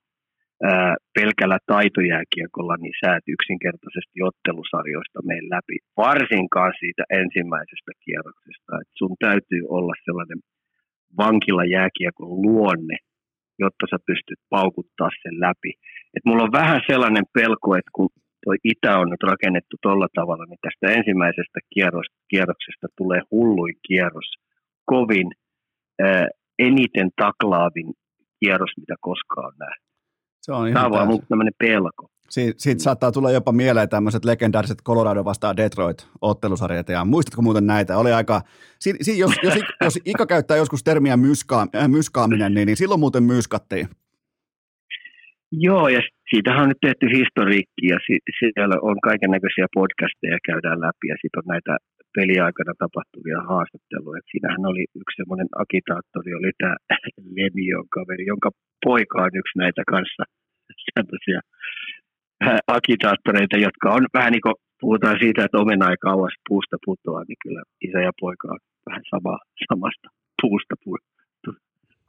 ää, 0.63 0.97
pelkällä 1.15 1.59
taitojääkiekolla, 1.67 2.77
niin 2.77 2.97
sä 3.01 3.17
et 3.17 3.27
yksinkertaisesti 3.37 4.17
ottelusarjoista 4.31 5.19
mene 5.29 5.43
läpi, 5.55 5.77
varsinkaan 5.97 6.73
siitä 6.81 7.03
ensimmäisestä 7.21 7.93
kierroksesta. 8.05 8.73
Et 8.81 8.93
sun 9.01 9.15
täytyy 9.27 9.63
olla 9.69 9.95
sellainen 10.05 10.41
vankila 11.23 11.65
jääkiekon 11.65 12.31
luonne, 12.45 12.97
jotta 13.59 13.85
sä 13.91 13.99
pystyt 14.07 14.41
paukuttaa 14.51 15.11
sen 15.23 15.37
läpi. 15.47 15.73
Et 16.15 16.25
mulla 16.27 16.43
on 16.43 16.59
vähän 16.63 16.81
sellainen 16.91 17.27
pelko, 17.39 17.69
että 17.77 17.91
kun 17.97 18.11
tuo 18.45 18.55
Itä 18.65 18.99
on 18.99 19.11
nyt 19.11 19.23
rakennettu 19.23 19.77
tuolla 19.83 20.09
tavalla, 20.15 20.45
niin 20.45 20.59
tästä 20.63 20.99
ensimmäisestä 20.99 21.59
kierroksesta 22.31 22.87
tulee 22.97 23.21
hulluin 23.31 23.77
kierros, 23.89 24.31
kovin 24.85 25.29
ää, 26.03 26.29
eniten 26.59 27.11
taklaavin 27.17 27.93
kierros, 28.41 28.71
mitä 28.77 28.95
koskaan 29.01 29.47
on 29.47 29.55
nähty. 29.59 29.85
Se 30.43 30.53
on 30.53 30.69
ihan 30.69 30.75
Tämä 30.75 30.87
on 30.87 31.09
vaan 31.09 31.27
tämmöinen 31.29 31.55
pelko. 31.59 32.09
Siitä, 32.31 32.55
siitä 32.59 32.83
saattaa 32.83 33.13
tulla 33.13 33.31
jopa 33.31 33.53
mieleen 33.53 33.89
tämmöiset 33.89 34.25
legendaariset 34.25 34.83
Colorado 34.83 35.25
vastaan 35.25 35.57
Detroit-ottelusarjat. 35.57 36.89
Ja 36.89 37.05
muistatko 37.05 37.43
muuten 37.43 37.67
näitä? 37.67 37.99
Oli 37.99 38.13
aika, 38.13 38.41
si, 38.79 38.95
si, 39.01 39.19
jos, 39.19 39.33
jos, 39.43 39.55
jos 39.85 39.99
Ika 40.05 40.27
käyttää 40.27 40.57
joskus 40.57 40.85
termiä 40.85 41.17
myska, 41.17 41.67
äh, 41.77 41.89
myskaaminen, 41.89 42.55
niin, 42.55 42.67
niin 42.67 42.77
silloin 42.77 43.01
muuten 43.01 43.23
myskattiin. 43.23 43.89
Joo, 45.53 45.89
ja 45.89 46.01
siitähän 46.31 46.63
on 46.65 46.71
nyt 46.73 46.85
tehty 46.89 47.07
historiikki 47.19 47.85
ja 47.93 47.99
siellä 48.39 48.77
on 48.89 48.97
kaiken 49.09 49.31
näköisiä 49.37 49.67
podcasteja 49.79 50.39
käydään 50.49 50.81
läpi 50.87 51.07
ja 51.13 51.17
sitten 51.21 51.41
on 51.43 51.51
näitä 51.55 51.73
peliaikana 52.17 52.73
tapahtuvia 52.85 53.41
haastatteluja. 53.51 54.19
Et 54.19 54.31
siinähän 54.31 54.65
oli 54.71 54.85
yksi 55.01 55.17
semmoinen 55.21 55.51
agitaattori, 55.63 56.31
oli 56.35 56.51
tämä 56.61 56.77
Lemion 57.37 57.89
kaveri, 57.97 58.25
jonka 58.33 58.51
poika 58.87 59.19
on 59.27 59.35
yksi 59.41 59.59
näitä 59.63 59.83
kanssa 59.95 60.23
sellaisia 60.95 61.41
äh, 62.47 62.59
agitaattoreita, 62.77 63.57
jotka 63.67 63.87
on 63.97 64.05
vähän 64.19 64.33
niin 64.33 64.47
kuin 64.47 64.59
puhutaan 64.81 65.19
siitä, 65.23 65.45
että 65.45 65.63
omena 65.65 65.91
ei 65.91 66.01
kauas 66.09 66.35
puusta 66.49 66.77
putoa, 66.85 67.21
niin 67.29 67.41
kyllä 67.43 67.63
isä 67.87 68.01
ja 68.09 68.13
poika 68.21 68.49
on 68.55 68.63
vähän 68.87 69.05
sama, 69.13 69.35
samasta 69.69 70.09
puusta 70.41 70.75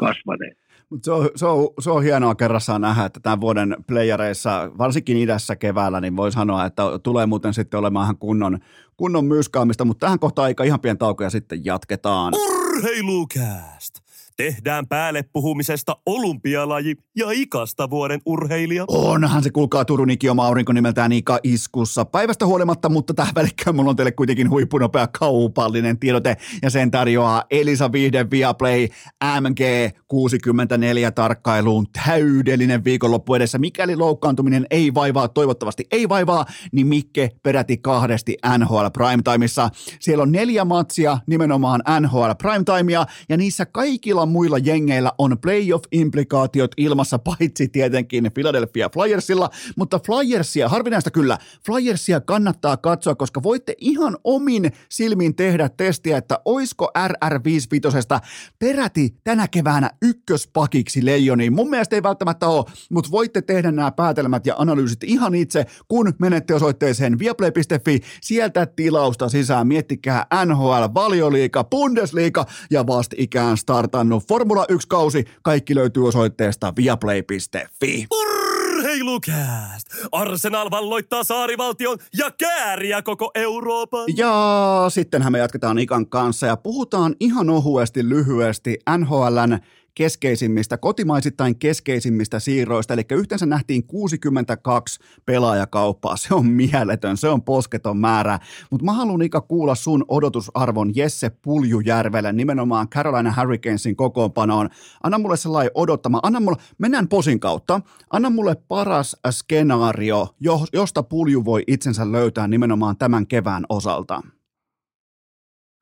kasvaneet. 0.03 0.57
Mut 0.89 1.03
se, 1.03 1.11
on, 1.11 1.29
se, 1.35 1.45
on, 1.45 1.67
se 1.79 1.89
on 1.89 2.03
hienoa 2.03 2.35
kerrassaan 2.35 2.81
nähdä, 2.81 3.05
että 3.05 3.19
tämän 3.19 3.41
vuoden 3.41 3.75
playereissa, 3.87 4.71
varsinkin 4.77 5.17
idässä 5.17 5.55
keväällä, 5.55 6.01
niin 6.01 6.17
voi 6.17 6.31
sanoa, 6.31 6.65
että 6.65 6.83
tulee 7.03 7.25
muuten 7.25 7.53
sitten 7.53 7.79
olemaan 7.79 8.17
kunnon, 8.17 8.59
kunnon 8.97 9.25
myskäämistä, 9.25 9.85
mutta 9.85 10.05
tähän 10.05 10.19
kohtaan 10.19 10.45
aika 10.45 10.63
ihan 10.63 10.79
pieni 10.79 10.97
tauko 10.97 11.23
ja 11.23 11.29
sitten 11.29 11.65
jatketaan. 11.65 12.33
Urheilukääst! 12.35 14.04
Tehdään 14.37 14.87
päälle 14.87 15.23
puhumisesta 15.33 15.97
olympialaji 16.05 16.95
ja 17.15 17.31
ikasta 17.31 17.89
vuoden 17.89 18.21
urheilija. 18.25 18.85
Onhan 18.87 19.43
se 19.43 19.49
kuulkaa 19.49 19.85
Turun 19.85 20.09
ikioma 20.09 20.45
aurinko 20.45 20.73
nimeltään 20.73 21.11
Ika 21.11 21.39
iskussa. 21.43 22.05
Päivästä 22.05 22.45
huolimatta, 22.45 22.89
mutta 22.89 23.13
tähän 23.13 23.35
välikköön 23.35 23.75
mulla 23.75 23.89
on 23.89 23.95
teille 23.95 24.11
kuitenkin 24.11 24.49
huippunopea 24.49 25.07
kaupallinen 25.07 25.99
tiedote 25.99 26.37
ja 26.61 26.69
sen 26.69 26.91
tarjoaa 26.91 27.43
Elisa 27.51 27.91
Vihde 27.91 28.31
Viaplay 28.31 28.87
MG64 29.23 31.11
tarkkailuun 31.15 31.87
täydellinen 32.05 32.83
viikonloppu 32.83 33.35
edessä. 33.35 33.57
Mikäli 33.57 33.95
loukkaantuminen 33.95 34.65
ei 34.69 34.93
vaivaa, 34.93 35.27
toivottavasti 35.27 35.83
ei 35.91 36.09
vaivaa, 36.09 36.45
niin 36.71 36.87
Mikke 36.87 37.29
peräti 37.43 37.77
kahdesti 37.77 38.37
NHL 38.57 38.85
Primetimeissa. 38.93 39.69
Siellä 39.99 40.21
on 40.21 40.31
neljä 40.31 40.65
matsia 40.65 41.17
nimenomaan 41.27 41.81
NHL 41.99 42.31
Primetimea 42.37 43.05
ja 43.29 43.37
niissä 43.37 43.65
kaikilla 43.65 44.24
muilla 44.25 44.57
jengeillä 44.57 45.11
on 45.17 45.37
playoff-implikaatiot 45.37 46.71
ilmassa, 46.77 47.19
paitsi 47.19 47.67
tietenkin 47.67 48.31
Philadelphia 48.33 48.89
Flyersilla, 48.89 49.49
mutta 49.77 49.99
Flyersia, 49.99 50.69
harvinaista 50.69 51.11
kyllä, 51.11 51.37
Flyersia 51.65 52.21
kannattaa 52.21 52.77
katsoa, 52.77 53.15
koska 53.15 53.43
voitte 53.43 53.75
ihan 53.77 54.17
omin 54.23 54.71
silmin 54.89 55.35
tehdä 55.35 55.69
testiä, 55.69 56.17
että 56.17 56.39
oisko 56.45 56.91
RR55 57.07 58.19
peräti 58.59 59.15
tänä 59.23 59.47
keväänä 59.47 59.89
ykköspakiksi 60.01 61.05
leijoniin. 61.05 61.53
Mun 61.53 61.69
mielestä 61.69 61.95
ei 61.95 62.03
välttämättä 62.03 62.47
ole, 62.47 62.65
mutta 62.91 63.11
voitte 63.11 63.41
tehdä 63.41 63.71
nämä 63.71 63.91
päätelmät 63.91 64.45
ja 64.45 64.55
analyysit 64.57 65.03
ihan 65.03 65.35
itse, 65.35 65.65
kun 65.87 66.13
menette 66.19 66.55
osoitteeseen 66.55 67.19
viaplay.fi, 67.19 67.99
sieltä 68.21 68.65
tilausta 68.65 69.29
sisään, 69.29 69.67
miettikää 69.67 70.25
NHL, 70.45 70.93
valioliika, 70.93 71.63
Bundesliga 71.63 72.45
ja 72.71 72.87
vastikään 72.87 73.57
startannut 73.57 74.14
alkanut 74.15 74.27
Formula 74.27 74.65
1-kausi. 74.71 75.25
Kaikki 75.41 75.75
löytyy 75.75 76.07
osoitteesta 76.07 76.73
viaplay.fi. 76.75 78.07
Urheilukääst! 78.11 79.87
Arsenal 80.11 80.71
valloittaa 80.71 81.23
saarivaltion 81.23 81.97
ja 82.17 82.31
kääriä 82.31 83.01
koko 83.01 83.31
Euroopan. 83.35 84.05
Ja 84.17 84.85
sittenhän 84.89 85.31
me 85.31 85.39
jatketaan 85.39 85.79
Ikan 85.79 86.07
kanssa 86.07 86.47
ja 86.47 86.57
puhutaan 86.57 87.15
ihan 87.19 87.49
ohuesti 87.49 88.09
lyhyesti 88.09 88.77
NHLn 88.97 89.59
keskeisimmistä, 89.95 90.77
kotimaisittain 90.77 91.59
keskeisimmistä 91.59 92.39
siirroista, 92.39 92.93
eli 92.93 93.01
yhteensä 93.11 93.45
nähtiin 93.45 93.87
62 93.87 94.99
pelaajakauppaa. 95.25 96.17
Se 96.17 96.35
on 96.35 96.45
mieletön, 96.45 97.17
se 97.17 97.29
on 97.29 97.41
posketon 97.41 97.97
määrä, 97.97 98.39
mutta 98.71 98.85
mä 98.85 98.93
haluan 98.93 99.21
Ika 99.21 99.41
kuulla 99.41 99.75
sun 99.75 100.05
odotusarvon 100.07 100.95
Jesse 100.95 101.29
Puljujärvelle 101.29 102.33
nimenomaan 102.33 102.89
Carolina 102.89 103.33
Hurricanesin 103.37 103.95
kokoonpanoon. 103.95 104.69
Anna 105.03 105.17
mulle 105.17 105.37
sellainen 105.37 105.71
odottama, 105.75 106.19
anna 106.23 106.39
mulle, 106.39 106.57
mennään 106.77 107.07
posin 107.07 107.39
kautta, 107.39 107.81
anna 108.09 108.29
mulle 108.29 108.55
paras 108.67 109.17
skenaario, 109.31 110.27
josta 110.73 111.03
Pulju 111.03 111.45
voi 111.45 111.63
itsensä 111.67 112.11
löytää 112.11 112.47
nimenomaan 112.47 112.97
tämän 112.97 113.27
kevään 113.27 113.63
osalta. 113.69 114.21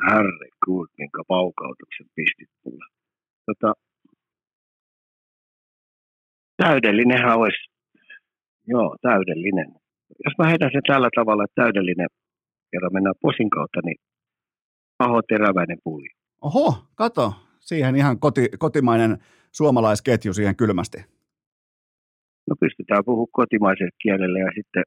Herre 0.10 0.50
minkä 0.98 1.22
paukautuksen 1.28 2.08
pistit 2.16 2.50
mulle. 2.66 2.86
Tota, 3.46 3.74
täydellinenhän 6.58 7.38
olisi 7.38 7.74
Joo, 8.68 8.96
täydellinen. 9.02 9.70
Jos 10.26 10.34
mä 10.38 10.50
heitän 10.50 10.70
sen 10.74 10.82
tällä 10.88 11.10
tavalla, 11.16 11.44
että 11.44 11.62
täydellinen, 11.64 12.08
kerran 12.72 12.94
mennään 12.94 13.22
posin 13.22 13.50
kautta, 13.50 13.80
niin 13.86 13.98
Aho 15.00 15.22
teräväinen 15.22 15.78
puli. 15.84 16.10
Oho, 16.42 16.76
kato. 16.96 17.34
Siihen 17.60 17.96
ihan 17.96 18.20
koti, 18.20 18.50
kotimainen 18.60 19.18
suomalaisketju 19.52 20.34
siihen 20.34 20.56
kylmästi. 20.56 20.98
No 22.48 22.56
pystytään 22.60 23.06
puhumaan 23.06 23.38
kotimaisella 23.40 23.98
kielellä 24.04 24.40
ja 24.40 24.52
sitten 24.56 24.84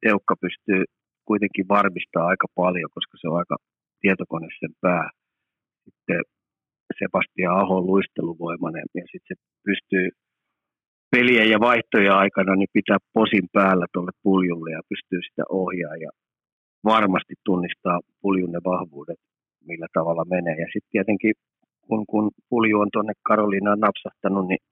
Teukka 0.00 0.34
pystyy 0.40 0.84
kuitenkin 1.24 1.68
varmistaa 1.68 2.26
aika 2.26 2.46
paljon, 2.54 2.90
koska 2.94 3.14
se 3.20 3.28
on 3.28 3.38
aika 3.38 3.56
tietokone 4.00 4.48
sen 4.60 4.72
pää. 4.80 5.10
Sitten 5.84 6.20
Sebastian 6.98 7.58
Aho 7.60 7.80
luisteluvoimainen 7.80 8.84
ja 8.94 9.04
sitten 9.12 9.36
se 9.36 9.42
pystyy 9.64 10.08
pelien 11.16 11.50
ja 11.50 11.58
vaihtojen 11.60 12.16
aikana 12.22 12.52
niin 12.56 12.76
pitää 12.78 12.98
posin 13.12 13.46
päällä 13.52 13.86
tuolle 13.92 14.12
puljulle 14.22 14.70
ja 14.70 14.80
pystyy 14.90 15.20
sitä 15.22 15.44
ohjaa 15.62 15.96
ja 16.04 16.10
varmasti 16.84 17.34
tunnistaa 17.44 17.98
puljun 18.22 18.52
ne 18.52 18.60
vahvuudet, 18.64 19.20
millä 19.68 19.86
tavalla 19.92 20.24
menee. 20.34 20.56
Ja 20.64 20.68
sitten 20.72 20.92
tietenkin 20.94 21.34
kun, 21.88 22.04
kun 22.10 22.30
pulju 22.48 22.80
on 22.80 22.88
tuonne 22.92 23.12
Karoliinaan 23.28 23.80
napsahtanut, 23.80 24.48
niin 24.48 24.62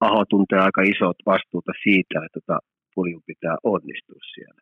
Aho 0.00 0.24
tuntee 0.24 0.58
aika 0.58 0.82
isot 0.82 1.16
vastuuta 1.26 1.72
siitä, 1.82 2.16
että 2.26 2.40
tota 2.40 2.58
puljun 2.94 3.22
pitää 3.26 3.56
onnistua 3.62 4.22
siellä. 4.34 4.60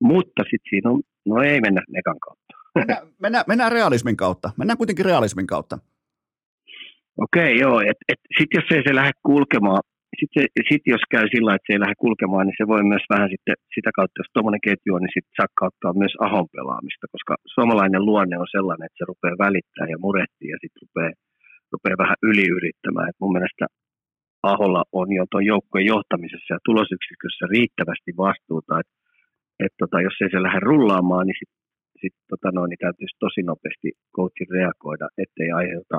Mutta 0.00 0.42
sitten 0.42 0.70
siinä 0.70 0.90
on, 0.90 1.00
no 1.26 1.42
ei 1.42 1.60
mennä 1.60 1.82
nekan 1.88 2.20
kautta. 2.20 2.52
Mennään, 2.74 3.02
mennään, 3.22 3.44
mennään 3.48 3.72
realismin 3.72 4.16
kautta. 4.16 4.50
Mennään 4.58 4.78
kuitenkin 4.78 5.04
realismin 5.04 5.46
kautta. 5.46 5.78
Okei, 7.24 7.58
joo. 7.58 7.80
Et, 7.80 7.98
et 8.08 8.20
sitten 8.38 8.60
jos 8.60 8.76
ei 8.76 8.82
se 8.88 8.94
lähde 8.94 9.12
kulkemaan, 9.22 9.82
sitten 10.20 10.44
sit 10.70 10.84
jos 10.94 11.04
käy 11.14 11.26
sillä 11.34 11.54
että 11.54 11.66
se 11.66 11.72
ei 11.74 11.84
lähde 11.84 12.02
kulkemaan, 12.04 12.44
niin 12.46 12.60
se 12.60 12.66
voi 12.72 12.82
myös 12.92 13.04
vähän 13.14 13.30
sitten 13.34 13.56
sitä 13.76 13.90
kautta, 13.96 14.20
jos 14.20 14.30
tuommoinen 14.32 14.66
ketju 14.66 14.90
on, 14.94 15.02
niin 15.02 15.16
sitten 15.16 15.38
sakkauttaa 15.42 16.00
myös 16.02 16.14
ahon 16.26 16.48
pelaamista, 16.56 17.12
koska 17.14 17.34
suomalainen 17.54 18.06
luonne 18.08 18.36
on 18.42 18.50
sellainen, 18.56 18.86
että 18.86 19.00
se 19.00 19.10
rupeaa 19.12 19.44
välittää 19.46 19.86
ja 19.92 19.98
murehtii 20.04 20.50
ja 20.54 20.58
sitten 20.62 20.82
rupeaa, 20.84 21.12
rupeaa 21.74 22.02
vähän 22.02 22.18
yliyrittämään. 22.30 23.08
Et 23.08 23.20
mun 23.22 23.34
mielestä 23.36 23.64
Aholla 24.52 24.82
on 25.00 25.08
jo 25.18 25.24
tuon 25.30 25.46
joukkueen 25.52 25.86
johtamisessa 25.94 26.54
ja 26.54 26.66
tulosyksikössä 26.68 27.44
riittävästi 27.54 28.10
vastuuta, 28.24 28.72
että 28.80 28.96
et 29.64 29.74
tota, 29.80 29.96
jos 30.06 30.16
ei 30.22 30.30
se 30.30 30.42
lähde 30.42 30.60
rullaamaan, 30.70 31.26
niin 31.26 31.38
sitten 31.40 31.60
sit, 32.00 32.14
tota 32.30 32.48
niin 32.50 32.82
täytyisi 32.84 33.16
tosi 33.24 33.42
nopeasti 33.50 33.88
coachin 34.16 34.50
reagoida, 34.58 35.06
ettei 35.22 35.50
aiheuta 35.60 35.98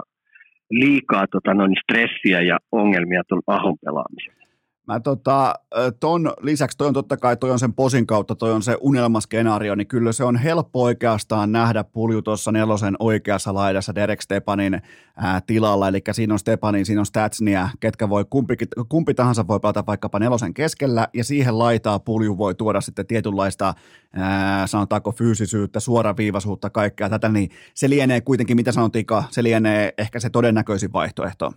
liikaa 0.70 1.28
tota 1.28 1.54
noin, 1.54 1.76
stressiä 1.84 2.42
ja 2.42 2.60
ongelmia 2.72 3.24
tuon 3.28 3.42
ahon 3.48 3.78
pelaamiseen. 3.86 4.47
Mä 4.88 5.00
tota, 5.00 5.54
ton 6.00 6.34
lisäksi 6.42 6.78
toi 6.78 6.88
on 6.88 6.94
totta 6.94 7.18
kai, 7.18 7.38
toi 7.38 7.52
on 7.52 7.60
sen 7.60 7.74
posin 7.74 8.08
kautta, 8.08 8.36
toi 8.36 8.52
on 8.52 8.64
se 8.64 8.78
unelmaskenaario, 8.82 9.76
niin 9.76 9.88
kyllä 9.88 10.12
se 10.12 10.24
on 10.24 10.36
helppo 10.36 10.84
oikeastaan 10.84 11.52
nähdä 11.52 11.84
pulju 11.84 12.22
tuossa 12.22 12.52
nelosen 12.52 12.96
oikeassa 13.00 13.54
laidassa 13.54 13.96
Derek 13.96 14.22
Stepanin 14.22 14.82
ää, 15.18 15.42
tilalla, 15.48 15.88
eli 15.88 16.02
siinä 16.12 16.34
on 16.34 16.40
Stepanin, 16.40 16.86
siinä 16.86 17.02
on 17.02 17.06
Statsnia, 17.06 17.70
ketkä 17.80 18.10
voi, 18.10 18.26
kumpi, 18.30 18.56
kumpi 18.90 19.14
tahansa 19.14 19.48
voi 19.48 19.60
pelata 19.60 19.86
vaikkapa 19.88 20.20
nelosen 20.20 20.54
keskellä, 20.54 21.08
ja 21.14 21.24
siihen 21.24 21.60
laitaa 21.60 22.00
pulju 22.00 22.38
voi 22.38 22.56
tuoda 22.56 22.82
sitten 22.82 23.08
tietynlaista, 23.08 23.74
ää, 24.14 24.68
sanotaanko 24.68 25.12
fyysisyyttä, 25.12 25.80
suoraviivaisuutta, 25.80 26.70
kaikkea 26.70 27.10
tätä, 27.10 27.30
niin 27.30 27.50
se 27.74 27.90
lienee 27.90 28.22
kuitenkin, 28.22 28.58
mitä 28.58 28.72
sanotiinkaan, 28.72 29.24
se 29.30 29.44
lienee 29.44 29.94
ehkä 29.98 30.20
se 30.20 30.30
todennäköisin 30.30 30.94
vaihtoehto. 30.94 31.54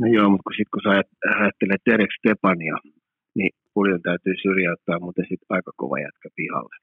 No 0.00 0.06
joo, 0.16 0.28
mutta 0.30 0.46
kun, 0.46 0.56
sit, 0.56 0.68
kun 0.72 0.82
sä 0.84 0.90
ajattelet 1.40 1.82
Derek 1.88 2.12
Stepania, 2.18 2.76
niin 3.36 3.50
puljon 3.74 4.02
täytyy 4.08 4.34
syrjäyttää 4.42 4.98
muuten 5.04 5.26
sitten 5.28 5.54
aika 5.56 5.72
kova 5.80 5.98
jätkä 6.06 6.28
pihalle. 6.36 6.76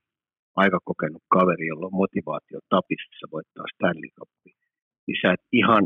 Aika 0.64 0.80
kokenut 0.90 1.24
kaveri, 1.36 1.68
jolla 1.68 1.86
on 1.90 2.02
motivaatio 2.04 2.60
tapissa 2.70 3.26
voittaa 3.36 3.72
Stanley 3.74 4.12
Cupia. 4.18 4.56
Niin 5.06 5.20
sä 5.22 5.34
et 5.34 5.44
ihan 5.52 5.84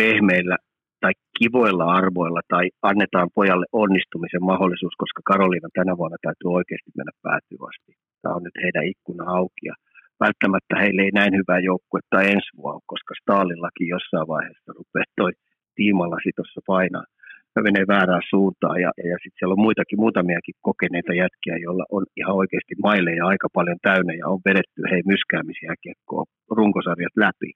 pehmeillä 0.00 0.56
tai 1.02 1.12
kivoilla 1.38 1.86
arvoilla 2.00 2.42
tai 2.52 2.64
annetaan 2.90 3.28
pojalle 3.38 3.66
onnistumisen 3.82 4.44
mahdollisuus, 4.50 4.94
koska 5.02 5.20
Karoliina 5.30 5.68
tänä 5.78 5.92
vuonna 6.00 6.18
täytyy 6.22 6.48
oikeasti 6.58 6.90
mennä 6.96 7.12
päätyvästi. 7.26 7.90
Tämä 8.22 8.34
on 8.38 8.44
nyt 8.46 8.56
heidän 8.64 8.86
ikkuna 8.92 9.24
auki 9.38 9.62
ja 9.70 9.74
välttämättä 10.24 10.74
heille 10.82 11.02
ei 11.02 11.14
näin 11.20 11.34
hyvää 11.40 11.60
joukkuetta 11.70 12.26
ensi 12.32 12.50
vuonna, 12.60 12.90
koska 12.92 13.12
Stalillakin 13.20 13.88
jossain 13.94 14.28
vaiheessa 14.34 14.70
rupeaa 14.78 15.16
toi 15.20 15.32
tiimallasi 15.80 16.30
tuossa 16.36 16.60
painaa 16.72 17.06
ja 17.56 17.60
menee 17.66 17.84
väärään 17.94 18.26
suuntaan. 18.32 18.78
Ja, 18.84 18.90
ja 19.10 19.16
sitten 19.22 19.38
siellä 19.38 19.56
on 19.56 19.66
muitakin, 19.66 20.02
muutamiakin 20.04 20.56
kokeneita 20.68 21.12
jätkiä, 21.22 21.56
joilla 21.66 21.84
on 21.96 22.04
ihan 22.20 22.38
oikeasti 22.40 22.74
ja 23.16 23.24
aika 23.32 23.48
paljon 23.56 23.78
täynnä 23.88 24.12
ja 24.20 24.26
on 24.32 24.40
vedetty 24.48 24.80
hei 24.90 25.02
myskäämisiä 25.12 25.72
kiekkoa 25.84 26.24
runkosarjat 26.58 27.16
läpi. 27.24 27.50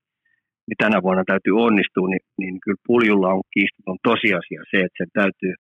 Niin 0.66 0.80
tänä 0.84 0.98
vuonna 1.06 1.24
täytyy 1.26 1.54
onnistua, 1.66 2.08
niin, 2.08 2.24
niin 2.40 2.54
kyllä 2.64 2.84
puljulla 2.88 3.28
on 3.36 3.42
kiistaton 3.54 3.98
tosiasia 4.10 4.62
se, 4.70 4.78
että 4.86 4.98
sen 5.00 5.10
täytyy 5.20 5.52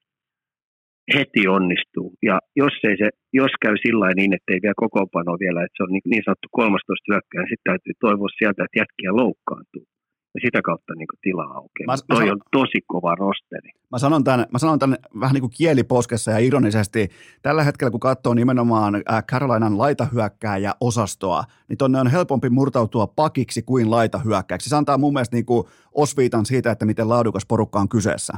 heti 1.14 1.42
onnistuu. 1.56 2.08
Ja 2.28 2.36
jos, 2.60 2.74
ei 2.88 2.96
se, 3.02 3.08
jos 3.40 3.52
käy 3.64 3.74
sillä 3.84 4.06
niin, 4.20 4.32
että 4.36 4.52
ei 4.52 4.60
vielä 4.64 4.82
kokoonpano 4.84 5.32
vielä, 5.44 5.60
että 5.62 5.76
se 5.76 5.82
on 5.86 5.92
niin, 5.94 6.08
niin 6.12 6.24
sanottu 6.24 6.48
13 6.50 7.08
hyökkäjä, 7.08 7.40
niin 7.42 7.52
sitten 7.52 7.70
täytyy 7.70 7.94
toivoa 8.04 8.30
sieltä, 8.38 8.60
että 8.64 8.80
jätkiä 8.80 9.12
loukkaantuu 9.22 9.86
ja 10.34 10.40
sitä 10.46 10.62
kautta 10.62 10.94
niin 10.94 11.08
kuin 11.08 11.18
tila 11.22 11.42
aukeaa. 11.42 11.86
Mä, 11.86 11.92
mä 11.92 12.14
Toi 12.14 12.30
on 12.30 12.40
tosi 12.52 12.80
kova 12.86 13.14
rosteri. 13.14 13.70
Mä 13.90 13.98
sanon, 13.98 14.24
tämän, 14.24 14.46
mä 14.52 14.58
sanon 14.58 14.78
tämän 14.78 14.98
vähän 15.20 15.34
niin 15.34 15.40
kuin 15.40 15.52
kieliposkessa 15.56 16.30
ja 16.30 16.38
ironisesti. 16.38 17.08
Tällä 17.42 17.62
hetkellä, 17.62 17.90
kun 17.90 18.00
katsoo 18.00 18.34
nimenomaan 18.34 18.94
äh, 18.94 19.24
Carolinan 19.24 19.78
laitahyökkääjä 19.78 20.72
osastoa, 20.80 21.44
niin 21.68 21.78
tonne 21.78 22.00
on 22.00 22.10
helpompi 22.10 22.50
murtautua 22.50 23.06
pakiksi 23.06 23.62
kuin 23.62 23.90
laitahyökkääjäksi. 23.90 24.70
Se 24.70 24.76
antaa 24.76 24.98
mun 24.98 25.12
mielestä 25.12 25.36
niin 25.36 25.46
kuin 25.46 25.66
osviitan 25.92 26.46
siitä, 26.46 26.70
että 26.70 26.86
miten 26.86 27.08
laadukas 27.08 27.46
porukka 27.46 27.78
on 27.78 27.88
kyseessä. 27.88 28.32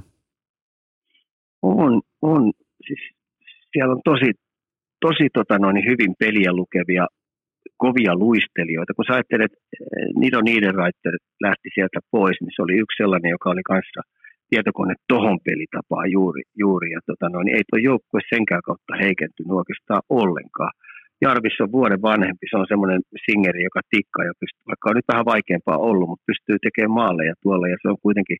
On, 1.62 2.02
on. 2.22 2.52
Siis 2.86 3.00
siellä 3.72 3.92
on 3.92 4.00
tosi, 4.04 4.30
tosi 5.00 5.28
tota 5.34 5.58
noin, 5.58 5.76
hyvin 5.76 6.14
peliä 6.18 6.52
lukevia 6.52 7.06
kovia 7.84 8.14
luistelijoita. 8.24 8.94
Kun 8.94 9.04
sä 9.06 9.14
ajattelet, 9.14 9.52
eh, 9.52 10.08
Nido 10.20 10.40
Niederreiter 10.48 11.14
lähti 11.46 11.68
sieltä 11.74 12.00
pois, 12.14 12.36
niin 12.40 12.54
se 12.56 12.62
oli 12.62 12.74
yksi 12.82 12.98
sellainen, 13.02 13.34
joka 13.36 13.50
oli 13.54 13.64
kanssa 13.72 14.00
tietokone 14.50 14.94
tohon 15.12 15.38
pelitapaa 15.48 16.06
juuri, 16.16 16.42
juuri 16.62 16.88
ja 16.96 17.00
tota 17.08 17.26
noin, 17.28 17.48
ei 17.56 17.64
tuo 17.68 17.78
joukkue 17.90 18.20
senkään 18.34 18.64
kautta 18.68 18.92
heikentynyt 19.04 19.58
oikeastaan 19.60 20.02
ollenkaan. 20.22 20.74
Jarvis 21.24 21.60
on 21.64 21.76
vuoden 21.78 22.02
vanhempi, 22.10 22.44
se 22.50 22.56
on 22.56 22.70
semmoinen 22.72 23.00
singeri, 23.26 23.60
joka 23.68 23.80
tikkaa 23.92 24.24
ja 24.28 24.34
pystyy, 24.40 24.62
vaikka 24.70 24.88
on 24.90 24.96
nyt 24.98 25.10
vähän 25.12 25.30
vaikeampaa 25.32 25.84
ollut, 25.88 26.08
mutta 26.08 26.28
pystyy 26.30 26.56
tekemään 26.58 26.98
maaleja 27.00 27.34
tuolla 27.42 27.66
ja 27.68 27.78
se 27.82 27.88
on 27.92 27.98
kuitenkin 28.04 28.38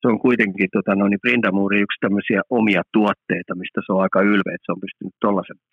se 0.00 0.08
on 0.12 0.18
kuitenkin 0.26 0.68
tota, 0.76 0.92
no, 0.94 1.04
niin 1.08 1.24
Brindamuuri 1.24 1.84
yksi 1.86 2.00
tämmöisiä 2.00 2.40
omia 2.50 2.82
tuotteita, 2.96 3.52
mistä 3.62 3.80
se 3.82 3.92
on 3.92 4.02
aika 4.02 4.20
ylveä, 4.32 4.54
että 4.54 4.66
se 4.66 4.72
on 4.72 4.84
pystynyt 4.86 5.14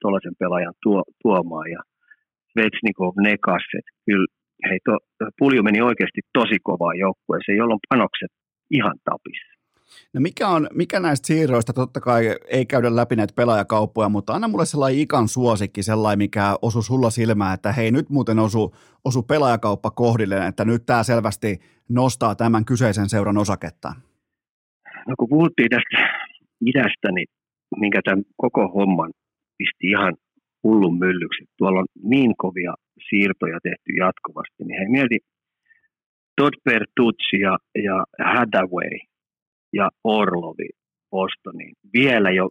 tuollaisen 0.01 0.35
pelaajan 0.39 0.77
tuo, 0.83 1.03
tuomaan. 1.23 1.67
Ja 1.75 1.81
Svetsnikov, 2.51 3.13
Nekas, 3.27 3.65
että 3.77 3.91
kyllä 4.05 4.27
hei, 4.69 4.79
to, 4.85 4.97
pulju 5.39 5.63
meni 5.63 5.81
oikeasti 5.81 6.21
tosi 6.33 6.57
kovaa 6.63 6.93
joukkueeseen, 6.93 7.57
jolloin 7.57 7.79
panokset 7.89 8.31
ihan 8.71 8.95
tapissa. 9.03 9.57
No 10.13 10.21
mikä, 10.21 10.47
on, 10.47 10.67
mikä 10.73 10.99
näistä 10.99 11.27
siirroista, 11.27 11.73
totta 11.73 11.99
kai 11.99 12.23
ei 12.49 12.65
käydä 12.65 12.95
läpi 12.95 13.15
näitä 13.15 13.33
pelaajakauppoja, 13.35 14.09
mutta 14.09 14.33
anna 14.33 14.47
mulle 14.47 14.65
sellainen 14.65 14.99
ikan 14.99 15.27
suosikki, 15.27 15.83
sellainen, 15.83 16.17
mikä 16.17 16.55
osuu 16.61 16.81
sulla 16.81 17.09
silmään, 17.09 17.53
että 17.53 17.71
hei 17.71 17.91
nyt 17.91 18.09
muuten 18.09 18.39
osu, 18.39 18.75
osu 19.05 19.23
pelaajakauppa 19.23 19.91
kohdilleen, 19.91 20.47
että 20.47 20.65
nyt 20.65 20.85
tämä 20.85 21.03
selvästi 21.03 21.59
nostaa 21.89 22.35
tämän 22.35 22.65
kyseisen 22.65 23.09
seuran 23.09 23.37
osaketta. 23.37 23.93
No 25.07 25.15
kun 25.19 25.29
puhuttiin 25.29 25.69
tästä 25.69 25.97
idästä, 26.65 27.11
niin 27.11 27.27
minkä 27.79 28.01
tämän 28.03 28.23
koko 28.37 28.67
homman 28.67 29.11
pisti 29.57 29.87
ihan 29.87 30.13
hullun 30.63 30.97
myllyksi. 30.99 31.45
Tuolla 31.57 31.79
on 31.79 31.87
niin 32.03 32.33
kovia 32.37 32.73
siirtoja 33.09 33.59
tehty 33.63 33.89
jatkuvasti, 33.99 34.63
niin 34.63 34.79
he 34.79 34.85
mieti 34.89 35.19
Todd 36.37 36.55
Bertucci 36.63 37.39
ja, 37.39 37.57
ja 37.83 38.05
Hathaway 38.33 38.97
ja 39.73 39.89
Orlovi 40.03 40.69
Bostoniin 41.11 41.75
vielä 41.93 42.31
jo 42.31 42.49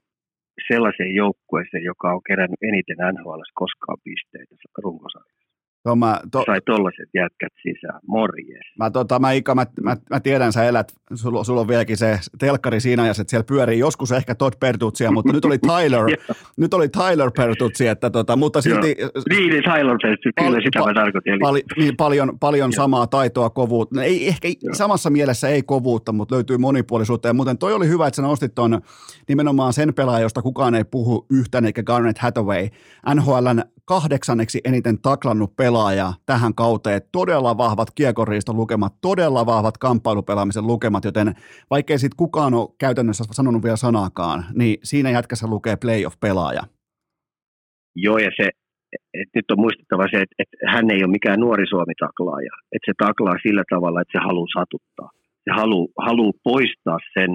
sellaiseen 0.69 1.15
joukkueeseen, 1.15 1.85
joka 1.85 2.13
on 2.15 2.21
kerännyt 2.29 2.63
eniten 2.63 2.97
NHL 3.13 3.43
koskaan 3.55 3.99
pisteitä 4.05 4.55
runkosarjassa. 4.79 5.46
To, 5.87 5.97
mä, 5.97 6.21
to, 6.33 6.43
sai 6.47 6.61
tollaset 6.61 7.09
jätkät 7.15 7.53
sisään, 7.63 8.01
morjes. 8.07 8.67
Mä, 8.79 8.91
tota, 8.91 9.19
mä, 9.19 9.33
Ika, 9.33 9.55
mä, 9.55 9.67
mä, 9.83 9.97
mä, 10.11 10.21
tiedän, 10.21 10.53
sä 10.53 10.65
elät, 10.65 10.93
sulla, 11.15 11.45
sulla 11.45 11.61
on 11.61 11.69
vieläkin 11.69 11.97
se 11.97 12.19
telkkari 12.39 12.81
siinä 12.81 13.05
ja 13.05 13.11
että 13.11 13.25
siellä 13.27 13.45
pyörii 13.45 13.79
joskus 13.79 14.13
ehkä 14.13 14.35
Todd 14.35 14.55
Pertutsia, 14.61 15.11
mutta 15.11 15.33
nyt 15.33 15.45
oli 15.45 15.59
Tyler, 15.59 16.05
nyt 16.57 16.75
oli 16.75 16.89
Tyler 16.89 17.31
Pertutsi, 17.37 17.87
että 17.87 18.11
tota, 18.11 18.37
mutta 18.37 18.61
silti... 18.61 18.97
niin, 19.31 19.51
niin, 19.51 19.63
Tyler 19.63 19.97
Pertutsi, 20.03 20.31
kyllä 20.41 20.61
sitä 20.65 20.79
mä 20.79 20.95
tarkoitin. 20.95 21.39
Pal, 21.41 21.59
niin, 21.77 21.97
paljon, 21.97 22.39
paljon 22.39 22.73
samaa 22.73 23.07
taitoa, 23.07 23.51
kovuutta. 23.51 23.95
No 23.97 24.03
ei, 24.03 24.29
ehkä 24.29 24.49
Joo. 24.49 24.75
samassa 24.75 25.11
mielessä 25.11 25.49
ei 25.49 25.63
kovuutta, 25.63 26.13
mutta 26.13 26.35
löytyy 26.35 26.59
monipuolisuutta. 26.59 27.29
Ja 27.29 27.35
muuten 27.35 27.59
toi 27.59 27.73
oli 27.73 27.89
hyvä, 27.89 28.07
että 28.07 28.17
sä 28.17 28.23
nostit 28.23 28.55
ton 28.55 28.81
nimenomaan 29.29 29.73
sen 29.73 29.95
pelaajan, 29.95 30.23
josta 30.23 30.43
kukaan 30.43 30.75
ei 30.75 30.85
puhu 30.85 31.27
yhtään, 31.31 31.65
eikä 31.65 31.83
Garnet 31.83 32.19
Hathaway. 32.19 32.69
NHLn 33.15 33.63
kahdeksanneksi 33.87 34.61
eniten 34.65 34.99
taklannut 34.99 35.57
pelaaja 35.57 36.13
tähän 36.27 36.55
kauteen. 36.55 37.01
Todella 37.13 37.59
vahvat 37.59 37.89
lukemat, 38.49 38.93
todella 39.01 39.47
vahvat 39.47 39.79
kamppailupelaamisen 39.79 40.67
lukemat, 40.67 41.05
joten 41.05 41.35
vaikkei 41.71 41.99
siitä 41.99 42.17
kukaan 42.17 42.55
ole 42.55 42.69
käytännössä 42.79 43.25
sanonut 43.31 43.63
vielä 43.63 43.77
sanaakaan, 43.77 44.45
niin 44.55 44.79
siinä 44.83 45.11
jätkässä 45.11 45.47
lukee 45.47 45.77
playoff-pelaaja. 45.77 46.63
Joo, 47.97 48.19
ja 48.19 48.31
se, 48.37 48.49
et 49.15 49.29
nyt 49.35 49.51
on 49.51 49.61
muistettava 49.61 50.07
se, 50.11 50.17
että, 50.17 50.35
että 50.39 50.57
hän 50.73 50.91
ei 50.91 51.05
ole 51.05 51.13
mikään 51.13 51.41
nuori 51.41 51.67
Suomi-taklaaja. 51.67 52.55
Että 52.73 52.87
se 52.91 52.95
taklaa 53.07 53.37
sillä 53.43 53.65
tavalla, 53.71 54.01
että 54.01 54.19
se 54.19 54.25
haluaa 54.25 54.57
satuttaa. 54.59 55.11
Se 55.45 55.51
haluaa, 55.61 55.89
haluaa 55.99 56.41
poistaa 56.45 56.99
sen 57.15 57.31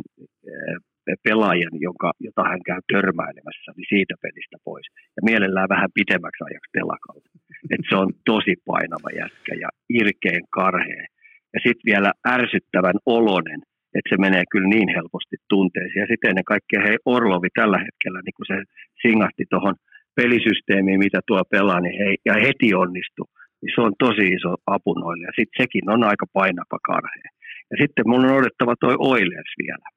pelaajan, 1.27 1.75
jonka, 1.87 2.11
jota 2.27 2.43
hän 2.51 2.63
käy 2.69 2.79
törmäilemässä, 2.93 3.69
niin 3.75 3.89
siitä 3.93 4.15
pelistä 4.21 4.57
pois. 4.67 4.87
Ja 5.15 5.21
mielellään 5.29 5.73
vähän 5.75 5.95
pitemmäksi 5.97 6.41
ajaksi 6.43 6.71
telakalle. 6.77 7.27
Et 7.73 7.83
se 7.89 7.95
on 8.03 8.09
tosi 8.31 8.53
painava 8.71 9.09
jätkä 9.21 9.53
ja 9.63 9.69
irkeen 9.99 10.43
karhea. 10.57 11.05
Ja 11.53 11.59
sitten 11.65 11.89
vielä 11.91 12.11
ärsyttävän 12.37 12.97
olonen, 13.17 13.59
että 13.95 14.09
se 14.09 14.17
menee 14.25 14.43
kyllä 14.51 14.69
niin 14.75 14.89
helposti 14.97 15.37
tunteisiin. 15.49 16.01
Ja 16.03 16.07
sitten 16.11 16.29
ennen 16.29 16.51
kaikkea 16.53 16.81
hei 16.87 16.97
Orlovi 17.05 17.49
tällä 17.59 17.79
hetkellä, 17.87 18.19
niin 18.21 18.35
kun 18.37 18.49
se 18.51 18.57
singahti 19.01 19.43
tuohon 19.49 19.75
pelisysteemiin, 20.19 20.99
mitä 21.05 21.19
tuo 21.27 21.41
pelaa, 21.55 21.79
niin 21.81 21.97
hei, 22.03 22.15
ja 22.29 22.33
heti 22.45 22.69
onnistuu. 22.83 23.27
Niin 23.61 23.71
se 23.75 23.81
on 23.87 23.93
tosi 24.05 24.25
iso 24.37 24.51
apu 24.75 24.93
noille. 24.93 25.25
Ja 25.29 25.33
sitten 25.37 25.57
sekin 25.61 25.89
on 25.93 26.03
aika 26.11 26.25
painava 26.33 26.77
karhe. 26.89 27.27
Ja 27.71 27.75
sitten 27.81 28.09
mun 28.09 28.25
on 28.25 28.37
odottava 28.39 28.75
toi 28.79 28.95
Oilers 29.11 29.53
vielä. 29.63 29.87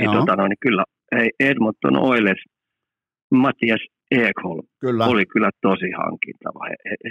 Niin, 0.00 0.18
tota, 0.18 0.36
no, 0.36 0.48
niin 0.48 0.56
kyllä, 0.60 0.84
hei 1.16 1.30
Edmonton 1.40 1.96
Oilers, 1.96 2.42
Matias 3.34 3.80
Ekholm 4.10 4.66
kyllä. 4.80 5.06
oli 5.06 5.26
kyllä 5.26 5.50
tosi 5.62 5.90
hankintava. 5.96 6.60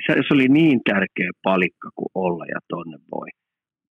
Se, 0.08 0.14
se 0.28 0.34
oli 0.34 0.48
niin 0.48 0.82
tärkeä 0.90 1.32
palikka 1.44 1.90
kuin 1.96 2.10
olla 2.16 2.46
ja 2.46 2.60
tonne 2.68 2.98
voi. 3.12 3.28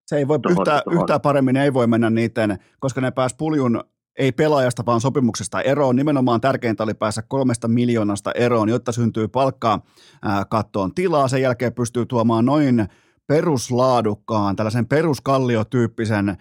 Se 0.07 0.17
ei 0.17 0.29
voi 0.29 0.39
yhtään, 0.51 0.81
yhtään 0.91 1.21
paremmin 1.21 1.57
ei 1.57 1.75
voi 1.75 1.87
mennä 1.87 2.11
niiden, 2.11 2.57
koska 2.79 3.01
ne 3.01 3.11
pääs 3.11 3.35
puljun 3.39 3.81
ei 4.19 4.33
pelaajasta, 4.33 4.87
vaan 4.87 5.01
sopimuksesta 5.01 5.61
eroon. 5.61 5.97
Nimenomaan 5.97 6.41
tärkeintä 6.41 6.83
oli 6.83 6.95
päässä 6.95 7.23
kolmesta 7.29 7.69
miljoonasta 7.69 8.31
eroon, 8.33 8.69
jotta 8.69 8.93
syntyy 8.93 9.29
palkkaa 9.29 9.81
kattoon 10.51 10.95
tilaa. 10.95 11.29
Sen 11.29 11.43
jälkeen 11.43 11.75
pystyy 11.75 12.07
tuomaan 12.07 12.45
noin 12.45 12.87
peruslaadukkaan, 13.27 14.57
tällaisen 14.57 14.87
peruskalliotyyppisen 14.87 16.37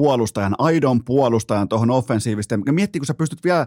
puolustajan, 0.00 0.54
aidon 0.68 0.98
puolustajan 1.10 1.68
tuohon 1.68 1.90
offensiivisten. 1.90 2.58
Miettii, 2.80 3.00
kun 3.00 3.10
sä 3.10 3.20
pystyt 3.22 3.42
vielä, 3.44 3.66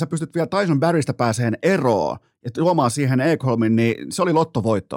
sä 0.00 0.06
pystyt 0.12 0.34
vielä 0.34 0.52
Tyson 0.54 0.80
Barrystä 0.84 1.14
pääseen 1.22 1.54
eroon 1.74 2.16
ja 2.44 2.50
tuomaan 2.50 2.90
siihen 2.90 3.20
Ekholmin, 3.20 3.76
niin 3.76 3.94
se 4.14 4.22
oli 4.22 4.32
lottovoitto. 4.32 4.96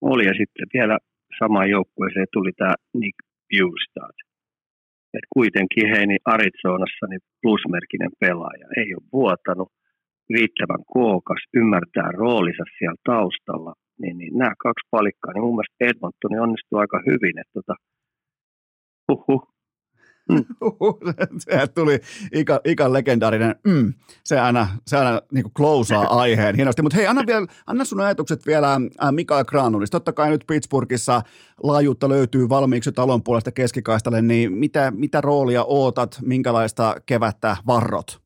Oli 0.00 0.24
ja 0.30 0.34
sitten 0.40 0.66
vielä 0.76 0.96
samaan 1.40 1.70
joukkueeseen 1.70 2.26
tuli 2.32 2.52
tämä 2.52 2.74
Nick 3.00 3.16
Bustad. 3.50 4.16
Et 5.16 5.26
kuitenkin 5.36 5.86
hei, 5.92 6.06
niin 6.06 6.26
Arizonassa 6.34 7.04
niin 7.10 7.24
plusmerkinen 7.42 8.12
pelaaja. 8.20 8.66
Ei 8.80 8.88
ole 8.94 9.10
vuotanut, 9.12 9.70
riittävän 10.34 10.82
kookas, 10.94 11.42
ymmärtää 11.60 12.10
roolinsa 12.22 12.64
siellä 12.78 13.00
taustalla. 13.10 13.72
Niin, 14.00 14.16
niin 14.18 14.32
nämä 14.38 14.54
kaksi 14.66 14.88
palikkaa, 14.90 15.32
niin 15.32 15.44
mun 15.44 15.56
mielestä 15.56 15.84
Edmontoni 15.88 16.38
onnistuu 16.46 16.78
aika 16.78 16.98
hyvin. 17.10 17.38
Että 17.38 17.54
tota, 17.58 17.74
Huhhuh. 19.08 19.56
Mm. 20.30 20.44
Sehän 21.38 21.68
tuli 21.74 21.98
Ika, 22.32 22.60
Ikan 22.64 22.92
legendaarinen, 22.92 23.54
mm, 23.66 23.94
se 24.24 24.40
aina, 24.40 24.66
se 24.86 24.96
aina 24.96 25.20
niin 25.32 25.52
closeaa 25.56 26.06
aiheen 26.20 26.56
hienosti. 26.56 26.82
Mutta 26.82 26.96
hei, 26.96 27.06
anna, 27.06 27.22
vielä, 27.26 27.46
anna 27.66 27.84
sun 27.84 28.00
ajatukset 28.00 28.46
vielä 28.46 28.72
äh, 28.74 29.12
Mikael 29.12 29.44
Granulista. 29.44 29.94
Totta 29.94 30.12
kai 30.12 30.30
nyt 30.30 30.44
Pittsburghissa 30.46 31.22
laajuutta 31.62 32.08
löytyy 32.08 32.48
valmiiksi 32.48 32.92
talon 32.92 33.22
puolesta 33.22 33.52
keskikaistalle, 33.52 34.22
niin 34.22 34.52
mitä, 34.52 34.92
mitä 34.96 35.20
roolia 35.20 35.64
ootat, 35.64 36.18
minkälaista 36.22 36.94
kevättä 37.06 37.56
varrot? 37.66 38.20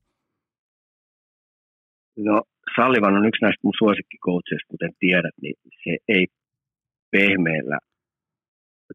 No 2.19 2.43
Sallivan 2.77 3.17
on 3.17 3.27
yksi 3.27 3.43
näistä 3.43 3.61
mun 3.63 3.75
suosikkikoutseista, 3.79 4.71
kuten 4.71 4.91
tiedät, 4.99 5.35
niin 5.43 5.55
se 5.85 5.97
ei 6.09 6.27
pehmeällä 7.11 7.79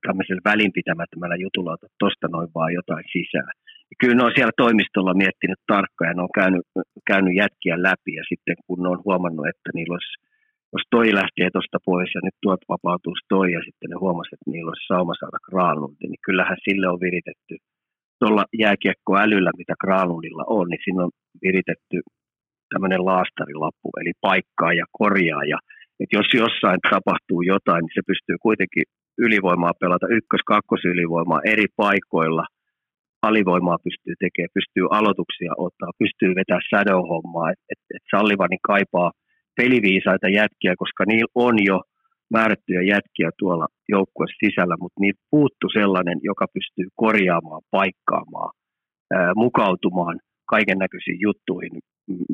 tämmöisellä 0.07 0.49
välinpitämättömällä 0.51 1.37
jutulla 1.45 1.75
ota 1.75 1.87
tuosta 1.99 2.27
noin 2.27 2.49
vaan 2.55 2.73
jotain 2.79 3.05
sisään. 3.15 3.53
Ja 3.91 3.95
kyllä 3.99 4.15
ne 4.15 4.23
on 4.27 4.35
siellä 4.35 4.61
toimistolla 4.63 5.21
miettinyt 5.23 5.61
tarkkaan 5.73 6.09
ja 6.09 6.15
ne 6.15 6.21
on 6.27 6.37
käynyt, 6.41 6.65
käynyt 7.11 7.35
jätkiä 7.41 7.75
läpi 7.87 8.11
ja 8.19 8.23
sitten 8.31 8.55
kun 8.65 8.79
ne 8.83 8.87
on 8.89 9.01
huomannut, 9.07 9.47
että 9.51 9.69
niillä 9.73 9.93
olisi, 9.97 10.13
jos 10.73 10.85
toi 10.95 11.07
lähtee 11.19 11.47
tuosta 11.51 11.77
pois 11.89 12.11
ja 12.15 12.21
nyt 12.23 12.37
tuot 12.43 12.63
vapautuisi 12.73 13.25
toi 13.33 13.47
ja 13.55 13.61
sitten 13.67 13.89
ne 13.89 13.97
huomasivat, 14.03 14.37
että 14.37 14.51
niillä 14.51 14.69
olisi 14.71 14.91
sauma 14.91 15.13
saada 15.19 15.45
Granlundi, 15.47 16.05
niin 16.07 16.25
kyllähän 16.27 16.57
sille 16.65 16.87
on 16.93 17.03
viritetty 17.05 17.55
tuolla 18.19 18.43
jääkiekkoälyllä, 18.63 19.51
mitä 19.61 19.73
Granlundilla 19.83 20.43
on, 20.57 20.65
niin 20.69 20.83
siinä 20.83 21.03
on 21.03 21.11
viritetty 21.45 21.97
tämmöinen 22.73 23.05
laastarilappu, 23.09 23.89
eli 24.01 24.11
paikkaa 24.21 24.73
ja 24.73 24.85
korjaa 24.99 25.43
ja 25.53 25.59
että 25.99 26.17
jos 26.19 26.29
jossain 26.33 26.79
tapahtuu 26.89 27.41
jotain, 27.41 27.81
niin 27.81 27.97
se 27.97 28.03
pystyy 28.11 28.37
kuitenkin 28.47 28.85
ylivoimaa 29.17 29.73
pelata, 29.79 30.07
ykkös-, 30.07 30.49
kakkosylivoimaa 30.53 31.41
eri 31.45 31.65
paikoilla. 31.75 32.45
Alivoimaa 33.21 33.77
pystyy 33.83 34.13
tekemään, 34.19 34.55
pystyy 34.59 34.85
aloituksia 34.91 35.51
ottaa, 35.57 35.99
pystyy 36.03 36.31
vetämään 36.35 36.67
shadow-hommaa. 36.69 37.51
Et, 37.51 37.59
et, 37.71 37.81
et 37.95 38.03
Sallivani 38.11 38.57
kaipaa 38.71 39.11
peliviisaita 39.57 40.27
jätkiä, 40.29 40.73
koska 40.77 41.03
niillä 41.07 41.31
on 41.35 41.55
jo 41.65 41.77
määrättyjä 42.33 42.81
jätkiä 42.81 43.29
tuolla 43.39 43.67
joukkueessa 43.89 44.41
sisällä, 44.45 44.75
mutta 44.79 45.01
niitä 45.01 45.19
puuttu 45.31 45.65
sellainen, 45.79 46.17
joka 46.23 46.45
pystyy 46.53 46.87
korjaamaan, 46.95 47.61
paikkaamaan, 47.71 48.51
ää, 49.13 49.31
mukautumaan 49.35 50.19
kaiken 50.53 50.77
näköisiin 50.77 51.19
juttuihin. 51.21 51.71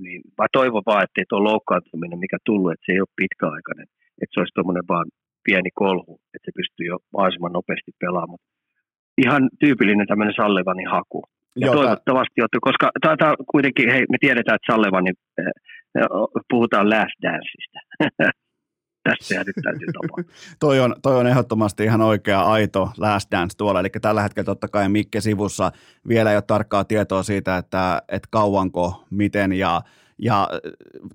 Niin 0.04 0.22
mä 0.38 0.46
toivon 0.52 0.84
vaan, 0.86 1.04
että 1.04 1.30
tuo 1.30 1.44
loukkaantuminen, 1.44 2.20
mikä 2.20 2.38
tullut, 2.46 2.72
että 2.72 2.86
se 2.86 2.92
ei 2.92 3.02
ole 3.02 3.18
pitkäaikainen, 3.22 3.88
että 4.22 4.34
se 4.34 4.40
olisi 4.40 4.56
tuommoinen 4.56 4.88
vaan 4.94 5.08
pieni 5.44 5.70
kolhu, 5.74 6.14
että 6.34 6.46
se 6.46 6.52
pystyy 6.56 6.86
jo 6.86 6.98
mahdollisimman 7.14 7.54
nopeasti 7.54 7.92
pelaamaan. 8.00 8.44
Ihan 9.18 9.50
tyypillinen 9.60 10.08
tämmöinen 10.08 10.34
Sallevanin 10.42 10.90
haku. 10.90 11.24
Ja 11.56 11.66
Joo, 11.66 11.76
toivottavasti, 11.76 12.42
että, 12.46 12.58
koska 12.62 12.92
tämä 13.02 13.34
kuitenkin, 13.52 13.92
hei, 13.92 14.02
me 14.10 14.18
tiedetään, 14.20 14.56
että 14.56 14.74
Sallevanin, 14.74 15.16
eh, 15.38 16.06
puhutaan 16.50 16.90
last 16.90 17.18
danceista. 17.22 17.80
Tästä 19.04 19.36
nyt 19.36 19.56
täytyy 19.64 19.88
tapahtua. 19.94 20.34
toi, 20.60 20.80
on, 20.80 20.96
toi 21.02 21.18
on 21.20 21.28
ehdottomasti 21.28 21.84
ihan 21.84 22.02
oikea 22.02 22.42
aito 22.42 22.90
last 22.98 23.32
dance 23.32 23.58
tuolla, 23.58 23.80
eli 23.80 23.90
tällä 24.02 24.22
hetkellä 24.22 24.46
totta 24.46 24.68
kai 24.68 24.90
Mikke 24.90 25.22
sivussa 25.22 25.72
vielä 26.08 26.30
ei 26.30 26.36
ole 26.36 26.42
tarkkaa 26.42 26.84
tietoa 26.84 27.24
siitä, 27.24 27.58
että, 27.58 28.02
että 28.08 28.28
kauanko, 28.32 29.06
miten 29.10 29.54
ja 29.54 29.82
ja 30.22 30.50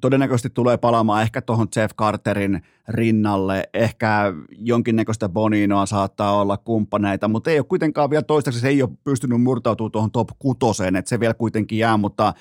todennäköisesti 0.01 0.51
tulee 0.51 0.77
palaamaan 0.77 1.23
ehkä 1.23 1.43
tuohon 1.43 1.69
Jeff 1.77 1.95
Carterin 1.97 2.63
rinnalle, 2.89 3.69
ehkä 3.75 4.33
jonkinnäköistä 4.59 5.29
Boninoa 5.29 5.87
saattaa 5.87 6.41
olla 6.41 6.57
kumppaneita, 6.57 7.29
mutta 7.29 7.51
ei 7.51 7.59
ole 7.59 7.67
kuitenkaan 7.69 8.11
vielä 8.11 8.23
toistaiseksi, 8.23 8.63
se 8.63 8.69
ei 8.69 8.83
ole 8.83 8.91
pystynyt 9.05 9.43
murtautumaan 9.43 9.93
tuohon 9.93 10.11
top 10.11 10.29
kutoseen, 10.39 10.97
että 10.97 11.09
se 11.09 11.21
vielä 11.21 11.35
kuitenkin 11.35 11.79
jää, 11.79 11.97
mutta 11.97 12.35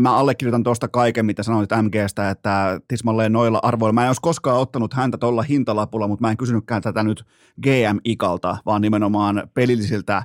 mä 0.00 0.16
allekirjoitan 0.16 0.62
tuosta 0.62 0.88
kaiken, 0.88 1.26
mitä 1.26 1.42
sanoit 1.42 1.70
MGstä, 1.82 2.30
että 2.30 2.80
tismalleen 2.88 3.32
noilla 3.32 3.60
arvoilla. 3.62 3.92
Mä 3.92 4.02
en 4.02 4.08
olisi 4.08 4.20
koskaan 4.22 4.60
ottanut 4.60 4.94
häntä 4.94 5.18
tuolla 5.18 5.42
hintalapulla, 5.42 6.08
mutta 6.08 6.24
mä 6.24 6.30
en 6.30 6.36
kysynytkään 6.36 6.82
tätä 6.82 7.02
nyt 7.02 7.24
GM-ikalta, 7.62 8.56
vaan 8.66 8.82
nimenomaan 8.82 9.48
pelillisiltä 9.54 10.22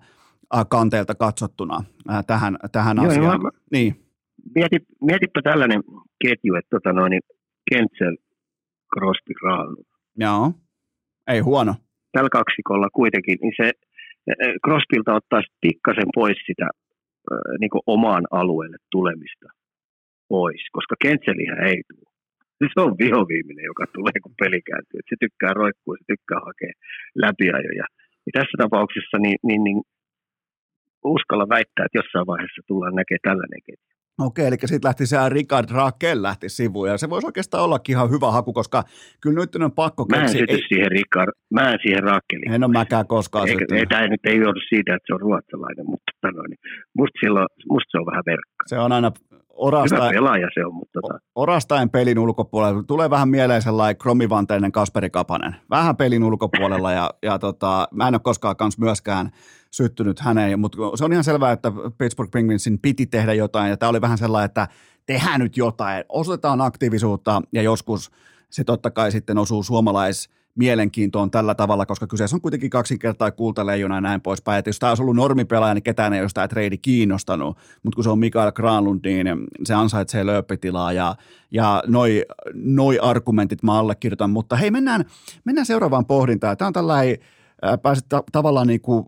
kanteilta 0.69 1.15
katsottuna 1.15 1.83
tähän, 2.27 2.57
tähän 2.71 2.97
Joo, 2.97 3.07
asiaan. 3.07 3.41
Mä, 3.41 3.49
niin 3.71 4.08
mieti, 4.55 4.77
mietipä 5.01 5.41
tällainen 5.43 5.81
ketju, 6.23 6.55
että 6.55 6.69
tota 6.69 6.93
noin, 6.93 7.19
Kentsel, 7.69 8.15
Crosby. 8.93 9.33
Joo, 10.17 10.51
ei 11.27 11.39
huono. 11.39 11.75
Tällä 12.11 12.29
kaksikolla 12.29 12.89
kuitenkin, 12.93 13.37
niin 13.41 13.53
se 13.57 13.71
Crosbylta 14.65 15.13
ottaa 15.13 15.41
pikkasen 15.61 16.09
pois 16.15 16.37
sitä 16.47 16.69
niin 17.59 17.85
omaan 17.85 18.25
alueelle 18.31 18.77
tulemista 18.91 19.47
pois, 20.29 20.61
koska 20.71 20.95
Kentselihän 21.03 21.67
ei 21.67 21.81
tule. 21.89 22.09
se 22.73 22.81
on 22.85 22.95
vihoviiminen, 23.03 23.65
joka 23.71 23.85
tulee, 23.95 24.17
kun 24.23 24.39
peli 24.41 24.61
kääntyy. 24.61 24.99
Se 25.09 25.15
tykkää 25.19 25.53
roikkua, 25.61 25.95
se 25.97 26.05
tykkää 26.13 26.39
hakea 26.49 26.73
läpiajoja. 27.23 27.85
Ja 28.25 28.31
tässä 28.33 28.55
tapauksessa 28.63 29.17
niin, 29.17 29.39
niin, 29.47 29.63
niin 29.63 29.79
uskalla 31.03 31.49
väittää, 31.55 31.85
että 31.85 31.99
jossain 32.01 32.27
vaiheessa 32.33 32.61
tullaan 32.67 32.95
näkemään 32.95 33.27
tällainen 33.29 33.61
ketju. 33.67 33.98
Okei, 34.19 34.47
eli 34.47 34.55
sitten 34.65 34.87
lähti 34.87 35.05
se 35.05 35.17
Ricard 35.29 35.69
Raquel 35.71 36.21
lähti 36.21 36.49
sivuun, 36.49 36.89
ja 36.89 36.97
se 36.97 37.09
voisi 37.09 37.27
oikeastaan 37.27 37.63
ollakin 37.63 37.93
ihan 37.93 38.09
hyvä 38.09 38.31
haku, 38.31 38.53
koska 38.53 38.83
kyllä 39.21 39.39
nyt 39.39 39.55
on 39.55 39.71
pakko 39.71 40.05
keksiä. 40.05 40.23
Mä 40.23 40.31
en 40.31 40.37
syty 40.37 40.53
ei... 40.53 40.67
siihen 40.67 40.91
Ricard, 40.91 41.31
mä 41.53 41.71
en 41.71 41.79
siihen 41.81 42.03
Raqueliin. 42.03 42.51
En 42.51 42.63
ole 42.63 42.71
mäkään 42.71 43.07
koskaan 43.07 43.49
Eikä, 43.49 43.65
ei, 43.75 43.85
Tämä 43.85 44.07
nyt 44.07 44.25
ei 44.25 44.37
joudu 44.37 44.59
siitä, 44.69 44.95
että 44.95 45.07
se 45.07 45.13
on 45.13 45.19
ruotsalainen, 45.19 45.85
mutta 45.85 46.11
sanoin, 46.21 46.49
niin 46.49 46.59
musta, 46.97 47.19
silloin, 47.19 47.47
musta 47.69 47.91
se 47.91 47.97
on 47.97 48.05
vähän 48.05 48.23
verkka. 48.25 48.63
Se 48.67 48.79
on 48.79 48.91
aina 48.91 49.11
orastain, 49.59 50.01
Hyvä 50.01 50.11
pelaaja 50.11 50.47
se 50.53 50.65
on, 50.65 50.73
mutta... 50.73 50.99
Tota... 51.01 51.19
Orastain 51.35 51.89
pelin 51.89 52.19
ulkopuolella. 52.19 52.83
Tulee 52.83 53.09
vähän 53.09 53.29
mieleen 53.29 53.61
sellainen 53.61 53.97
kromivanteinen 53.97 54.71
Kasperi 54.71 55.09
Kapanen. 55.09 55.55
Vähän 55.69 55.97
pelin 55.97 56.23
ulkopuolella 56.23 56.91
ja, 56.91 57.09
ja 57.23 57.39
tota, 57.39 57.87
mä 57.93 58.07
en 58.07 58.13
ole 58.15 58.21
koskaan 58.23 58.55
kans 58.55 58.77
myöskään 58.77 59.29
syttynyt 59.71 60.19
häneen, 60.19 60.59
mutta 60.59 60.77
se 60.95 61.05
on 61.05 61.11
ihan 61.11 61.23
selvää, 61.23 61.51
että 61.51 61.71
Pittsburgh 61.97 62.31
Penguinsin 62.31 62.79
piti 62.79 63.05
tehdä 63.05 63.33
jotain 63.33 63.69
ja 63.69 63.77
tämä 63.77 63.89
oli 63.89 64.01
vähän 64.01 64.17
sellainen, 64.17 64.45
että 64.45 64.67
tehdään 65.05 65.39
nyt 65.39 65.57
jotain, 65.57 66.03
osoitetaan 66.09 66.61
aktiivisuutta 66.61 67.41
ja 67.53 67.61
joskus 67.61 68.11
se 68.49 68.63
totta 68.63 68.91
kai 68.91 69.11
sitten 69.11 69.37
osuu 69.37 69.63
suomalais 69.63 70.29
mielenkiintoon 70.55 71.31
tällä 71.31 71.55
tavalla, 71.55 71.85
koska 71.85 72.07
kyseessä 72.07 72.35
on 72.35 72.41
kuitenkin 72.41 72.69
kaksi 72.69 72.97
kertaa 72.97 73.31
kultaleijona 73.31 73.95
ja 73.95 74.01
näin 74.01 74.21
poispäin. 74.21 74.59
Että 74.59 74.69
jos 74.69 74.79
tämä 74.79 74.89
olisi 74.89 75.03
ollut 75.03 75.15
normipelaaja, 75.15 75.73
niin 75.73 75.83
ketään 75.83 76.13
ei 76.13 76.21
olisi 76.21 76.33
tämä 76.33 76.47
trade 76.47 76.77
kiinnostanut, 76.77 77.57
mutta 77.83 77.95
kun 77.95 78.03
se 78.03 78.09
on 78.09 78.19
Mikael 78.19 78.51
Granlund, 78.51 78.99
niin 79.03 79.27
se 79.63 79.73
ansaitsee 79.73 80.25
lööppitilaa 80.25 80.93
ja, 80.93 81.15
ja 81.51 81.83
noi, 81.87 82.25
noi 82.53 82.99
argumentit 83.01 83.63
mä 83.63 83.79
allekirjoitan. 83.79 84.29
Mutta 84.29 84.55
hei, 84.55 84.71
mennään, 84.71 85.05
mennään 85.45 85.65
seuraavaan 85.65 86.05
pohdintaan. 86.05 86.57
Tämä 86.57 86.67
on 86.67 86.73
tällainen, 86.73 87.17
pääsit 87.81 88.05
ta- 88.09 88.23
tavallaan 88.31 88.67
niin 88.67 88.81
kuin 88.81 89.05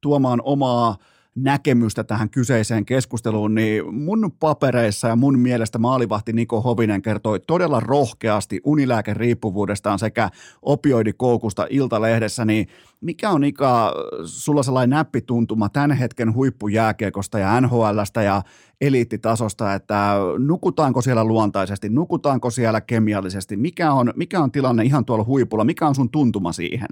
tuomaan 0.00 0.40
omaa 0.44 0.96
näkemystä 1.34 2.04
tähän 2.04 2.30
kyseiseen 2.30 2.84
keskusteluun, 2.84 3.54
niin 3.54 3.94
mun 3.94 4.32
papereissa 4.40 5.08
ja 5.08 5.16
mun 5.16 5.38
mielestä 5.38 5.78
maalivahti 5.78 6.32
Niko 6.32 6.60
Hovinen 6.60 7.02
kertoi 7.02 7.40
todella 7.40 7.80
rohkeasti 7.80 8.60
unilääkeriippuvuudestaan 8.64 9.98
sekä 9.98 10.30
opioidikoukusta 10.62 11.66
Iltalehdessä, 11.70 12.44
niin 12.44 12.66
mikä 13.00 13.30
on 13.30 13.44
Ika 13.44 13.94
sulla 14.24 14.62
sellainen 14.62 14.90
näppituntuma 14.90 15.68
tämän 15.68 15.92
hetken 15.92 16.34
huippujääkiekosta 16.34 17.38
ja 17.38 17.60
NHLstä 17.60 18.22
ja 18.22 18.42
eliittitasosta, 18.80 19.74
että 19.74 20.14
nukutaanko 20.38 21.02
siellä 21.02 21.24
luontaisesti, 21.24 21.88
nukutaanko 21.88 22.50
siellä 22.50 22.80
kemiallisesti, 22.80 23.56
mikä 23.56 23.92
on, 23.92 24.12
mikä 24.16 24.40
on 24.40 24.52
tilanne 24.52 24.84
ihan 24.84 25.04
tuolla 25.04 25.24
huipulla, 25.24 25.64
mikä 25.64 25.86
on 25.86 25.94
sun 25.94 26.10
tuntuma 26.10 26.52
siihen? 26.52 26.88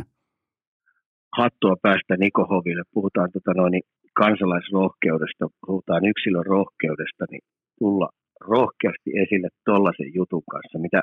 Hattua 1.39 1.77
päästä 1.87 2.13
Niko 2.17 2.43
Hoville. 2.51 2.85
Puhutaan 2.97 3.31
tota 3.33 3.53
noin, 3.61 3.75
kansalaisrohkeudesta, 4.23 5.45
puhutaan 5.67 6.03
yksilön 6.13 6.47
rohkeudesta, 6.55 7.25
niin 7.31 7.43
tulla 7.79 8.09
rohkeasti 8.55 9.11
esille 9.23 9.49
tuollaisen 9.67 10.11
jutun 10.19 10.47
kanssa, 10.53 10.79
mitä 10.87 11.01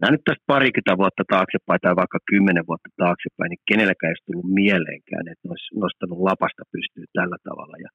Nämä 0.00 0.12
nyt 0.12 0.26
tästä 0.28 0.50
parikymmentä 0.54 1.00
vuotta 1.02 1.24
taaksepäin 1.34 1.80
tai 1.82 1.94
vaikka 2.02 2.18
kymmenen 2.30 2.68
vuotta 2.70 2.90
taaksepäin, 3.02 3.50
niin 3.50 3.68
kenelläkään 3.70 4.08
ei 4.08 4.14
olisi 4.14 4.26
tullut 4.28 4.50
mieleenkään, 4.62 5.24
että 5.32 5.48
olisi 5.52 5.68
nostanut 5.84 6.18
lapasta 6.30 6.62
pystyyn 6.74 7.10
tällä 7.18 7.38
tavalla 7.48 7.76
ja 7.84 7.90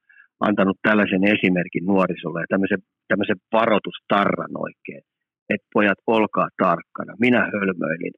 antanut 0.48 0.78
tällaisen 0.88 1.24
esimerkin 1.36 1.86
nuorisolle 1.92 2.40
ja 2.44 2.52
tämmöisen, 2.54 2.82
tämmöisen 3.12 3.40
varoitustarran 3.58 4.54
oikein, 4.68 5.04
että 5.54 5.68
pojat, 5.76 6.00
olkaa 6.18 6.50
tarkkana. 6.64 7.22
Minä 7.26 7.42
hölmöilin, 7.54 8.16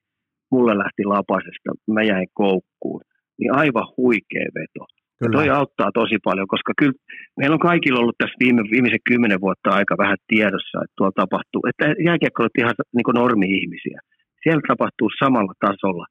mulle 0.54 0.74
lähti 0.84 1.04
lapasesta, 1.16 1.70
mä 1.96 2.04
jäin 2.12 2.30
koukkuun. 2.42 3.02
Niin 3.40 3.56
aivan 3.62 3.88
huikea 3.98 4.48
veto. 4.56 4.86
Kyllä. 5.20 5.38
Toi 5.38 5.50
auttaa 5.50 5.92
tosi 5.94 6.18
paljon, 6.24 6.48
koska 6.48 6.74
kyllä 6.80 6.98
meillä 7.38 7.54
on 7.54 7.68
kaikilla 7.72 8.00
ollut 8.00 8.18
tässä 8.18 8.42
viime, 8.44 8.62
viimeisen 8.72 9.08
kymmenen 9.10 9.42
vuotta 9.42 9.70
aika 9.70 9.96
vähän 9.98 10.18
tiedossa, 10.28 10.78
että 10.84 10.94
tuolla 10.98 11.22
tapahtuu, 11.24 11.62
että 11.70 11.86
jääkiekko 12.08 12.44
on 12.44 12.50
ihan 12.60 12.76
niin 12.96 13.16
normi-ihmisiä. 13.22 14.00
Siellä 14.44 14.62
tapahtuu 14.68 15.10
samalla 15.24 15.54
tasolla 15.60 16.06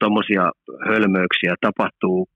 tuommoisia 0.00 0.44
hölmöyksiä, 0.88 1.54
tapahtuu 1.60 2.26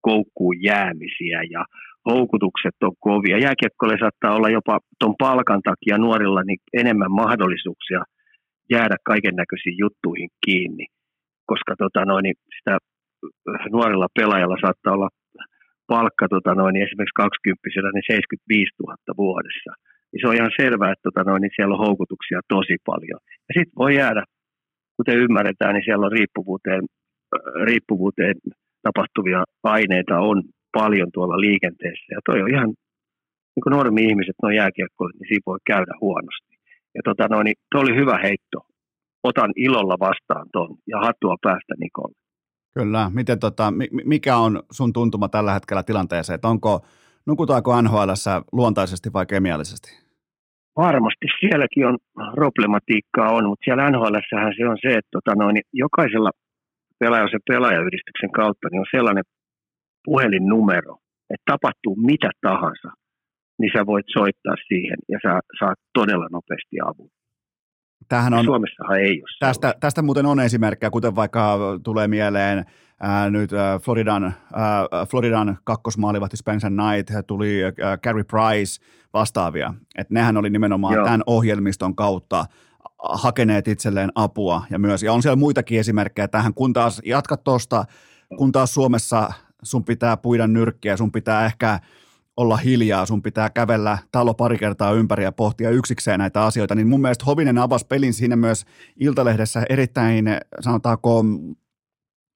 koukkuun 0.00 0.62
jäämisiä 0.62 1.42
ja 1.50 1.64
houkutukset 2.10 2.76
on 2.82 2.94
kovia. 3.00 3.38
Jääkiekkoille 3.38 3.96
saattaa 4.00 4.36
olla 4.36 4.48
jopa 4.48 4.78
tuon 5.00 5.14
palkan 5.18 5.62
takia 5.62 5.98
nuorilla 5.98 6.42
niin 6.42 6.58
enemmän 6.72 7.12
mahdollisuuksia 7.12 8.00
jäädä 8.70 8.96
kaiken 9.04 9.36
näköisiin 9.36 9.76
juttuihin 9.78 10.28
kiinni, 10.46 10.86
koska 11.50 11.72
tota 11.82 12.00
noin, 12.04 12.22
niin 12.26 12.36
sitä 12.58 12.74
nuorella 13.76 14.08
pelaajalla 14.18 14.64
saattaa 14.64 14.96
olla 14.96 15.10
palkka 15.92 16.26
tota 16.34 16.52
noin, 16.54 16.72
niin 16.74 16.86
esimerkiksi 16.86 17.22
20 17.24 17.92
niin 17.94 18.08
75 18.08 18.72
000 18.80 18.96
vuodessa. 19.24 19.72
Niin 20.10 20.20
se 20.20 20.28
on 20.28 20.38
ihan 20.38 20.56
selvää, 20.60 20.92
että 20.92 21.06
tota 21.08 21.22
noin, 21.28 21.40
niin 21.42 21.56
siellä 21.56 21.74
on 21.74 21.84
houkutuksia 21.86 22.40
tosi 22.54 22.76
paljon. 22.90 23.20
Ja 23.48 23.52
sitten 23.56 23.78
voi 23.82 23.92
jäädä, 24.02 24.22
kuten 24.96 25.20
ymmärretään, 25.24 25.74
niin 25.74 25.86
siellä 25.86 26.06
on 26.06 26.16
riippuvuuteen, 26.18 26.82
riippuvuuteen 27.68 28.34
tapahtuvia 28.86 29.40
aineita 29.62 30.14
on 30.30 30.38
paljon 30.78 31.10
tuolla 31.14 31.40
liikenteessä. 31.46 32.08
Ja 32.14 32.20
toi 32.28 32.42
on 32.42 32.50
ihan, 32.54 32.68
niin 33.54 33.64
kuin 33.64 33.74
normi-ihmiset, 33.78 34.36
no 34.42 34.48
jääkiekkoilijat, 34.50 35.20
niin 35.20 35.28
siinä 35.28 35.48
voi 35.50 35.58
käydä 35.72 35.94
huonosti. 36.00 36.54
Ja 36.96 37.02
tota 37.08 37.24
noin, 37.34 37.46
toi 37.70 37.80
oli 37.82 37.94
hyvä 38.00 38.16
heitto. 38.26 38.58
Otan 39.22 39.52
ilolla 39.56 39.96
vastaan 40.00 40.46
ton 40.52 40.76
ja 40.86 40.98
hattua 41.00 41.36
päästä 41.42 41.74
Nikolle. 41.80 42.14
Kyllä. 42.74 43.10
Miten 43.14 43.38
tota, 43.38 43.72
mikä 44.04 44.36
on 44.36 44.62
sun 44.70 44.92
tuntuma 44.92 45.28
tällä 45.28 45.52
hetkellä 45.52 45.82
tilanteeseen, 45.82 46.34
että 46.34 46.48
onko, 46.48 46.86
nukutaanko 47.26 47.82
NHL 47.82 48.10
luontaisesti 48.52 49.12
vai 49.12 49.26
kemiallisesti? 49.26 50.08
Varmasti 50.76 51.26
sielläkin 51.40 51.86
on 51.86 51.98
problematiikkaa 52.34 53.32
on, 53.32 53.44
mutta 53.48 53.64
siellä 53.64 53.90
nhl 53.90 54.16
se 54.58 54.68
on 54.68 54.78
se, 54.82 54.88
että 54.98 55.12
tota 55.12 55.34
noin, 55.34 55.56
jokaisella 55.72 56.30
pelaaja 57.00 57.28
sen 57.30 57.40
pelaajayhdistyksen 57.50 58.32
kautta 58.32 58.68
niin 58.68 58.80
on 58.80 58.94
sellainen 58.96 59.24
puhelinnumero, 60.04 60.94
että 61.32 61.50
tapahtuu 61.52 61.96
mitä 61.96 62.30
tahansa, 62.40 62.90
niin 63.58 63.70
sä 63.76 63.86
voit 63.86 64.06
soittaa 64.18 64.56
siihen 64.68 64.98
ja 65.08 65.18
sä 65.24 65.40
saat 65.60 65.78
todella 65.98 66.28
nopeasti 66.32 66.76
avun. 66.90 67.10
Tämähän 68.08 68.34
on, 68.34 68.44
Suomessahan 68.44 69.00
ei 69.00 69.22
ole 69.22 69.28
tästä, 69.40 69.74
tästä 69.80 70.02
muuten 70.02 70.26
on 70.26 70.40
esimerkkejä, 70.40 70.90
kuten 70.90 71.16
vaikka 71.16 71.58
tulee 71.82 72.08
mieleen 72.08 72.64
ää, 73.00 73.30
nyt 73.30 73.52
ää, 73.52 73.78
Floridan, 73.78 74.24
ää, 74.24 74.86
Floridan 75.10 75.58
kakkosmaalivahti 75.64 76.36
Spencer 76.36 76.70
Knight, 76.70 77.26
tuli 77.26 77.64
ää, 77.64 77.96
Carey 77.96 78.24
Price 78.24 78.84
vastaavia. 79.12 79.74
että 79.98 80.14
nehän 80.14 80.36
oli 80.36 80.50
nimenomaan 80.50 80.94
Joo. 80.94 81.04
tämän 81.04 81.22
ohjelmiston 81.26 81.96
kautta 81.96 82.44
hakeneet 82.98 83.68
itselleen 83.68 84.10
apua 84.14 84.62
ja 84.70 84.78
myös, 84.78 85.02
ja 85.02 85.12
on 85.12 85.22
siellä 85.22 85.36
muitakin 85.36 85.80
esimerkkejä 85.80 86.28
tähän, 86.28 86.54
kun 86.54 86.72
taas 86.72 87.00
jatkat 87.04 87.44
tuosta, 87.44 87.84
kun 88.36 88.52
taas 88.52 88.74
Suomessa 88.74 89.32
sun 89.62 89.84
pitää 89.84 90.16
puida 90.16 90.46
nyrkkiä, 90.46 90.96
sun 90.96 91.12
pitää 91.12 91.46
ehkä 91.46 91.80
olla 92.38 92.56
hiljaa, 92.56 93.06
sun 93.06 93.22
pitää 93.22 93.50
kävellä 93.50 93.98
talo 94.12 94.34
pari 94.34 94.58
kertaa 94.58 94.92
ympäri 94.92 95.24
ja 95.24 95.32
pohtia 95.32 95.70
yksikseen 95.70 96.18
näitä 96.18 96.44
asioita, 96.44 96.74
niin 96.74 96.88
mun 96.88 97.00
mielestä 97.00 97.24
Hovinen 97.24 97.58
avasi 97.58 97.86
pelin 97.86 98.14
siinä 98.14 98.36
myös 98.36 98.64
Iltalehdessä 98.96 99.66
erittäin, 99.68 100.24
sanotaanko, 100.60 101.24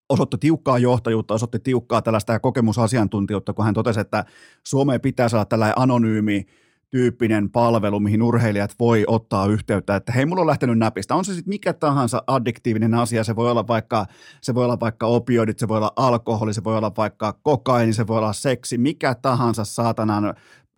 osoitti 0.08 0.36
tiukkaa 0.38 0.78
johtajuutta, 0.78 1.34
osoitti 1.34 1.58
tiukkaa 1.58 2.02
tällaista 2.02 2.40
kokemusasiantuntijuutta, 2.40 3.52
kun 3.52 3.64
hän 3.64 3.74
totesi, 3.74 4.00
että 4.00 4.24
Suomeen 4.66 5.00
pitää 5.00 5.28
saada 5.28 5.44
tällainen 5.44 5.78
anonyymi 5.78 6.46
tyyppinen 6.92 7.50
palvelu, 7.50 8.00
mihin 8.00 8.22
urheilijat 8.22 8.74
voi 8.80 9.04
ottaa 9.06 9.46
yhteyttä, 9.46 9.96
että 9.96 10.12
hei, 10.12 10.26
mulla 10.26 10.40
on 10.40 10.46
lähtenyt 10.46 10.78
näpistä. 10.78 11.14
On 11.14 11.24
se 11.24 11.34
sitten 11.34 11.48
mikä 11.48 11.72
tahansa 11.72 12.22
addiktiivinen 12.26 12.94
asia, 12.94 13.24
se 13.24 13.36
voi 13.36 13.50
olla 13.50 13.66
vaikka, 13.66 14.06
se 14.40 14.54
voi 14.54 14.64
olla 14.64 14.80
vaikka 14.80 15.06
opioidit, 15.06 15.58
se 15.58 15.68
voi 15.68 15.76
olla 15.76 15.92
alkoholi, 15.96 16.54
se 16.54 16.64
voi 16.64 16.76
olla 16.76 16.92
vaikka 16.96 17.38
kokaini, 17.42 17.92
se 17.92 18.06
voi 18.06 18.18
olla 18.18 18.32
seksi, 18.32 18.78
mikä 18.78 19.14
tahansa 19.14 19.64
saatanan 19.64 20.34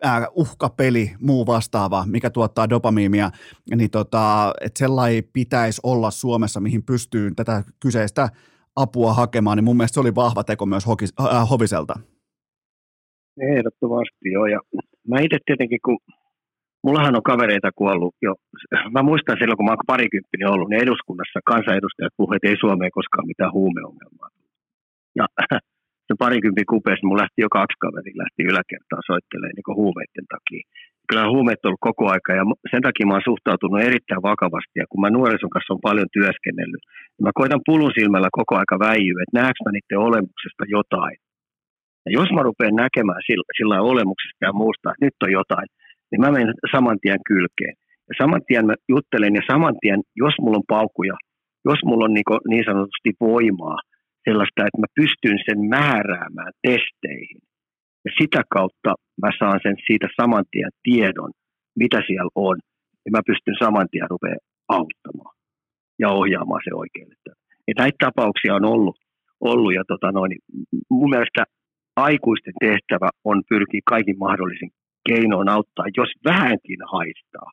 äh, 0.07 0.27
uhkapeli, 0.35 1.11
muu 1.21 1.47
vastaava, 1.47 2.05
mikä 2.07 2.31
tuottaa 2.31 2.69
dopamiimia, 2.69 3.31
niin 3.75 3.91
tota, 3.91 4.55
että 4.61 4.79
sellainen 4.79 5.25
pitäisi 5.33 5.81
olla 5.83 6.11
Suomessa, 6.11 6.61
mihin 6.61 6.83
pystyy 6.83 7.35
tätä 7.35 7.63
kyseistä 7.81 8.29
apua 8.77 9.15
hakemaan, 9.15 9.59
niin 9.59 9.65
mun 9.65 9.77
mielestä 9.77 9.95
se 9.95 10.01
oli 10.01 10.15
vahva 10.15 10.45
teko 10.45 10.67
myös 10.67 10.87
Hokis, 10.87 11.13
äh, 11.21 11.51
Hoviselta. 11.51 11.95
Ehdottomasti 13.57 14.33
joo, 14.33 14.47
ja 14.47 14.61
mä 15.09 15.17
itse 15.25 15.39
tietenkin, 15.47 15.81
kun 15.87 15.99
mullahan 16.85 17.17
on 17.19 17.31
kavereita 17.31 17.71
kuollut 17.81 18.15
jo, 18.27 18.33
mä 18.95 19.03
muistan 19.11 19.37
silloin, 19.39 19.59
kun 19.59 19.67
mä 19.67 19.73
oon 19.73 19.93
parikymppinen 19.95 20.53
ollut, 20.53 20.69
niin 20.69 20.83
eduskunnassa 20.83 21.49
kansanedustajat 21.53 22.17
puhuivat, 22.17 22.37
että 22.37 22.49
ei 22.51 22.63
Suomeen 22.65 22.97
koskaan 22.99 23.31
mitään 23.33 23.57
huumeongelmaa. 23.59 24.31
Ja 25.19 25.25
se 26.07 26.13
parikympin 26.25 26.71
kupeessa 26.73 27.07
mun 27.07 27.21
lähti 27.23 27.41
jo 27.47 27.51
kaksi 27.59 27.83
kaveri 27.85 28.13
lähti 28.23 28.43
yläkertaan 28.51 29.07
soittelemaan 29.11 29.57
niin 29.57 29.81
huumeiden 29.81 30.27
takia. 30.35 30.63
kyllä 31.09 31.33
huumeet 31.35 31.61
on 31.63 31.69
ollut 31.69 31.89
koko 31.89 32.05
aika 32.15 32.31
ja 32.39 32.45
sen 32.73 32.83
takia 32.87 33.07
mä 33.07 33.17
oon 33.17 33.31
suhtautunut 33.31 33.87
erittäin 33.89 34.27
vakavasti 34.31 34.77
ja 34.83 34.87
kun 34.91 35.01
mä 35.03 35.11
nuorison 35.11 35.55
kanssa 35.55 35.75
on 35.75 35.87
paljon 35.89 36.09
työskennellyt, 36.17 36.85
niin 37.15 37.27
mä 37.29 37.39
koitan 37.41 37.67
pulun 37.69 37.97
silmällä 37.99 38.31
koko 38.39 38.53
aika 38.61 38.77
väijyä, 38.87 39.23
että 39.23 39.39
näekö 39.41 39.61
mä 39.65 39.71
niiden 39.73 40.07
olemuksesta 40.09 40.65
jotain. 40.77 41.17
Ja 42.07 42.11
jos 42.19 42.31
mä 42.35 42.43
rupean 42.43 42.77
näkemään 42.85 43.23
sillä, 43.29 43.47
sillä 43.59 43.89
olemuksesta 43.93 44.43
ja 44.47 44.53
muusta, 44.53 44.91
että 44.91 45.05
nyt 45.05 45.17
on 45.23 45.33
jotain, 45.41 45.69
niin 46.11 46.21
mä 46.21 46.31
menen 46.31 46.55
saman 46.75 46.99
tien 47.03 47.21
kylkeen. 47.31 47.75
Ja 48.09 48.15
saman 48.23 48.43
tien 48.49 48.67
mä 48.67 48.75
juttelen 48.89 49.35
ja 49.35 49.43
saman 49.53 49.77
tien, 49.83 50.01
jos 50.23 50.35
mulla 50.41 50.61
on 50.61 50.73
paukkuja, 50.77 51.17
jos 51.69 51.81
mulla 51.85 52.05
on 52.05 52.15
niin, 52.15 52.49
niin 52.53 52.65
sanotusti 52.71 53.11
voimaa, 53.21 53.79
sellaista, 54.25 54.67
että 54.67 54.83
mä 54.83 54.97
pystyn 55.01 55.39
sen 55.47 55.61
määräämään 55.77 56.53
testeihin, 56.63 57.41
ja 58.05 58.11
sitä 58.21 58.43
kautta 58.57 58.91
mä 59.23 59.31
saan 59.39 59.61
sen 59.63 59.77
siitä 59.87 60.09
saman 60.21 60.45
tien 60.51 60.73
tiedon, 60.83 61.31
mitä 61.83 61.99
siellä 62.07 62.31
on. 62.35 62.57
Ja 63.05 63.11
mä 63.11 63.21
pystyn 63.27 63.57
saman 63.65 63.89
tien 63.91 64.11
rupeaa 64.11 64.47
auttamaan 64.69 65.35
ja 65.99 66.09
ohjaamaan 66.11 66.61
se 66.65 66.71
oikein. 66.75 67.09
Ja 67.69 67.75
näitä 67.79 67.97
tapauksia 68.05 68.55
on 68.55 68.65
ollut, 68.65 68.97
ollut 69.41 69.75
ja 69.75 69.83
tota 69.89 70.13
noin, 70.13 70.33
mun 70.91 71.11
mielestä 71.11 71.45
aikuisten 71.97 72.55
tehtävä 72.61 73.09
on 73.25 73.43
pyrkiä 73.49 73.81
kaikin 73.85 74.19
mahdollisin 74.19 74.71
keinoin 75.09 75.49
auttaa, 75.49 75.95
jos 75.97 76.09
vähänkin 76.25 76.81
haistaa. 76.93 77.51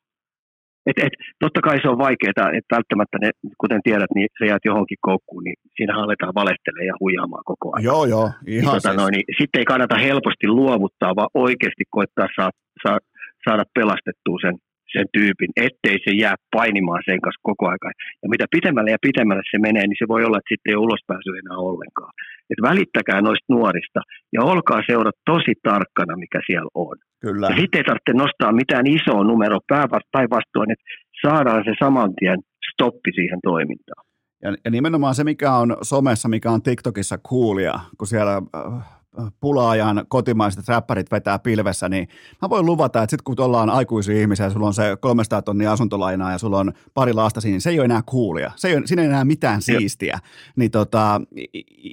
Et, 0.86 0.98
et, 1.06 1.12
totta 1.40 1.60
kai 1.60 1.78
se 1.82 1.88
on 1.88 1.98
vaikeaa, 1.98 2.52
että 2.58 2.74
välttämättä 2.76 3.16
ne, 3.20 3.30
kuten 3.58 3.80
tiedät, 3.82 4.10
niin 4.14 4.28
se 4.38 4.46
jäät 4.46 4.64
johonkin 4.64 4.98
koukkuun, 5.00 5.44
niin 5.44 5.56
siinä 5.76 5.96
aletaan 5.96 6.34
valehtelemaan 6.34 6.86
ja 6.86 6.94
huijaamaan 7.00 7.44
koko 7.44 7.66
ajan. 7.72 7.84
Joo, 7.84 8.04
joo, 8.04 8.26
ihan 8.26 8.44
niin, 8.46 8.64
tota, 8.64 8.88
siis. 8.88 8.96
noin, 8.96 9.12
niin, 9.12 9.24
Sitten 9.38 9.58
ei 9.58 9.64
kannata 9.64 9.96
helposti 10.08 10.46
luovuttaa, 10.48 11.16
vaan 11.16 11.34
oikeasti 11.34 11.84
koittaa 11.90 12.28
saa, 12.36 12.50
saa, 12.82 12.98
saada 13.44 13.64
pelastettua 13.74 14.38
sen, 14.44 14.54
sen 14.96 15.06
tyypin, 15.16 15.50
ettei 15.66 15.96
se 16.04 16.12
jää 16.24 16.36
painimaan 16.56 17.02
sen 17.08 17.20
kanssa 17.24 17.46
koko 17.50 17.64
aika. 17.72 17.88
Ja 18.22 18.28
mitä 18.32 18.46
pitemmälle 18.56 18.90
ja 18.90 19.04
pitemmälle 19.08 19.42
se 19.50 19.58
menee, 19.66 19.86
niin 19.86 20.00
se 20.02 20.06
voi 20.12 20.24
olla, 20.24 20.38
että 20.38 20.52
sitten 20.52 20.70
ei 20.70 20.76
ole 20.76 20.86
ulospääsy 20.86 21.30
enää 21.42 21.58
ollenkaan. 21.70 22.12
Et 22.50 22.60
välittäkää 22.70 23.20
noista 23.20 23.48
nuorista 23.56 24.00
ja 24.36 24.40
olkaa 24.52 24.80
seurat 24.88 25.18
tosi 25.30 25.54
tarkkana, 25.68 26.14
mikä 26.24 26.40
siellä 26.46 26.70
on. 26.74 26.96
Kyllä. 27.26 27.46
Ja 27.50 27.56
sitten 27.60 27.78
ei 27.78 27.84
tarvitse 27.84 28.12
nostaa 28.24 28.52
mitään 28.62 28.86
isoa 28.86 29.24
numeroa 29.24 29.68
päinvastoin, 30.14 30.70
että 30.74 30.84
saadaan 31.24 31.62
se 31.64 31.72
saman 31.82 32.12
tien 32.18 32.40
stoppi 32.70 33.10
siihen 33.14 33.40
toimintaan. 33.42 34.04
Ja, 34.42 34.54
ja 34.64 34.70
nimenomaan 34.70 35.14
se, 35.14 35.24
mikä 35.24 35.52
on 35.52 35.76
somessa, 35.82 36.28
mikä 36.28 36.50
on 36.50 36.62
TikTokissa 36.62 37.18
coolia, 37.18 37.74
kun 37.98 38.06
siellä 38.06 38.42
äh, 38.56 39.01
pulaajan 39.40 40.04
kotimaiset 40.08 40.68
räppärit 40.68 41.10
vetää 41.10 41.38
pilvessä, 41.38 41.88
niin 41.88 42.08
mä 42.42 42.50
voin 42.50 42.66
luvata, 42.66 43.02
että 43.02 43.10
sitten 43.10 43.24
kun 43.24 43.44
ollaan 43.44 43.70
aikuisia 43.70 44.20
ihmisiä 44.20 44.46
ja 44.46 44.50
sulla 44.50 44.66
on 44.66 44.74
se 44.74 44.96
300 45.00 45.42
tonnia 45.42 45.72
asuntolainaa 45.72 46.32
ja 46.32 46.38
sulla 46.38 46.58
on 46.58 46.72
pari 46.94 47.12
lasta 47.12 47.40
siinä, 47.40 47.54
niin 47.54 47.60
se 47.60 47.70
ei 47.70 47.78
ole 47.78 47.84
enää 47.84 48.02
coolia. 48.02 48.50
Se 48.56 48.68
ei 48.68 48.76
ole, 48.76 48.86
siinä 48.86 49.02
ei 49.02 49.08
enää 49.08 49.24
mitään 49.24 49.62
siistiä. 49.62 50.18
Niin 50.56 50.70
tota, 50.70 51.20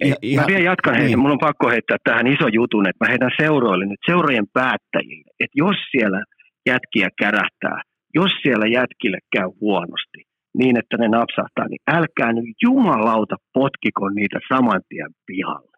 ei, 0.02 0.14
ihan, 0.22 0.44
mä 0.44 0.48
vielä 0.48 0.64
jatkan 0.64 0.94
niin. 0.94 1.02
heitä. 1.02 1.18
Mulla 1.18 1.34
on 1.34 1.40
pakko 1.40 1.70
heittää 1.70 1.98
tähän 2.04 2.28
iso 2.28 2.48
jutun, 2.48 2.88
että 2.88 3.06
mä 3.06 3.10
heitän 3.10 3.32
seuroille 3.42 3.86
nyt, 3.86 4.00
seurojen 4.06 4.48
päättäjille, 4.54 5.32
että 5.40 5.56
jos 5.56 5.76
siellä 5.92 6.24
jätkiä 6.66 7.10
kärähtää, 7.20 7.82
jos 8.16 8.32
siellä 8.44 8.68
jätkille 8.68 9.18
käy 9.36 9.50
huonosti, 9.62 10.22
niin 10.58 10.78
että 10.78 10.98
ne 10.98 11.08
napsahtaa, 11.08 11.68
niin 11.70 11.84
älkää 11.88 12.34
nyt 12.34 12.46
jumalauta 12.64 13.36
potkiko 13.54 14.10
niitä 14.10 14.40
saman 14.54 14.82
tien 14.90 15.12
pihalle 15.26 15.69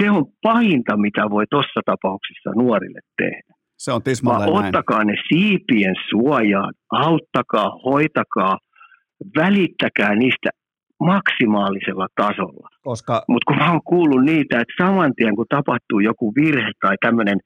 se 0.00 0.10
on 0.10 0.24
pahinta, 0.42 0.96
mitä 0.96 1.30
voi 1.30 1.44
tuossa 1.50 1.80
tapauksessa 1.86 2.50
nuorille 2.54 3.00
tehdä. 3.16 3.52
Se 3.78 3.92
on 3.92 4.02
tismalleen 4.02 4.52
näin. 4.52 4.66
ottakaa 4.66 5.04
ne 5.04 5.14
siipien 5.28 5.94
suojaan, 6.10 6.74
auttakaa, 6.90 7.70
hoitakaa, 7.84 8.58
välittäkää 9.36 10.14
niistä 10.14 10.50
maksimaalisella 11.00 12.06
tasolla. 12.16 12.68
Koska... 12.82 13.24
Mutta 13.28 13.46
kun 13.46 13.56
mä 13.56 13.70
oon 13.70 13.80
kuullut 13.84 14.24
niitä, 14.24 14.60
että 14.60 14.84
saman 14.84 15.12
tien 15.16 15.36
kun 15.36 15.46
tapahtuu 15.48 16.00
joku 16.00 16.32
virhe 16.34 16.70
tai 16.80 16.96
tämmöinen, 17.00 17.38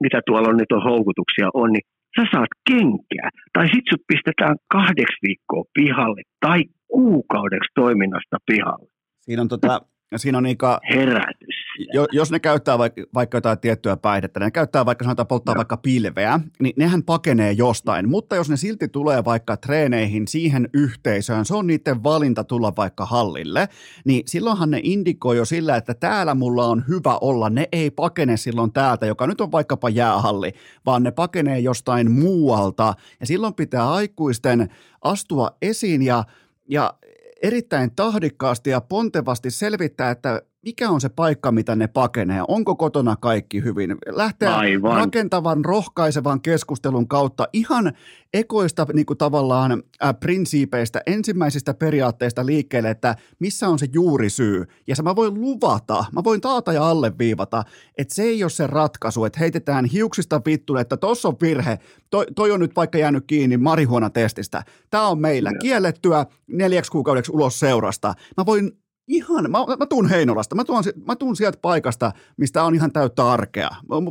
mitä 0.00 0.20
tuolla 0.26 0.48
on 0.48 0.56
nyt 0.56 0.72
on 0.72 0.82
houkutuksia 0.82 1.48
on, 1.54 1.72
niin 1.72 1.86
sä 2.16 2.26
saat 2.32 2.52
kenkää. 2.70 3.28
Tai 3.52 3.66
sit 3.68 3.84
sut 3.90 4.02
pistetään 4.08 4.56
kahdeksi 4.72 5.16
viikkoa 5.22 5.64
pihalle 5.74 6.22
tai 6.40 6.64
kuukaudeksi 6.88 7.70
toiminnasta 7.74 8.36
pihalle. 8.46 8.88
Siinä 9.20 9.42
on 9.42 9.48
tota, 9.48 9.80
siinä 10.18 10.38
on 10.38 10.44
niinka, 10.44 10.80
Herätys. 10.94 11.62
Jo, 11.92 12.06
jos 12.12 12.30
ne 12.30 12.40
käyttää 12.40 12.78
vaikka, 12.78 13.02
vaikka 13.14 13.36
jotain 13.36 13.58
tiettyä 13.58 13.96
päihdettä, 13.96 14.40
ne 14.40 14.50
käyttää 14.50 14.86
vaikka 14.86 15.04
sanotaan 15.04 15.26
polttaa 15.26 15.54
no. 15.54 15.58
vaikka 15.58 15.76
pilveä, 15.76 16.40
niin 16.60 16.74
nehän 16.76 17.02
pakenee 17.02 17.52
jostain. 17.52 18.08
Mutta 18.08 18.36
jos 18.36 18.50
ne 18.50 18.56
silti 18.56 18.88
tulee 18.88 19.24
vaikka 19.24 19.56
treeneihin 19.56 20.28
siihen 20.28 20.68
yhteisöön, 20.74 21.44
se 21.44 21.56
on 21.56 21.66
niiden 21.66 22.02
valinta 22.02 22.44
tulla 22.44 22.72
vaikka 22.76 23.06
hallille, 23.06 23.68
niin 24.04 24.22
silloinhan 24.26 24.70
ne 24.70 24.80
indikoi 24.82 25.36
jo 25.36 25.44
sillä, 25.44 25.76
että 25.76 25.94
täällä 25.94 26.34
mulla 26.34 26.66
on 26.66 26.84
hyvä 26.88 27.18
olla. 27.20 27.50
Ne 27.50 27.68
ei 27.72 27.90
pakene 27.90 28.36
silloin 28.36 28.72
täältä, 28.72 29.06
joka 29.06 29.26
nyt 29.26 29.40
on 29.40 29.52
vaikkapa 29.52 29.88
jäähalli, 29.88 30.52
vaan 30.86 31.02
ne 31.02 31.10
pakenee 31.10 31.58
jostain 31.58 32.10
muualta. 32.10 32.94
Ja 33.20 33.26
silloin 33.26 33.54
pitää 33.54 33.92
aikuisten 33.92 34.68
astua 35.02 35.56
esiin 35.62 36.02
ja 36.02 36.24
ja 36.68 36.94
erittäin 37.42 37.94
tahdikkaasti 37.96 38.70
ja 38.70 38.80
pontevasti 38.80 39.50
selvittää, 39.50 40.10
että 40.10 40.42
mikä 40.62 40.90
on 40.90 41.00
se 41.00 41.08
paikka, 41.08 41.52
mitä 41.52 41.76
ne 41.76 41.86
pakenee? 41.86 42.42
Onko 42.48 42.76
kotona 42.76 43.16
kaikki 43.16 43.64
hyvin? 43.64 43.96
Lähteä 44.06 44.56
Aivan. 44.56 44.96
rakentavan, 44.96 45.64
rohkaisevan 45.64 46.40
keskustelun 46.40 47.08
kautta 47.08 47.48
ihan 47.52 47.92
ekoista 48.34 48.86
niin 48.92 49.06
kuin 49.06 49.18
tavallaan 49.18 49.82
äh, 50.04 50.14
prinsiipeistä, 50.20 51.00
ensimmäisistä 51.06 51.74
periaatteista 51.74 52.46
liikkeelle, 52.46 52.90
että 52.90 53.16
missä 53.38 53.68
on 53.68 53.78
se 53.78 53.86
juurisyy. 53.92 54.64
Ja 54.86 54.96
se 54.96 55.02
mä 55.02 55.16
voin 55.16 55.40
luvata, 55.40 56.04
mä 56.12 56.24
voin 56.24 56.40
taata 56.40 56.72
ja 56.72 56.88
alleviivata, 56.88 57.64
että 57.98 58.14
se 58.14 58.22
ei 58.22 58.44
ole 58.44 58.50
se 58.50 58.66
ratkaisu, 58.66 59.24
että 59.24 59.40
heitetään 59.40 59.84
hiuksista 59.84 60.40
vittu, 60.46 60.76
että 60.76 60.96
tossa 60.96 61.28
on 61.28 61.36
virhe, 61.42 61.78
toi, 62.10 62.26
toi 62.34 62.50
on 62.50 62.60
nyt 62.60 62.76
vaikka 62.76 62.98
jäänyt 62.98 63.24
kiinni 63.26 63.56
marihuonatestistä. 63.56 64.62
Tämä 64.90 65.08
on 65.08 65.18
meillä 65.20 65.50
ja. 65.50 65.58
kiellettyä 65.58 66.26
neljäksi 66.46 66.90
kuukaudeksi 66.90 67.32
ulos 67.32 67.60
seurasta. 67.60 68.14
Mä 68.36 68.46
voin 68.46 68.81
ihan, 69.12 69.50
mä, 69.50 69.58
mä 69.78 69.86
tuun 69.86 70.08
Heinolasta, 70.08 70.54
mä 70.54 70.64
tuun, 70.64 70.82
mä 71.06 71.16
tuun 71.16 71.36
sieltä 71.36 71.58
paikasta, 71.62 72.12
mistä 72.36 72.62
on 72.62 72.74
ihan 72.74 72.92
täyttä 72.92 73.30
arkea. 73.30 73.68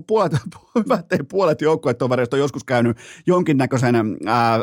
Puolet, 0.07 0.32
ei 1.11 1.19
puolet 1.32 1.61
joukkuetovereista 1.61 2.36
on 2.36 2.40
joskus 2.40 2.64
käynyt 2.64 2.98
jonkinnäköisen, 3.28 3.95
ää, 4.26 4.60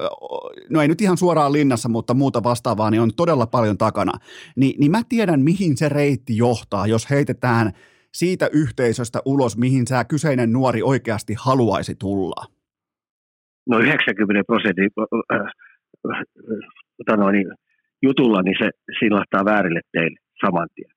no 0.71 0.83
ei 0.83 0.89
nyt 0.89 1.01
ihan 1.01 1.17
suoraan 1.17 1.53
linnassa, 1.53 1.89
mutta 1.89 2.15
muuta 2.15 2.43
vastaavaa, 2.43 2.91
niin 2.91 3.01
on 3.01 3.11
todella 3.17 3.47
paljon 3.47 3.79
takana. 3.79 4.13
Ni, 4.57 4.75
niin 4.79 4.91
mä 4.91 5.03
tiedän, 5.09 5.41
mihin 5.41 5.77
se 5.77 5.89
reitti 5.89 6.37
johtaa, 6.37 6.87
jos 6.87 7.11
heitetään 7.11 7.73
siitä 8.13 8.49
yhteisöstä 8.53 9.19
ulos, 9.25 9.57
mihin 9.57 9.87
sä 9.87 10.05
kyseinen 10.05 10.53
nuori 10.53 10.83
oikeasti 10.83 11.35
haluaisi 11.39 11.95
tulla. 11.95 12.47
No 13.67 13.79
90 13.79 14.45
prosenttia 14.47 14.89
äh, 15.33 15.41
äh, 16.11 17.57
jutulla, 18.03 18.43
niin 18.43 18.57
se 18.59 18.71
silahtaa 19.01 19.45
väärille 19.45 19.81
teille 19.93 20.19
saman 20.45 20.69
tien. 20.75 20.93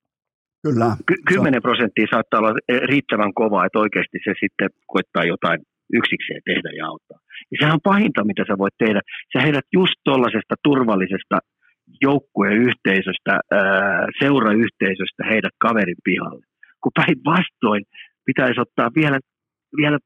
Kyllä. 0.66 0.90
Ky- 1.08 1.24
10 1.28 1.62
prosenttia 1.62 2.08
saattaa 2.14 2.40
olla 2.40 2.54
riittävän 2.92 3.34
kova, 3.34 3.66
että 3.66 3.80
oikeasti 3.80 4.18
se 4.24 4.34
sitten 4.44 4.70
koittaa 4.94 5.24
jotain 5.34 5.60
yksikseen 6.00 6.42
tehdä 6.46 6.70
ja 6.78 6.86
auttaa. 6.92 7.20
Ja 7.52 7.58
sehän 7.60 7.78
on 7.78 7.90
pahinta, 7.92 8.30
mitä 8.32 8.44
sä 8.48 8.58
voit 8.58 8.78
tehdä. 8.78 9.02
Sä 9.34 9.40
heidät 9.46 9.68
just 9.74 9.98
tuollaisesta 10.04 10.56
turvallisesta 10.64 11.38
joukkueyhteisöstä, 12.02 13.34
seurayhteisöstä 14.20 15.24
heidät 15.32 15.56
kaverin 15.66 16.02
pihalle. 16.04 16.46
Kun 16.82 16.98
päinvastoin 17.00 17.84
pitäisi 18.26 18.62
ottaa 18.62 18.90
vielä, 18.96 19.20
vielä 19.78 19.98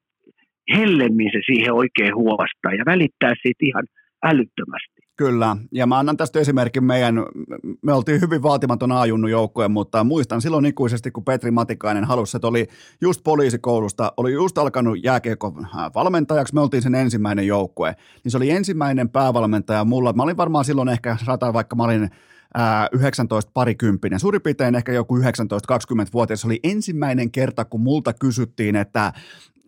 hellemmin 0.75 1.31
se 1.31 1.41
siihen 1.45 1.73
oikein 1.73 2.15
huovastaan 2.15 2.77
ja 2.77 2.85
välittää 2.85 3.33
siitä 3.41 3.65
ihan 3.69 3.85
älyttömästi. 4.23 4.94
Kyllä, 5.17 5.57
ja 5.71 5.87
mä 5.87 5.99
annan 5.99 6.17
tästä 6.17 6.39
esimerkin 6.39 6.83
meidän, 6.83 7.15
me 7.81 7.93
oltiin 7.93 8.21
hyvin 8.21 8.43
vaatimaton 8.43 8.91
A-junnu 8.91 9.27
joukkue, 9.27 9.67
mutta 9.67 10.03
muistan 10.03 10.41
silloin 10.41 10.65
ikuisesti, 10.65 11.11
kun 11.11 11.25
Petri 11.25 11.51
Matikainen 11.51 12.03
halusi, 12.03 12.37
että 12.37 12.47
oli 12.47 12.67
just 13.01 13.21
poliisikoulusta, 13.23 14.13
oli 14.17 14.33
just 14.33 14.57
alkanut 14.57 15.03
jääkiekko 15.03 15.53
valmentajaksi, 15.95 16.53
me 16.53 16.61
oltiin 16.61 16.83
sen 16.83 16.95
ensimmäinen 16.95 17.47
joukkue, 17.47 17.95
niin 18.23 18.31
se 18.31 18.37
oli 18.37 18.51
ensimmäinen 18.51 19.09
päävalmentaja 19.09 19.85
mulla, 19.85 20.13
mä 20.13 20.23
olin 20.23 20.37
varmaan 20.37 20.65
silloin 20.65 20.89
ehkä, 20.89 21.17
sata 21.25 21.53
vaikka 21.53 21.75
mä 21.75 21.83
olin 21.83 22.09
19 22.91 23.51
parikymppinen, 23.53 24.19
suurin 24.19 24.41
piirtein 24.41 24.75
ehkä 24.75 24.91
joku 24.91 25.17
19-20-vuotias, 25.17 26.41
se 26.41 26.47
oli 26.47 26.59
ensimmäinen 26.63 27.31
kerta, 27.31 27.65
kun 27.65 27.81
multa 27.81 28.13
kysyttiin, 28.13 28.75
että 28.75 29.13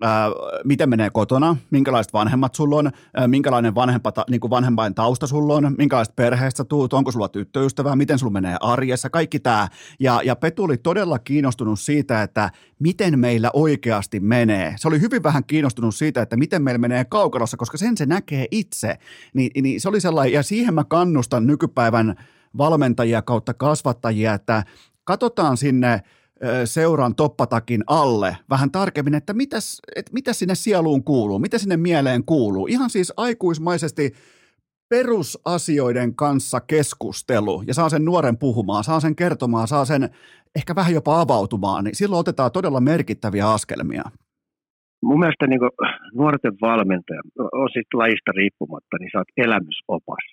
ää, 0.01 0.29
miten 0.63 0.89
menee 0.89 1.09
kotona, 1.09 1.57
minkälaiset 1.71 2.13
vanhemmat 2.13 2.55
sulla 2.55 2.75
on, 2.75 2.91
ää, 3.13 3.27
minkälainen 3.27 3.75
vanhempa, 3.75 4.13
niin 4.29 4.41
kuin 4.41 4.51
vanhempain 4.51 4.95
tausta 4.95 5.27
sulla 5.27 5.55
on, 5.55 5.75
minkälaista 5.77 6.13
perheestä 6.15 6.63
tuut, 6.63 6.93
onko 6.93 7.11
sulla 7.11 7.29
tyttöystävää, 7.29 7.95
miten 7.95 8.19
sulla 8.19 8.31
menee 8.31 8.57
arjessa, 8.61 9.09
kaikki 9.09 9.39
tämä. 9.39 9.67
Ja, 9.99 10.21
ja 10.23 10.35
Petu 10.35 10.63
oli 10.63 10.77
todella 10.77 11.19
kiinnostunut 11.19 11.79
siitä, 11.79 12.23
että 12.23 12.49
miten 12.79 13.19
meillä 13.19 13.49
oikeasti 13.53 14.19
menee. 14.19 14.75
Se 14.77 14.87
oli 14.87 15.01
hyvin 15.01 15.23
vähän 15.23 15.43
kiinnostunut 15.43 15.95
siitä, 15.95 16.21
että 16.21 16.37
miten 16.37 16.63
meillä 16.63 16.79
menee 16.79 17.05
kaukalossa, 17.05 17.57
koska 17.57 17.77
sen 17.77 17.97
se 17.97 18.05
näkee 18.05 18.45
itse. 18.51 18.97
Ni, 19.33 19.49
niin 19.61 19.81
se 19.81 19.89
oli 19.89 20.01
sellainen, 20.01 20.33
ja 20.33 20.43
siihen 20.43 20.73
mä 20.73 20.83
kannustan 20.83 21.47
nykypäivän 21.47 22.15
valmentajia 22.57 23.21
kautta 23.21 23.53
kasvattajia, 23.53 24.33
että 24.33 24.63
katsotaan 25.03 25.57
sinne 25.57 26.01
seuran 26.65 27.15
toppatakin 27.15 27.83
alle 27.87 28.37
vähän 28.49 28.71
tarkemmin, 28.71 29.15
että 29.15 29.33
mitäs, 29.33 29.81
et 29.95 30.09
mitä 30.13 30.33
sinne 30.33 30.55
sieluun 30.55 31.03
kuuluu, 31.03 31.39
mitä 31.39 31.57
sinne 31.57 31.77
mieleen 31.77 32.23
kuuluu. 32.23 32.67
Ihan 32.67 32.89
siis 32.89 33.13
aikuismaisesti 33.17 34.13
perusasioiden 34.89 36.15
kanssa 36.15 36.61
keskustelu 36.61 37.63
ja 37.67 37.73
saa 37.73 37.89
sen 37.89 38.05
nuoren 38.05 38.37
puhumaan, 38.37 38.83
saa 38.83 38.99
sen 38.99 39.15
kertomaan, 39.15 39.67
saa 39.67 39.85
sen 39.85 40.09
ehkä 40.55 40.75
vähän 40.75 40.93
jopa 40.93 41.21
avautumaan, 41.21 41.83
niin 41.83 41.95
silloin 41.95 42.19
otetaan 42.19 42.51
todella 42.51 42.79
merkittäviä 42.79 43.51
askelmia. 43.51 44.03
Mun 45.03 45.19
mielestä 45.19 45.47
niin 45.47 45.59
nuorten 46.13 46.53
valmentaja, 46.61 47.21
on 47.39 47.69
siis 47.73 47.87
lajista 47.93 48.31
riippumatta, 48.31 48.97
niin 48.99 49.09
sä 49.11 49.17
oot 49.17 49.27
elämysopas. 49.37 50.25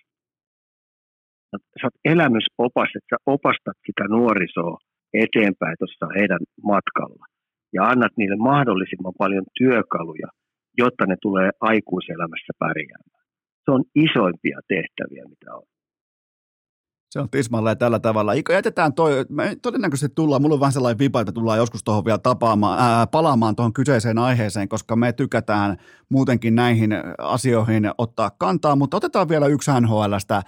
Sä 1.53 1.87
oot 1.87 1.99
elämysopas, 2.05 2.91
että 2.97 3.11
sä 3.11 3.17
opastat 3.27 3.79
sitä 3.87 4.05
nuorisoa 4.09 4.79
eteenpäin 5.15 5.77
tuossa 5.79 6.07
heidän 6.19 6.43
matkalla 6.63 7.25
ja 7.73 7.83
annat 7.85 8.13
niille 8.17 8.37
mahdollisimman 8.37 9.13
paljon 9.19 9.45
työkaluja, 9.59 10.29
jotta 10.79 11.07
ne 11.07 11.17
tulee 11.23 11.51
aikuiselämässä 11.61 12.53
pärjäämään. 12.59 13.25
Se 13.65 13.71
on 13.71 13.85
isoimpia 13.95 14.59
tehtäviä, 14.69 15.25
mitä 15.29 15.55
on. 15.55 15.63
Se 17.11 17.21
on 17.21 17.31
tismalleen 17.31 17.79
tällä 17.79 17.99
tavalla. 17.99 18.33
Iko, 18.33 18.53
jätetään 18.53 18.95
toi, 18.95 19.25
me 19.29 19.57
todennäköisesti 19.63 20.15
tullaan, 20.15 20.43
mulla 20.43 20.55
on 20.55 20.61
vähän 20.61 20.73
sellainen 20.73 20.99
vipa, 20.99 21.21
että 21.21 21.33
tullaan 21.33 21.59
joskus 21.59 21.85
tuohon 21.85 22.05
vielä 22.05 22.19
tapaamaan, 22.19 22.79
ää, 22.81 23.07
palaamaan 23.07 23.57
tuohon 23.57 23.73
kyseiseen 23.73 24.19
aiheeseen, 24.19 24.69
koska 24.69 24.97
me 24.97 25.13
tykätään 25.13 25.77
muutenkin 26.09 26.55
näihin 26.55 26.91
asioihin 27.19 27.91
ottaa 27.99 28.31
kantaa, 28.39 28.77
mutta 28.77 28.97
otetaan 28.97 29.29
vielä 29.29 29.47
yksi 29.47 29.71
NHLstä 29.81 30.43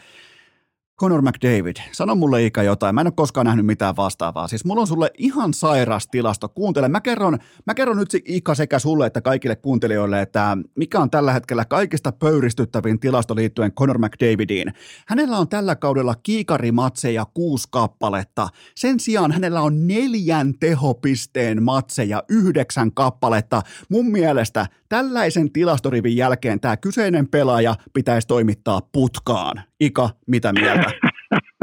Conor 1.01 1.23
McDavid, 1.23 1.77
sano 1.93 2.15
mulle 2.15 2.45
Ika 2.45 2.63
jotain. 2.63 2.95
Mä 2.95 3.01
en 3.01 3.07
ole 3.07 3.13
koskaan 3.17 3.47
nähnyt 3.47 3.67
mitään 3.67 3.97
vastaavaa. 3.97 4.49
Siis 4.49 4.65
mulla 4.65 4.81
on 4.81 4.87
sulle 4.87 5.11
ihan 5.19 5.55
sairas 5.55 6.09
tilasto. 6.09 6.49
Kuuntele. 6.49 6.89
Mä 6.89 7.01
kerron, 7.01 7.39
mä 7.67 7.75
kerron 7.75 7.97
nyt 7.97 8.09
Ika 8.25 8.55
sekä 8.55 8.79
sulle 8.79 9.07
että 9.07 9.21
kaikille 9.21 9.57
kuuntelijoille, 9.57 10.23
että 10.23 10.57
mikä 10.77 11.01
on 11.01 11.11
tällä 11.11 11.33
hetkellä 11.33 11.65
kaikista 11.65 12.13
pöyristyttävin 12.13 13.01
tilasto 13.01 13.37
liittyen 13.37 13.73
Conor 13.73 13.99
McDavidiin. 13.99 14.73
Hänellä 15.07 15.39
on 15.39 15.49
tällä 15.49 15.77
kaudella 15.77 16.15
kiikarimatseja 16.23 17.27
kuusi 17.35 17.69
kappaletta. 17.71 18.49
Sen 18.75 19.01
sijaan 19.01 19.33
hänellä 19.33 19.61
on 19.61 19.87
neljän 19.87 20.55
tehopisteen 20.61 21.63
matseja 21.63 22.23
yhdeksän 22.29 22.93
kappaletta. 22.93 23.63
Mun 23.89 24.11
mielestä 24.11 24.67
tällaisen 24.89 25.53
tilastorivin 25.53 26.17
jälkeen 26.17 26.61
tämä 26.61 26.77
kyseinen 26.77 27.29
pelaaja 27.29 27.75
pitäisi 27.93 28.29
toimittaa 28.29 28.81
putkaan. 28.93 29.63
Ika, 29.81 30.09
mitä 30.27 30.53
mieltä? 30.53 30.91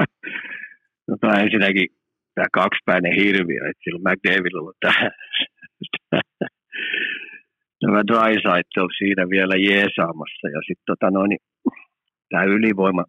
no 1.08 1.18
tämä 1.22 1.42
ensinnäkin 1.44 1.88
tämä 2.36 2.48
kaksipäinen 2.54 3.16
hirviö, 3.16 3.62
että 3.70 3.84
silloin 3.84 4.04
McDavid 4.08 4.54
on 4.60 4.74
tämä, 4.80 5.10
tämä 7.82 8.02
Drysaitel 8.10 8.88
siinä 8.98 9.30
vielä 9.30 9.56
jeesaamassa 9.56 10.48
ja 10.56 10.60
sitten 10.68 10.90
tota 10.92 11.12
noin, 11.12 11.30
niin 11.30 11.44
tämä 12.30 12.44
ylivoima 12.44 13.04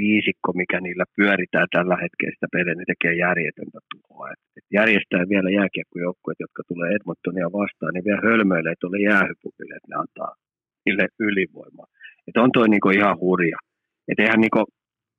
viisikko, 0.00 0.48
mikä 0.60 0.78
niillä 0.80 1.06
pyöritään 1.16 1.68
tällä 1.76 1.96
hetkellä 2.04 2.34
sitä 2.34 2.48
peliä, 2.54 2.74
niin 2.74 2.92
tekee 2.92 3.14
järjetöntä 3.26 3.78
tuhoa. 3.90 4.26
Et, 4.32 4.40
et 4.58 4.66
järjestää 4.78 5.22
vielä 5.32 5.50
jääkiekkojoukkueet, 5.58 6.40
jotka 6.44 6.62
tulee 6.70 6.88
Edmontonia 6.96 7.48
vastaan, 7.60 7.92
niin 7.92 8.06
vielä 8.08 8.26
hölmöilee 8.28 8.74
tuolle 8.80 9.00
jäähypukille, 9.10 9.74
että 9.76 9.90
ne 9.90 9.96
antaa 10.02 10.32
niille 10.84 11.06
ylivoimaa. 11.26 11.88
Et 12.28 12.36
on 12.44 12.50
toi 12.52 12.68
niinku 12.68 12.90
ihan 12.90 13.16
hurja. 13.22 13.58
Et 14.08 14.18
eihän 14.18 14.40
niinku 14.40 14.64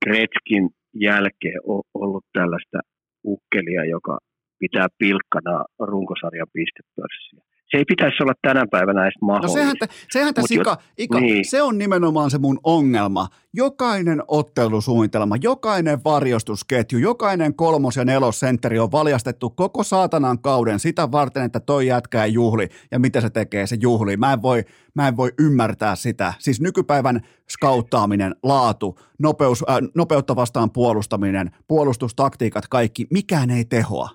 Kretskin 0.05 0.69
jälkeen 0.93 1.61
ole 1.63 1.83
ollut 1.93 2.25
tällaista 2.33 2.79
ukkelia, 3.25 3.85
joka 3.85 4.17
pitää 4.59 4.87
pilkkana 4.97 5.65
runkosarjan 5.79 6.47
pistepörssiä 6.53 7.43
se 7.71 7.77
ei 7.77 7.85
pitäisi 7.85 8.23
olla 8.23 8.33
tänä 8.41 8.65
päivänä 8.71 9.03
edes 9.03 9.13
mahdollista. 9.21 9.59
No 9.59 9.63
sehän, 9.63 9.75
sehän 10.11 10.33
tässä, 10.33 10.55
Ika, 10.55 10.77
Ika 10.97 11.19
niin. 11.19 11.45
se 11.49 11.61
on 11.61 11.77
nimenomaan 11.77 12.31
se 12.31 12.37
mun 12.37 12.59
ongelma. 12.63 13.27
Jokainen 13.53 14.23
ottelusuunnitelma, 14.27 15.35
jokainen 15.41 16.03
varjostusketju, 16.03 16.99
jokainen 16.99 17.55
kolmos- 17.55 17.97
ja 17.97 18.05
nelosentteri 18.05 18.79
on 18.79 18.91
valjastettu 18.91 19.49
koko 19.49 19.83
saatanan 19.83 20.39
kauden 20.39 20.79
sitä 20.79 21.11
varten, 21.11 21.43
että 21.43 21.59
toi 21.59 21.87
jätkää 21.87 22.25
juhli. 22.25 22.67
Ja 22.91 22.99
mitä 22.99 23.21
se 23.21 23.29
tekee, 23.29 23.67
se 23.67 23.77
juhli. 23.81 24.17
Mä 24.17 24.33
en 24.33 24.41
voi, 24.41 24.63
mä 24.95 25.07
en 25.07 25.17
voi 25.17 25.31
ymmärtää 25.39 25.95
sitä. 25.95 26.33
Siis 26.39 26.61
nykypäivän 26.61 27.21
skauttaaminen, 27.49 28.35
laatu, 28.43 28.99
nopeus, 29.19 29.63
äh, 29.69 29.77
nopeutta 29.95 30.35
vastaan 30.35 30.71
puolustaminen, 30.71 31.51
puolustustaktiikat, 31.67 32.67
kaikki, 32.67 33.07
mikään 33.11 33.49
ei 33.49 33.65
tehoa 33.65 34.09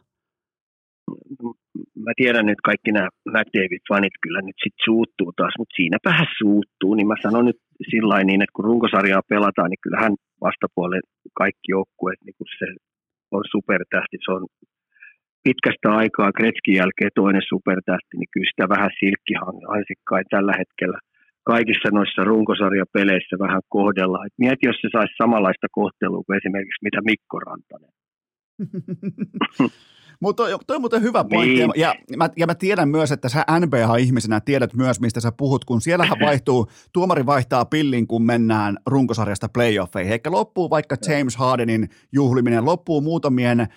mä 2.07 2.13
tiedän 2.23 2.47
nyt 2.47 2.61
kaikki 2.71 2.91
nämä 2.93 3.09
McDavid-fanit 3.35 4.17
kyllä 4.23 4.41
nyt 4.43 4.59
sit 4.65 4.77
suuttuu 4.85 5.31
taas, 5.37 5.55
mutta 5.59 5.77
siinäpähän 5.79 6.29
suuttuu, 6.41 6.93
niin 6.95 7.09
mä 7.13 7.17
sanon 7.23 7.47
nyt 7.51 7.61
sillä 7.91 8.17
niin, 8.25 8.43
että 8.43 8.57
kun 8.57 8.69
runkosarjaa 8.71 9.29
pelataan, 9.35 9.71
niin 9.71 9.85
kyllähän 9.85 10.15
vastapuolelle 10.47 11.09
kaikki 11.41 11.69
joukkueet, 11.77 12.21
niin 12.25 12.37
kun 12.39 12.49
se 12.59 12.67
on 13.37 13.45
supertähti, 13.55 14.17
se 14.25 14.31
on 14.37 14.45
pitkästä 15.47 15.89
aikaa 16.03 16.37
Kretskin 16.39 16.79
jälkeen 16.81 17.13
toinen 17.21 17.47
supertähti, 17.53 18.13
niin 18.17 18.31
kyllä 18.33 18.51
sitä 18.51 18.65
vähän 18.75 18.91
silkkihansikkain 19.01 20.27
tällä 20.35 20.55
hetkellä 20.63 20.99
kaikissa 21.53 21.89
noissa 21.93 22.23
runkosarjapeleissä 22.31 23.37
vähän 23.47 23.63
kohdella. 23.77 24.19
Et 24.27 24.37
mieti, 24.43 24.67
jos 24.67 24.79
se 24.81 24.89
saisi 24.93 25.21
samanlaista 25.23 25.69
kohtelua 25.79 26.23
kuin 26.27 26.39
esimerkiksi 26.41 26.85
mitä 26.87 27.01
Mikko 27.11 27.37
Rantanen. 27.47 27.95
Mutta 30.21 30.43
toi, 30.43 30.59
toi 30.67 30.75
on 30.77 30.83
muuten 30.83 31.03
hyvä 31.03 31.25
pointti. 31.25 31.55
Niin. 31.55 31.71
Ja, 31.77 31.95
mä, 32.17 32.31
ja 32.37 32.47
mä 32.47 32.55
tiedän 32.55 32.89
myös, 32.89 33.13
että 33.13 33.29
sä 33.29 33.45
NBA-ihmisenä 33.61 34.41
tiedät 34.41 34.75
myös, 34.75 35.01
mistä 35.01 35.21
sä 35.21 35.33
puhut, 35.33 35.65
kun 35.65 35.81
siellähän 35.81 36.19
vaihtuu, 36.27 36.67
tuomari 36.93 37.27
vaihtaa 37.27 37.65
pillin, 37.65 38.07
kun 38.07 38.23
mennään 38.23 38.79
runkosarjasta 38.87 39.49
playoffeihin. 39.49 40.13
Eikä 40.13 40.31
loppuu 40.31 40.71
vaikka 40.71 40.97
James 41.09 41.37
Hardenin 41.37 41.89
juhliminen, 42.13 42.65
loppuu 42.65 43.01
muutamien 43.01 43.69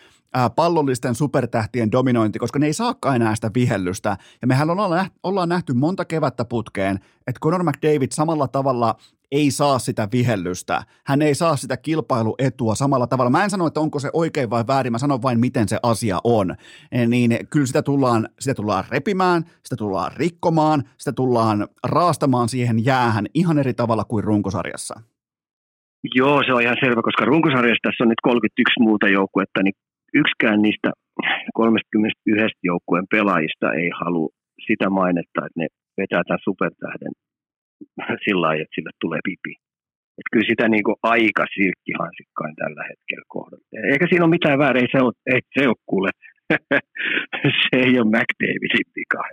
pallollisten 0.56 1.16
supertähtien 1.16 1.91
dominointi, 1.91 2.40
koska 2.40 2.60
ne 2.60 2.66
ei 2.66 2.74
saakaan 2.74 3.16
enää 3.16 3.36
sitä 3.36 3.52
vihellystä. 3.56 4.18
Ja 4.41 4.48
mehän 4.48 4.70
ollaan 4.70 4.91
nähty, 4.91 5.16
ollaan 5.24 5.49
nähty 5.49 5.74
monta 5.74 6.06
kevättä 6.06 6.45
putkeen, 6.45 6.99
että 7.28 7.40
Conor 7.44 7.64
McDavid 7.64 8.12
samalla 8.12 8.48
tavalla 8.48 8.95
ei 9.32 9.52
saa 9.52 9.80
sitä 9.80 10.08
vihellystä. 10.12 10.84
Hän 11.06 11.22
ei 11.22 11.36
saa 11.36 11.56
sitä 11.56 11.78
kilpailuetua 11.78 12.76
samalla 12.76 13.08
tavalla. 13.08 13.30
Mä 13.30 13.44
en 13.44 13.49
sano, 13.49 13.68
että 13.68 13.80
onko 13.80 13.99
se 13.99 14.10
oikein 14.14 14.49
vai 14.49 14.64
väärin, 14.68 14.91
mä 14.91 14.98
sanon 14.98 15.22
vain, 15.22 15.40
miten 15.40 15.68
se 15.68 15.80
asia 15.84 16.20
on. 16.24 16.56
Eh, 16.91 17.08
niin 17.08 17.38
kyllä 17.49 17.66
sitä 17.66 17.82
tullaan, 17.82 18.30
sitä 18.40 18.54
tullaan 18.54 18.84
repimään, 18.90 19.44
sitä 19.64 19.76
tullaan 19.76 20.12
rikkomaan, 20.16 20.84
sitä 20.98 21.14
tullaan 21.14 21.68
raastamaan 21.84 22.49
siihen 22.49 22.86
jäähän 22.86 23.26
ihan 23.34 23.60
eri 23.60 23.74
tavalla 23.74 24.04
kuin 24.04 24.24
runkosarjassa. 24.24 25.02
Joo, 26.16 26.44
se 26.44 26.54
on 26.54 26.62
ihan 26.62 26.78
selvä, 26.80 27.02
koska 27.02 27.26
runkosarjassa 27.26 27.82
tässä 27.84 28.04
on 28.04 28.10
nyt 28.10 28.22
31 28.24 28.80
muuta 28.80 29.08
joukkuetta, 29.08 29.64
niin 29.64 29.74
yksikään 30.13 30.61
niistä 30.61 30.91
31 31.53 32.55
joukkueen 32.63 33.07
pelaajista 33.11 33.73
ei 33.73 33.89
halua 34.01 34.29
sitä 34.67 34.89
mainetta, 34.89 35.45
että 35.45 35.59
ne 35.61 35.67
vetää 35.97 36.23
tämän 36.23 36.47
supertähden 36.47 37.13
sillä 38.25 38.41
lailla, 38.41 38.63
että 38.63 38.75
sille 38.75 38.91
tulee 39.01 39.19
pipi. 39.23 39.53
Että 40.17 40.31
kyllä 40.31 40.49
sitä 40.51 40.65
niin 40.69 40.84
kuin 40.88 40.99
aika 41.03 41.43
silkkihansikkain 41.55 42.55
tällä 42.55 42.84
hetkellä 42.89 43.25
kohdalla. 43.27 43.65
Eikä 43.91 44.05
siinä 44.07 44.25
ole 44.25 44.38
mitään 44.38 44.59
väärin, 44.59 44.84
ei 44.84 44.91
se 44.91 44.99
ole, 45.05 45.13
ei 45.34 45.41
se 45.55 45.67
ole 45.67 45.85
kuule. 45.89 46.09
se 47.63 47.75
ei 47.85 47.93
ole 47.99 48.13
McDavidin 48.15 48.89
vika. 48.95 49.23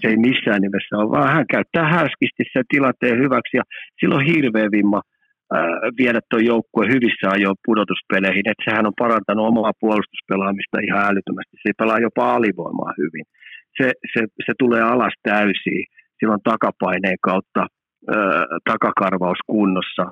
Se 0.00 0.08
ei 0.08 0.16
missään 0.16 0.62
nimessä 0.62 0.96
ole, 0.96 1.10
vaan 1.10 1.34
hän 1.34 1.46
käyttää 1.54 1.86
härskisti 1.94 2.44
sen 2.52 2.64
tilanteen 2.68 3.18
hyväksi 3.18 3.56
ja 3.56 3.64
silloin 4.00 4.26
hirveä 4.26 4.68
vimma 4.76 5.00
viedä 6.00 6.20
tuon 6.30 6.44
joukkueen 6.52 6.92
hyvissä 6.94 7.26
ajoin 7.36 7.62
pudotuspeleihin, 7.66 8.48
että 8.50 8.64
sehän 8.66 8.86
on 8.86 9.00
parantanut 9.02 9.46
omaa 9.46 9.80
puolustuspelaamista 9.80 10.84
ihan 10.86 11.06
älyttömästi. 11.10 11.56
Se 11.62 11.72
pelaa 11.78 12.04
jopa 12.06 12.34
alivoimaa 12.34 12.92
hyvin. 13.02 13.24
Se, 13.78 13.86
se, 14.12 14.20
se 14.46 14.52
tulee 14.58 14.82
alas 14.82 15.14
täysiin 15.22 15.84
silloin 16.18 16.40
takapaineen 16.50 17.20
kautta 17.22 17.66
takakarvaus 18.70 19.40
kunnossa. 19.46 20.04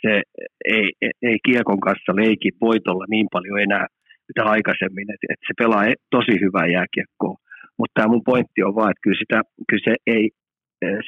Se 0.00 0.22
ei, 0.64 0.88
ei 1.22 1.38
kiekon 1.46 1.80
kanssa 1.80 2.16
leiki 2.16 2.50
voitolla 2.60 3.04
niin 3.10 3.26
paljon 3.32 3.60
enää 3.60 3.86
mitä 4.28 4.42
aikaisemmin, 4.54 5.08
että 5.14 5.26
et 5.32 5.42
se 5.46 5.54
pelaa 5.62 5.84
tosi 6.10 6.34
hyvää 6.44 6.66
jääkiekkoa. 6.76 7.36
Mutta 7.78 7.94
tämä 7.94 8.12
mun 8.12 8.28
pointti 8.30 8.62
on 8.62 8.74
vaan, 8.74 8.90
että 8.90 9.04
kyllä, 9.04 9.18
sitä, 9.22 9.38
kyllä 9.68 9.84
se 9.88 9.94
ei, 10.06 10.30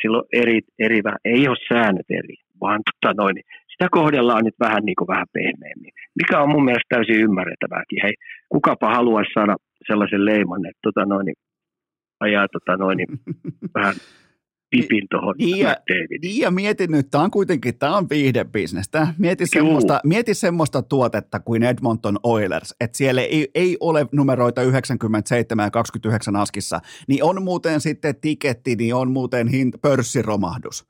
silloin 0.03 0.25
eri, 0.33 0.61
eri, 0.79 1.01
ei 1.25 1.49
ole 1.49 1.57
säännöt 1.69 2.11
eri, 2.11 2.35
vaan 2.61 2.81
tota 2.87 3.15
noin, 3.23 3.37
sitä 3.73 3.89
kohdellaan 3.91 4.45
nyt 4.45 4.55
vähän, 4.61 4.85
niin 4.85 4.97
kuin 4.97 5.09
vähän 5.09 5.27
pehmeämmin. 5.33 5.93
Mikä 6.21 6.41
on 6.41 6.49
mun 6.49 6.65
mielestä 6.65 6.95
täysin 6.95 7.25
ymmärrettävääkin. 7.27 7.99
Hei, 8.03 8.15
kukapa 8.49 8.95
haluaisi 8.95 9.31
saada 9.35 9.57
sellaisen 9.87 10.25
leiman, 10.25 10.67
että 10.67 10.81
tota 10.83 11.05
noin, 11.05 11.35
ajaa 12.21 12.47
tota 12.53 12.77
noin, 12.77 12.99
vähän 13.75 13.95
pipin 14.81 15.07
tuohon 15.11 15.35
niin 15.39 15.59
ja, 15.59 15.77
niin 16.23 16.41
ja 16.41 16.51
mietin 16.51 16.91
nyt, 16.91 17.07
tämä 17.11 17.25
on 17.25 17.31
kuitenkin, 17.31 17.79
tämä 17.79 17.97
on 17.97 18.07
viihdebisnestä. 18.11 19.07
Mieti 19.19 19.47
semmoista, 19.47 20.01
mieti 20.05 20.35
semmoista 20.35 20.83
tuotetta 20.83 21.41
kuin 21.41 21.63
Edmonton 21.63 22.17
Oilers, 22.23 22.75
että 22.81 22.99
siellä 22.99 23.21
ei, 23.21 23.49
ei 23.55 23.77
ole 23.81 24.07
numeroita 24.13 24.63
97 24.63 25.65
ja 25.65 25.71
29 25.71 26.37
askissa, 26.37 26.81
niin 27.09 27.25
on 27.25 27.43
muuten 27.43 27.81
sitten 27.81 28.15
tiketti, 28.21 28.77
niin 28.77 28.95
on 28.95 29.13
muuten 29.13 29.49
hint, 29.49 29.75
pörssiromahdus. 29.83 30.87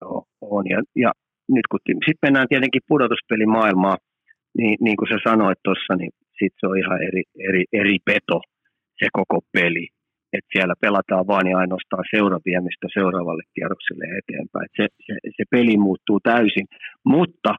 Joo, 0.00 0.24
on. 0.40 0.64
Ja, 0.68 0.82
ja 0.96 1.12
nyt 1.48 1.66
kun 1.70 1.80
sitten 1.86 2.18
mennään 2.22 2.48
tietenkin 2.48 2.82
pudotuspelimaailmaan, 2.88 3.98
niin, 4.58 4.76
niin 4.80 4.96
kuin 4.96 5.08
sä 5.08 5.30
sanoit 5.30 5.58
tuossa, 5.64 5.96
niin 5.96 6.10
sitten 6.30 6.58
se 6.60 6.66
on 6.66 6.78
ihan 6.78 7.02
eri, 7.02 7.22
eri, 7.48 7.64
eri 7.72 7.98
peto 8.04 8.40
se 8.98 9.08
koko 9.12 9.40
peli 9.52 9.88
että 10.32 10.52
siellä 10.52 10.74
pelataan 10.80 11.26
vain 11.26 11.46
ja 11.50 11.58
ainoastaan 11.58 12.04
seuraviemistä 12.16 12.86
seuraavalle 12.98 13.44
kierrokselle 13.54 14.04
eteenpäin. 14.20 14.68
se, 14.76 14.86
se, 15.06 15.14
se 15.36 15.44
peli 15.50 15.76
muuttuu 15.86 16.20
täysin, 16.20 16.66
mutta 17.04 17.50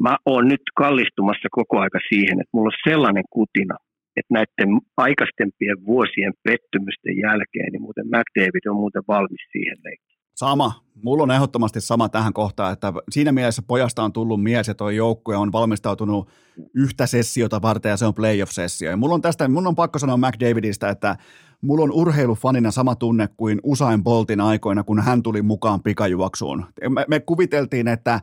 mä 0.00 0.16
oon 0.26 0.48
nyt 0.48 0.64
kallistumassa 0.76 1.48
koko 1.50 1.74
aika 1.80 1.98
siihen, 2.08 2.40
että 2.40 2.54
mulla 2.54 2.70
on 2.72 2.90
sellainen 2.90 3.24
kutina, 3.30 3.76
että 4.16 4.34
näiden 4.34 4.70
aikaisempien 4.96 5.78
vuosien 5.86 6.32
pettymysten 6.44 7.16
jälkeen, 7.26 7.72
niin 7.72 7.82
muuten 7.82 8.06
McDavid 8.06 8.64
on 8.70 8.76
muuten 8.76 9.02
valmis 9.08 9.44
siihen 9.52 9.78
leikkiin. 9.84 10.16
Sama. 10.36 10.72
Mulla 11.02 11.22
on 11.22 11.30
ehdottomasti 11.30 11.80
sama 11.80 12.08
tähän 12.08 12.32
kohtaan, 12.32 12.72
että 12.72 12.92
siinä 13.10 13.32
mielessä 13.32 13.62
pojasta 13.68 14.02
on 14.02 14.12
tullut 14.12 14.42
mies 14.42 14.68
ja 14.68 14.74
tuo 14.74 14.90
joukkue 14.90 15.36
on 15.36 15.52
valmistautunut 15.52 16.28
yhtä 16.74 17.06
sessiota 17.06 17.62
varten 17.62 17.90
ja 17.90 17.96
se 17.96 18.06
on 18.06 18.14
playoff-sessio. 18.14 18.90
Ja 18.90 18.96
mulla 18.96 19.14
on 19.14 19.22
tästä, 19.22 19.48
mun 19.48 19.66
on 19.66 19.74
pakko 19.74 19.98
sanoa 19.98 20.16
McDavidistä, 20.16 20.88
että 20.88 21.16
mulla 21.62 21.84
on 21.84 21.92
urheilufanina 21.92 22.70
sama 22.70 22.94
tunne 22.94 23.28
kuin 23.36 23.60
Usain 23.62 24.04
Boltin 24.04 24.40
aikoina, 24.40 24.82
kun 24.82 25.00
hän 25.00 25.22
tuli 25.22 25.42
mukaan 25.42 25.82
pikajuoksuun. 25.82 26.66
Me, 26.88 27.04
me 27.08 27.20
kuviteltiin, 27.20 27.88
että 27.88 28.20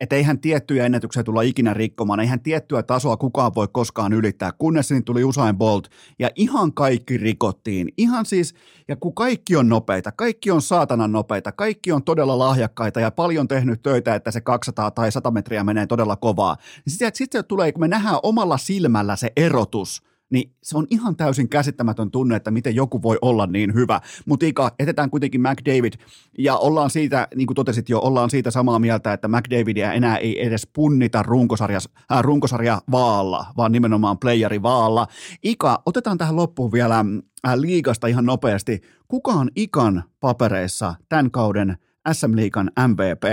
että 0.00 0.16
eihän 0.16 0.38
tiettyjä 0.38 0.86
ennätyksiä 0.86 1.22
tulla 1.22 1.42
ikinä 1.42 1.74
rikkomaan, 1.74 2.20
eihän 2.20 2.40
tiettyä 2.40 2.82
tasoa 2.82 3.16
kukaan 3.16 3.54
voi 3.54 3.68
koskaan 3.72 4.12
ylittää, 4.12 4.52
kunnes 4.52 4.90
niin 4.90 5.04
tuli 5.04 5.24
Usain 5.24 5.56
Bolt, 5.56 5.88
ja 6.18 6.30
ihan 6.34 6.72
kaikki 6.72 7.18
rikottiin, 7.18 7.88
ihan 7.98 8.26
siis, 8.26 8.54
ja 8.88 8.96
kun 8.96 9.14
kaikki 9.14 9.56
on 9.56 9.68
nopeita, 9.68 10.12
kaikki 10.12 10.50
on 10.50 10.62
saatanan 10.62 11.12
nopeita, 11.12 11.52
kaikki 11.52 11.92
on 11.92 12.02
todella 12.02 12.38
lahjakkaita 12.38 13.00
ja 13.00 13.10
paljon 13.10 13.48
tehnyt 13.48 13.82
töitä, 13.82 14.14
että 14.14 14.30
se 14.30 14.40
200 14.40 14.90
tai 14.90 15.12
100 15.12 15.30
metriä 15.30 15.64
menee 15.64 15.86
todella 15.86 16.16
kovaa, 16.16 16.56
niin 16.86 16.92
sitten 16.92 17.10
sit 17.14 17.48
tulee, 17.48 17.72
kun 17.72 17.80
me 17.80 17.88
nähdään 17.88 18.18
omalla 18.22 18.58
silmällä 18.58 19.16
se 19.16 19.32
erotus– 19.36 20.02
niin 20.34 20.50
se 20.62 20.78
on 20.78 20.86
ihan 20.90 21.16
täysin 21.16 21.48
käsittämätön 21.48 22.10
tunne, 22.10 22.36
että 22.36 22.50
miten 22.50 22.74
joku 22.74 23.02
voi 23.02 23.18
olla 23.22 23.46
niin 23.46 23.74
hyvä. 23.74 24.00
Mutta 24.26 24.46
Ika, 24.46 24.70
etetään 24.78 25.10
kuitenkin 25.10 25.40
McDavid, 25.40 25.92
ja 26.38 26.56
ollaan 26.56 26.90
siitä, 26.90 27.28
niin 27.34 27.46
kuin 27.46 27.54
totesit 27.54 27.88
jo, 27.88 28.00
ollaan 28.00 28.30
siitä 28.30 28.50
samaa 28.50 28.78
mieltä, 28.78 29.12
että 29.12 29.28
McDavidia 29.28 29.92
enää 29.92 30.16
ei 30.16 30.46
edes 30.46 30.68
punnita 30.74 31.22
runkosarja, 31.22 31.78
äh, 32.12 32.22
runkosarja 32.22 32.82
vaalla, 32.90 33.46
vaan 33.56 33.72
nimenomaan 33.72 34.18
playeri 34.18 34.62
vaalla. 34.62 35.06
Ika, 35.42 35.82
otetaan 35.86 36.18
tähän 36.18 36.36
loppuun 36.36 36.72
vielä 36.72 36.98
äh, 36.98 37.54
liigasta 37.54 38.06
ihan 38.06 38.26
nopeasti. 38.26 38.80
Kuka 39.08 39.32
on 39.32 39.50
Ikan 39.56 40.02
papereissa 40.20 40.94
tämän 41.08 41.30
kauden 41.30 41.76
SM-liigan 42.12 42.70
MVP? 42.88 43.24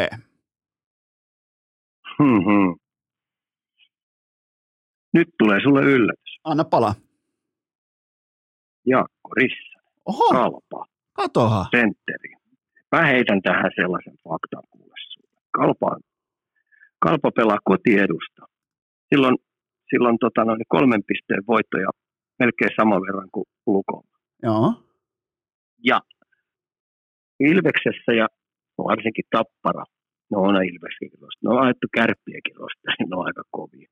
Hmm, 2.18 2.76
Nyt 5.14 5.28
tulee 5.40 5.60
sulle 5.64 5.82
yllätys. 5.82 6.20
Anna 6.43 6.63
pala. 6.63 6.95
Jaakko 8.85 9.30
Rissa. 9.35 9.80
Oho. 10.05 10.30
Kalpa. 10.31 10.85
Katoha. 11.13 11.65
Sentteri. 11.72 12.34
Mä 12.91 13.05
heitän 13.05 13.41
tähän 13.41 13.72
sellaisen 13.76 14.18
faktan 14.23 14.63
kuule 14.69 14.91
Kalpa, 15.51 15.97
Kalpa 16.99 17.31
pelaa 17.35 17.57
kotiedusta. 17.63 18.41
Silloin, 19.09 19.35
silloin 19.89 20.18
tota, 20.19 20.45
noin 20.45 20.61
kolmen 20.68 21.03
pisteen 21.07 21.43
voittoja 21.47 21.89
melkein 22.39 22.72
saman 22.76 23.01
verran 23.01 23.30
kuin 23.31 23.45
Lukolla. 23.68 24.18
Joo. 24.43 24.73
Ja 25.84 26.01
Ilveksessä 27.39 28.11
ja 28.11 28.27
varsinkin 28.77 29.26
Tappara, 29.31 29.84
no 30.31 30.38
on 30.41 30.55
Ilveksenkin 30.55 31.19
no 31.43 31.51
on 31.51 31.63
ajettu 31.63 31.88
kärppiäkin 31.93 32.55
rosta, 32.55 32.91
niin 32.99 33.09
ne 33.09 33.15
on 33.15 33.26
aika 33.26 33.43
kovia. 33.51 33.89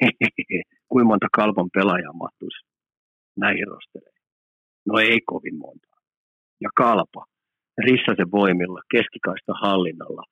kuinka 0.88 1.08
monta 1.08 1.26
kalpon 1.32 1.70
pelaajaa 1.74 2.12
mahtuisi 2.12 2.66
näihin 3.36 3.68
rostereihin? 3.68 4.22
No 4.86 4.98
ei 4.98 5.20
kovin 5.26 5.58
monta. 5.58 5.88
Ja 6.60 6.70
kalpa, 6.76 7.24
Rissasen 7.78 8.30
voimilla, 8.30 8.80
keskikaista 8.90 9.52
hallinnalla, 9.62 10.22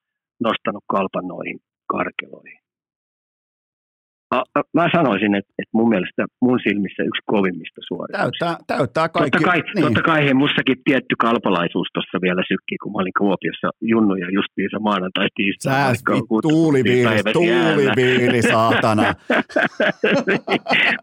nostanut 0.40 0.84
kalpan 0.88 1.28
noihin 1.28 1.58
karkeloihin 1.86 2.60
mä 4.74 4.88
sanoisin, 4.96 5.34
että, 5.34 5.52
että 5.60 5.74
mun 5.78 5.88
mielestä 5.88 6.22
mun 6.46 6.58
silmissä 6.66 7.02
yksi 7.10 7.22
kovimmista 7.26 7.80
suorituksista. 7.88 8.46
Täyttää, 8.46 8.76
täyttää 8.76 9.08
kaikki. 9.08 9.30
Totta 9.30 9.50
kai, 9.50 9.62
niin. 9.74 9.84
totta 9.84 10.02
kai 10.02 10.26
he 10.26 10.34
mussakin 10.34 10.78
tietty 10.84 11.14
kalpalaisuus 11.26 11.88
tuossa 11.94 12.18
vielä 12.26 12.42
sykki, 12.50 12.76
kun 12.82 12.92
mä 12.92 12.98
olin 13.02 13.18
Kuopiossa 13.18 13.68
junnuja 13.92 14.26
justiinsa 14.38 14.78
maanantai 14.88 15.28
tiistai. 15.34 15.94
tuuliviili, 16.42 17.32
tuuliviili, 17.32 18.42
saatana. 18.42 19.02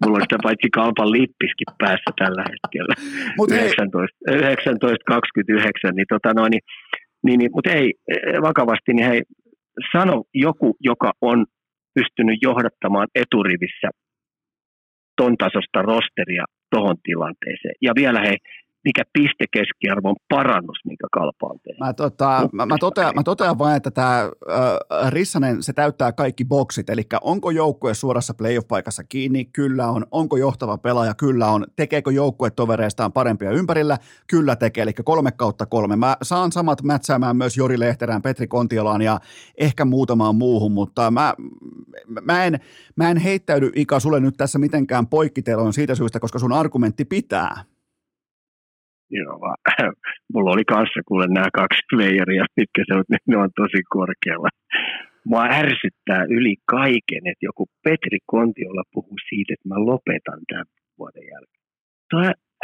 Mulla 0.02 0.18
on 0.18 0.26
sitä 0.26 0.38
paitsi 0.44 0.70
kalpan 0.80 1.12
lippiskin 1.12 1.72
päässä 1.82 2.12
tällä 2.22 2.44
hetkellä. 2.52 2.94
Mut 3.38 3.52
19, 3.52 4.18
1929, 4.80 5.95
niin 5.95 6.10
tota 6.14 6.34
noin, 6.34 6.52
niin, 6.52 6.64
niin, 7.26 7.40
niin 7.40 7.52
mutta 7.56 7.72
ei, 7.72 7.94
vakavasti, 8.41 8.94
niin 8.94 9.08
hei, 9.10 9.22
sano 9.91 10.24
joku, 10.34 10.76
joka 10.80 11.12
on 11.22 11.45
pystynyt 11.98 12.40
johdattamaan 12.41 13.07
eturivissä 13.24 13.90
ton 15.18 15.34
tasosta 15.38 15.82
rosteria 15.82 16.45
tuohon 16.72 16.98
tilanteeseen. 17.03 17.76
Ja 17.82 17.91
vielä 17.95 18.22
he 18.28 18.36
mikä 18.84 19.04
pistekeskiarvon 19.14 20.16
parannus, 20.30 20.78
minkä 20.86 21.08
kalpa 21.12 21.48
on 21.48 21.60
tehnyt. 21.64 21.80
Mä, 21.80 21.94
tota, 21.94 22.49
mä, 22.54 22.66
mä, 22.66 22.76
totean, 22.80 23.16
mä 23.16 23.24
totean 23.24 23.58
vain, 23.60 23.78
että 23.78 23.91
tämä 23.91 24.20
äh, 24.22 25.12
Rissanen, 25.12 25.64
se 25.64 25.74
täyttää 25.74 26.12
kaikki 26.12 26.45
boksit, 26.45 26.90
eli 26.90 27.02
onko 27.22 27.52
joukkue 27.52 27.94
suorassa 27.94 28.34
playoff-paikassa 28.34 29.04
kiinni? 29.10 29.45
Kyllä 29.45 29.88
on. 29.88 30.06
Onko 30.12 30.38
johtava 30.38 30.78
pelaaja? 30.78 31.14
Kyllä 31.14 31.48
on. 31.48 31.66
Tekeekö 31.76 32.12
joukkue 32.12 32.49
tovereistaan 32.49 33.14
parempia 33.14 33.52
ympärillä? 33.52 33.98
Kyllä 34.28 34.56
tekee, 34.56 34.82
eli 34.82 34.94
kolme 34.94 35.32
kautta 35.32 35.66
kolme. 35.66 35.95
Mä 35.95 36.18
saan 36.22 36.52
samat 36.52 36.84
mätsäämään 36.84 37.38
myös 37.38 37.58
Jori 37.58 37.80
Lehterään, 37.80 38.22
Petri 38.22 38.48
Kontiolaan 38.48 39.02
ja 39.02 39.20
ehkä 39.58 39.86
muutamaan 39.86 40.36
muuhun, 40.36 40.72
mutta 40.72 41.12
mä, 41.12 41.34
mä, 42.22 42.45
en, 42.45 42.60
mä 42.95 43.10
en 43.10 43.18
heittäydy 43.18 43.72
Ika 43.76 43.99
sulle 43.99 44.20
nyt 44.20 44.38
tässä 44.38 44.60
mitenkään 44.60 45.08
poikkiteloon 45.08 45.74
siitä 45.74 45.95
syystä, 45.95 46.20
koska 46.20 46.40
sun 46.40 46.54
argumentti 46.54 47.06
pitää. 47.06 47.64
Joo, 49.10 49.56
mulla 50.34 50.52
oli 50.52 50.66
kanssa 50.66 51.00
kuule 51.08 51.28
nämä 51.28 51.48
kaksi 51.54 51.82
playeria, 51.90 52.46
mitkä 52.58 52.84
se 52.88 52.94
on, 52.98 53.04
ne 53.28 53.38
on 53.38 53.50
tosi 53.56 53.82
korkealla. 53.90 54.50
Mua 55.26 55.44
ärsyttää 55.44 56.24
yli 56.30 56.56
kaiken, 56.66 57.24
että 57.32 57.46
joku 57.50 57.66
Petri 57.84 58.20
Kontiolla 58.26 58.84
puhuu 58.94 59.18
siitä, 59.30 59.54
että 59.54 59.70
mä 59.70 59.76
lopetan 59.92 60.40
tämän 60.48 60.66
vuoden 60.98 61.26
jälkeen. 61.34 61.64
Tuo 62.10 62.22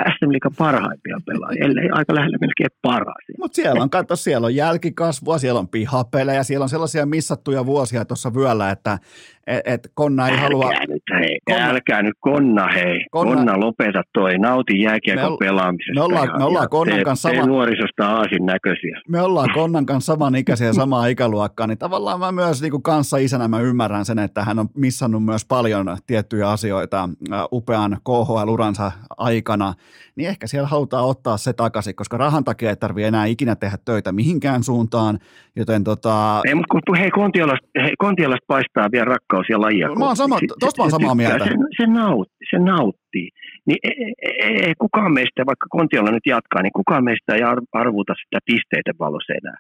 SM 0.07 0.31
Liikan 0.31 0.51
parhaimpia 0.57 1.19
pelaajia, 1.25 1.65
ellei 1.65 1.89
aika 1.91 2.15
lähellä 2.15 2.37
melkein 2.41 2.69
paras. 2.81 3.23
Mutta 3.39 3.55
siellä 3.55 3.81
on, 3.81 3.89
katso, 3.89 4.15
siellä 4.15 4.45
on 4.45 4.55
jälkikasvua, 4.55 5.37
siellä 5.37 5.59
on 5.59 5.67
pihapelejä, 5.67 6.43
siellä 6.43 6.63
on 6.63 6.69
sellaisia 6.69 7.05
missattuja 7.05 7.65
vuosia 7.65 8.05
tuossa 8.05 8.33
vyöllä, 8.33 8.69
että 8.69 8.99
et, 9.47 9.61
et 9.65 9.91
Konna 9.93 10.27
ei 10.27 10.33
älkää 10.33 10.43
halua... 10.43 10.69
Nyt, 10.87 11.03
hei, 11.19 11.39
konna. 11.45 11.69
Älkää 11.69 12.01
nyt 12.01 12.13
Konna, 12.19 12.67
hei. 12.67 13.05
Konna, 13.11 13.35
konna 13.35 13.59
lopeta 13.59 14.01
toi, 14.13 14.37
nauti 14.37 14.81
jääkiekon 14.81 15.31
me 15.31 15.37
pelaamisesta. 15.39 15.93
Me 15.93 16.01
ollaan, 16.01 16.29
me 16.37 16.43
ollaan 16.43 16.69
Konnan 16.69 16.97
te, 16.97 17.03
kanssa 17.03 17.29
sama... 17.29 17.45
nuorisosta 17.45 18.07
aasin 18.07 18.45
näköisiä. 18.45 19.01
Me 19.09 19.21
ollaan 19.21 19.49
Konnan 19.53 19.85
kanssa 19.85 20.13
saman 20.13 20.35
ikäisiä 20.35 20.67
ja 20.67 20.73
samaa 20.73 21.07
ikäluokkaa, 21.07 21.67
niin 21.67 21.77
tavallaan 21.77 22.19
mä 22.19 22.31
myös 22.31 22.61
niin 22.61 22.71
kuin 22.71 22.83
kanssa 22.83 23.17
isänä 23.17 23.47
mä 23.47 23.59
ymmärrän 23.59 24.05
sen, 24.05 24.19
että 24.19 24.43
hän 24.43 24.59
on 24.59 24.69
missannut 24.75 25.25
myös 25.25 25.45
paljon 25.45 25.97
tiettyjä 26.07 26.49
asioita 26.49 27.09
upean 27.51 27.97
KHL-uransa 28.03 28.91
aikana, 29.17 29.73
niin 30.15 30.29
ehkä 30.29 30.47
siellä 30.47 30.67
halutaan 30.67 31.05
ottaa 31.05 31.37
se 31.37 31.53
takaisin, 31.53 31.95
koska 31.95 32.17
rahan 32.17 32.43
takia 32.43 32.69
ei 32.69 32.75
tarvitse 32.75 33.07
enää 33.07 33.25
ikinä 33.25 33.55
tehdä 33.55 33.77
töitä 33.85 34.11
mihinkään 34.11 34.63
suuntaan, 34.63 35.19
joten 35.55 35.83
tota... 35.83 36.41
Ei, 36.45 36.55
mutta 36.55 36.79
kun 36.87 36.97
hei, 36.97 37.11
Kontiolasta, 37.11 37.67
hei, 37.83 37.93
Kontiolasta 37.97 38.45
paistaa 38.47 38.91
vielä 38.91 39.05
rakkaus 39.05 39.45
ja 39.49 39.61
lajia. 39.61 39.95
Mä 39.95 40.05
oon 40.05 40.15
sama, 40.15 40.37
tosta 40.59 40.81
mä 40.81 40.83
oon 40.83 40.91
samaa 40.91 41.15
mieltä. 41.15 41.45
Se, 41.45 41.51
se, 41.77 41.87
nautti, 41.87 42.43
se 42.49 42.59
nauttii. 42.59 43.29
niin 43.67 43.77
ei, 43.83 44.13
ei, 44.21 44.65
ei, 44.65 44.73
kukaan 44.77 45.13
meistä, 45.13 45.45
vaikka 45.45 45.67
Kontiolla 45.69 46.11
nyt 46.11 46.25
jatkaa, 46.25 46.61
niin 46.61 46.73
kukaan 46.75 47.03
meistä 47.03 47.35
ei 47.35 47.41
arvuta 47.73 48.13
sitä 48.23 48.39
pisteiden 48.45 48.95
valossa 48.99 49.33
enää. 49.33 49.57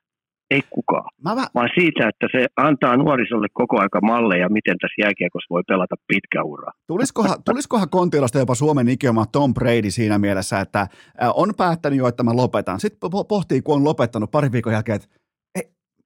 Ei 0.53 0.61
kukaan. 0.69 1.09
Mä 1.23 1.35
vä... 1.35 1.45
Vaan 1.55 1.69
siitä, 1.75 2.09
että 2.09 2.27
se 2.31 2.47
antaa 2.57 2.97
nuorisolle 2.97 3.47
koko 3.53 3.79
aika 3.79 4.01
malleja, 4.01 4.49
miten 4.49 4.77
tässä 4.77 5.01
jääkiekossa 5.01 5.47
voi 5.49 5.61
pelata 5.67 5.95
pitkä 6.07 6.43
ura. 6.43 6.71
Tulisikohan, 6.87 7.43
tulisikohan 7.45 7.89
Kontiolasta 7.89 8.39
jopa 8.39 8.55
Suomen 8.55 8.89
ikioma 8.89 9.25
Tom 9.25 9.53
Brady 9.53 9.91
siinä 9.91 10.17
mielessä, 10.17 10.59
että 10.59 10.87
on 11.33 11.53
päättänyt 11.57 11.99
jo, 11.99 12.07
että 12.07 12.23
mä 12.23 12.35
lopetan. 12.35 12.79
Sitten 12.79 13.09
pohtii, 13.27 13.61
kun 13.61 13.75
on 13.75 13.83
lopettanut 13.83 14.31
pari 14.31 14.51
viikon 14.51 14.73
jälkeen, 14.73 14.95
että 14.95 15.07
ei, 15.55 15.63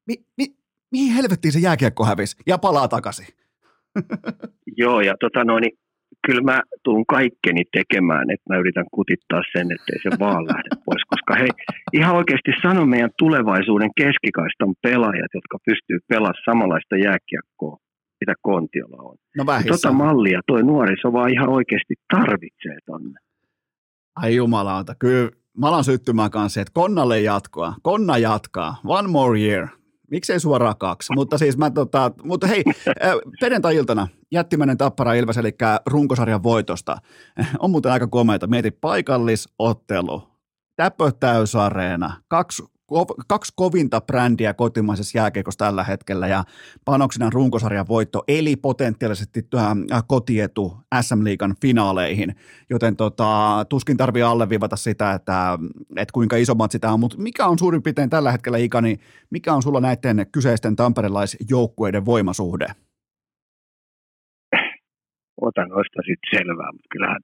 mi, 0.08 0.16
mi, 0.38 0.46
mihin 0.92 1.14
helvettiin 1.14 1.52
se 1.52 1.60
jääkiekko 1.60 2.06
hävisi 2.06 2.38
ja 2.48 2.58
palaa 2.58 2.88
takaisin. 2.88 3.28
Joo, 4.78 5.02
ja 5.02 5.16
tota 5.20 5.44
noin, 5.44 5.62
niin 5.62 5.78
kyllä 6.28 6.46
mä 6.52 6.58
tuun 6.84 7.06
kaikkeni 7.06 7.64
tekemään, 7.78 8.26
että 8.34 8.48
mä 8.50 8.60
yritän 8.62 8.86
kutittaa 8.96 9.42
sen, 9.54 9.68
ettei 9.76 10.00
se 10.04 10.10
vaan 10.20 10.44
lähde 10.52 10.72
pois. 10.86 11.04
Koska 11.14 11.32
hei, 11.42 11.52
ihan 11.94 12.16
oikeasti 12.16 12.52
sano 12.62 12.86
meidän 12.86 13.14
tulevaisuuden 13.18 13.92
keskikaistan 14.02 14.72
pelaajat, 14.82 15.32
jotka 15.40 15.58
pystyy 15.66 15.98
pelaamaan 16.10 16.44
samanlaista 16.46 16.96
jääkiekkoa, 17.08 17.76
mitä 18.22 18.34
Kontiolla 18.42 19.02
on. 19.10 19.16
No 19.38 19.44
tota 19.68 19.92
mallia 19.92 20.42
toi 20.48 20.64
nuoriso 20.64 21.14
vaan 21.14 21.34
ihan 21.36 21.50
oikeasti 21.50 21.94
tarvitsee 22.16 22.78
tonne. 22.86 23.20
Ai 24.16 24.36
jumalauta, 24.36 24.96
kyllä 25.00 25.30
mä 25.58 25.68
alan 25.68 25.84
syttymään 25.84 26.32
kanssa, 26.32 26.62
että 26.62 26.72
Konnalle 26.74 27.20
jatkoa. 27.22 27.74
Konna 27.84 28.18
jatkaa. 28.18 28.76
One 28.86 29.08
more 29.08 29.40
year. 29.40 29.68
Miksei 30.12 30.40
suoraan 30.40 30.78
kaksi, 30.78 31.14
mutta 31.16 31.38
siis 31.38 31.58
mä 31.58 31.72
tota, 31.72 32.12
mutta 32.24 32.48
hei, 32.48 32.64
perjantai-iltana 33.40 34.08
jättimäinen 34.32 34.78
Tappara 34.78 35.14
Ilves, 35.14 35.38
eli 35.38 35.56
runkosarjan 35.86 36.44
voitosta. 36.44 36.98
On 37.60 37.72
muuten 37.72 37.92
aika 37.92 38.08
komeita. 38.08 38.48
Mieti 38.48 38.72
paikallisottelu, 38.72 40.24
Täpö 40.76 41.12
täysareena, 41.20 42.22
kaksi 42.28 42.64
kaksi 43.28 43.54
kovinta 43.56 44.02
brändiä 44.02 44.54
kotimaisessa 44.54 45.18
jääkiekossa 45.18 45.66
tällä 45.66 45.84
hetkellä 45.84 46.28
ja 46.28 46.44
panoksena 46.86 47.30
runkosarjan 47.34 47.88
voitto, 47.88 48.24
eli 48.28 48.56
potentiaalisesti 48.56 49.48
äh, 49.56 50.04
kotietu 50.08 50.78
SM 51.02 51.24
Liigan 51.24 51.56
finaaleihin, 51.62 52.36
joten 52.70 52.96
tota, 52.96 53.66
tuskin 53.70 53.98
tarvii 53.98 54.24
alleviivata 54.24 54.76
sitä, 54.76 55.14
että, 55.14 55.60
että 55.98 56.14
kuinka 56.14 56.36
iso 56.36 56.54
tämä 56.82 56.94
on, 56.94 57.00
mutta 57.00 57.18
mikä 57.18 57.46
on 57.46 57.60
suurin 57.60 57.84
piirtein 57.84 58.10
tällä 58.10 58.32
hetkellä 58.32 58.58
Ika, 58.58 58.82
niin 58.82 59.00
mikä 59.30 59.54
on 59.54 59.62
sulla 59.62 59.82
näiden 59.82 60.26
kyseisten 60.32 60.76
tamperelaisjoukkueiden 60.76 62.06
voimasuhde? 62.06 62.68
Otan 65.42 65.70
noista 65.70 66.00
sitten 66.06 66.40
selvää, 66.40 66.72
mutta 66.72 66.88
kyllähän 66.92 67.22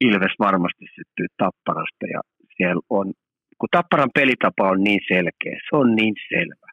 Ilves 0.00 0.34
varmasti 0.38 0.84
syttyy 0.94 1.26
Tapparasta 1.36 2.06
ja 2.12 2.20
siellä 2.56 2.82
on 2.90 3.12
kun 3.64 3.78
Tapparan 3.78 4.18
pelitapa 4.20 4.64
on 4.72 4.80
niin 4.88 5.02
selkeä, 5.12 5.56
se 5.66 5.72
on 5.82 5.88
niin 6.00 6.16
selvä, 6.32 6.68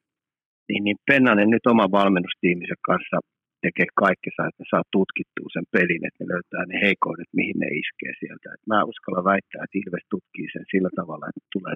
niin, 0.70 0.82
niin 0.86 0.98
Pennanen 1.10 1.50
nyt 1.56 1.66
oman 1.74 1.92
valmennustiiminsä 2.00 2.76
kanssa 2.90 3.18
tekee 3.66 3.90
kaikkensa, 4.04 4.42
että 4.50 4.64
saa 4.72 4.92
tutkittua 4.96 5.50
sen 5.56 5.68
pelin, 5.76 6.04
että 6.08 6.20
ne 6.22 6.32
löytää 6.34 6.64
ne 6.66 6.76
heikoudet, 6.86 7.30
mihin 7.40 7.58
ne 7.62 7.70
iskee 7.82 8.14
sieltä. 8.22 8.48
Et 8.56 8.64
mä 8.72 8.90
uskallan 8.92 9.30
väittää, 9.32 9.64
että 9.64 9.80
Ilves 9.82 10.06
tutkii 10.14 10.48
sen 10.54 10.66
sillä 10.72 10.92
tavalla, 11.00 11.26
että 11.28 11.44
tulee 11.56 11.76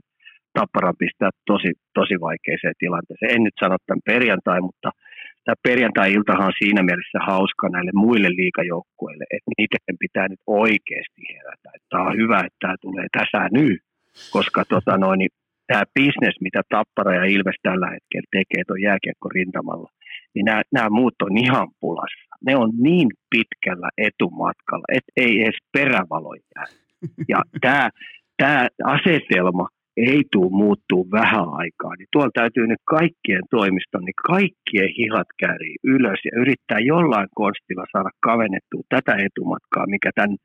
Tapparan 0.58 1.02
pistää 1.04 1.32
tosi, 1.52 1.72
tosi 2.00 2.16
vaikeeseen 2.28 2.78
tilanteeseen. 2.84 3.34
En 3.36 3.44
nyt 3.48 3.58
sano 3.62 3.76
tämän 3.78 4.08
perjantai, 4.12 4.60
mutta 4.70 4.90
tämä 5.46 5.58
perjantai-iltahan 5.68 6.50
on 6.50 6.62
siinä 6.62 6.82
mielessä 6.88 7.20
hauska 7.32 7.66
näille 7.76 7.94
muille 8.06 8.30
liikajoukkueille, 8.42 9.26
että 9.36 9.52
niiden 9.58 9.98
pitää 10.04 10.28
nyt 10.30 10.44
oikeasti 10.64 11.22
herätä. 11.34 11.70
Tämä 11.90 12.08
on 12.10 12.16
hyvä, 12.22 12.38
että 12.48 12.62
tämä 12.64 12.76
tulee 12.86 13.08
tässä 13.18 13.42
nyt 13.60 13.82
koska 14.32 14.64
tota 14.70 14.98
noin, 14.98 15.18
niin 15.18 15.30
tämä 15.68 15.84
bisnes, 16.00 16.36
mitä 16.42 16.62
Tappara 16.70 17.16
ja 17.16 17.26
Ilves 17.26 17.56
tällä 17.64 17.88
hetkellä 17.88 18.28
tekee 18.32 18.64
tuon 18.68 18.82
jääkiekko 18.82 19.30
rintamalla, 19.30 19.90
niin 20.36 20.46
nämä, 20.46 20.62
nämä 20.72 20.90
muut 20.90 21.22
on 21.22 21.38
ihan 21.38 21.68
pulassa. 21.80 22.36
Ne 22.46 22.56
on 22.56 22.72
niin 22.78 23.08
pitkällä 23.30 23.90
etumatkalla, 23.98 24.86
että 24.94 25.12
ei 25.18 25.42
edes 25.42 25.58
perävalo 25.74 26.34
jää. 26.34 26.66
Ja 27.28 27.40
tämä, 27.66 27.90
tämä 28.38 28.68
asetelma 28.84 29.68
ei 29.98 30.24
tule 30.32 30.52
muuttuu 30.52 31.08
vähän 31.12 31.50
aikaa, 31.62 31.96
niin 31.96 32.08
tuolla 32.12 32.32
täytyy 32.34 32.68
nyt 32.68 32.84
kaikkien 32.86 33.44
toimiston, 33.50 34.04
niin 34.06 34.22
kaikkien 34.28 34.90
hihat 34.98 35.28
käärii 35.40 35.76
ylös 35.84 36.20
ja 36.26 36.42
yrittää 36.42 36.80
jollain 36.80 37.28
konstilla 37.36 37.86
saada 37.92 38.10
kavennettua 38.20 38.82
tätä 38.90 39.14
etumatkaa, 39.26 39.86
mikä 39.88 40.10
tämän 40.16 40.36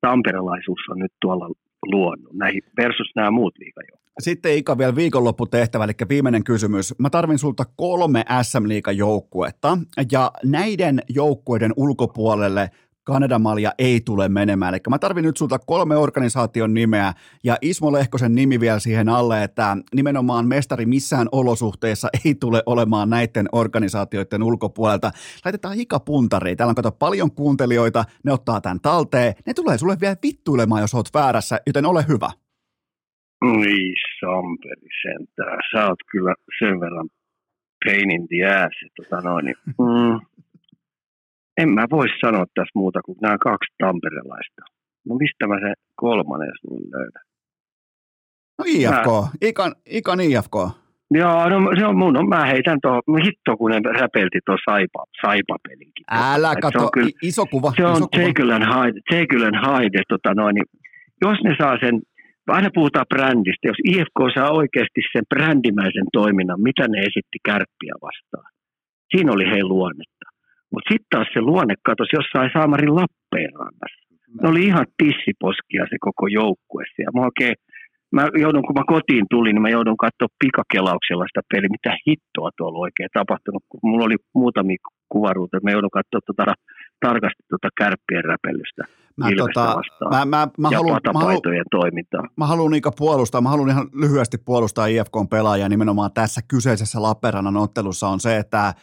tamperelaisuus 0.00 0.82
on 0.90 0.98
nyt 0.98 1.12
tuolla 1.20 1.48
luonut 1.86 2.32
näihin 2.32 2.62
versus 2.76 3.12
nämä 3.16 3.30
muut 3.30 3.58
liikajoukkueet. 3.58 3.98
Sitten 4.18 4.56
Ika 4.56 4.78
vielä 4.78 4.96
viikonlopputehtävä, 4.96 5.84
eli 5.84 5.92
viimeinen 6.08 6.44
kysymys. 6.44 6.94
Mä 6.98 7.10
tarvin 7.10 7.38
sulta 7.38 7.64
kolme 7.76 8.24
SM-liikajoukkuetta 8.42 9.78
ja 10.12 10.30
näiden 10.44 11.02
joukkueiden 11.08 11.72
ulkopuolelle 11.76 12.70
Kanadamalja 13.08 13.72
ei 13.78 14.00
tule 14.00 14.28
menemään. 14.28 14.74
Eli 14.74 14.80
mä 14.90 14.98
tarvin 14.98 15.24
nyt 15.24 15.36
sulta 15.36 15.58
kolme 15.58 15.96
organisaation 15.96 16.74
nimeä 16.74 17.12
ja 17.44 17.56
Ismo 17.62 17.92
Lehkosen 17.92 18.34
nimi 18.34 18.60
vielä 18.60 18.78
siihen 18.78 19.08
alle, 19.08 19.44
että 19.44 19.76
nimenomaan 19.94 20.46
mestari 20.46 20.86
missään 20.86 21.28
olosuhteissa 21.32 22.08
ei 22.24 22.34
tule 22.34 22.62
olemaan 22.66 23.10
näiden 23.10 23.48
organisaatioiden 23.52 24.42
ulkopuolelta. 24.42 25.10
Laitetaan 25.44 25.76
puntari. 26.06 26.56
Täällä 26.56 26.70
on 26.70 26.74
kato 26.74 26.92
paljon 26.92 27.30
kuuntelijoita, 27.30 28.04
ne 28.24 28.32
ottaa 28.32 28.60
tämän 28.60 28.80
talteen. 28.80 29.34
Ne 29.46 29.54
tulee 29.54 29.78
sulle 29.78 29.96
vielä 30.00 30.16
vittuilemaan, 30.22 30.80
jos 30.80 30.94
oot 30.94 31.08
väärässä, 31.14 31.60
joten 31.66 31.86
ole 31.86 32.04
hyvä. 32.08 32.30
Niin, 33.44 33.96
Samperi 34.20 34.88
sentään. 35.02 35.58
Sä 35.72 35.86
oot 35.86 35.98
kyllä 36.12 36.34
sen 36.58 36.80
verran 36.80 37.08
pain 37.84 38.10
in 38.10 38.28
the 38.28 38.46
ass. 38.46 38.76
Tota 38.96 39.28
noin, 39.28 39.44
niin, 39.44 39.56
mm, 39.66 40.20
en 41.58 41.68
mä 41.68 41.86
voi 41.90 42.06
sanoa 42.20 42.44
tässä 42.54 42.74
muuta 42.74 43.00
kuin 43.04 43.18
nämä 43.22 43.38
kaksi 43.38 43.74
tamperelaista. 43.78 44.62
No 45.06 45.14
mistä 45.14 45.46
mä 45.46 45.56
se 45.60 45.72
kolmannen 45.96 46.52
sun 46.60 46.80
löydän? 46.96 47.24
No 48.58 48.64
IFK, 48.66 49.06
mä... 49.06 49.48
Ikan, 49.48 49.72
Ikan 49.86 50.20
IFK. 50.20 50.56
Joo, 51.10 51.48
no 51.48 51.56
se 51.78 51.86
on 51.86 51.98
mun, 51.98 52.12
no, 52.14 52.22
mä 52.22 52.46
heitän 52.46 52.78
tuohon, 52.82 53.02
hitto 53.24 53.56
kun 53.56 53.70
ne 53.70 53.80
räpelti 54.00 54.38
tuon 54.46 54.58
saipa, 54.70 55.04
saipapelinkin. 55.22 56.04
Älä 56.10 56.54
kato, 56.62 56.78
on 56.84 56.90
kyllä, 56.92 57.10
iso 57.22 57.46
kuva. 57.46 57.72
Se 57.76 57.86
on 57.86 58.08
Hyde, 58.16 59.00
Jekyll 59.12 59.42
and 59.42 59.58
Hyde 59.66 60.02
tota 60.08 60.34
noin, 60.34 60.54
niin 60.54 60.68
jos 61.22 61.38
ne 61.44 61.54
saa 61.58 61.76
sen, 61.80 62.02
aina 62.46 62.68
puhutaan 62.74 63.06
brändistä, 63.14 63.68
jos 63.68 63.80
IFK 63.84 64.18
saa 64.34 64.50
oikeasti 64.50 65.00
sen 65.12 65.24
brändimäisen 65.34 66.08
toiminnan, 66.12 66.60
mitä 66.60 66.88
ne 66.88 66.98
esitti 66.98 67.38
kärppiä 67.44 67.94
vastaan. 68.02 68.50
Siinä 69.10 69.32
oli 69.32 69.44
hei 69.52 69.64
luonnetta. 69.64 70.17
Mutta 70.72 70.88
sitten 70.92 71.10
taas 71.14 71.28
se 71.34 71.40
luonne 71.40 71.74
katosi 71.88 72.16
jossain 72.18 72.50
Saamarin 72.54 72.96
Lappeenrannassa. 72.98 74.00
Ne 74.42 74.48
oli 74.50 74.62
ihan 74.70 74.86
tissiposkia 74.98 75.82
se 75.90 75.96
koko 76.00 76.26
joukkue. 76.40 76.84
Ja 77.06 77.10
mä 77.16 77.20
oikein, 77.28 77.54
mä 78.16 78.22
joudun, 78.44 78.64
kun 78.66 78.76
mä 78.78 78.84
kotiin 78.94 79.26
tulin, 79.30 79.54
niin 79.54 79.66
mä 79.66 79.76
joudun 79.76 80.04
katsoa 80.06 80.36
pikakelauksella 80.42 81.26
sitä 81.28 81.42
peliä, 81.50 81.76
mitä 81.76 81.92
hittoa 82.06 82.50
tuolla 82.56 82.84
oikein 82.86 83.10
tapahtunut. 83.18 83.62
Kun 83.68 83.80
mulla 83.90 84.04
oli 84.08 84.18
muutamia 84.34 84.80
kuvaruuta, 85.12 85.64
mä 85.66 85.76
joudun 85.76 85.98
katsoa 85.98 86.20
tuota, 86.26 86.54
tarkasti 87.00 87.42
tuota 87.48 87.68
kärppien 87.78 88.24
räpellystä. 88.24 88.84
Mä, 89.16 89.28
tota, 89.38 89.80
mä, 90.10 90.24
mä, 90.24 90.48
mä, 90.58 90.68
ja 90.70 90.78
haluan, 90.78 91.00
mä 91.12 91.18
haluan, 91.18 91.64
toimintaa. 91.70 92.22
Mä 92.36 92.46
haluan 92.46 92.74
Iika 92.74 92.90
puolustaa, 92.98 93.40
mä 93.40 93.48
haluan 93.48 93.68
ihan 93.68 93.88
lyhyesti 93.92 94.38
puolustaa 94.38 94.86
IFKn 94.86 95.28
pelaajia 95.30 95.68
nimenomaan 95.68 96.12
tässä 96.12 96.40
kyseisessä 96.48 97.02
Lappeenrannan 97.02 97.56
ottelussa 97.56 98.08
on 98.08 98.20
se, 98.20 98.36
että 98.36 98.74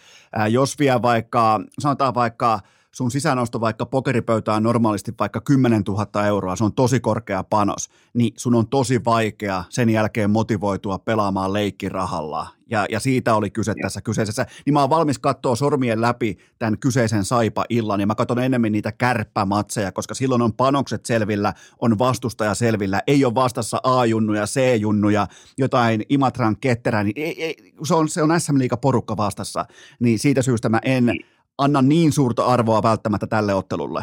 jos 0.49 0.79
vie 0.79 1.01
vaikka, 1.01 1.59
sanotaan 1.79 2.13
vaikka 2.15 2.59
sun 2.95 3.11
sisäänosto 3.11 3.61
vaikka 3.61 3.85
pokeripöytään 3.85 4.63
normaalisti 4.63 5.13
vaikka 5.19 5.41
10 5.41 5.81
000 5.87 6.25
euroa, 6.25 6.55
se 6.55 6.63
on 6.63 6.73
tosi 6.73 6.99
korkea 6.99 7.43
panos, 7.43 7.89
niin 8.13 8.33
sun 8.37 8.55
on 8.55 8.67
tosi 8.67 9.05
vaikea 9.05 9.63
sen 9.69 9.89
jälkeen 9.89 10.29
motivoitua 10.29 10.99
pelaamaan 10.99 11.53
leikkirahalla. 11.53 12.47
Ja, 12.69 12.85
ja 12.89 12.99
siitä 12.99 13.35
oli 13.35 13.49
kyse 13.49 13.71
ja. 13.71 13.81
tässä 13.81 14.01
kyseisessä. 14.01 14.45
Niin 14.65 14.73
mä 14.73 14.81
oon 14.81 14.89
valmis 14.89 15.19
katsoa 15.19 15.55
sormien 15.55 16.01
läpi 16.01 16.37
tämän 16.59 16.79
kyseisen 16.79 17.25
saipa-illan, 17.25 17.99
ja 17.99 18.07
mä 18.07 18.15
katson 18.15 18.39
enemmän 18.39 18.71
niitä 18.71 18.91
kärppämatseja, 18.91 19.91
koska 19.91 20.13
silloin 20.13 20.41
on 20.41 20.53
panokset 20.53 21.05
selvillä, 21.05 21.53
on 21.79 21.99
vastustaja 21.99 22.55
selvillä, 22.55 23.01
ei 23.07 23.25
ole 23.25 23.35
vastassa 23.35 23.79
A-junnuja, 23.83 24.45
C-junnuja, 24.45 25.27
jotain 25.57 26.03
Imatran 26.09 26.57
ketterää, 26.57 27.03
niin 27.03 27.13
ei, 27.15 27.43
ei, 27.43 27.73
se 27.87 27.95
on, 27.95 28.09
se 28.09 28.23
on 28.23 28.41
SM 28.41 28.57
Liiga 28.57 28.77
porukka 28.77 29.17
vastassa. 29.17 29.65
Niin 29.99 30.19
siitä 30.19 30.41
syystä 30.41 30.69
mä 30.69 30.79
en, 30.83 31.05
niin 31.05 31.34
anna 31.57 31.81
niin 31.81 32.11
suurta 32.11 32.45
arvoa 32.45 32.83
välttämättä 32.83 33.27
tälle 33.27 33.53
ottelulle? 33.53 34.01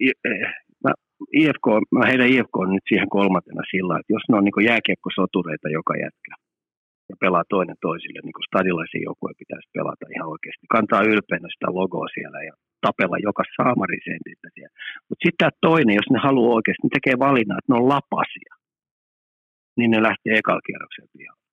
I, 0.00 0.12
mä, 0.84 0.92
IFK, 1.32 1.66
mä 1.96 2.06
heidän 2.06 2.28
IFK 2.28 2.56
on 2.56 2.74
nyt 2.74 2.86
siihen 2.88 3.08
kolmantena 3.08 3.62
sillä, 3.70 3.98
että 4.00 4.12
jos 4.12 4.24
ne 4.28 4.36
on 4.38 4.44
niin 4.44 4.68
jääkiekkosotureita 4.70 5.68
joka 5.68 5.94
jätkä 5.96 6.34
ja 7.10 7.16
pelaa 7.24 7.52
toinen 7.54 7.78
toisille, 7.86 8.20
niin 8.22 8.36
kuin 8.36 8.48
stadilaisen 8.50 9.06
joukkueen 9.08 9.40
pitäisi 9.42 9.68
pelata 9.76 10.06
ihan 10.14 10.32
oikeasti. 10.34 10.64
Kantaa 10.76 11.08
ylpeänä 11.12 11.48
sitä 11.50 11.68
logoa 11.80 12.08
siellä 12.16 12.40
ja 12.48 12.54
tapella 12.86 13.18
joka 13.28 13.42
saamari 13.56 13.98
siellä. 14.04 14.74
Mutta 15.08 15.22
sitten 15.24 15.40
tämä 15.42 15.64
toinen, 15.68 15.98
jos 16.00 16.10
ne 16.10 16.18
haluaa 16.28 16.56
oikeasti, 16.58 16.84
ne 16.84 16.94
tekee 16.96 17.16
valinnan, 17.26 17.58
että 17.58 17.70
ne 17.70 17.78
on 17.80 17.92
lapasia, 17.94 18.54
niin 19.78 19.90
ne 19.90 20.00
lähtee 20.08 20.34
ekalla 20.40 20.66
kierroksella 20.66 21.14
pihalle. 21.16 21.43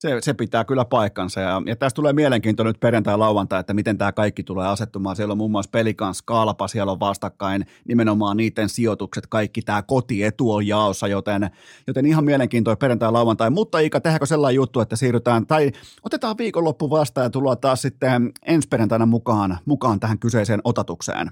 Se, 0.00 0.16
se 0.20 0.34
pitää 0.34 0.64
kyllä 0.64 0.84
paikkansa 0.84 1.40
ja, 1.40 1.62
ja 1.66 1.76
tästä 1.76 1.96
tulee 1.96 2.12
mielenkiintoinen 2.12 2.70
nyt 2.70 2.80
perjantai-lauantai, 2.80 3.60
että 3.60 3.74
miten 3.74 3.98
tämä 3.98 4.12
kaikki 4.12 4.42
tulee 4.42 4.66
asettumaan. 4.66 5.16
Siellä 5.16 5.32
on 5.32 5.38
muun 5.38 5.50
muassa 5.50 5.70
pelikans 5.70 6.22
kalpa, 6.22 6.68
siellä 6.68 6.92
on 6.92 7.00
vastakkain 7.00 7.66
nimenomaan 7.88 8.36
niiden 8.36 8.68
sijoitukset, 8.68 9.26
kaikki 9.26 9.62
tämä 9.62 9.82
kotietu 9.82 10.52
on 10.52 10.66
jaossa, 10.66 11.08
joten, 11.08 11.50
joten 11.86 12.06
ihan 12.06 12.24
mielenkiintoinen 12.24 12.78
perjantai-lauantai. 12.78 13.50
Mutta 13.50 13.78
Ika, 13.78 14.00
tehdäänkö 14.00 14.26
sellainen 14.26 14.56
juttu, 14.56 14.80
että 14.80 14.96
siirrytään 14.96 15.46
tai 15.46 15.72
otetaan 16.02 16.38
viikonloppu 16.38 16.90
vastaan 16.90 17.24
ja 17.24 17.30
tullaan 17.30 17.58
taas 17.58 17.82
sitten 17.82 18.32
ensi 18.46 18.68
perjantaina 18.68 19.06
mukaan, 19.06 19.58
mukaan 19.64 20.00
tähän 20.00 20.18
kyseiseen 20.18 20.60
otatukseen. 20.64 21.30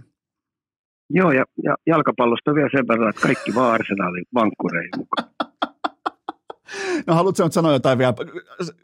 Joo, 1.11 1.33
ja, 1.33 1.45
ja 1.63 1.75
jalkapallosta 1.87 2.55
vielä 2.55 2.69
sen 2.77 2.89
verran, 2.89 3.11
että 3.11 3.23
kaikki 3.23 3.55
vaan 3.55 3.75
arsenaalin 3.75 4.25
vankkureihin 4.35 4.91
mukaan. 4.97 5.34
No 7.07 7.15
haluatko 7.15 7.45
nyt 7.45 7.53
sanoa 7.53 7.73
jotain 7.73 7.99
vielä? 7.99 8.15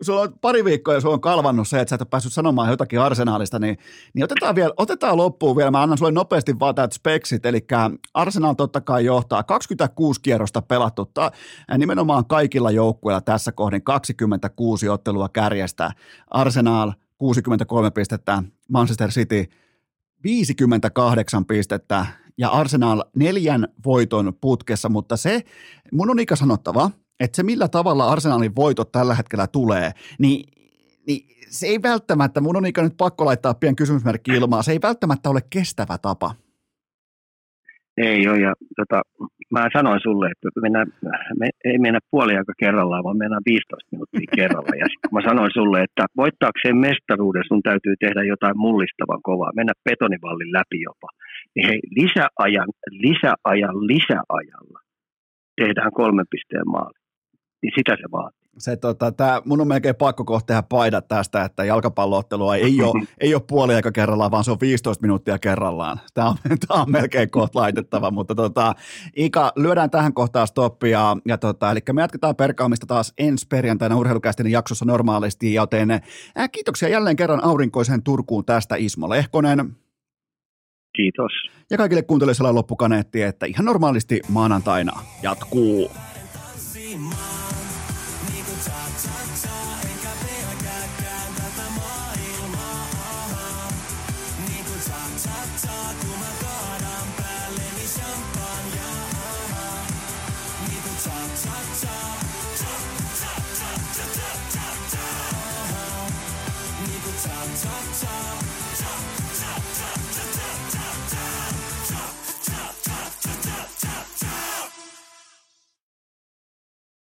Sulla 0.03 0.21
on 0.21 0.33
pari 0.41 0.65
viikkoa 0.65 0.95
ja 0.95 1.01
sulla 1.01 1.15
on 1.15 1.21
kalvannut 1.21 1.69
se, 1.69 1.81
että 1.81 1.91
sä 1.91 1.95
et 1.95 2.01
ole 2.01 2.09
päässyt 2.11 2.33
sanomaan 2.33 2.71
jotakin 2.71 3.01
arsenaalista, 3.01 3.59
niin, 3.59 3.79
niin 4.15 4.25
otetaan, 4.25 4.55
vielä, 4.55 4.73
otetaan 4.77 5.17
loppuun 5.17 5.57
vielä. 5.57 5.71
Mä 5.71 5.83
annan 5.83 5.99
sulle 5.99 6.13
nopeasti 6.13 6.59
vaan 6.59 6.75
täältä 6.75 6.95
speksit, 6.95 7.47
eli 7.47 7.67
Arsenal 8.15 8.55
totta 8.55 8.81
kai 8.81 9.05
johtaa 9.05 9.43
26 9.43 10.21
kierrosta 10.21 10.63
pelattu, 10.63 11.05
ta, 11.05 11.31
nimenomaan 11.79 12.27
kaikilla 12.27 12.71
joukkueilla 12.71 13.21
tässä 13.21 13.53
kohdin 13.53 13.83
26 13.83 14.89
ottelua 14.89 15.29
kärjestä. 15.29 15.91
Arsenal 16.31 16.93
63 17.19 17.91
pistettä, 17.91 18.43
Manchester 18.69 19.11
City 19.11 19.45
58 20.25 21.45
pistettä 21.45 22.07
ja 22.39 22.49
Arsenal 22.49 23.05
neljän 23.17 23.69
voiton 23.85 24.33
putkessa, 24.41 24.89
mutta 24.89 25.17
se, 25.17 25.43
mun 25.93 26.11
on 26.11 26.21
ikä 26.21 26.37
sanottava, 26.37 26.91
että 27.21 27.37
se 27.37 27.43
millä 27.43 27.69
tavalla 27.69 28.09
Arsenalin 28.13 28.57
voitot 28.57 28.93
tällä 28.93 29.15
hetkellä 29.15 29.47
tulee, 29.47 29.91
niin, 30.19 30.45
niin 31.07 31.21
se 31.49 31.67
ei 31.67 31.83
välttämättä, 31.83 32.41
mun 32.41 32.57
on 32.57 32.67
ikä 32.67 32.83
nyt 32.83 32.97
pakko 32.97 33.25
laittaa 33.25 33.55
pien 33.55 33.77
kysymysmerkki 33.77 34.31
ilmaa, 34.31 34.63
se 34.63 34.73
ei 34.73 34.79
välttämättä 34.83 35.31
ole 35.31 35.41
kestävä 35.51 35.99
tapa. 36.03 36.31
Ei 37.97 38.29
ole, 38.29 38.41
ja 38.41 38.53
tota, 38.77 39.03
mä 39.51 39.69
sanoin 39.73 40.01
sulle, 40.03 40.27
että 40.31 40.61
mennään, 40.61 40.87
me 41.39 41.49
ei 41.65 41.79
mennä 41.79 42.01
puoli 42.11 42.37
aika 42.37 42.53
kerrallaan, 42.59 43.05
vaan 43.05 43.17
mennään 43.17 43.43
15 43.47 43.89
minuuttia 43.93 44.35
kerralla. 44.39 44.75
Ja 44.83 44.87
sitten 44.93 45.11
mä 45.13 45.21
sanoin 45.31 45.51
sulle, 45.55 45.83
että 45.83 46.05
voittaakseen 46.17 46.77
mestaruuden 46.77 47.45
sun 47.49 47.63
täytyy 47.63 47.95
tehdä 48.01 48.23
jotain 48.25 48.59
mullistavan 48.59 49.23
kovaa, 49.23 49.57
mennä 49.57 49.73
betonivallin 49.89 50.53
läpi 50.53 50.81
jopa. 50.89 51.09
Niin 51.55 51.67
hei, 51.69 51.81
lisäajan, 52.01 52.71
lisäajan, 52.91 53.77
lisäajalla 53.93 54.79
tehdään 55.61 55.93
kolmen 55.93 56.27
pisteen 56.31 56.69
maali 56.75 57.00
niin 57.63 57.73
sitä 57.77 57.97
se 57.97 58.11
vaatii. 58.13 58.41
Se, 58.59 58.77
tota, 58.77 59.13
tää, 59.13 59.43
mun 59.45 59.61
on 59.61 59.69
melkein 59.69 59.97
pakko 59.97 60.25
kohta 60.25 60.47
tehdä 60.47 60.63
paidat 60.63 61.09
tästä, 61.09 61.45
että 61.45 61.65
jalkapalloottelua 61.65 62.57
ei 62.57 62.83
ole, 62.83 63.07
ei 63.21 63.35
ole 63.35 63.43
puoli 63.49 63.75
aika 63.75 63.93
kerrallaan, 63.93 64.31
vaan 64.31 64.45
se 64.45 64.51
on 64.51 64.61
15 64.61 65.03
minuuttia 65.03 65.39
kerrallaan. 65.39 66.01
Tämä 66.15 66.29
on, 66.29 66.37
on 66.81 66.91
melkein 66.91 67.31
kohta 67.31 67.59
laitettava, 67.59 68.11
mutta 68.21 68.35
tota, 68.35 68.75
Ika, 69.17 69.53
lyödään 69.57 69.91
tähän 69.91 70.13
kohtaan 70.13 70.47
stoppia. 70.47 71.17
Ja 71.29 71.39
tota, 71.39 71.71
eli 71.71 71.81
me 71.93 72.01
jatketaan 72.01 72.37
perkaamista 72.37 72.87
taas 72.87 73.13
ensi 73.19 73.47
perjantaina 73.49 73.97
urheilukästin 73.97 74.51
jaksossa 74.51 74.85
normaalisti, 74.85 75.55
joten 75.55 75.91
ää, 75.91 76.49
kiitoksia 76.49 76.89
jälleen 76.89 77.17
kerran 77.17 77.45
aurinkoiseen 77.45 78.03
Turkuun 78.03 78.45
tästä 78.45 78.77
Ismo 78.77 79.09
Lehkonen. 79.09 79.77
Kiitos. 80.97 81.33
Ja 81.71 81.77
kaikille 81.77 82.03
kuuntelijoille 82.03 82.53
loppukaneetti, 82.53 83.23
että 83.23 83.47
ihan 83.47 83.65
normaalisti 83.65 84.21
maanantaina 84.29 84.93
jatkuu. 85.23 85.91